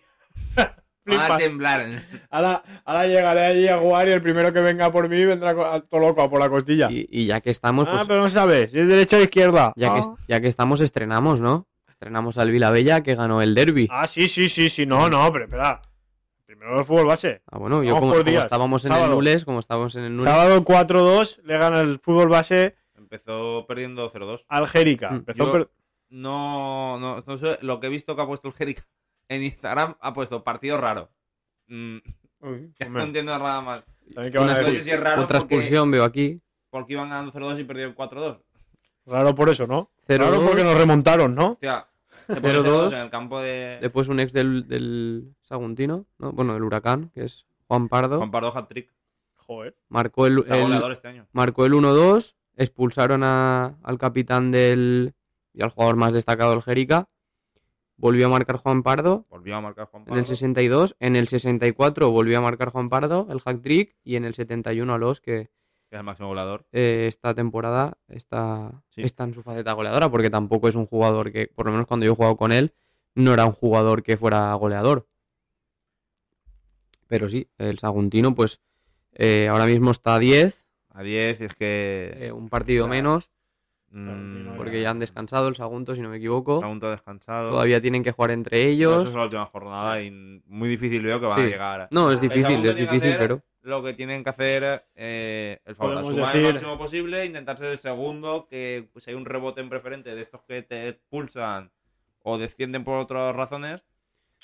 Van 1.04 1.32
a 1.32 1.36
temblar. 1.38 2.02
Ahora, 2.30 2.62
ahora 2.84 3.06
llegaré 3.06 3.40
allí 3.40 3.68
a 3.68 3.78
jugar 3.78 4.08
y 4.08 4.12
el 4.12 4.22
primero 4.22 4.52
que 4.52 4.60
venga 4.60 4.92
por 4.92 5.08
mí 5.08 5.24
vendrá 5.24 5.50
a- 5.74 5.80
todo 5.80 6.00
loco 6.00 6.22
a 6.22 6.30
por 6.30 6.38
la 6.40 6.48
costilla. 6.48 6.88
Y, 6.90 7.06
y 7.10 7.26
ya 7.26 7.40
que 7.40 7.50
estamos, 7.50 7.86
ah, 7.88 7.92
pues, 7.96 8.06
pero 8.08 8.20
no 8.20 8.28
sabes, 8.28 8.70
si 8.70 8.78
es 8.78 8.86
derecha 8.86 9.16
o 9.16 9.20
izquierda. 9.20 9.72
ya, 9.76 9.94
que, 9.94 10.00
ah. 10.00 10.14
ya 10.28 10.40
que 10.40 10.48
estamos, 10.48 10.80
estrenamos, 10.80 11.40
¿no? 11.40 11.66
Estrenamos 12.00 12.38
al 12.38 12.50
Vilabella 12.50 13.02
que 13.02 13.14
ganó 13.14 13.42
el 13.42 13.54
derby. 13.54 13.86
Ah, 13.90 14.06
sí, 14.06 14.26
sí, 14.26 14.48
sí, 14.48 14.70
sí, 14.70 14.86
no, 14.86 15.10
no, 15.10 15.30
pero 15.30 15.44
espera. 15.44 15.82
Primero 16.46 16.78
el 16.78 16.84
fútbol 16.86 17.04
base. 17.04 17.42
Ah, 17.52 17.58
bueno, 17.58 17.82
yo 17.82 17.92
como, 17.94 18.14
como 18.14 18.30
estábamos 18.30 18.86
en 18.86 18.92
el. 18.92 19.10
Nules, 19.10 19.44
como 19.44 19.60
estábamos 19.60 19.94
en 19.96 20.04
el 20.04 20.16
Nules, 20.16 20.24
Sábado 20.32 20.64
4-2 20.64 21.42
le 21.44 21.58
gana 21.58 21.80
el 21.80 21.98
fútbol 21.98 22.28
base 22.30 22.74
Empezó 22.96 23.66
perdiendo 23.68 24.10
0-2. 24.10 24.46
al 24.48 24.66
Jerica. 24.66 25.10
Mm, 25.10 25.16
Empezó 25.16 25.44
yo- 25.44 25.52
per- 25.52 25.70
No, 26.08 26.98
no, 26.98 27.22
no 27.26 27.36
sé, 27.36 27.58
lo 27.60 27.80
que 27.80 27.88
he 27.88 27.90
visto 27.90 28.16
que 28.16 28.22
ha 28.22 28.26
puesto 28.26 28.48
el 28.48 28.54
Jerica 28.54 28.86
en 29.28 29.42
Instagram 29.42 29.94
ha 30.00 30.14
puesto 30.14 30.42
partido 30.42 30.78
raro. 30.80 31.10
Mm, 31.68 31.98
Uy, 32.40 32.72
no 32.90 33.02
entiendo 33.02 33.38
nada 33.38 33.60
más. 33.60 33.84
Una 34.16 34.30
No 34.30 34.48
sé 34.72 34.80
si 34.80 34.90
es 34.90 34.98
raro 34.98 35.24
otra 35.24 35.40
porque, 35.40 35.56
expulsión 35.56 35.90
veo 35.90 36.04
aquí. 36.04 36.40
porque 36.70 36.94
iban 36.94 37.10
ganando 37.10 37.30
0-2 37.30 37.60
y 37.60 37.64
perdieron 37.64 37.94
4-2. 37.94 38.38
Raro 39.04 39.34
por 39.34 39.50
eso, 39.50 39.66
¿no? 39.66 39.90
0-2. 40.08 40.18
Raro 40.18 40.40
porque 40.46 40.64
nos 40.64 40.78
remontaron, 40.78 41.34
¿no? 41.34 41.52
Hostia, 41.52 41.86
pone 42.34 42.52
0-2. 42.54 42.64
0-2 42.90 42.92
en 42.92 42.98
el 43.00 43.10
campo 43.10 43.40
de 43.40 43.78
Después 43.80 44.08
un 44.08 44.20
ex 44.20 44.32
del, 44.32 44.68
del 44.68 45.34
Saguntino, 45.42 46.06
¿no? 46.18 46.32
bueno, 46.32 46.54
del 46.54 46.62
Huracán, 46.64 47.10
que 47.14 47.24
es 47.24 47.46
Juan 47.66 47.88
Pardo, 47.88 48.18
Juan 48.18 48.30
Pardo 48.30 48.56
hat-trick. 48.56 48.92
Joder. 49.36 49.76
marcó 49.88 50.26
el, 50.26 50.44
este 50.92 51.08
año. 51.08 51.26
marcó 51.32 51.64
el 51.66 51.72
1-2, 51.72 52.36
expulsaron 52.56 53.22
a- 53.24 53.76
al 53.82 53.98
capitán 53.98 54.50
del 54.52 55.14
y 55.52 55.62
al 55.62 55.70
jugador 55.70 55.96
más 55.96 56.12
destacado 56.12 56.52
del 56.52 56.62
Jerica, 56.62 57.08
volvió 57.96 58.26
a 58.26 58.28
marcar 58.30 58.56
Juan 58.58 58.82
Pardo 58.84 59.26
Volvió 59.28 59.56
a 59.56 59.60
marcar 59.60 59.86
Juan 59.86 60.02
en 60.02 60.06
Pardo. 60.06 60.20
el 60.20 60.26
62, 60.26 60.96
en 61.00 61.16
el 61.16 61.26
64 61.28 62.10
volvió 62.10 62.38
a 62.38 62.40
marcar 62.42 62.70
Juan 62.70 62.88
Pardo 62.88 63.26
el 63.30 63.40
hack 63.40 63.60
trick 63.62 63.96
y 64.04 64.14
en 64.16 64.24
el 64.24 64.34
71 64.34 64.94
a 64.94 64.98
los 64.98 65.20
Que 65.20 65.50
es 65.90 65.98
el 65.98 66.04
máximo 66.04 66.28
goleador. 66.28 66.64
eh, 66.72 67.06
esta 67.08 67.34
temporada 67.34 67.98
está, 68.08 68.82
Sí. 68.90 69.02
está 69.02 69.24
en 69.24 69.34
su 69.34 69.42
faceta 69.42 69.72
goleadora, 69.72 70.10
porque 70.10 70.30
tampoco 70.30 70.68
es 70.68 70.74
un 70.76 70.86
jugador 70.86 71.32
que, 71.32 71.48
por 71.48 71.66
lo 71.66 71.72
menos 71.72 71.86
cuando 71.86 72.06
yo 72.06 72.12
he 72.12 72.16
jugado 72.16 72.36
con 72.36 72.52
él, 72.52 72.72
no 73.14 73.32
era 73.34 73.44
un 73.46 73.52
jugador 73.52 74.02
que 74.02 74.16
fuera 74.16 74.52
goleador. 74.54 75.08
Pero 77.08 77.28
sí, 77.28 77.48
el 77.58 77.78
Saguntino, 77.78 78.34
pues 78.34 78.60
eh, 79.14 79.48
ahora 79.48 79.66
mismo 79.66 79.90
está 79.90 80.14
a 80.14 80.18
10, 80.20 80.64
A 80.90 81.02
10 81.02 81.40
y 81.40 81.44
es 81.44 81.54
que... 81.54 82.12
eh, 82.16 82.32
un 82.32 82.48
partido 82.48 82.84
Claro. 82.86 82.90
menos, 82.96 83.30
mm, 83.90 84.56
porque 84.56 84.80
ya 84.82 84.90
han 84.90 84.98
descansado 84.98 85.48
el 85.48 85.54
Sagunto, 85.56 85.94
si 85.94 86.00
no 86.00 86.08
me 86.08 86.16
equivoco. 86.18 86.60
Sagunto 86.60 86.90
descansado. 86.90 87.48
Todavía 87.48 87.80
tienen 87.80 88.02
que 88.02 88.12
jugar 88.12 88.30
entre 88.30 88.58
Pero 88.58 88.70
ellos. 88.70 89.00
Eso 89.02 89.08
es 89.10 89.14
la 89.16 89.22
última 89.24 89.46
jornada 89.46 90.02
y 90.02 90.10
muy 90.46 90.68
difícil 90.68 91.02
veo 91.02 91.20
que 91.20 91.26
van 91.26 91.38
Sí. 91.38 91.44
a 91.44 91.48
llegar. 91.48 91.88
No, 91.90 92.10
es 92.10 92.20
El 92.20 92.28
difícil, 92.28 92.64
es 92.66 92.76
difícil, 92.76 93.16
pero... 93.18 93.42
Lo 93.62 93.82
que 93.82 93.92
tienen 93.92 94.24
que 94.24 94.30
hacer 94.30 94.86
eh, 94.94 95.60
el 95.66 95.74
favor, 95.74 96.02
sumar 96.02 96.32
decir- 96.32 96.46
el 96.46 96.52
máximo 96.54 96.78
posible, 96.78 97.26
intentar 97.26 97.58
ser 97.58 97.70
el 97.72 97.78
segundo, 97.78 98.46
que 98.48 98.88
pues, 98.92 99.06
hay 99.06 99.12
un 99.14 99.26
rebote 99.26 99.60
en 99.60 99.68
preferente 99.68 100.14
de 100.14 100.22
estos 100.22 100.40
que 100.48 100.62
te 100.62 100.88
expulsan 100.88 101.70
o 102.22 102.38
descienden 102.38 102.84
por 102.84 102.98
otras 102.98 103.36
razones, 103.36 103.82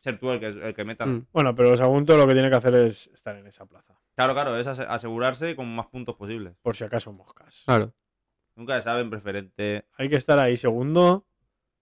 ser 0.02 0.18
tú 0.18 0.30
el 0.32 0.40
que, 0.40 0.46
el 0.48 0.74
que 0.74 0.84
metan. 0.84 1.10
Mm. 1.14 1.26
Bueno, 1.32 1.54
pero 1.54 1.74
Sagunto 1.78 2.14
lo 2.18 2.26
que 2.26 2.34
tiene 2.34 2.50
que 2.50 2.56
hacer 2.56 2.74
es 2.74 3.06
estar 3.08 3.34
en 3.36 3.46
esa 3.46 3.64
plaza. 3.64 3.98
Claro, 4.16 4.34
claro, 4.34 4.56
es 4.58 4.66
ase- 4.66 4.84
asegurarse 4.86 5.56
con 5.56 5.74
más 5.74 5.86
puntos 5.86 6.14
posibles. 6.16 6.54
Por 6.60 6.76
si 6.76 6.84
acaso 6.84 7.10
moscas. 7.12 7.62
Claro, 7.64 7.94
Nunca 8.56 8.74
se 8.76 8.82
sabe 8.82 9.02
en 9.02 9.10
preferente. 9.10 9.84
Hay 9.98 10.08
que 10.08 10.16
estar 10.16 10.38
ahí 10.38 10.56
segundo, 10.56 11.24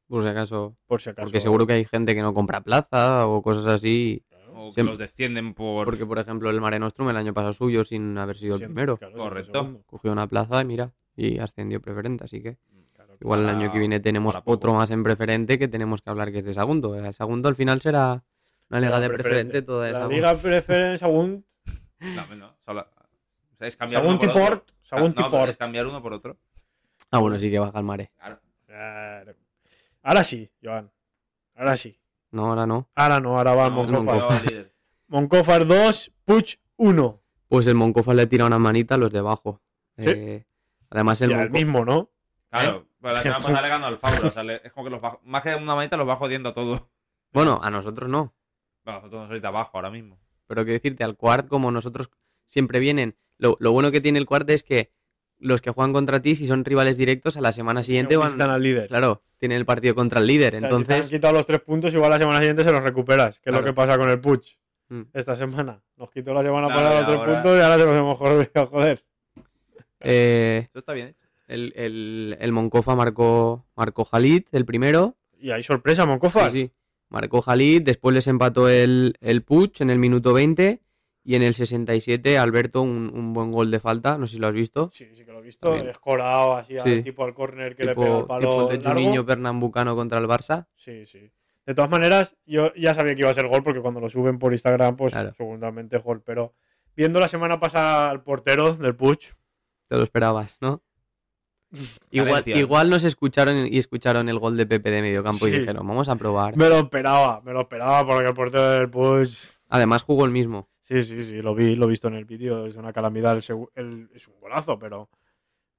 por 0.08 0.22
si 0.22 0.28
acaso... 0.28 0.76
por 0.86 1.00
si 1.00 1.10
acaso. 1.10 1.26
Porque 1.26 1.40
seguro 1.40 1.66
que 1.66 1.74
hay 1.74 1.84
gente 1.84 2.14
que 2.14 2.22
no 2.22 2.34
compra 2.34 2.60
plaza 2.62 3.26
o 3.26 3.42
cosas 3.42 3.66
así. 3.66 4.24
O 4.56 4.68
que 4.70 4.74
Siempre- 4.74 4.84
los 4.92 4.98
descienden 4.98 5.54
por. 5.54 5.84
Porque, 5.86 6.04
por 6.06 6.18
ejemplo, 6.18 6.50
el 6.50 6.60
Mare 6.60 6.78
Nostrum 6.78 7.08
el 7.10 7.16
año 7.16 7.32
pasado 7.34 7.52
suyo 7.52 7.84
sin 7.84 8.16
haber 8.18 8.36
sido 8.36 8.56
el 8.56 8.62
primero. 8.64 8.96
claro, 8.96 9.16
Correcto. 9.16 9.52
segundo. 9.52 9.82
Cogió 9.86 10.12
una 10.12 10.26
plaza 10.28 10.60
y 10.62 10.64
mira, 10.64 10.92
y 11.16 11.38
ascendió 11.38 11.80
preferente, 11.80 12.24
así 12.24 12.40
que 12.42 12.56
Claro, 12.94 13.16
igual 13.20 13.40
el 13.40 13.46
Para- 13.46 13.58
año 13.58 13.72
que 13.72 13.78
viene 13.78 13.98
tenemos 14.00 14.34
para 14.34 14.44
poco. 14.44 14.54
otro 14.56 14.74
más 14.74 14.90
en 14.90 15.02
preferente 15.02 15.58
que 15.58 15.66
tenemos 15.68 16.02
que 16.02 16.10
hablar 16.10 16.30
que 16.32 16.38
es 16.38 16.44
de 16.44 16.54
Sagunto. 16.54 16.94
El 16.94 17.12
Sagunto 17.14 17.48
al 17.48 17.56
final 17.56 17.80
será 17.80 18.24
una 18.70 18.78
Será 18.80 18.90
liga 18.96 19.00
de 19.00 19.08
preferente. 19.08 19.20
preferente 19.52 19.62
toda 19.62 19.90
La 19.90 19.98
esa. 19.98 20.08
liga 20.08 20.36
preferente 20.36 20.98
Sagunt. 20.98 21.44
No, 22.00 22.36
no, 22.36 22.56
solo- 22.66 22.80
o 23.52 23.56
sea, 23.56 23.66
es 23.68 23.76
cambiar 23.76 24.04
uno 24.04 24.18
por 24.18 24.28
otro. 24.28 24.64
No, 24.92 25.14
pero 25.14 25.30
Port. 25.30 25.48
es 25.48 25.56
cambiar 25.56 25.86
uno 25.86 26.02
por 26.02 26.12
otro. 26.12 26.36
Ah, 27.14 27.20
bueno, 27.20 27.38
sí 27.38 27.50
que 27.50 27.58
baja 27.58 27.78
el 27.78 27.84
Mare. 27.84 28.10
Claro. 28.18 28.40
Claro. 28.66 29.34
Ahora 30.02 30.24
sí, 30.24 30.50
Joan. 30.62 30.90
Ahora 31.54 31.76
sí. 31.76 31.98
No, 32.32 32.46
ahora 32.46 32.66
no. 32.66 32.88
Ahora 32.96 33.20
no, 33.20 33.36
ahora 33.38 33.54
va 33.54 33.66
el 33.66 33.72
No, 33.74 34.02
Moncofar. 34.02 34.52
no. 34.52 34.64
Moncofar 35.06 35.66
2, 35.66 36.12
Puch 36.24 36.56
1. 36.76 37.20
Pues 37.48 37.66
el 37.68 37.76
Moncofa 37.76 38.14
le 38.14 38.26
tira 38.26 38.46
una 38.46 38.58
manita 38.58 38.96
a 38.96 38.98
los 38.98 39.12
de 39.12 39.20
abajo. 39.20 39.60
Sí. 39.96 40.10
Eh, 40.10 40.46
además, 40.90 41.20
el 41.22 41.30
Ya, 41.30 41.42
el 41.42 41.50
mismo, 41.50 41.84
¿no? 41.84 42.10
Claro, 42.50 42.88
pero 43.00 43.14
la 43.14 43.22
semana 43.22 43.38
pasada 43.44 43.62
le 43.62 43.68
ganó 43.68 43.86
al 43.86 43.98
Fabro. 43.98 44.26
O 44.28 44.30
sea, 44.32 44.42
le- 44.42 44.60
es 44.64 44.72
como 44.72 44.84
que 44.86 44.90
los 44.90 45.00
bajo- 45.00 45.20
más 45.24 45.42
que 45.42 45.54
una 45.54 45.76
manita 45.76 45.96
los 45.96 46.08
va 46.08 46.16
jodiendo 46.16 46.48
a 46.48 46.54
todos. 46.54 46.82
Bueno, 47.32 47.60
a 47.62 47.70
nosotros 47.70 48.08
no. 48.08 48.34
Bueno, 48.84 49.00
vosotros 49.00 49.22
no 49.22 49.28
sois 49.28 49.40
de 49.42 49.48
abajo 49.48 49.70
ahora 49.74 49.90
mismo. 49.90 50.18
Pero 50.48 50.62
quiero 50.64 50.74
decirte, 50.74 51.04
al 51.04 51.16
Quart, 51.16 51.46
como 51.48 51.70
nosotros 51.70 52.10
siempre 52.46 52.80
vienen. 52.80 53.16
Lo, 53.38 53.56
lo 53.60 53.70
bueno 53.72 53.90
que 53.92 54.00
tiene 54.00 54.18
el 54.18 54.26
Quart 54.26 54.48
es 54.50 54.62
que 54.64 54.92
los 55.44 55.60
que 55.60 55.70
juegan 55.70 55.92
contra 55.92 56.20
ti, 56.20 56.34
si 56.34 56.46
son 56.46 56.64
rivales 56.64 56.96
directos, 56.96 57.36
a 57.36 57.40
la 57.40 57.52
semana 57.52 57.82
siguiente 57.82 58.16
van. 58.16 58.28
Están 58.30 58.50
al 58.50 58.62
líder. 58.62 58.88
Claro, 58.88 59.22
tienen 59.38 59.58
el 59.58 59.66
partido 59.66 59.94
contra 59.94 60.20
el 60.20 60.26
líder. 60.26 60.56
O 60.56 60.58
sea, 60.58 60.68
si 60.68 60.70
te 60.70 60.74
han 60.74 60.80
Entonces, 60.82 61.10
quitado 61.10 61.34
los 61.34 61.46
tres 61.46 61.60
puntos, 61.60 61.92
igual 61.94 62.10
la 62.10 62.18
semana 62.18 62.38
siguiente 62.38 62.64
se 62.64 62.72
los 62.72 62.82
recuperas. 62.82 63.38
Que 63.40 63.50
es 63.50 63.56
lo 63.56 63.62
que 63.62 63.72
pasa 63.72 63.96
con 63.98 64.08
el 64.10 64.20
Puch 64.20 64.56
Mm. 64.90 65.02
esta 65.14 65.34
semana. 65.34 65.80
Nos 65.96 66.10
quitó 66.10 66.34
la 66.34 66.42
semana 66.42 66.66
Claro, 66.66 66.80
pasada 66.82 67.00
los 67.00 67.06
tres 67.08 67.18
ahora- 67.18 67.32
puntos 67.42 67.58
y 67.58 67.62
ahora 67.62 67.78
se 67.78 67.84
los 67.86 67.98
hemos 67.98 68.18
jodido, 68.18 68.66
joder. 68.70 69.04
eh, 70.00 70.60
Esto 70.66 70.78
está 70.80 70.92
bien 70.92 71.08
hecho. 71.08 71.26
el, 71.48 71.72
el, 71.76 72.36
el 72.40 72.52
Moncofa 72.52 72.94
marcó, 72.94 73.64
marcó 73.76 74.04
Jalid, 74.04 74.44
el 74.52 74.64
primero. 74.64 75.16
Y 75.38 75.50
hay 75.50 75.62
sorpresa, 75.62 76.06
Moncofar. 76.06 76.50
Sí, 76.50 76.64
sí. 76.66 76.72
Marcó 77.08 77.42
Jalid, 77.42 77.82
después 77.82 78.14
les 78.14 78.26
empató 78.26 78.68
el, 78.68 79.14
el 79.20 79.42
Puch 79.42 79.80
en 79.80 79.90
el 79.90 79.98
minuto 79.98 80.32
20 80.32 80.80
y 81.22 81.34
en 81.36 81.42
el 81.42 81.54
67 81.54 82.38
Alberto 82.38 82.82
un, 82.82 83.10
un 83.14 83.32
buen 83.32 83.50
gol 83.52 83.70
de 83.70 83.80
falta, 83.80 84.18
no 84.18 84.26
sé 84.26 84.34
si 84.34 84.40
lo 84.40 84.48
has 84.48 84.54
visto. 84.54 84.90
Sí, 84.92 85.06
sí 85.14 85.24
que 85.24 85.32
visto. 85.44 85.68
También. 85.68 85.88
Escorado 85.90 86.56
así 86.56 86.76
al 86.78 86.84
Sí. 86.84 87.02
tipo 87.02 87.24
al 87.24 87.34
córner 87.34 87.76
que 87.76 87.84
le 87.84 87.94
pega 87.94 88.18
el 88.18 88.24
palo 88.26 88.40
tipo 88.50 88.66
de 88.68 88.78
largo. 88.78 88.90
Juninho 89.00 89.24
Pernambucano 89.26 89.94
contra 89.94 90.18
el 90.18 90.26
Barça. 90.26 90.66
Sí, 90.74 91.06
sí. 91.06 91.30
De 91.66 91.74
todas 91.74 91.90
maneras, 91.90 92.36
yo 92.44 92.74
ya 92.74 92.92
sabía 92.92 93.14
que 93.14 93.20
iba 93.22 93.30
a 93.30 93.34
ser 93.34 93.46
gol 93.48 93.62
porque 93.62 93.80
cuando 93.80 94.00
lo 94.00 94.08
suben 94.08 94.38
por 94.38 94.52
Instagram, 94.52 94.96
pues 94.96 95.12
Claro. 95.12 95.32
seguramente 95.36 95.96
gol. 95.98 96.20
Pero 96.24 96.52
viendo 96.96 97.20
la 97.20 97.28
semana 97.28 97.58
pasada 97.60 98.10
al 98.10 98.22
portero 98.22 98.74
del 98.74 98.94
Puch, 98.96 99.28
Te 99.88 99.96
lo 99.96 100.02
esperabas, 100.02 100.56
¿no? 100.60 100.82
Igual, 102.10 102.42
igual 102.46 102.88
nos 102.90 103.04
escucharon 103.04 103.66
y 103.66 103.78
escucharon 103.78 104.28
el 104.28 104.38
gol 104.38 104.56
de 104.56 104.66
Pepe 104.66 104.90
de 104.90 105.02
mediocampo 105.02 105.46
y 105.48 105.50
Sí. 105.52 105.58
dijeron, 105.58 105.86
vamos 105.86 106.08
a 106.08 106.16
probar. 106.16 106.56
me 106.56 106.68
lo 106.68 106.76
esperaba, 106.78 107.40
me 107.44 107.52
lo 107.52 107.62
esperaba 107.62 108.06
porque 108.06 108.28
el 108.28 108.34
portero 108.34 108.70
del 108.70 108.88
Puch. 108.90 109.34
Además 109.68 110.02
jugó 110.02 110.24
el 110.24 110.30
mismo. 110.30 110.68
Sí, 110.82 111.02
sí, 111.02 111.22
sí, 111.22 111.40
lo 111.42 111.54
vi, 111.54 111.74
lo 111.76 111.86
he 111.86 111.88
visto 111.88 112.08
en 112.08 112.14
el 112.14 112.26
vídeo. 112.26 112.66
Es 112.66 112.76
una 112.76 112.92
calamidad. 112.92 113.32
El 113.34 113.42
segu- 113.42 113.70
el- 113.74 114.08
es 114.14 114.28
un 114.28 114.38
golazo, 114.40 114.78
pero 114.78 115.08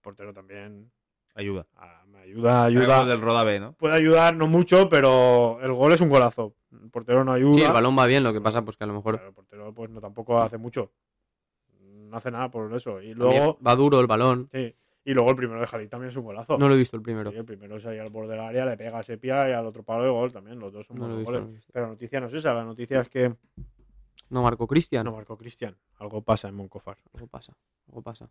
portero 0.05 0.31
también 0.33 0.89
Ayuda. 1.33 1.65
ah, 1.75 2.03
me 2.07 2.19
ayuda, 2.19 2.63
Ayuda. 2.63 3.03
del 3.03 3.19
Roda 3.19 3.43
B, 3.43 3.59
¿no? 3.59 3.73
Puede 3.73 3.95
ayudar, 3.95 4.35
no 4.37 4.47
mucho, 4.47 4.87
pero 4.87 5.59
el 5.61 5.73
gol 5.73 5.91
es 5.91 5.99
un 5.99 6.07
golazo. 6.09 6.55
El 6.71 6.89
portero 6.89 7.25
no 7.25 7.33
ayuda. 7.33 7.53
Sí, 7.55 7.61
el 7.63 7.73
balón 7.73 7.97
va 7.97 8.05
bien, 8.05 8.23
lo 8.23 8.31
que 8.31 8.39
pasa 8.39 8.61
pues 8.63 8.77
que 8.77 8.85
a 8.85 8.87
lo 8.87 8.93
mejor 8.93 9.15
Claro, 9.15 9.27
el 9.29 9.33
portero 9.35 9.73
pues 9.73 9.89
no 9.89 9.99
tampoco 9.99 10.37
hace 10.41 10.57
mucho. 10.57 10.91
No 11.81 12.15
hace 12.15 12.31
nada 12.31 12.49
por 12.49 12.73
eso. 12.73 13.01
Y 13.01 13.13
también 13.15 13.17
luego, 13.17 13.57
va 13.65 13.75
duro 13.75 13.99
el 13.99 14.07
balón. 14.07 14.47
sí, 14.53 14.73
y 15.03 15.13
luego 15.13 15.29
el 15.31 15.35
primero 15.35 15.59
de 15.59 15.67
Jalí 15.67 15.87
también 15.89 16.09
es 16.09 16.15
un 16.15 16.23
golazo. 16.23 16.57
No 16.57 16.67
lo 16.69 16.75
he 16.75 16.77
visto 16.77 16.95
el 16.95 17.03
primero. 17.03 17.31
Sí, 17.31 17.37
el 17.37 17.45
primero 17.45 17.75
es 17.77 17.85
ahí 17.85 17.99
al 17.99 18.09
borde 18.09 18.31
del 18.31 18.39
área, 18.39 18.65
le 18.65 18.77
pega 18.77 18.97
a 18.99 19.03
Sepia 19.03 19.49
y 19.49 19.51
al 19.53 19.65
otro 19.65 19.83
palo 19.83 20.03
de 20.03 20.09
gol 20.09 20.31
también. 20.31 20.57
Los 20.57 20.71
dos 20.71 20.87
son 20.87 20.95
No 20.97 21.01
buenos 21.01 21.17
visto, 21.19 21.31
goles. 21.33 21.47
no. 21.53 21.61
Pero 21.73 21.85
la 21.85 21.91
noticia 21.91 22.19
no 22.21 22.27
es 22.27 22.33
esa, 22.33 22.53
la 22.53 22.63
noticia 22.63 23.01
es 23.01 23.09
que 23.09 23.33
No 24.29 24.41
marcó 24.41 24.65
Cristian. 24.67 25.03
no 25.05 25.11
marcó 25.11 25.37
Cristian. 25.37 25.75
Algo 25.99 26.21
pasa 26.21 26.47
en 26.47 26.55
Moncofar. 26.55 26.97
Algo 27.13 27.27
pasa, 27.27 27.53
algo 27.89 28.01
pasa. 28.01 28.29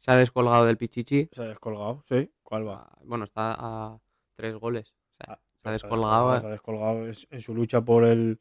Se 0.00 0.10
ha 0.10 0.16
descolgado 0.16 0.64
del 0.66 0.76
Pichichi. 0.76 1.28
Se 1.30 1.42
ha 1.42 1.46
descolgado, 1.46 2.02
¿sí? 2.08 2.30
¿Cuál 2.42 2.66
va? 2.66 2.88
Ah, 2.90 2.98
Bueno, 3.04 3.24
está 3.24 3.54
a 3.58 3.98
tres 4.34 4.56
goles. 4.56 4.94
O 5.20 5.24
sea, 5.24 5.34
Ah, 5.34 5.40
se 5.62 5.68
ha 5.68 5.72
descolgado. 5.72 6.40
Se 6.40 6.46
ha 6.46 6.50
descolgado 6.50 7.06
es- 7.06 7.26
en 7.30 7.40
su 7.40 7.54
lucha 7.54 7.80
por 7.82 8.04
el 8.04 8.40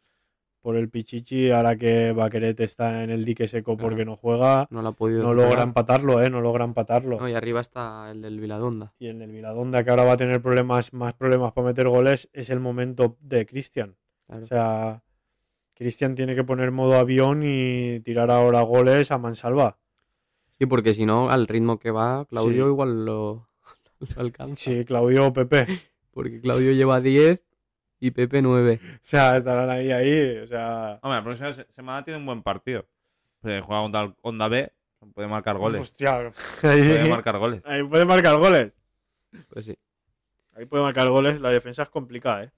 por 0.62 0.76
el 0.76 0.90
Pichichi, 0.90 1.52
ahora 1.52 1.78
que 1.78 2.12
Baqueret 2.12 2.60
está 2.60 3.02
en 3.02 3.10
el 3.12 3.24
dique 3.24 3.48
seco 3.48 3.78
Claro. 3.78 3.90
porque 3.92 4.04
no 4.04 4.18
juega, 4.18 4.68
No 4.70 4.82
lo 4.82 4.90
ha 4.90 4.92
podido. 4.92 5.24
no 5.24 5.34
logra 5.34 5.64
empatarlo, 5.64 6.22
¿eh? 6.22 6.30
No 6.30 6.42
logra 6.42 6.66
empatarlo. 6.66 7.18
No, 7.18 7.30
y 7.30 7.34
arriba 7.34 7.62
está 7.62 8.12
el 8.12 8.22
del 8.22 8.42
Viladonda. 8.42 8.94
Y 9.00 9.08
el 9.08 9.26
Viladonda, 9.32 9.86
que 9.86 9.90
ahora 9.90 10.04
va 10.04 10.12
a 10.14 10.18
tener 10.18 10.42
problemas, 10.42 10.92
más 10.94 11.14
problemas 11.14 11.54
para 11.54 11.68
meter 11.68 11.88
goles, 11.88 12.30
es 12.34 12.50
el 12.50 12.60
momento 12.60 13.16
de 13.22 13.46
Cristian. 13.46 13.96
Claro. 14.28 14.44
O 14.44 14.48
sea, 14.48 15.02
Cristian 15.76 16.14
tiene 16.16 16.36
que 16.36 16.44
poner 16.44 16.72
modo 16.72 16.96
avión 16.98 17.42
y 17.42 18.02
tirar 18.02 18.30
ahora 18.30 18.62
goles 18.62 19.12
a 19.12 19.18
mansalva. 19.18 19.78
Sí, 20.60 20.66
porque 20.66 20.94
si 20.94 21.06
no, 21.06 21.30
al 21.32 21.48
ritmo 21.48 21.80
que 21.80 21.90
va, 21.92 22.26
Claudio 22.26 22.66
Sí. 22.66 22.70
igual 22.72 23.06
lo, 23.06 23.48
lo 24.00 24.22
alcanza. 24.22 24.56
Sí, 24.58 24.86
Claudio 24.86 25.28
o 25.28 25.34
Pepe. 25.34 25.66
Porque 26.14 26.42
Claudio 26.42 26.74
lleva 26.74 27.00
10 27.00 27.42
y 28.02 28.12
Pepe 28.12 28.42
9. 28.42 28.80
O 28.84 29.00
sea, 29.04 29.38
estarán 29.38 29.70
ahí, 29.70 29.92
ahí. 29.92 30.38
O 30.40 30.48
sea, 30.48 31.00
Hombre, 31.02 31.18
la 31.20 31.24
próxima 31.24 31.54
se- 31.54 31.66
semana 31.72 32.04
tiene 32.04 32.20
un 32.20 32.26
buen 32.26 32.42
partido. 32.44 32.86
Pues 33.42 33.64
juega 33.64 33.82
contra 33.84 34.02
el 34.02 34.14
Onda 34.22 34.50
B, 34.50 34.70
puede 35.14 35.30
marcar 35.30 35.58
goles. 35.58 35.80
hostia, 35.82 36.18
ahí, 36.64 36.82
Puede 36.82 37.10
marcar 37.10 37.38
goles. 37.38 37.62
ahí 37.66 37.84
puede 37.84 38.06
marcar 38.06 38.36
goles. 38.38 38.74
Pues 39.50 39.66
sí. 39.66 39.78
Ahí 40.56 40.66
puede 40.66 40.84
marcar 40.84 41.08
goles. 41.10 41.40
La 41.40 41.52
defensa 41.52 41.84
es 41.84 41.90
complicada, 41.90 42.44
¿eh? 42.44 42.52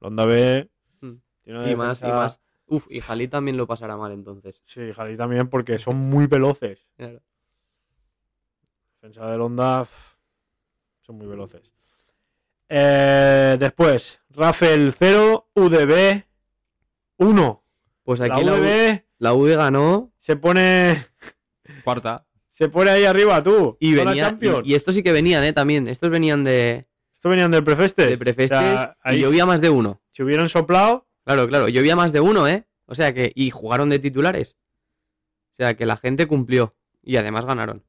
Londa 0.00 0.26
B. 0.26 0.68
Mm. 1.00 1.12
tiene 1.44 1.58
una 1.60 1.70
Y 1.70 1.76
más, 1.76 2.02
y 2.02 2.06
más. 2.06 2.40
Uf, 2.68 2.86
y 2.90 3.00
Jalí 3.00 3.28
también 3.28 3.56
lo 3.56 3.66
pasará 3.66 3.96
mal 3.96 4.12
entonces. 4.12 4.60
Sí, 4.64 4.92
Jalí 4.92 5.16
también, 5.16 5.48
porque 5.48 5.78
son 5.78 5.96
muy 5.96 6.26
veloces. 6.26 6.86
Claro. 6.96 7.20
Defensa 9.00 9.30
del 9.30 9.40
Honda 9.40 9.86
son 11.02 11.16
muy 11.16 11.26
veloces. 11.26 11.70
Eh, 12.68 13.56
después, 13.60 14.20
Rafael 14.30 14.92
0, 14.98 15.50
UDB 15.54 16.24
1. 17.18 17.62
Pues 18.02 18.20
La 18.20 18.26
aquí 18.26 18.44
la, 18.44 18.52
U, 18.52 18.56
UDB 18.56 19.02
la 19.18 19.34
UD 19.34 19.56
ganó 19.56 20.12
se 20.18 20.36
pone 20.36 21.06
Cuarta. 21.84 22.26
se 22.50 22.68
pone 22.68 22.90
ahí 22.90 23.04
arriba, 23.04 23.42
tú. 23.42 23.76
y 23.80 23.94
venía. 23.94 24.36
Y, 24.40 24.72
y 24.72 24.74
estos 24.74 24.94
sí 24.96 25.02
que 25.04 25.12
venían, 25.12 25.44
¿eh? 25.44 25.52
También. 25.52 25.86
Estos 25.86 26.10
venían 26.10 26.42
de, 26.42 26.88
Esto 27.14 27.28
venían 27.28 27.50
del 27.52 27.62
Prefestes. 27.62 28.10
de 28.10 28.18
Prefestes 28.18 28.58
O 28.58 28.76
sea, 28.76 28.96
ahí 29.02 29.18
y 29.18 29.22
llovía 29.22 29.46
más 29.46 29.60
de 29.60 29.70
uno. 29.70 30.00
Si 30.10 30.22
hubieran 30.24 30.48
soplado, 30.48 31.05
Claro, 31.26 31.46
claro. 31.48 31.68
Llovía 31.68 31.94
más 31.96 32.12
de 32.12 32.20
uno, 32.20 32.48
¿eh? 32.48 32.64
O 32.86 32.94
sea 32.94 33.12
que. 33.12 33.32
Y 33.34 33.50
jugaron 33.50 33.90
de 33.90 33.98
titulares. 33.98 34.56
O 35.52 35.56
sea 35.56 35.74
que 35.74 35.84
la 35.84 35.96
gente 35.98 36.26
cumplió. 36.26 36.74
Y 37.02 37.16
además 37.18 37.44
ganaron. 37.44 37.82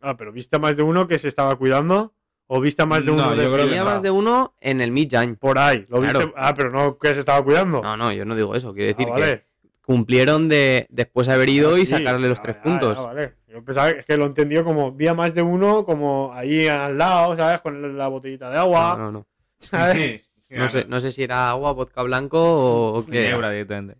ah, 0.00 0.16
pero 0.16 0.32
viste 0.32 0.56
a 0.56 0.58
más 0.58 0.76
de 0.76 0.82
uno 0.82 1.06
que 1.06 1.18
se 1.18 1.28
estaba 1.28 1.54
cuidando 1.56 2.14
o 2.46 2.60
viste 2.60 2.82
a 2.82 2.86
más 2.86 3.04
de 3.04 3.12
No, 3.12 3.14
uno 3.14 3.34
yo 3.34 3.36
de 3.42 3.52
creo 3.52 3.68
que 3.70 3.82
más 3.84 4.02
de 4.02 4.10
uno 4.10 4.54
en 4.60 4.80
el 4.80 4.90
mid-jang. 4.92 5.36
por 5.38 5.58
ahí. 5.58 5.86
Lo 5.88 6.00
viste, 6.00 6.32
ah, 6.36 6.54
pero 6.56 6.70
no 6.70 6.98
que 6.98 7.12
se 7.14 7.20
estaba 7.20 7.42
cuidando. 7.44 7.82
No, 7.82 7.96
no, 7.96 8.12
yo 8.12 8.24
no 8.24 8.34
digo 8.34 8.54
eso. 8.54 8.72
Quiero 8.74 8.90
Ah, 8.90 8.94
decir 8.96 9.10
vale. 9.10 9.24
que 9.26 9.46
cumplieron 9.84 10.48
de 10.48 10.86
después 10.90 11.28
haber 11.28 11.48
ido 11.48 11.74
Ah, 11.74 11.78
y 11.80 11.86
sí. 11.86 11.96
sacarle 11.96 12.28
los 12.28 12.38
Ah, 12.40 12.42
tres 12.42 12.56
puntos. 12.56 13.02
vale. 13.04 13.34
Yo 13.48 13.64
pensaba 13.64 13.90
es 13.90 14.04
que 14.06 14.16
lo 14.16 14.26
entendió 14.26 14.64
como 14.64 14.92
vi 14.92 15.06
a 15.08 15.14
más 15.14 15.34
de 15.34 15.42
uno 15.42 15.84
como 15.84 16.32
ahí 16.34 16.66
al 16.68 16.96
lado, 16.98 17.36
¿sabes? 17.36 17.60
Con 17.60 17.96
la 17.98 18.08
botellita 18.08 18.50
de 18.50 18.58
agua. 18.58 18.94
No, 18.98 19.04
no, 19.04 19.12
no. 19.12 19.26
¿sabes? 19.58 20.22
No 20.58 20.68
sé, 20.68 20.84
no 20.86 21.00
sé 21.00 21.12
si 21.12 21.22
era 21.22 21.48
agua, 21.50 21.72
vodka 21.72 22.02
blanco 22.02 22.38
o, 22.40 22.98
o 22.98 23.06
qué. 23.06 23.24
Ginebra 23.24 23.50
directamente. 23.50 23.96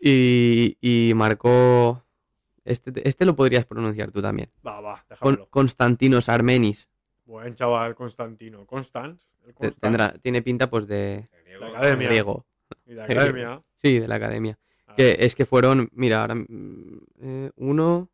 Y, 0.00 0.76
y 0.80 1.12
marcó. 1.14 2.02
Este, 2.64 2.92
este 3.08 3.24
lo 3.24 3.34
podrías 3.34 3.66
pronunciar 3.66 4.10
tú 4.10 4.22
también. 4.22 4.50
Va, 4.66 4.80
va, 4.80 5.04
Con. 5.20 5.46
Constantinos 5.50 6.28
Armenis. 6.28 6.88
Buen 7.24 7.54
chaval, 7.54 7.94
Constantino. 7.94 8.66
Constans. 8.66 9.28
Constans. 9.54 9.76
Tendrá, 9.80 10.12
tiene 10.18 10.42
pinta 10.42 10.68
pues 10.70 10.86
de 10.86 11.28
La 11.60 11.68
academia. 11.68 12.08
griego. 12.08 12.44
Y 12.86 12.94
de 12.94 13.02
academia. 13.02 13.62
Sí, 13.82 13.98
de 13.98 14.06
la 14.06 14.14
academia. 14.14 14.56
Ah, 14.86 14.94
Que 14.96 15.16
es 15.18 15.34
que 15.34 15.44
fueron, 15.44 15.88
mira, 15.92 16.20
ahora 16.20 16.36
eh, 16.38 17.50
uno, 17.56 18.08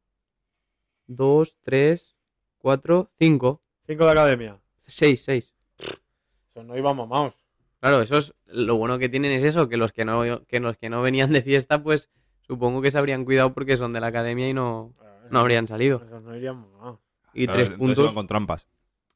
dos, 1.06 1.58
tres, 1.62 2.16
cuatro, 2.56 3.10
cinco, 3.18 3.60
Cinco 3.86 4.06
de 4.06 4.12
academia. 4.12 4.58
seis, 4.86 5.22
seis. 5.22 5.52
Eso 5.78 6.62
no 6.62 6.74
iba 6.76 6.94
mamados. 6.94 7.34
Claro, 7.80 8.02
eso 8.02 8.18
es 8.18 8.34
lo 8.46 8.76
bueno 8.76 8.98
que 8.98 9.08
tienen 9.08 9.32
es 9.32 9.44
eso, 9.44 9.68
que 9.68 9.76
los 9.76 9.92
que 9.92 10.04
no, 10.04 10.44
que 10.46 10.58
los 10.60 10.76
que 10.76 10.90
no 10.90 11.00
venían 11.02 11.32
de 11.32 11.42
fiesta, 11.42 11.82
pues 11.82 12.08
supongo 12.40 12.82
que 12.82 12.90
se 12.90 12.98
habrían 12.98 13.24
cuidado 13.24 13.52
porque 13.54 13.76
son 13.76 13.92
de 13.92 14.00
la 14.00 14.08
academia 14.08 14.48
y 14.48 14.54
no, 14.54 14.94
no 15.30 15.38
habrían 15.38 15.66
salido. 15.68 16.02
Esos 16.04 16.22
no 16.22 16.34
irían 16.36 16.56
mamados. 16.60 16.98
Y 17.34 17.46
Claro, 17.46 17.64
tres 17.64 17.78
puntos. 17.78 18.12
con 18.14 18.26
trampas. 18.26 18.66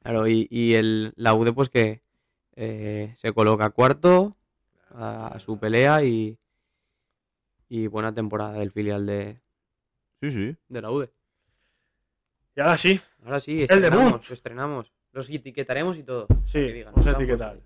Claro, 0.03 0.29
y, 0.29 0.47
y 0.51 0.75
el, 0.75 1.13
la 1.17 1.35
UD 1.35 1.53
pues 1.55 1.71
que 1.71 2.03
eh, 2.55 3.15
se 3.17 3.33
coloca 3.33 3.71
cuarto 3.71 4.37
a, 4.95 5.29
a 5.29 5.39
su 5.41 5.59
pelea 5.59 6.05
y, 6.05 6.39
y 7.69 7.87
buena 7.89 8.15
temporada 8.15 8.53
del 8.55 8.71
filial 8.71 9.07
de, 9.07 9.41
Sí, 10.21 10.31
sí. 10.31 10.57
de 10.69 10.83
la 10.83 10.91
UD. 10.91 11.09
Y 12.55 12.61
ahora 12.61 12.77
sí, 12.77 13.01
Ahora 13.25 13.41
sí, 13.41 13.59
El 13.59 13.63
estrenamos, 13.63 14.05
debut. 14.13 14.31
estrenamos. 14.31 14.93
Los 15.13 15.31
etiquetaremos 15.31 15.97
y 15.99 16.03
todo. 16.03 16.27
sí, 16.45 16.59
para 16.59 16.67
que 16.67 16.73
digan, 16.75 16.93
vamos 16.95 17.07
a 17.07 17.11
etiquetar. 17.13 17.59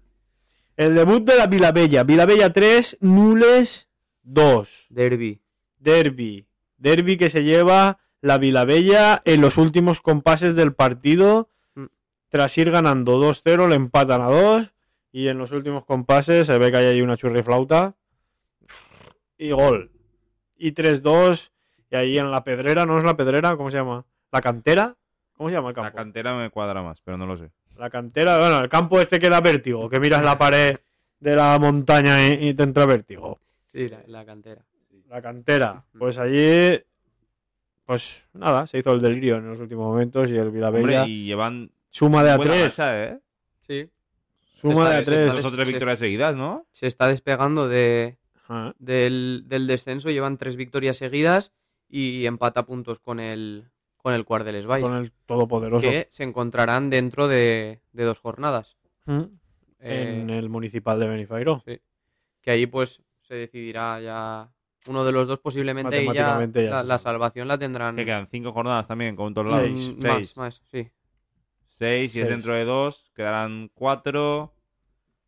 El 0.77 0.94
debut 0.94 1.24
de 1.24 1.36
la 1.36 1.47
Vilabella. 1.47 2.05
Vilabella 2.05 2.53
3, 2.53 2.98
Nules 3.01 3.89
2. 4.23 4.86
Derby. 4.90 5.40
Derby. 5.78 6.47
Derby 6.77 7.16
que 7.16 7.31
se 7.31 7.44
lleva 7.44 7.98
la 8.20 8.39
Vilabella 8.39 9.23
en 9.24 9.40
los 9.40 9.57
últimos 9.57 10.03
compases 10.03 10.55
del 10.55 10.74
partido. 10.74 11.48
Mm. 11.74 11.85
Tras 12.28 12.59
ir 12.59 12.70
ganando 12.70 13.19
2-0, 13.19 13.69
le 13.69 13.77
empatan 13.77 14.20
a 14.20 14.27
2. 14.27 14.73
Y 15.12 15.28
en 15.28 15.39
los 15.39 15.53
últimos 15.53 15.85
compases 15.86 16.47
se 16.47 16.59
ve 16.59 16.70
que 16.70 16.77
hay 16.77 16.86
ahí 16.86 17.01
una 17.01 17.16
churriflauta. 17.16 17.94
Y 19.39 19.53
gol. 19.53 19.90
Y 20.57 20.73
3-2. 20.73 21.53
Y 21.90 21.97
ahí 21.97 22.19
en 22.19 22.31
la 22.31 22.44
pedrera, 22.44 22.85
¿no 22.85 22.98
es 22.98 23.05
la 23.05 23.16
pedrera? 23.16 23.57
¿Cómo 23.57 23.70
se 23.70 23.78
llama? 23.78 24.05
¿La 24.31 24.43
cantera? 24.43 24.97
¿Cómo 25.32 25.48
se 25.48 25.55
llama 25.55 25.70
el 25.70 25.77
La 25.77 25.82
campo? 25.85 25.97
cantera 25.97 26.35
me 26.35 26.51
cuadra 26.51 26.82
más, 26.82 27.01
pero 27.01 27.16
no 27.16 27.27
lo 27.27 27.36
sé. 27.36 27.51
La 27.78 27.90
cantera, 27.90 28.39
bueno, 28.39 28.61
el 28.61 28.69
campo 28.69 29.01
este 29.01 29.19
que 29.19 29.28
da 29.28 29.40
vértigo, 29.40 29.89
que 29.90 30.01
miras 30.01 30.23
la 30.24 30.39
pared 30.39 30.77
de 31.20 31.36
la 31.36 31.59
montaña 31.59 32.28
y, 32.28 32.48
y 32.48 32.55
te 32.55 32.62
entra 32.62 32.86
vértigo. 32.86 33.39
Sí, 33.66 33.89
la, 33.89 34.03
la 34.07 34.24
cantera. 34.24 34.62
La 35.09 35.20
cantera. 35.23 35.85
Pues 35.98 36.19
allí, 36.19 36.81
pues 37.85 38.27
nada, 38.32 38.66
se 38.66 38.78
hizo 38.78 38.93
el 38.93 39.01
delirio 39.01 39.36
en 39.36 39.48
los 39.48 39.61
últimos 39.61 39.86
momentos 39.86 40.31
y 40.31 40.36
el 40.36 40.51
Vilabella 40.51 41.03
Hombre, 41.03 41.12
y 41.12 41.27
llevan 41.27 41.70
suma 41.90 42.24
de 42.24 42.31
a 42.32 42.36
buena 42.36 42.53
3. 42.53 42.62
racha, 42.65 43.05
¿eh? 43.05 43.19
Sí. 43.66 43.90
Suma 44.55 44.89
de 44.90 44.97
a 44.97 44.98
Está- 45.01 45.11
3. 45.12 45.20
está- 45.23 45.35
Dos 45.36 45.44
o 45.44 45.53
tres 45.53 45.69
victorias 45.69 45.98
seguidas, 45.98 46.35
¿no? 46.36 46.66
Se 46.73 46.86
está 46.86 47.07
despegando 47.09 47.69
de, 47.69 48.16
del, 48.78 49.44
del 49.47 49.66
descenso. 49.66 50.11
Llevan 50.11 50.39
tres 50.39 50.57
victorias 50.57 50.97
seguidas 50.97 51.53
y 51.89 52.27
empata 52.27 52.65
puntos 52.66 52.98
con 53.01 53.20
el, 53.20 53.66
con 54.07 54.15
el 54.15 54.24
Cuardeles 54.24 54.66
Valls, 54.66 54.85
Con 54.85 54.95
el 54.95 55.11
todopoderoso. 55.27 55.81
que 55.91 56.07
se 56.12 56.23
encontrarán 56.23 56.91
dentro 56.91 57.27
de, 57.27 57.81
de 57.93 58.05
dos 58.05 58.20
jornadas. 58.20 58.77
Mm. 59.07 59.23
Eh, 59.81 60.20
En 60.20 60.31
el 60.31 60.49
municipal 60.49 61.01
de 61.01 61.09
Benifairo. 61.09 61.65
que 61.65 62.51
ahí 62.53 62.69
pues 62.69 63.03
se 63.23 63.35
decidirá 63.35 64.01
ya 64.01 64.49
uno 64.87 65.05
de 65.05 65.11
los 65.11 65.27
dos 65.27 65.41
posiblemente 65.41 66.01
y 66.01 66.05
ya, 66.05 66.07
Matemáticamente 66.12 66.65
ya 66.66 66.70
la, 66.70 66.83
se 66.83 66.87
la 66.87 66.99
salvación 66.99 67.49
la 67.49 67.59
tendrán 67.59 67.97
Que 67.97 68.05
quedan 68.05 68.28
cinco 68.28 68.53
jornadas 68.53 68.87
también, 68.87 69.16
con 69.16 69.35
todos 69.35 69.49
mm, 69.49 69.57
lados. 69.57 69.70
Seis. 69.73 69.97
más, 69.97 70.15
Seis. 70.15 70.37
más, 70.37 70.62
sí. 70.70 70.89
Seis, 71.66 72.15
y 72.15 72.20
es 72.20 72.27
Seis. 72.28 72.28
dentro 72.28 72.55
de 72.55 72.65
dos, 72.65 73.11
quedarán 73.12 73.73
cuatro. 73.74 74.55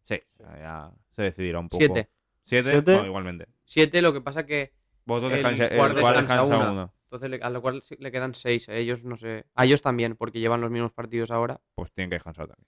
Sí, 0.05 0.23
ya 0.39 0.93
se 1.11 1.23
decidirá 1.23 1.59
un 1.59 1.69
poco. 1.69 1.83
Siete. 1.85 2.09
¿Siete? 2.45 2.71
Siete. 2.71 2.93
Bueno, 2.93 3.07
igualmente. 3.09 3.49
Siete, 3.65 4.01
lo 4.03 4.13
que 4.13 4.21
pasa 4.21 4.47
que 4.47 4.73
Vosotros 5.05 5.33
El 5.33 5.39
descansa, 5.39 5.67
el 5.67 5.95
descansa 5.97 6.21
descansa 6.21 6.71
uno. 6.71 6.95
Entonces 7.11 7.41
a 7.43 7.51
lo 7.51 7.63
cual 7.63 7.83
le 7.99 8.11
quedan 8.13 8.35
seis. 8.35 8.69
A 8.69 8.75
ellos 8.75 9.05
no 9.05 9.17
sé. 9.17 9.47
A 9.55 9.65
ellos 9.65 9.81
también, 9.83 10.15
porque 10.17 10.41
llevan 10.41 10.61
los 10.61 10.71
mismos 10.71 10.93
partidos 10.93 11.31
ahora. 11.31 11.61
Pues 11.75 11.91
tienen 11.93 12.11
que 12.11 12.17
descansar 12.17 12.47
también. 12.49 12.67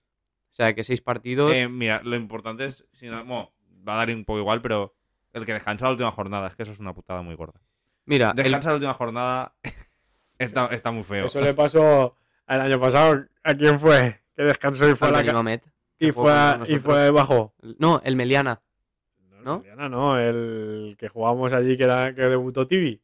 O 0.50 0.54
sea 0.54 0.74
que 0.74 0.82
seis 0.84 1.00
partidos. 1.00 1.54
Eh, 1.54 1.68
mira, 1.68 2.00
lo 2.02 2.16
importante 2.16 2.64
es, 2.66 2.84
si 2.92 3.06
no, 3.08 3.24
bueno, 3.24 3.52
va 3.86 3.94
a 3.94 3.96
dar 4.06 4.10
un 4.14 4.24
poco 4.24 4.38
igual, 4.38 4.62
pero 4.62 4.94
el 5.32 5.44
que 5.46 5.52
descansa 5.52 5.84
la 5.86 5.92
última 5.92 6.10
jornada, 6.10 6.48
es 6.48 6.56
que 6.56 6.62
eso 6.64 6.72
es 6.72 6.80
una 6.80 6.92
putada 6.94 7.22
muy 7.22 7.34
gorda. 7.34 7.60
Mira, 8.06 8.30
el- 8.30 8.36
Descansa 8.36 8.70
la 8.70 8.74
última 8.76 8.94
jornada 8.94 9.54
está, 10.38 10.66
está 10.68 10.90
muy 10.90 11.02
feo. 11.02 11.26
Eso 11.26 11.40
le 11.40 11.54
pasó 11.54 12.16
el 12.48 12.60
año 12.60 12.80
pasado. 12.80 13.24
¿A 13.44 13.54
quién 13.54 13.78
fue? 13.78 14.20
Que 14.36 14.42
descansó 14.42 14.88
y 14.88 14.94
fue 14.94 15.08
a 15.08 15.10
la 15.22 15.62
y 15.98 16.12
fue, 16.12 16.32
a- 16.32 16.60
y 16.66 16.78
fue 16.78 17.10
bajo. 17.10 17.54
No, 17.78 18.00
el 18.04 18.16
Meliana. 18.16 18.62
¿No? 19.44 19.56
El 19.56 19.60
Meliana 19.60 19.88
no, 19.88 20.18
el 20.18 20.96
que 20.98 21.08
jugamos 21.08 21.52
allí 21.52 21.76
que 21.76 21.84
era 21.84 22.14
que 22.14 22.22
debutó 22.22 22.66
Tibi. 22.66 23.00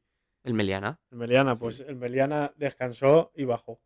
El 0.47 0.55
Meliana. 0.55 0.99
El 1.11 1.19
Meliana, 1.19 1.59
pues 1.59 1.81
el 1.81 1.97
Meliana 1.97 2.53
descansó 2.57 3.33
y 3.35 3.45
bajó. 3.45 3.81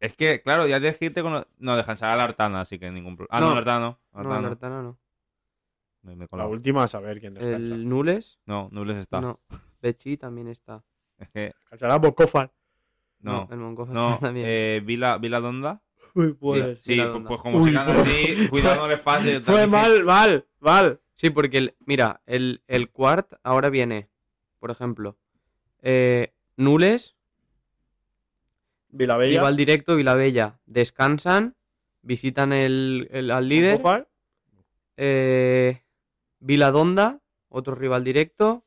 Es 0.00 0.14
que, 0.14 0.40
claro, 0.42 0.66
ya 0.66 0.78
tienes 0.80 0.96
que 0.98 1.06
irte 1.06 1.22
con. 1.22 1.44
No, 1.58 1.76
descansará 1.76 2.16
la 2.16 2.24
Artana, 2.24 2.60
así 2.62 2.78
que 2.78 2.90
ningún 2.90 3.16
problema. 3.16 3.36
Ah, 3.36 3.40
no, 3.40 3.48
No. 3.48 3.54
la 3.54 3.58
Artana 3.60 3.80
no. 3.80 3.98
El 4.14 4.42
no. 4.42 4.48
Artana 4.48 4.82
no. 4.82 4.98
Me, 6.02 6.16
me 6.16 6.24
he 6.24 6.36
La 6.36 6.46
última 6.46 6.84
a 6.84 6.88
saber 6.88 7.20
quién 7.20 7.34
descansa. 7.34 7.74
El 7.74 7.88
Nules. 7.88 8.38
No, 8.46 8.68
Nubles 8.72 8.96
está. 8.98 9.20
No. 9.20 9.40
Bechi 9.82 10.16
también 10.16 10.48
está. 10.48 10.82
Es 11.18 11.28
que. 11.30 11.52
Descansará 11.60 11.96
Bocofar. 11.98 12.52
No. 13.20 13.48
el 13.50 13.58
Moncofa 13.58 13.92
No, 13.92 14.08
está 14.10 14.26
también. 14.26 14.46
eh, 14.48 14.80
Vila, 14.84 15.18
Vila 15.18 15.40
Donda. 15.40 15.82
Uy, 16.14 16.32
pues. 16.34 16.80
Sí, 16.80 16.92
Vila 16.92 17.12
pues, 17.12 17.24
pues 17.26 17.40
como 17.42 17.58
Uy, 17.58 17.70
sigan 17.70 17.90
así, 17.90 18.48
cuidado 18.50 18.82
no 18.82 18.88
les 18.88 19.02
pase. 19.02 19.40
Fue 19.40 19.66
mal, 19.66 20.04
mal, 20.04 20.46
mal. 20.60 21.00
Sí, 21.14 21.30
porque, 21.30 21.58
el, 21.58 21.76
mira, 21.80 22.22
el, 22.26 22.62
el 22.68 22.90
Quart 22.90 23.32
ahora 23.42 23.68
viene, 23.70 24.08
por 24.60 24.70
ejemplo, 24.70 25.16
eh, 25.82 26.32
Nules, 26.56 27.16
Vilabella. 28.90 29.38
rival 29.40 29.56
directo, 29.56 29.96
Vilabella, 29.96 30.58
descansan, 30.66 31.54
visitan 32.02 32.52
el, 32.52 33.08
el- 33.12 33.30
al 33.30 33.48
líder, 33.48 33.80
eh, 34.96 35.82
Viladonda, 36.40 37.20
otro 37.48 37.74
rival 37.74 38.04
directo, 38.04 38.64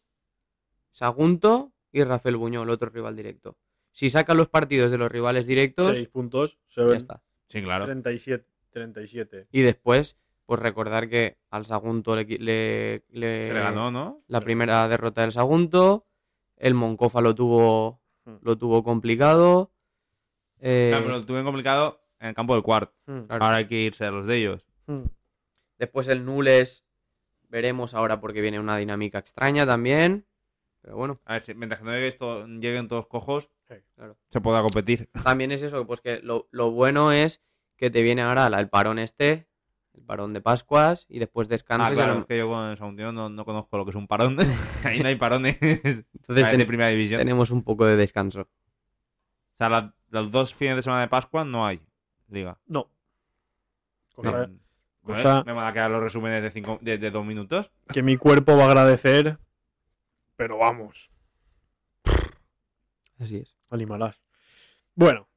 Sagunto 0.91 1.71
y 1.91 2.03
Rafael 2.03 2.37
Buñol, 2.37 2.69
otro 2.69 2.89
rival 2.89 3.15
directo. 3.15 3.57
Si 3.91 4.09
sacan 4.09 4.37
los 4.37 4.47
partidos 4.49 4.91
de 4.91 4.97
los 4.97 5.11
rivales 5.11 5.45
directos, 5.45 5.95
seis 5.97 6.07
puntos. 6.07 6.57
Se 6.67 6.81
ya 6.87 6.95
está. 6.95 7.21
Sí, 7.49 7.61
claro. 7.61 7.85
37. 7.85 8.45
37. 8.71 9.47
Y 9.51 9.61
después, 9.61 10.15
pues 10.45 10.59
recordar 10.61 11.09
que 11.09 11.37
al 11.49 11.65
Sagunto 11.65 12.15
le, 12.15 13.03
le 13.09 13.49
ganó, 13.53 13.91
¿no? 13.91 14.21
la 14.27 14.39
primera 14.39 14.87
derrota 14.87 15.21
del 15.21 15.33
Sagunto, 15.33 16.05
el 16.61 16.73
Moncofa 16.75 17.21
lo 17.21 17.35
tuvo, 17.35 17.99
Hmm. 18.25 18.35
lo 18.41 18.57
tuvo 18.57 18.83
complicado. 18.83 19.71
eh, 20.59 20.89
Claro, 20.91 21.05
pero 21.05 21.17
lo 21.17 21.25
tuve 21.25 21.43
complicado 21.43 22.03
en 22.19 22.27
el 22.29 22.35
campo 22.35 22.53
del 22.53 22.61
cuart. 22.61 22.93
Mm, 23.07 23.21
claro. 23.21 23.43
Ahora 23.45 23.57
hay 23.57 23.67
que 23.67 23.75
irse 23.81 24.05
a 24.05 24.11
los 24.11 24.27
de 24.27 24.37
ellos. 24.37 24.65
mm. 24.85 25.05
Después 25.79 26.07
el 26.07 26.23
Nules, 26.23 26.85
veremos 27.49 27.95
ahora 27.95 28.21
porque 28.21 28.41
viene 28.41 28.59
una 28.59 28.77
dinámica 28.77 29.17
extraña 29.17 29.65
también. 29.65 30.27
Pero 30.83 30.95
bueno, 30.97 31.19
A 31.25 31.33
ver, 31.33 31.41
si, 31.41 31.53
mientras 31.55 31.79
que 31.79 31.85
no 31.85 31.91
llegue 31.93 32.07
esto- 32.07 32.45
lleguen 32.45 32.87
todos 32.87 33.07
cojos, 33.07 33.49
Sí, 33.67 33.75
claro. 33.95 34.17
se 34.29 34.39
pueda 34.41 34.61
competir. 34.61 35.09
También 35.23 35.51
es 35.51 35.61
eso, 35.63 35.85
pues 35.87 35.99
que 36.01 36.19
lo, 36.21 36.47
lo 36.51 36.69
bueno 36.71 37.11
es 37.11 37.41
que 37.77 37.89
te 37.89 38.03
viene 38.03 38.21
ahora 38.21 38.45
el 38.47 38.69
parón 38.69 38.99
este, 38.99 39.47
el 39.95 40.03
parón 40.03 40.33
de 40.33 40.41
Pascuas, 40.41 41.05
y 41.09 41.19
después 41.19 41.49
descansas. 41.49 41.89
Ah, 41.89 41.93
claro, 41.93 42.19
es 42.19 42.25
que 42.25 42.37
yo 42.37 42.47
con 42.47 42.65
el 42.69 42.77
Saguntino 42.77 43.11
no, 43.11 43.29
no 43.29 43.45
conozco 43.45 43.77
lo 43.77 43.83
que 43.85 43.91
es 43.91 43.95
un 43.95 44.07
parón. 44.07 44.37
Ahí 44.85 44.99
no 44.99 45.07
hay 45.07 45.15
parones. 45.15 45.57
Entonces 45.61 46.05
es 46.27 46.35
de 46.35 46.43
ten- 46.43 46.67
primera 46.67 46.89
división. 46.89 47.19
tenemos 47.19 47.51
un 47.51 47.63
poco 47.63 47.85
de 47.85 47.95
descanso. 47.95 48.41
O 48.41 48.47
sea, 49.57 49.69
la- 49.69 49.93
los 50.09 50.31
dos 50.31 50.53
fines 50.53 50.75
de 50.75 50.81
semana 50.81 51.01
de 51.01 51.07
Pascua 51.07 51.43
no 51.45 51.65
hay 51.65 51.81
liga. 52.29 52.57
No. 52.67 52.89
Cosa 54.13 54.47
Mm. 54.47 54.59
cosa- 55.03 55.43
¿Me 55.45 55.53
van 55.53 55.67
a 55.67 55.73
quedar 55.73 55.89
los 55.91 56.01
resúmenes 56.01 56.41
de, 56.43 56.51
cinco, 56.51 56.77
de, 56.81 56.97
de 56.97 57.11
dos 57.11 57.25
minutos? 57.25 57.71
que 57.93 58.03
mi 58.03 58.17
cuerpo 58.17 58.55
va 58.57 58.63
a 58.63 58.67
agradecer. 58.67 59.37
Pero 60.35 60.57
vamos, 60.57 61.11
Así 63.19 63.37
es. 63.37 63.55
animarás. 63.69 64.21
Bueno, 64.95 65.27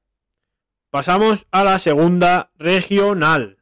pasamos 0.91 1.47
a 1.51 1.65
la 1.65 1.79
segunda 1.79 2.51
regional. 2.57 3.59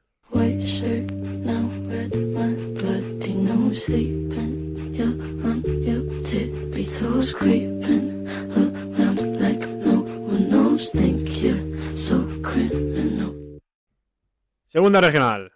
Segunda 14.67 15.01
regional. 15.01 15.53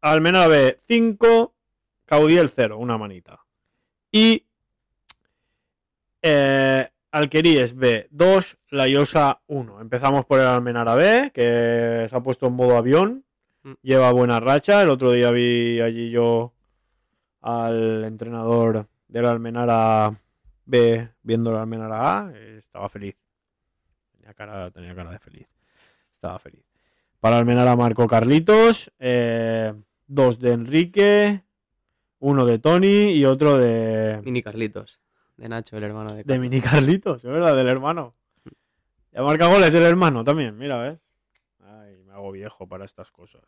Almenara 0.00 0.46
B 0.46 0.78
5, 0.86 1.54
Caudiel 2.06 2.48
0, 2.48 2.78
una 2.78 2.96
manita. 2.96 3.40
Y 4.12 4.44
eh, 6.22 6.88
Alqueríes 7.10 7.74
B 7.74 8.06
2, 8.10 8.58
La 8.70 8.86
Llosa 8.86 9.40
1. 9.48 9.80
Empezamos 9.80 10.24
por 10.24 10.38
el 10.38 10.46
Almenara 10.46 10.94
B, 10.94 11.32
que 11.34 12.06
se 12.08 12.16
ha 12.16 12.20
puesto 12.20 12.46
en 12.46 12.54
modo 12.54 12.76
avión. 12.76 13.24
Mm. 13.62 13.72
Lleva 13.82 14.12
buena 14.12 14.40
racha. 14.40 14.82
El 14.82 14.90
otro 14.90 15.12
día 15.12 15.30
vi 15.30 15.80
allí 15.80 16.10
yo 16.10 16.52
al 17.42 18.04
entrenador 18.04 18.86
del 19.08 19.26
Almenara 19.26 20.14
B 20.64 21.08
viendo 21.22 21.50
el 21.50 21.56
Almenara 21.56 22.18
A. 22.20 22.32
eh, 22.34 22.58
Estaba 22.58 22.88
feliz. 22.88 23.16
Tenía 24.12 24.34
cara, 24.34 24.70
tenía 24.70 24.94
cara 24.94 25.10
de 25.10 25.18
feliz. 25.18 25.46
Estaba 26.12 26.38
feliz. 26.38 26.62
Para 27.20 27.38
Almenara 27.38 27.76
marcó 27.76 28.06
Carlitos, 28.06 28.90
eh, 28.98 29.74
dos 30.06 30.38
de 30.38 30.52
Enrique, 30.52 31.42
uno 32.18 32.46
de 32.46 32.58
Tony 32.58 33.12
y 33.12 33.24
otro 33.26 33.58
de, 33.58 34.20
Mini 34.24 34.42
Carlitos, 34.42 35.00
de 35.36 35.48
Nacho, 35.48 35.76
el 35.76 35.84
hermano 35.84 36.10
de 36.10 36.18
de 36.18 36.24
Carlos. 36.24 36.40
Mini 36.40 36.60
Carlitos, 36.62 37.24
es 37.24 37.30
verdad, 37.30 37.54
del 37.56 37.68
hermano. 37.68 38.14
Ya 39.12 39.22
marca 39.22 39.48
goles 39.48 39.74
el 39.74 39.82
hermano 39.82 40.24
también, 40.24 40.56
mira, 40.56 40.78
¿ves? 40.78 40.98
Hago 42.20 42.32
viejo 42.32 42.66
para 42.68 42.84
estas 42.84 43.10
cosas. 43.10 43.42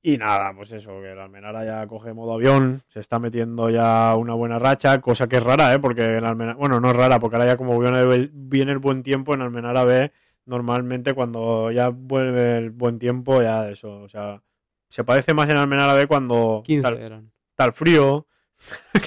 Y 0.00 0.16
nada, 0.16 0.52
pues 0.54 0.70
eso, 0.72 1.00
que 1.00 1.12
el 1.12 1.18
Almenara 1.18 1.64
ya 1.64 1.86
coge 1.86 2.12
modo 2.12 2.34
avión, 2.34 2.82
se 2.88 3.00
está 3.00 3.18
metiendo 3.18 3.68
ya 3.68 4.14
una 4.16 4.34
buena 4.34 4.58
racha, 4.58 5.00
cosa 5.00 5.28
que 5.28 5.36
es 5.36 5.42
rara, 5.42 5.72
¿eh? 5.74 5.78
Porque 5.80 6.04
el 6.04 6.24
Almenara, 6.24 6.56
bueno, 6.56 6.78
no 6.80 6.90
es 6.90 6.96
rara, 6.96 7.18
porque 7.18 7.36
ahora 7.36 7.46
ya 7.46 7.56
como 7.56 7.78
viene 7.78 8.72
el, 8.72 8.78
buen 8.78 9.02
tiempo 9.02 9.34
en 9.34 9.42
Almenara 9.42 9.84
B, 9.84 10.12
normalmente 10.46 11.14
cuando 11.14 11.70
ya 11.72 11.88
vuelve 11.88 12.58
el 12.58 12.70
buen 12.70 12.98
tiempo, 12.98 13.42
ya 13.42 13.68
eso, 13.68 14.00
o 14.02 14.08
sea, 14.08 14.40
se 14.88 15.02
parece 15.04 15.34
más 15.34 15.48
en 15.50 15.56
Almenara 15.56 15.94
B 15.94 16.06
cuando 16.06 16.62
15 16.64 16.82
tal, 16.82 16.98
eran. 16.98 17.32
tal 17.56 17.72
frío, 17.72 18.26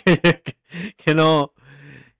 que, 0.03 0.17
que- 0.43 0.55
que 0.97 1.13
no 1.15 1.53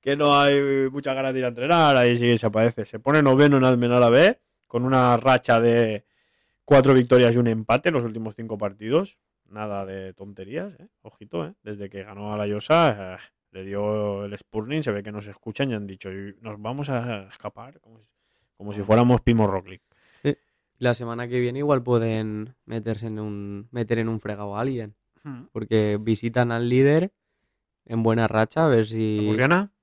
que 0.01 0.15
no 0.15 0.35
hay 0.39 0.89
muchas 0.89 1.13
ganas 1.13 1.31
de 1.33 1.39
ir 1.39 1.45
a 1.45 1.49
entrenar, 1.49 1.95
ahí 1.95 2.15
sí 2.15 2.25
que 2.25 2.37
se 2.37 2.47
aparece. 2.47 2.85
Se 2.85 2.99
pone 2.99 3.21
noveno 3.21 3.57
en 3.57 3.65
Almenara 3.65 4.09
B, 4.09 4.39
con 4.71 4.85
una 4.85 5.17
racha 5.17 5.59
de 5.59 6.05
cuatro 6.63 6.93
victorias 6.93 7.35
y 7.35 7.37
un 7.37 7.47
empate 7.47 7.89
en 7.89 7.95
los 7.95 8.05
últimos 8.05 8.35
cinco 8.37 8.57
partidos. 8.57 9.17
Nada 9.49 9.85
de 9.85 10.13
tonterías, 10.13 10.71
¿eh? 10.79 10.87
ojito, 11.01 11.45
¿eh? 11.45 11.53
desde 11.61 11.89
que 11.89 12.03
ganó 12.03 12.33
a 12.33 12.37
la 12.37 12.47
Llosa, 12.47 13.15
eh, 13.15 13.17
le 13.51 13.65
dio 13.65 14.23
el 14.23 14.37
Spurning, 14.37 14.81
se 14.81 14.93
ve 14.93 15.03
que 15.03 15.11
nos 15.11 15.27
escuchan 15.27 15.71
y 15.71 15.73
han 15.73 15.85
dicho, 15.85 16.09
"Y 16.09 16.37
nos 16.39 16.61
vamos 16.61 16.87
a 16.89 17.27
escapar 17.27 17.81
como 17.81 17.99
si, 17.99 18.05
como 18.55 18.71
si 18.71 18.81
fuéramos 18.81 19.19
Pimo 19.19 19.45
Roglic. 19.45 19.81
La 20.77 20.93
semana 20.93 21.27
que 21.27 21.41
viene 21.41 21.59
igual 21.59 21.83
pueden 21.83 22.55
meterse 22.65 23.07
en 23.07 23.19
un, 23.19 23.67
meter 23.71 23.99
en 23.99 24.07
un 24.07 24.21
fregado 24.21 24.55
a 24.55 24.61
alguien. 24.61 24.95
Porque 25.51 25.99
visitan 26.01 26.53
al 26.53 26.69
líder 26.69 27.11
en 27.85 28.03
buena 28.03 28.29
racha, 28.29 28.63
a 28.63 28.69
ver 28.69 28.87
si, 28.87 29.19
¿Murriana? 29.21 29.73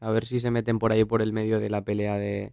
a 0.00 0.10
ver 0.10 0.26
si 0.26 0.38
se 0.38 0.50
meten 0.50 0.78
por 0.78 0.92
ahí 0.92 1.06
por 1.06 1.22
el 1.22 1.32
medio 1.32 1.60
de 1.60 1.70
la 1.70 1.82
pelea 1.82 2.18
de... 2.18 2.52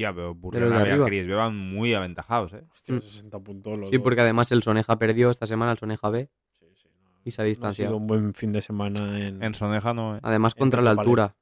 Tía, 0.00 0.14
pero 0.14 0.34
Burriana 0.34 0.76
y 0.76 0.78
arriba. 0.80 1.04
Alqueríes 1.04 1.28
van 1.36 1.54
muy 1.54 1.92
aventajados, 1.92 2.54
¿eh? 2.54 2.62
Hostia, 2.72 2.94
Mm. 2.94 3.00
60 3.02 3.38
puntos 3.40 3.78
los 3.78 3.90
Sí, 3.90 3.96
dos. 3.96 4.02
porque 4.02 4.22
además 4.22 4.50
el 4.50 4.62
Soneja 4.62 4.98
perdió 4.98 5.28
esta 5.28 5.44
semana, 5.44 5.72
el 5.72 5.78
Soneja 5.78 6.08
B, 6.08 6.30
Sí, 6.58 6.66
sí, 6.74 6.88
no- 7.02 7.10
y 7.22 7.30
se 7.30 7.42
ha 7.42 7.44
no 7.44 7.46
ha 7.46 7.48
distanciado. 7.50 7.90
sido 7.90 7.96
un 7.98 8.06
buen 8.06 8.32
fin 8.32 8.50
de 8.50 8.62
semana 8.62 9.26
en, 9.28 9.42
En 9.42 9.52
Soneja 9.52 9.92
no, 9.92 10.16
¿eh? 10.16 10.20
Además 10.22 10.54
contra 10.54 10.80
la 10.80 10.92
altura. 10.92 11.36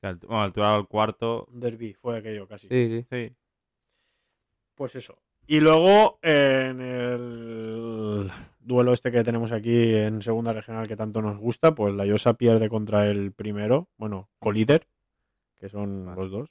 Que 0.00 0.08
alt- 0.08 0.26
Bueno, 0.26 0.42
altura 0.42 0.74
al 0.76 0.88
cuarto. 0.88 1.46
Derby, 1.52 1.92
fue 1.92 2.16
aquello 2.16 2.48
casi. 2.48 2.68
Sí, 2.68 2.88
sí. 2.88 3.06
Sí. 3.10 3.36
Pues 4.74 4.96
eso. 4.96 5.18
Y 5.46 5.60
luego 5.60 6.18
en 6.22 6.80
el 6.80 8.30
duelo 8.60 8.94
este 8.94 9.10
que 9.12 9.22
tenemos 9.22 9.52
aquí 9.52 9.94
en 9.94 10.22
segunda 10.22 10.54
regional 10.54 10.88
que 10.88 10.96
tanto 10.96 11.20
nos 11.20 11.36
gusta, 11.36 11.74
pues 11.74 11.94
la 11.94 12.06
Llosa 12.06 12.32
pierde 12.32 12.70
contra 12.70 13.08
el 13.10 13.32
primero, 13.32 13.88
bueno, 13.98 14.30
colíder, 14.38 14.86
que 15.58 15.68
son 15.68 16.06
Vale. 16.06 16.20
los 16.22 16.30
dos. 16.30 16.50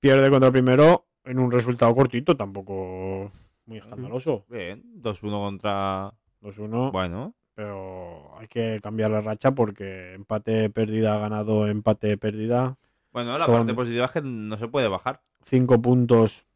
Pierde 0.00 0.30
contra 0.30 0.46
el 0.48 0.52
primero 0.52 1.06
en 1.24 1.38
un 1.38 1.50
resultado 1.50 1.94
cortito, 1.94 2.36
tampoco 2.36 3.32
muy 3.66 3.78
escandaloso. 3.78 4.44
Bien. 4.48 4.82
2-1 5.02 5.30
contra. 5.40 6.12
2-1, 6.40 6.92
Bueno. 6.92 7.34
pero 7.54 8.38
hay 8.38 8.46
que 8.46 8.78
cambiar 8.82 9.10
la 9.10 9.20
racha 9.20 9.50
porque 9.52 10.14
empate, 10.14 10.70
pérdida, 10.70 11.18
ganado, 11.18 11.66
empate, 11.66 12.16
pérdida. 12.16 12.76
Bueno, 13.12 13.36
la 13.36 13.44
Son- 13.46 13.56
parte 13.56 13.74
positiva 13.74 14.04
es 14.04 14.10
que 14.12 14.22
no 14.22 14.56
se 14.56 14.68
puede 14.68 14.86
bajar. 14.88 15.20
5 15.46 15.80
puntos 15.82 16.46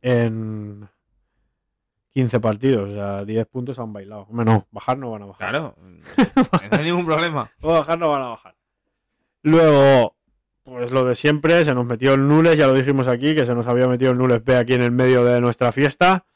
en 0.00 0.88
15 2.10 2.40
partidos, 2.40 2.90
o 2.90 2.94
sea, 2.94 3.24
10 3.24 3.46
puntos 3.46 3.78
han 3.78 3.92
bailado. 3.92 4.22
Hombre, 4.30 4.44
no, 4.46 4.66
bajar 4.70 4.96
no 4.98 5.10
van 5.10 5.22
a 5.22 5.26
bajar. 5.26 5.50
Claro. 5.50 5.74
no 6.72 6.78
hay 6.78 6.84
ningún 6.84 7.04
problema. 7.06 7.50
O 7.60 7.68
bajar 7.74 7.98
no 7.98 8.08
van 8.08 8.22
a 8.22 8.28
bajar. 8.28 8.54
Luego, 9.42 10.16
pues 10.68 10.90
lo 10.90 11.04
de 11.04 11.14
siempre, 11.14 11.64
se 11.64 11.74
nos 11.74 11.86
metió 11.86 12.14
el 12.14 12.26
Nules, 12.28 12.58
ya 12.58 12.66
lo 12.66 12.74
dijimos 12.74 13.08
aquí, 13.08 13.34
que 13.34 13.46
se 13.46 13.54
nos 13.54 13.66
había 13.66 13.88
metido 13.88 14.10
el 14.12 14.18
Nules 14.18 14.44
B 14.44 14.56
aquí 14.56 14.74
en 14.74 14.82
el 14.82 14.90
medio 14.90 15.24
de 15.24 15.40
nuestra 15.40 15.72
fiesta. 15.72 16.26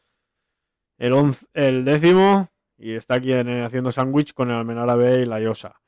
El, 0.98 1.12
once- 1.12 1.46
el 1.54 1.84
décimo, 1.84 2.48
y 2.78 2.92
está 2.94 3.14
aquí 3.16 3.32
en- 3.32 3.62
haciendo 3.62 3.92
sándwich 3.92 4.32
con 4.34 4.50
el 4.50 4.56
Almenara 4.56 4.94
B 4.94 5.20
y 5.22 5.26
la 5.26 5.40
Llosa. 5.40 5.80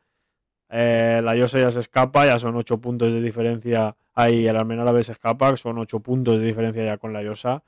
Eh, 0.69 1.21
la 1.23 1.35
Llosa 1.35 1.59
ya 1.61 1.71
se 1.71 1.81
escapa, 1.81 2.27
ya 2.27 2.39
son 2.39 2.57
8 2.57 2.79
puntos 2.81 3.13
de 3.13 3.21
diferencia. 3.21 3.97
Ahí 4.15 4.47
el 4.47 4.57
Almenara 4.57 4.93
B 4.93 5.03
se 5.05 5.13
escapa, 5.13 5.57
son 5.57 5.79
8 5.79 6.01
puntos 6.01 6.39
de 6.39 6.45
diferencia 6.45 6.85
ya 6.85 6.99
con 6.99 7.13
la 7.13 7.23
Llosa. 7.23 7.63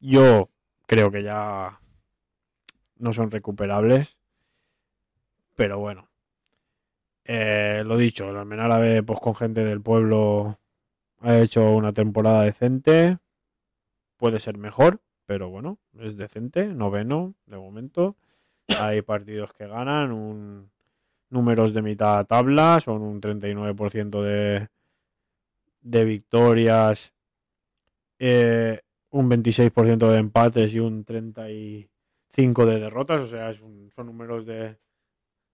Yo 0.00 0.50
creo 0.86 1.10
que 1.10 1.22
ya 1.22 1.80
no 2.96 3.12
son 3.12 3.30
recuperables. 3.30 4.16
Pero 5.56 5.78
bueno. 5.78 6.09
Eh, 7.32 7.84
lo 7.86 7.96
dicho, 7.96 8.28
el 8.28 8.36
Almenara 8.36 8.78
B, 8.78 9.04
pues 9.04 9.20
con 9.20 9.36
gente 9.36 9.64
del 9.64 9.80
pueblo, 9.80 10.58
ha 11.20 11.38
hecho 11.38 11.76
una 11.76 11.92
temporada 11.92 12.42
decente. 12.42 13.18
Puede 14.16 14.40
ser 14.40 14.58
mejor, 14.58 15.00
pero 15.26 15.48
bueno, 15.48 15.78
es 16.00 16.16
decente, 16.16 16.66
noveno 16.66 17.34
de 17.46 17.56
momento. 17.56 18.16
Hay 18.80 19.02
partidos 19.02 19.52
que 19.52 19.68
ganan, 19.68 20.10
un 20.10 20.72
números 21.28 21.72
de 21.72 21.82
mitad 21.82 22.26
tabla, 22.26 22.80
son 22.80 23.02
un 23.02 23.20
39% 23.20 24.22
de, 24.22 24.68
de 25.82 26.04
victorias, 26.04 27.14
eh, 28.18 28.80
un 29.10 29.30
26% 29.30 30.10
de 30.10 30.18
empates 30.18 30.74
y 30.74 30.80
un 30.80 31.04
35% 31.04 32.64
de 32.64 32.80
derrotas, 32.80 33.20
o 33.20 33.26
sea, 33.28 33.54
son 33.54 34.06
números 34.06 34.46
de, 34.46 34.78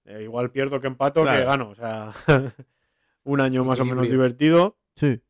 de 0.07 0.23
igual 0.23 0.51
pierdo 0.51 0.81
que 0.81 0.87
empato 0.87 1.21
que 1.23 1.31
Claro. 1.31 1.47
gano, 1.47 1.69
o 1.71 1.75
sea, 1.75 2.13
un 3.25 3.41
año 3.41 3.65
más 3.65 3.81
o 3.81 3.85
menos 3.85 4.09
divertido. 4.09 4.77
Sí. 4.95 5.21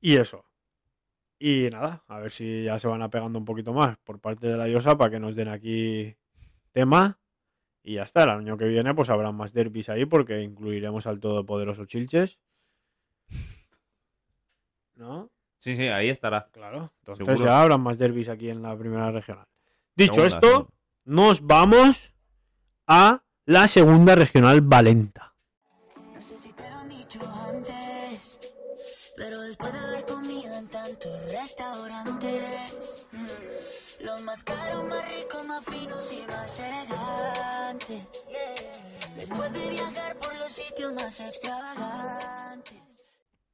Y 0.00 0.16
eso. 0.16 0.44
Y 1.38 1.68
nada, 1.70 2.04
a 2.08 2.18
ver 2.18 2.30
si 2.32 2.64
ya 2.64 2.78
se 2.78 2.88
van 2.88 3.02
apegando 3.02 3.38
un 3.38 3.44
poquito 3.44 3.72
más 3.72 3.96
por 3.98 4.18
parte 4.20 4.46
de 4.48 4.56
la 4.56 4.68
IOSA 4.68 4.96
para 4.96 5.10
que 5.10 5.20
nos 5.20 5.34
den 5.34 5.48
aquí 5.48 6.16
tema. 6.72 7.18
Y 7.82 7.94
ya 7.94 8.02
está, 8.02 8.24
el 8.24 8.30
año 8.30 8.56
que 8.56 8.64
viene 8.66 8.94
pues 8.94 9.10
habrá 9.10 9.30
más 9.30 9.52
derbis 9.52 9.90
ahí 9.90 10.06
porque 10.06 10.40
incluiremos 10.42 11.06
al 11.06 11.20
todopoderoso 11.20 11.84
Chilches. 11.84 12.38
¿No? 14.96 15.30
Sí, 15.58 15.76
sí, 15.76 15.88
ahí 15.88 16.08
estará. 16.08 16.48
Claro. 16.52 16.92
Entonces 17.00 17.26
Seguro. 17.26 17.44
ya 17.44 17.62
habrán 17.62 17.80
más 17.80 17.98
derbis 17.98 18.28
aquí 18.28 18.48
en 18.50 18.62
la 18.62 18.76
primera 18.76 19.10
regional. 19.10 19.46
Dicho 19.96 20.28
Segunda, 20.28 20.36
esto, 20.48 20.68
nos 21.04 21.42
vamos 21.46 22.13
a 22.86 23.22
la 23.46 23.68
segunda 23.68 24.14
regional 24.14 24.60
Valenta. 24.60 25.34
No 25.96 26.20
sé 26.20 26.38
si 26.38 26.52
te 26.52 26.62
lo 26.70 26.84
dicho 26.84 27.20
antes, 27.48 28.40
pero 29.16 29.40
después 29.40 29.72
de 29.72 29.78
haber 29.78 30.04
comido 30.04 30.54
en 30.54 30.68
tantos 30.68 31.32
restaurantes, 31.32 33.06
mm, 33.12 34.04
los 34.04 34.20
más 34.22 34.42
caros, 34.44 34.88
más 34.88 35.14
ricos, 35.14 35.44
más 35.46 35.64
finos 35.64 36.12
y 36.12 36.26
más 36.26 36.58
elegantes. 36.58 38.02
Después 39.16 39.52
de 39.52 39.70
viajar 39.70 40.16
por 40.16 40.38
los 40.38 40.52
sitios 40.52 40.92
más 40.94 41.20
extravagantes. 41.20 42.74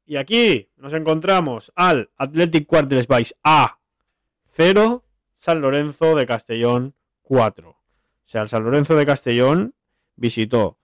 Y 0.06 0.16
aquí 0.16 0.68
nos 0.76 0.92
encontramos 0.92 1.72
al 1.76 2.10
Athletic 2.16 2.66
Quarters 2.66 3.06
Vice 3.06 3.34
A 3.44 3.78
0, 4.56 5.04
San 5.36 5.60
Lorenzo 5.60 6.16
de 6.16 6.26
Castellón 6.26 6.94
4. 7.22 7.79
O 8.30 8.32
sea, 8.32 8.42
el 8.42 8.48
San 8.48 8.62
Lorenzo 8.62 8.94
de 8.94 9.04
Castellón 9.04 9.74
visitó 10.14 10.78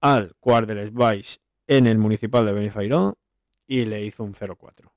al 0.00 0.34
Vice 0.42 1.38
en 1.66 1.86
el 1.86 1.98
municipal 1.98 2.46
de 2.46 2.52
Benifairó 2.52 3.18
y 3.66 3.84
le 3.84 4.02
hizo 4.02 4.24
un 4.24 4.32
0-4. 4.32 4.90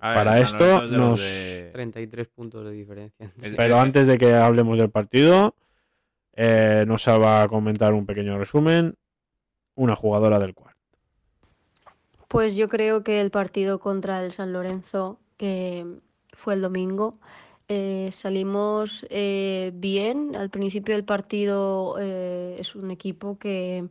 A 0.00 0.08
ver, 0.08 0.16
Para 0.16 0.40
esto 0.40 0.82
nos- 0.88 1.20
de- 1.22 1.70
33 1.72 2.26
puntos 2.26 2.64
de 2.64 2.72
diferencia. 2.72 3.32
Pero 3.56 3.78
antes 3.78 4.08
de 4.08 4.18
que 4.18 4.34
hablemos 4.34 4.76
del 4.78 4.90
partido, 4.90 5.54
eh, 6.34 6.82
nos 6.88 7.06
va 7.06 7.42
a 7.42 7.48
comentar 7.48 7.94
un 7.94 8.04
pequeño 8.04 8.36
resumen 8.36 8.96
una 9.76 9.94
jugadora 9.94 10.40
del 10.40 10.54
cuarto. 10.54 10.80
Pues 12.26 12.56
yo 12.56 12.68
creo 12.68 13.04
que 13.04 13.20
el 13.20 13.30
partido 13.30 13.78
contra 13.78 14.24
el 14.24 14.32
San 14.32 14.52
Lorenzo, 14.52 15.20
que 15.36 15.86
fue 16.32 16.54
el 16.54 16.62
domingo, 16.62 17.20
eh, 17.70 18.10
salimos 18.10 19.06
eh, 19.10 19.70
bien. 19.74 20.34
Al 20.34 20.50
principio 20.50 20.94
del 20.96 21.04
partido 21.04 21.96
eh, 22.00 22.56
es 22.58 22.74
un 22.74 22.90
equipo 22.90 23.38
que, 23.38 23.88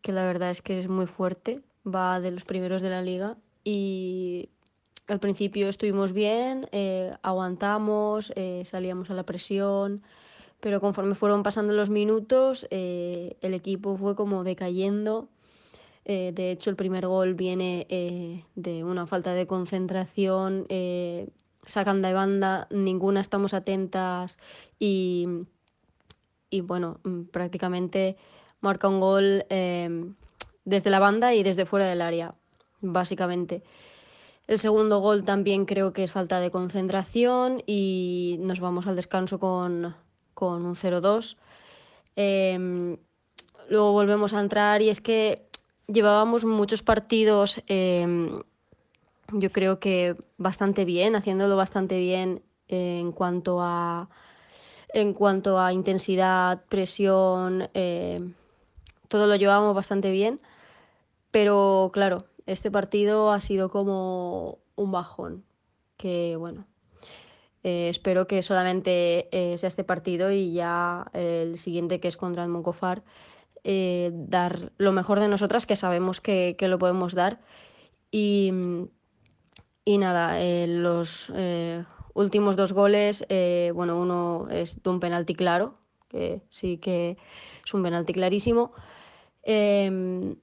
que 0.00 0.12
la 0.12 0.24
verdad 0.24 0.50
es 0.50 0.62
que 0.62 0.78
es 0.78 0.88
muy 0.88 1.06
fuerte, 1.06 1.60
va 1.86 2.18
de 2.20 2.30
los 2.30 2.44
primeros 2.44 2.80
de 2.80 2.88
la 2.88 3.02
liga 3.02 3.36
y 3.62 4.48
al 5.06 5.20
principio 5.20 5.68
estuvimos 5.68 6.12
bien, 6.12 6.66
eh, 6.72 7.14
aguantamos, 7.22 8.32
eh, 8.36 8.62
salíamos 8.64 9.10
a 9.10 9.14
la 9.14 9.24
presión, 9.24 10.02
pero 10.60 10.80
conforme 10.80 11.14
fueron 11.14 11.42
pasando 11.42 11.74
los 11.74 11.90
minutos, 11.90 12.66
eh, 12.70 13.36
el 13.42 13.52
equipo 13.52 13.98
fue 13.98 14.16
como 14.16 14.44
decayendo. 14.44 15.28
De 16.06 16.50
hecho, 16.50 16.68
el 16.68 16.76
primer 16.76 17.06
gol 17.06 17.32
viene 17.32 17.86
de 18.54 18.84
una 18.84 19.06
falta 19.06 19.32
de 19.32 19.46
concentración, 19.46 20.66
sacan 21.66 22.02
de 22.02 22.12
banda, 22.12 22.66
ninguna 22.70 23.20
estamos 23.20 23.54
atentas 23.54 24.38
y, 24.78 25.26
y 26.50 26.60
bueno, 26.60 27.00
mm, 27.04 27.22
prácticamente 27.24 28.16
marca 28.60 28.88
un 28.88 29.00
gol 29.00 29.44
eh, 29.50 30.12
desde 30.64 30.90
la 30.90 30.98
banda 30.98 31.34
y 31.34 31.42
desde 31.42 31.66
fuera 31.66 31.86
del 31.86 32.02
área, 32.02 32.34
básicamente. 32.80 33.62
El 34.46 34.58
segundo 34.58 34.98
gol 34.98 35.24
también 35.24 35.64
creo 35.64 35.92
que 35.92 36.02
es 36.02 36.12
falta 36.12 36.38
de 36.38 36.50
concentración 36.50 37.62
y 37.66 38.36
nos 38.40 38.60
vamos 38.60 38.86
al 38.86 38.96
descanso 38.96 39.38
con, 39.38 39.94
con 40.34 40.66
un 40.66 40.74
0-2. 40.74 41.36
Em, 42.16 42.98
luego 43.70 43.92
volvemos 43.92 44.34
a 44.34 44.40
entrar 44.40 44.82
y 44.82 44.90
es 44.90 45.00
que 45.00 45.46
llevábamos 45.86 46.44
muchos 46.44 46.82
partidos, 46.82 47.62
em, 47.66 48.42
yo 49.32 49.50
creo 49.50 49.78
que 49.80 50.16
bastante 50.36 50.84
bien, 50.84 51.16
haciéndolo 51.16 51.56
bastante 51.56 51.98
bien 51.98 52.42
en 52.68 53.12
cuanto 53.12 53.60
a 53.60 54.08
en 54.94 55.12
cuanto 55.12 55.60
a 55.60 55.72
intensidad, 55.72 56.62
presión, 56.68 57.68
eh, 57.74 58.20
todo 59.08 59.26
lo 59.26 59.34
llevábamos 59.34 59.74
bastante 59.74 60.12
bien, 60.12 60.40
pero 61.32 61.90
claro, 61.92 62.26
este 62.46 62.70
partido 62.70 63.32
ha 63.32 63.40
sido 63.40 63.70
como 63.70 64.60
un 64.76 64.92
bajón, 64.92 65.44
que 65.96 66.36
bueno, 66.36 66.64
eh, 67.64 67.88
espero 67.88 68.28
que 68.28 68.40
solamente 68.42 69.28
eh, 69.32 69.58
sea 69.58 69.68
este 69.68 69.82
partido 69.82 70.30
y 70.30 70.52
ya 70.52 71.10
el 71.12 71.58
siguiente 71.58 71.98
que 71.98 72.06
es 72.06 72.16
contra 72.16 72.44
el 72.44 72.48
Moncofar 72.48 73.02
dar 73.64 74.72
lo 74.76 74.92
mejor 74.92 75.20
de 75.20 75.28
nosotras, 75.28 75.66
que 75.66 75.74
sabemos 75.74 76.20
que, 76.20 76.54
que 76.58 76.68
lo 76.68 76.78
podemos 76.78 77.14
dar. 77.14 77.40
Y, 78.12 78.52
y 79.84 79.98
nada, 79.98 80.40
eh, 80.40 80.66
los 80.66 81.30
eh, 81.34 81.84
últimos 82.14 82.56
dos 82.56 82.72
goles, 82.72 83.24
eh, 83.28 83.70
bueno, 83.74 84.00
uno 84.00 84.48
es 84.50 84.82
de 84.82 84.90
un 84.90 84.98
penalti 84.98 85.34
claro, 85.34 85.74
que 86.08 86.42
sí 86.48 86.78
que 86.78 87.18
es 87.64 87.74
un 87.74 87.82
penalti 87.82 88.14
clarísimo. 88.14 88.72
Em, 89.42 90.36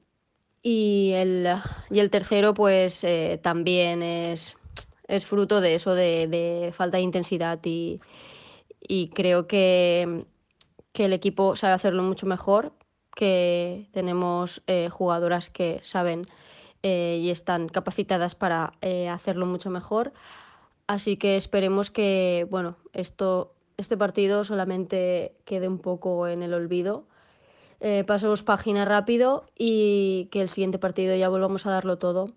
y, 0.61 1.11
el, 1.15 1.47
y 1.89 1.99
el 1.99 2.11
tercero, 2.11 2.53
pues 2.53 3.03
eh, 3.03 3.39
también 3.41 4.03
es, 4.03 4.57
es 5.07 5.25
fruto 5.25 5.59
de 5.59 5.73
eso, 5.73 5.95
de, 5.95 6.71
falta 6.73 6.97
de 6.97 7.03
intensidad. 7.03 7.59
Y, 7.63 7.99
creo 9.15 9.47
que, 9.47 10.25
que 10.91 11.05
el 11.05 11.13
equipo 11.13 11.55
sabe 11.55 11.73
hacerlo 11.73 12.03
mucho 12.03 12.27
mejor, 12.27 12.73
que 13.15 13.89
tenemos 13.91 14.61
jugadoras 14.91 15.49
que 15.49 15.79
saben 15.83 16.27
eh, 16.83 17.19
y 17.21 17.29
están 17.29 17.69
capacitadas 17.69 18.33
para 18.33 18.73
eh, 18.81 19.07
hacerlo 19.07 19.45
mucho 19.45 19.69
mejor. 19.69 20.13
Así 20.87 21.15
que 21.15 21.35
esperemos 21.35 21.91
que, 21.91 22.47
bueno, 22.49 22.75
esto, 22.93 23.53
este 23.77 23.97
partido 23.97 24.43
solamente 24.43 25.35
quede 25.45 25.67
un 25.67 25.77
poco 25.77 26.27
en 26.27 26.41
el 26.41 26.55
olvido. 26.55 27.05
Eh, 27.81 28.03
pasemos 28.03 28.41
página 28.41 28.83
rápido 28.85 29.45
y 29.55 30.27
que 30.31 30.41
el 30.41 30.49
siguiente 30.49 30.79
partido 30.79 31.15
ya 31.15 31.29
volvamos 31.29 31.67
a 31.67 31.71
darlo 31.71 31.97
todo, 31.97 32.31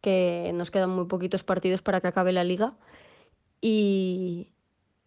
que 0.00 0.50
nos 0.52 0.72
quedan 0.72 0.90
muy 0.90 1.06
poquitos 1.06 1.44
partidos 1.44 1.80
para 1.80 2.00
que 2.00 2.08
acabe 2.08 2.32
la 2.32 2.44
liga 2.44 2.74
y, 3.60 4.50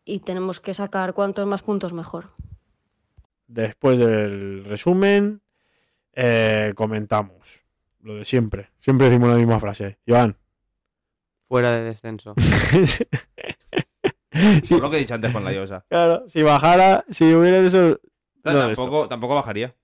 y 0.06 0.19
tenemos 0.19 0.61
que 0.61 0.73
sacar 0.73 1.14
cuantos 1.14 1.45
más 1.45 1.64
puntos 1.64 1.91
mejor. 1.91 2.31
Después 3.47 3.99
del 3.99 4.64
resumen, 4.65 5.41
comentamos 6.76 7.68
lo 8.01 8.15
de 8.15 8.26
siempre. 8.26 8.69
Siempre 8.80 9.07
decimos 9.09 9.30
la 9.30 9.35
misma 9.35 9.59
frase. 9.59 9.97
Joan. 10.07 10.38
Fuera 11.47 11.71
de 11.71 11.84
descenso. 11.84 12.34
Sí, 12.38 13.05
Por 14.76 14.81
lo 14.84 14.89
que 14.91 14.97
he 14.97 14.99
dicho 14.99 15.15
antes 15.15 15.34
con 15.34 15.43
la 15.43 15.51
Llosa. 15.51 15.84
claro, 15.89 16.30
si 16.30 16.43
bajara, 16.43 17.03
si 17.09 17.34
hubiera 17.34 17.57
eso. 17.57 17.99
Claro, 18.43 18.59
no 18.59 18.65
de 18.67 18.71
esto. 18.73 18.84
tampoco, 18.84 19.07
tampoco 19.09 19.35
bajaría. 19.35 19.76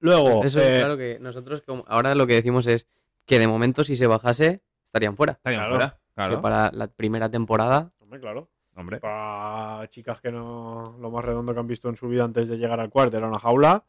Luego, 0.00 0.44
Eso 0.44 0.60
eh, 0.60 0.74
es 0.76 0.78
claro 0.80 0.96
que 0.96 1.18
nosotros 1.20 1.62
como- 1.62 1.84
ahora 1.88 2.14
lo 2.14 2.26
que 2.26 2.34
decimos 2.34 2.66
es 2.66 2.86
que 3.26 3.38
de 3.38 3.48
momento 3.48 3.82
si 3.82 3.96
se 3.96 4.06
bajase 4.06 4.62
estarían 4.84 5.16
fuera. 5.16 5.32
Estarían 5.32 5.62
Claro. 5.62 5.74
fuera. 5.74 5.90
Que 5.90 6.14
Claro. 6.14 6.42
para 6.42 6.70
la 6.72 6.86
primera 6.88 7.28
temporada 7.30 7.90
hombre, 8.00 8.20
claro. 8.20 8.48
Hombre. 8.76 9.00
Para 9.00 9.88
chicas 9.88 10.20
que 10.20 10.30
no. 10.30 10.96
Lo 11.00 11.10
más 11.10 11.24
redondo 11.24 11.52
que 11.52 11.58
han 11.60 11.66
visto 11.66 11.88
en 11.88 11.96
su 11.96 12.06
vida 12.08 12.22
antes 12.24 12.48
de 12.48 12.56
llegar 12.58 12.78
al 12.78 12.90
cuarto 12.90 13.16
era 13.16 13.26
una 13.26 13.40
jaula. 13.40 13.84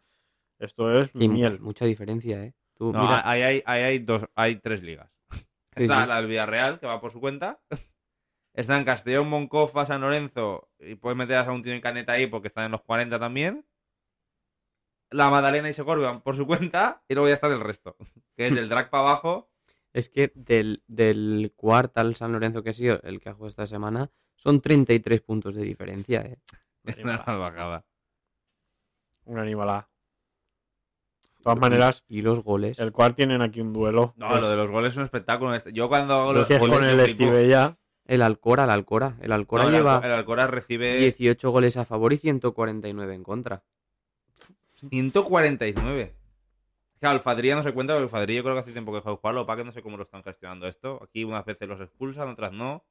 Esto 0.58 0.92
es 0.94 1.12
sí, 1.12 1.28
miel. 1.30 1.60
mucha 1.60 1.86
diferencia, 1.86 2.44
¿eh? 2.44 2.54
Tú, 2.80 2.94
No, 2.94 3.02
mira, 3.02 3.30
ahí 3.30 3.42
hay, 3.42 3.64
ahí 3.66 3.84
hay 3.84 4.00
dos, 4.00 4.26
hay 4.36 4.56
tres 4.56 4.82
ligas. 4.82 5.12
Sí, 5.78 5.84
Está 5.84 6.02
sí. 6.02 6.08
la 6.08 6.16
del 6.18 6.28
Villarreal, 6.28 6.80
que 6.80 6.88
va 6.88 7.00
por 7.00 7.12
su 7.12 7.20
cuenta. 7.22 7.62
Está 8.54 8.78
en 8.78 8.84
Castellón, 8.86 9.30
Moncofa, 9.30 9.86
San 9.86 10.02
Lorenzo. 10.02 10.72
Y 10.80 10.96
puedes 10.96 11.16
meter 11.18 11.38
a 11.38 11.52
un 11.52 11.62
tío 11.62 11.74
en 11.74 11.80
caneta 11.80 12.14
ahí 12.14 12.28
porque 12.28 12.48
están 12.48 12.66
en 12.66 12.72
los 12.72 12.82
40 12.82 13.20
también. 13.20 13.66
La 15.12 15.30
Madalena 15.30 15.70
y 15.70 15.74
Segorbe 15.74 16.06
van 16.06 16.22
por 16.22 16.36
su 16.36 16.46
cuenta. 16.48 17.04
Y 17.08 17.14
luego 17.14 17.30
ya 17.30 17.36
está 17.36 17.48
el 17.48 17.60
resto. 17.60 17.96
Que 18.36 18.48
es 18.48 18.56
del 18.56 18.68
drag 18.70 18.90
para 18.90 19.04
abajo. 19.04 19.52
Es 19.94 20.10
que 20.10 20.32
del, 20.34 20.84
del 20.88 21.54
cuarto 21.56 22.00
al 22.00 22.16
San 22.16 22.32
Lorenzo 22.32 22.64
que 22.64 22.70
ha 22.72 22.74
sido 22.74 23.00
el 23.04 23.20
que 23.20 23.30
ha 23.30 23.34
jugado 23.34 23.50
esta 23.50 23.68
semana, 23.68 24.10
son 24.36 24.62
33 24.62 25.22
puntos 25.22 25.56
de 25.56 25.64
diferencia, 25.64 26.22
¿eh? 26.22 26.40
Una 27.04 27.24
salvajada. 27.24 27.86
Una 29.26 29.42
animalada. 29.44 29.90
De 31.40 31.44
todas 31.44 31.60
maneras, 31.60 32.04
Y 32.10 32.22
los 32.22 32.44
goles. 32.44 32.80
el 32.80 32.92
cual 32.92 33.16
tienen 33.16 33.42
aquí 33.42 33.62
un 33.62 33.72
duelo. 33.74 34.14
No, 34.18 34.28
Pues, 34.30 34.42
lo 34.42 34.50
de 34.50 34.56
los 34.58 34.70
goles 34.70 34.94
es 34.94 34.98
un 34.98 35.04
espectáculo. 35.06 35.56
Este- 35.56 35.72
Yo 35.74 35.88
cuando 35.88 36.14
hago 36.16 36.34
lo 36.34 36.40
los 36.40 36.48
que 36.48 36.56
es 36.56 36.60
goles 36.60 36.80
con 36.80 36.88
el. 36.90 37.00
Estivella. 37.00 37.78
El 38.06 38.22
Alcora, 38.24 38.64
el 38.66 38.70
Alcora. 38.72 39.16
El 39.22 39.32
Alcora 39.32 39.64
No, 39.66 39.70
lleva 39.72 40.02
el 40.04 40.12
Alcora 40.12 40.48
recibe 40.48 40.98
18 40.98 41.52
goles 41.52 41.78
a 41.78 41.86
favor 41.86 42.12
y 42.12 42.18
149 42.18 43.14
en 43.14 43.24
contra. 43.24 43.64
149. 44.90 46.14
Claro, 47.00 47.16
el 47.16 47.22
Fadría 47.22 47.56
no 47.56 47.64
se 47.64 47.72
cuenta 47.72 47.94
porque 47.94 48.04
el 48.06 48.10
Fadría 48.10 48.38
yo 48.38 48.44
creo 48.44 48.56
que 48.56 48.62
hace 48.62 48.72
tiempo 48.72 48.92
que 48.92 48.98
dejó 48.98 49.12
de 49.12 49.16
jugarlo. 49.18 49.46
Para 49.46 49.58
que 49.62 49.66
no 49.66 49.72
sé 49.72 49.82
cómo 49.82 49.96
lo 49.96 50.04
están 50.04 50.24
gestionando 50.24 50.68
esto. 50.68 51.00
Aquí 51.04 51.24
unas 51.24 51.46
veces 51.46 51.68
los 51.70 51.80
expulsan, 51.80 52.30
otras 52.30 52.52
no. 52.52 52.84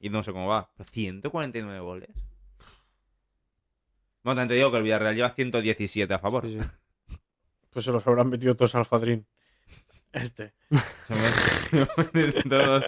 Y 0.00 0.10
no 0.10 0.22
sé 0.22 0.32
cómo 0.32 0.48
va. 0.48 0.68
Pero 0.76 0.88
149 0.90 1.80
goles. 1.80 2.10
Bueno, 4.24 4.40
también 4.40 4.48
te 4.48 4.54
digo 4.54 4.70
que 4.70 4.76
el 4.78 4.82
Villarreal 4.82 5.14
lleva 5.14 5.30
117 5.30 6.12
a 6.12 6.18
favor. 6.18 6.44
Sí, 6.44 6.58
sí. 6.60 6.66
Pues 7.72 7.84
se 7.84 7.92
los 7.92 8.06
habrán 8.06 8.28
metido 8.28 8.54
todos 8.54 8.74
al 8.74 8.84
Fadrín. 8.84 9.26
Este. 10.12 10.52
Todos. 12.48 12.84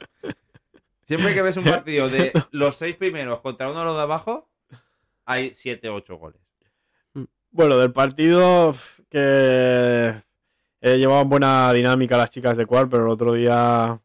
Siempre 1.06 1.34
que 1.34 1.42
ves 1.42 1.56
un 1.56 1.64
partido 1.64 2.08
de 2.08 2.32
los 2.50 2.76
seis 2.76 2.96
primeros 2.96 3.40
contra 3.40 3.70
uno 3.70 3.78
de 3.80 3.84
los 3.86 3.96
de 3.96 4.02
abajo, 4.02 4.50
hay 5.24 5.54
7 5.54 5.88
8 5.88 6.16
goles. 6.16 6.40
Bueno, 7.50 7.78
del 7.78 7.92
partido 7.92 8.74
que 9.08 10.22
eh, 10.80 10.98
llevaban 10.98 11.28
buena 11.28 11.72
dinámica 11.72 12.16
las 12.16 12.30
chicas 12.30 12.56
de 12.56 12.66
Cuar, 12.66 12.88
pero 12.88 13.04
el 13.04 13.10
otro 13.10 13.32
día 13.32 14.00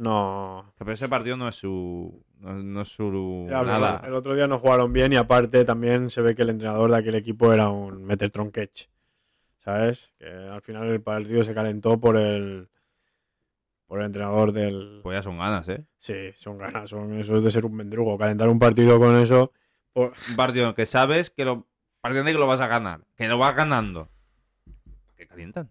no. 0.00 0.72
Pero 0.78 0.92
ese 0.92 1.08
partido 1.08 1.36
no 1.36 1.46
es 1.46 1.56
su. 1.56 2.24
No, 2.38 2.54
no 2.54 2.80
es 2.80 2.88
su. 2.88 3.46
Ya, 3.50 3.62
nada. 3.62 4.02
El 4.06 4.14
otro 4.14 4.34
día 4.34 4.46
no 4.46 4.58
jugaron 4.58 4.92
bien 4.94 5.12
y 5.12 5.16
aparte 5.16 5.64
también 5.66 6.08
se 6.08 6.22
ve 6.22 6.34
que 6.34 6.42
el 6.42 6.48
entrenador 6.50 6.90
de 6.90 6.96
aquel 6.96 7.16
equipo 7.16 7.52
era 7.52 7.68
un 7.68 8.08
Ketch. 8.50 8.88
¿Sabes? 9.64 10.12
Que 10.18 10.26
al 10.26 10.62
final 10.62 10.88
el 10.88 11.02
partido 11.02 11.44
se 11.44 11.54
calentó 11.54 12.00
por 12.00 12.16
el 12.16 12.68
por 13.86 14.00
el 14.00 14.06
entrenador 14.06 14.52
del. 14.52 15.00
Pues 15.02 15.16
ya 15.18 15.22
son 15.22 15.38
ganas, 15.38 15.68
¿eh? 15.68 15.84
Sí, 15.98 16.32
son 16.36 16.58
ganas, 16.58 16.88
son, 16.90 17.18
eso 17.18 17.36
es 17.36 17.44
de 17.44 17.50
ser 17.50 17.66
un 17.66 17.74
mendrugo. 17.74 18.16
Calentar 18.16 18.48
un 18.48 18.58
partido 18.58 18.98
con 18.98 19.16
eso. 19.18 19.52
por- 19.92 20.12
Un 20.30 20.36
partido 20.36 20.74
que 20.74 20.86
sabes 20.86 21.30
que 21.30 21.44
lo. 21.44 21.66
Partiendo 22.00 22.28
de 22.28 22.32
que 22.32 22.38
lo 22.38 22.46
vas 22.46 22.60
a 22.60 22.66
ganar. 22.68 23.00
Que 23.16 23.28
lo 23.28 23.36
vas 23.36 23.54
ganando. 23.54 24.08
Que 25.16 25.26
calientan. 25.26 25.68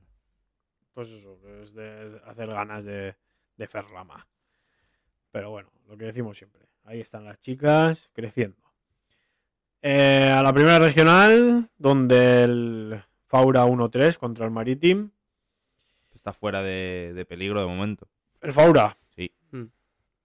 Pues 0.93 1.07
eso, 1.09 1.39
es 1.61 1.73
de 1.73 2.21
hacer 2.25 2.47
ganas 2.49 2.83
de, 2.83 3.15
de 3.57 3.67
Ferlama. 3.67 4.27
Pero 5.31 5.49
bueno, 5.49 5.71
lo 5.87 5.97
que 5.97 6.05
decimos 6.05 6.37
siempre. 6.37 6.61
Ahí 6.83 6.99
están 6.99 7.23
las 7.25 7.39
chicas 7.39 8.09
creciendo. 8.13 8.57
Eh, 9.81 10.29
a 10.29 10.43
la 10.43 10.51
primera 10.53 10.77
regional, 10.77 11.69
donde 11.77 12.43
el 12.43 13.03
Faura 13.29 13.65
1-3 13.65 14.17
contra 14.17 14.45
el 14.45 14.51
Maritim. 14.51 15.11
Está 16.13 16.33
fuera 16.33 16.61
de, 16.63 17.13
de 17.15 17.25
peligro 17.25 17.61
de 17.61 17.67
momento. 17.67 18.07
El 18.41 18.51
Faura, 18.53 18.97
Sí. 19.15 19.31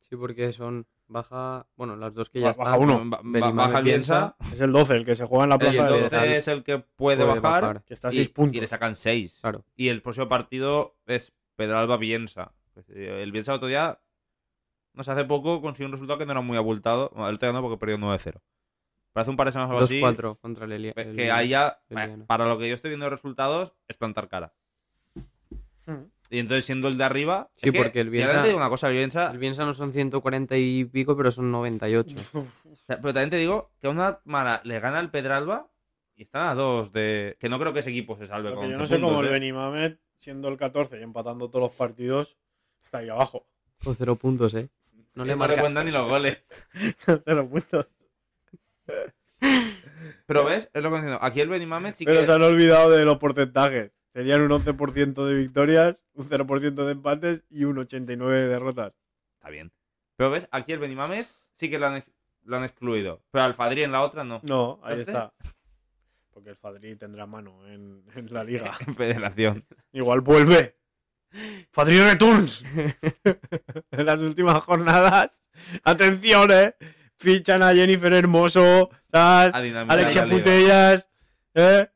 Sí, 0.00 0.16
porque 0.16 0.52
son 0.52 0.86
baja. 1.06 1.66
Bueno, 1.76 1.96
las 1.96 2.14
dos 2.14 2.28
que 2.30 2.40
ya 2.40 2.52
baja 2.52 2.74
están. 2.74 2.82
uno. 2.82 3.02
Ba- 3.22 3.50
baja 3.52 3.78
el 3.78 3.84
Bielsa, 3.84 4.36
es 4.52 4.60
el 4.60 4.70
12, 4.72 4.94
el 4.94 5.04
que 5.04 5.14
se 5.14 5.24
juega 5.26 5.44
en 5.44 5.50
la 5.50 5.58
plaza 5.58 5.86
el 5.88 5.94
de 5.94 6.00
12 6.02 6.16
12, 6.16 6.36
es 6.36 6.48
el 6.48 6.62
que 6.64 6.78
puede, 6.78 7.24
puede 7.24 7.40
bajar. 7.40 7.62
bajar. 7.62 7.84
que 7.84 7.94
está 7.94 8.08
a 8.08 8.12
y, 8.12 8.16
6 8.16 8.28
puntos. 8.30 8.56
y 8.56 8.60
le 8.60 8.66
sacan 8.66 8.96
6. 8.96 9.38
Claro. 9.40 9.64
Y 9.76 9.88
el 9.88 10.02
próximo 10.02 10.28
partido 10.28 10.96
es 11.06 11.32
Pedralba 11.56 11.96
Bielsa. 11.96 12.52
Pues, 12.74 12.88
eh, 12.90 13.22
El 13.22 13.32
Bielsa 13.32 13.52
el 13.52 13.56
otro 13.56 13.68
día, 13.68 13.98
no 14.92 15.02
sé, 15.04 15.10
hace 15.12 15.24
poco 15.24 15.60
consiguió 15.62 15.86
un 15.86 15.92
resultado 15.92 16.18
que 16.18 16.26
no 16.26 16.32
era 16.32 16.40
muy 16.42 16.56
abultado. 16.56 17.10
El 17.16 17.34
otro 17.34 17.48
día 17.48 17.52
no, 17.52 17.62
porque 17.62 17.78
perdió 17.78 17.96
9-0. 17.98 18.40
Pero 19.14 19.22
hace 19.22 19.30
un 19.30 19.36
par 19.36 19.46
de 19.46 19.52
semanas 19.52 19.70
o 19.70 19.74
algo 19.74 19.84
así. 19.84 20.00
2-4 20.00 20.38
contra 20.40 20.64
el 20.66 20.72
Elia. 20.72 20.92
el- 20.96 21.16
que 21.16 21.30
ahí 21.32 21.48
ya, 21.48 21.78
el 21.88 22.24
para 22.26 22.44
lo 22.46 22.58
que 22.58 22.68
yo 22.68 22.74
estoy 22.74 22.90
viendo 22.90 23.06
de 23.06 23.10
resultados, 23.10 23.72
es 23.88 23.96
plantar 23.96 24.28
cara. 24.28 24.52
Mm. 25.86 26.04
Y 26.30 26.38
entonces 26.40 26.64
siendo 26.64 26.88
el 26.88 26.96
de 26.98 27.04
arriba. 27.04 27.50
Sí, 27.54 27.68
es 27.68 27.72
que, 27.72 27.78
porque 27.78 28.00
el 28.00 28.06
ya 28.10 28.26
Bielsa- 28.26 28.40
te 28.42 28.48
digo 28.48 28.58
una 28.58 28.68
cosa, 28.68 28.88
el 28.88 28.94
Bielsa. 28.94 29.30
El 29.30 29.38
Bielsa 29.38 29.64
no 29.64 29.74
son 29.74 29.92
140 29.92 30.56
y 30.56 30.84
pico, 30.84 31.16
pero 31.16 31.30
son 31.30 31.50
98. 31.52 32.16
o 32.34 32.44
sea, 32.86 33.00
pero 33.00 33.14
también 33.14 33.30
te 33.30 33.36
digo 33.36 33.70
que 33.80 33.86
a 33.86 33.90
una 33.90 34.18
mala 34.24 34.60
le 34.64 34.80
gana 34.80 34.98
el 35.00 35.10
Pedralba 35.10 35.68
y 36.16 36.22
están 36.22 36.48
a 36.48 36.54
dos 36.54 36.92
de. 36.92 37.36
Que 37.38 37.48
no 37.48 37.58
creo 37.58 37.72
que 37.72 37.80
ese 37.80 37.90
equipo 37.90 38.16
se 38.16 38.26
salve 38.26 38.52
con 38.54 38.68
yo 38.68 38.76
11 38.76 38.78
no 38.78 38.86
sé 38.86 38.94
cómo 38.96 39.08
puntos, 39.08 39.22
el 39.24 39.28
¿eh? 39.28 39.32
Benimamet, 39.32 40.00
siendo 40.18 40.48
el 40.48 40.56
14 40.56 40.98
y 40.98 41.02
empatando 41.02 41.48
todos 41.50 41.62
los 41.68 41.72
partidos, 41.72 42.36
está 42.82 42.98
ahí 42.98 43.10
abajo. 43.10 43.46
Con 43.84 43.94
cero 43.94 44.16
puntos, 44.16 44.54
¿eh? 44.54 44.70
No 45.14 45.22
No 45.22 45.24
le 45.24 45.32
le 45.32 45.36
marca. 45.36 45.60
cuentan 45.60 45.84
ni 45.86 45.92
los 45.92 46.08
goles. 46.08 46.38
Cero 47.24 47.48
puntos. 47.48 47.86
Pero 50.26 50.44
ves, 50.44 50.70
es 50.72 50.82
lo 50.82 50.90
que 50.90 50.96
estoy 50.96 51.06
diciendo. 51.10 51.18
Aquí 51.22 51.40
el 51.40 51.48
Benimamet 51.48 51.94
sí 51.94 52.04
Pero 52.04 52.20
que. 52.20 52.26
se 52.26 52.32
han 52.32 52.42
olvidado 52.42 52.90
de 52.90 53.04
los 53.04 53.18
porcentajes. 53.18 53.92
Serían 54.12 54.42
un 54.42 54.50
11% 54.50 55.24
de 55.26 55.34
victorias, 55.34 56.00
un 56.14 56.28
0% 56.28 56.84
de 56.86 56.92
empates 56.92 57.42
y 57.50 57.64
un 57.64 57.76
89% 57.76 58.28
de 58.28 58.46
derrotas. 58.48 58.92
Está 59.38 59.50
bien. 59.50 59.72
Pero 60.16 60.30
ves, 60.30 60.48
aquí 60.52 60.72
el 60.72 60.78
Benimamet 60.78 61.26
sí 61.56 61.68
que 61.68 61.78
lo 61.78 61.86
han, 61.88 61.96
ex- 61.96 62.10
lo 62.44 62.56
han 62.56 62.64
excluido. 62.64 63.22
Pero 63.32 63.44
al 63.44 63.54
Fadri 63.54 63.82
en 63.82 63.92
la 63.92 64.02
otra 64.02 64.22
no. 64.24 64.40
No, 64.44 64.78
ahí 64.82 65.00
Entonces- 65.00 65.08
está. 65.14 65.34
Porque 66.30 66.50
el 66.50 66.56
Fadri 66.56 66.96
tendrá 66.96 67.26
mano 67.26 67.66
en, 67.68 68.02
en 68.14 68.32
la 68.32 68.42
liga. 68.44 68.72
En 68.86 68.94
federación. 68.94 69.64
Igual 69.92 70.20
vuelve. 70.20 70.76
Fadri 71.72 71.98
Returns. 72.00 72.64
en 73.90 74.06
las 74.06 74.18
últimas 74.20 74.62
jornadas. 74.62 75.42
Atención, 75.84 76.50
eh. 76.52 76.74
Fichan 77.24 77.62
a 77.62 77.74
Jennifer 77.74 78.12
Hermoso. 78.12 78.90
A 79.12 79.50
Alexia. 79.88 80.26
Putellas. 80.28 81.08
¿eh? 81.54 81.88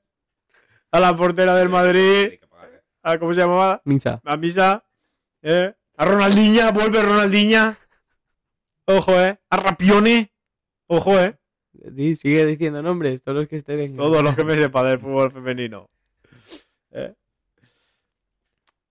A 0.90 1.00
la 1.00 1.14
portera 1.14 1.55
del 1.55 1.68
Madrid. 1.68 2.40
Pagar, 2.50 2.70
¿eh? 2.74 2.82
A, 3.02 3.18
¿Cómo 3.18 3.34
se 3.34 3.40
llamaba? 3.40 3.82
A 4.24 4.36
Misa. 4.36 4.84
¿eh? 5.42 5.74
A 5.96 6.05
Ronaldinha. 6.05 6.72
Vuelve 6.72 7.02
Ronaldinha. 7.02 7.78
Ojo, 8.86 9.12
eh. 9.20 9.38
A 9.50 9.56
Rapione. 9.56 10.32
Ojo, 10.86 11.18
eh. 11.20 11.36
Sigue 12.16 12.44
diciendo 12.46 12.82
nombres, 12.82 13.22
todos 13.22 13.38
los 13.38 13.48
que 13.48 13.56
estén 13.56 13.78
en. 13.80 13.96
Todos 13.96 14.22
los 14.22 14.34
que 14.34 14.44
me 14.44 14.56
sepa 14.56 14.82
del 14.82 14.98
fútbol 14.98 15.30
femenino. 15.30 15.88
¿Eh? 16.90 17.14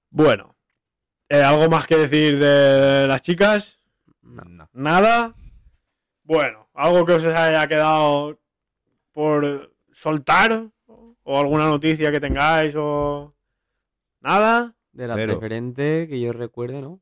Bueno. 0.09 0.55
Eh, 1.29 1.41
¿Algo 1.41 1.69
más 1.69 1.85
que 1.85 1.97
decir 1.97 2.39
de 2.39 3.05
las 3.07 3.21
chicas? 3.21 3.79
No. 4.21 4.69
¿Nada? 4.71 5.33
Bueno, 6.27 6.67
¿algo 6.73 7.05
que 7.05 7.13
os 7.13 7.25
haya 7.25 7.65
quedado 7.69 8.37
por 9.13 9.73
soltar? 9.93 10.69
¿O 11.23 11.39
alguna 11.39 11.67
noticia 11.67 12.11
que 12.11 12.19
tengáis? 12.19 12.75
¿O 12.77 13.33
nada? 14.19 14.75
De 14.91 15.07
la 15.07 15.15
preferente 15.15 16.05
que 16.09 16.19
yo 16.19 16.33
recuerde, 16.33 16.81
¿no? 16.81 16.99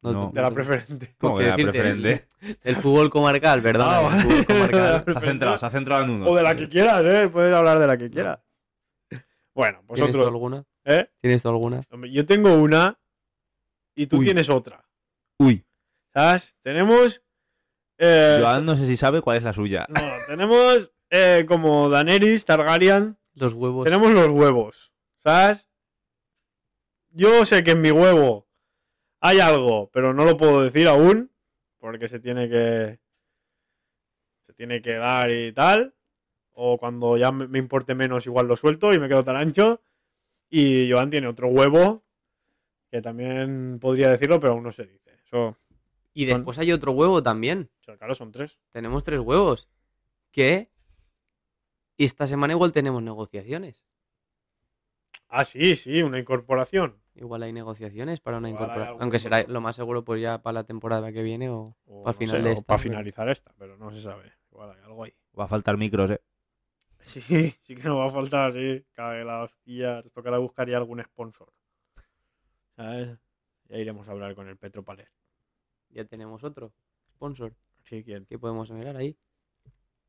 No. 0.00 0.30
De 0.32 0.40
la 0.42 0.50
preferente. 0.52 1.16
¿Cómo 1.18 1.38
que 1.38 1.44
qué 1.44 1.50
la 1.50 1.56
decirte? 1.56 1.72
preferente? 1.72 2.28
El 2.62 2.76
fútbol 2.76 3.10
comarcal, 3.10 3.60
¿verdad? 3.62 3.88
Ah, 3.90 4.00
el 4.00 4.04
vale. 4.04 4.22
fútbol 4.22 4.46
De 4.46 4.54
la 4.78 5.04
comarcal. 5.04 5.04
Se 5.04 5.10
ha 5.10 5.20
centrado, 5.30 5.58
se 5.58 5.66
ha 5.66 5.70
centrado 5.70 6.04
en 6.04 6.10
uno. 6.10 6.26
O 6.26 6.36
de 6.36 6.42
la 6.44 6.54
que 6.54 6.68
quieras, 6.68 7.04
¿eh? 7.04 7.28
Puedes 7.32 7.52
hablar 7.54 7.80
de 7.80 7.86
la 7.88 7.96
que 7.96 8.10
quieras. 8.10 8.38
Bueno, 9.54 9.78
¿Tienes 9.92 10.12
tú 10.12 10.18
vosotros. 10.18 10.26
alguna? 10.26 10.64
¿Eh? 10.84 11.10
¿Tienes 11.20 11.42
tú 11.42 11.48
alguna? 11.48 11.80
Yo 12.12 12.26
tengo 12.26 12.54
una 12.54 12.96
y 13.96 14.06
tú 14.06 14.18
Uy. 14.18 14.24
tienes 14.26 14.48
otra. 14.50 14.84
Uy. 15.38 15.64
¿Sabes? 16.12 16.54
Tenemos. 16.62 17.23
Eh, 17.98 18.38
Joan 18.40 18.64
no 18.64 18.76
sé 18.76 18.86
si 18.86 18.96
sabe 18.96 19.22
cuál 19.22 19.38
es 19.38 19.42
la 19.42 19.52
suya. 19.52 19.86
no, 19.88 20.00
tenemos 20.26 20.92
eh, 21.10 21.44
como 21.46 21.88
Daenerys, 21.88 22.44
Targaryen. 22.44 23.16
Los 23.34 23.54
huevos. 23.54 23.84
Tenemos 23.84 24.10
los 24.12 24.28
huevos. 24.28 24.92
¿Sabes? 25.18 25.68
Yo 27.10 27.44
sé 27.44 27.62
que 27.62 27.72
en 27.72 27.80
mi 27.80 27.90
huevo 27.90 28.48
hay 29.20 29.40
algo, 29.40 29.90
pero 29.92 30.12
no 30.12 30.24
lo 30.24 30.36
puedo 30.36 30.62
decir 30.62 30.88
aún. 30.88 31.30
Porque 31.78 32.08
se 32.08 32.18
tiene 32.18 32.48
que. 32.48 32.98
Se 34.46 34.54
tiene 34.54 34.82
que 34.82 34.94
dar 34.94 35.30
y 35.30 35.52
tal. 35.52 35.94
O 36.52 36.78
cuando 36.78 37.16
ya 37.16 37.30
me 37.32 37.46
me 37.46 37.58
importe 37.58 37.94
menos, 37.94 38.26
igual 38.26 38.46
lo 38.46 38.56
suelto 38.56 38.92
y 38.92 38.98
me 38.98 39.08
quedo 39.08 39.24
tan 39.24 39.36
ancho. 39.36 39.82
Y 40.50 40.90
Joan 40.90 41.10
tiene 41.10 41.26
otro 41.26 41.48
huevo. 41.48 42.04
Que 42.90 43.02
también 43.02 43.78
podría 43.80 44.08
decirlo, 44.08 44.40
pero 44.40 44.54
aún 44.54 44.62
no 44.62 44.72
se 44.72 44.84
dice. 44.84 45.18
Eso. 45.24 45.58
Y 46.14 46.24
después 46.26 46.58
hay 46.58 46.72
otro 46.72 46.92
huevo 46.92 47.22
también. 47.22 47.70
o 47.80 47.84
sea, 47.84 47.96
claro, 47.96 48.14
son 48.14 48.30
tres. 48.32 48.58
Tenemos 48.70 49.02
tres 49.04 49.20
huevos. 49.20 49.68
Que 50.30 50.70
esta 51.98 52.26
semana 52.26 52.52
igual 52.54 52.72
tenemos 52.72 53.02
negociaciones. 53.02 53.84
Ah, 55.28 55.44
sí, 55.44 55.74
sí, 55.74 56.02
una 56.02 56.18
incorporación. 56.18 57.00
Igual 57.16 57.42
hay 57.44 57.52
negociaciones 57.52 58.20
para 58.20 58.38
una 58.38 58.50
incorporación. 58.50 58.98
Aunque 59.00 59.18
será 59.18 59.42
lo 59.44 59.60
más 59.60 59.76
seguro 59.76 60.04
pues 60.04 60.20
ya 60.20 60.42
para 60.42 60.54
la 60.54 60.64
temporada 60.64 61.12
que 61.12 61.22
viene 61.22 61.48
o 61.50 61.76
O, 61.86 62.02
para 62.04 62.14
no 62.14 62.18
final 62.18 62.36
sé, 62.36 62.42
de 62.42 62.50
o 62.50 62.52
esta. 62.52 62.66
para 62.66 62.78
pero- 62.78 62.90
finalizar 62.90 63.28
esta, 63.28 63.52
pero 63.58 63.76
no 63.76 63.90
se 63.92 64.00
sabe. 64.02 64.32
Igual 64.50 64.70
hay 64.70 64.82
algo 64.84 65.04
ahí. 65.04 65.14
Va 65.38 65.44
a 65.44 65.48
faltar 65.48 65.76
micros, 65.76 66.10
eh. 66.10 66.20
Sí, 67.00 67.20
sí 67.62 67.74
que 67.76 67.82
nos 67.82 67.98
va 67.98 68.06
a 68.06 68.10
faltar, 68.10 68.52
sí. 68.52 68.84
Cabe 68.92 69.24
la 69.24 69.42
hostia. 69.42 70.02
Nos 70.02 70.12
tocará 70.12 70.38
buscar 70.38 70.68
ya 70.68 70.76
algún 70.78 71.02
sponsor. 71.02 71.52
¿Sabes? 72.76 73.18
Ya 73.68 73.76
iremos 73.78 74.08
a 74.08 74.12
hablar 74.12 74.34
con 74.34 74.48
el 74.48 74.56
Petro 74.56 74.82
Paler. 74.82 75.08
Ya 75.94 76.04
tenemos 76.04 76.42
otro 76.44 76.72
sponsor. 77.14 77.54
Sí, 77.84 78.02
¿quién? 78.04 78.26
¿Qué 78.26 78.38
podemos 78.38 78.70
mirar 78.70 78.96
ahí? 78.96 79.16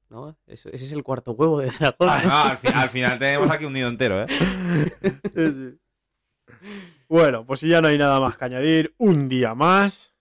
¿No? 0.10 0.38
Eso- 0.48 0.70
ese 0.70 0.86
es 0.86 0.92
el 0.92 1.04
cuarto 1.04 1.32
huevo 1.32 1.60
de 1.60 1.68
dragón. 1.72 2.10
Ah, 2.10 2.22
no, 2.24 2.50
al, 2.52 2.58
fi- 2.58 2.68
al 2.74 2.90
final 2.96 3.20
tenemos 3.20 3.50
aquí 3.52 3.66
un 3.66 3.74
nido 3.74 3.88
entero, 3.90 4.24
¿eh? 4.24 5.78
Bueno, 7.08 7.46
pues 7.46 7.60
si 7.60 7.68
ya 7.70 7.82
no 7.82 7.88
hay 7.88 7.98
nada 7.98 8.20
más 8.20 8.38
que 8.38 8.46
añadir, 8.46 8.94
un 8.98 9.30
día 9.30 9.54
más. 9.56 10.14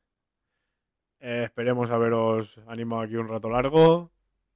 Eh, 1.21 1.45
esperemos 1.47 1.91
haberos 1.91 2.59
animado 2.67 3.03
aquí 3.03 3.17
un 3.17 3.29
rato 3.29 3.49
largo. 3.49 4.11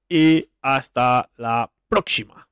Y 0.08 0.50
hasta 0.62 1.30
la 1.36 1.70
próxima. 1.88 2.47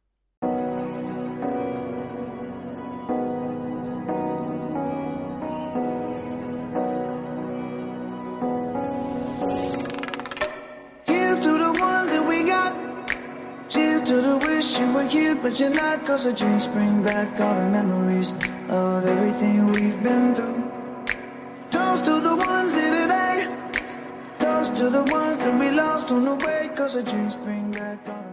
But 15.42 15.58
you're 15.58 15.70
not. 15.70 16.04
Cause 16.06 16.24
the 16.24 16.32
drinks 16.32 16.66
bring 16.66 17.02
back 17.02 17.40
all 17.40 17.54
the 17.54 17.70
memories 17.70 18.32
of 18.68 19.06
everything 19.06 19.66
we've 19.72 20.02
been 20.02 20.34
through. 20.34 20.70
Toast 21.70 22.04
to 22.04 22.20
the 22.20 22.36
ones 22.36 22.72
today. 22.72 23.48
Toast 24.38 24.76
to 24.76 24.90
the 24.90 25.04
ones 25.04 25.38
that 25.38 25.58
we 25.60 25.70
lost 25.70 26.10
on 26.10 26.24
the 26.24 26.36
way. 26.36 26.70
Cause 26.74 26.94
the 26.94 27.02
drinks 27.02 27.34
bring 27.34 27.70
back 27.72 27.98
all 28.08 28.22
the 28.22 28.25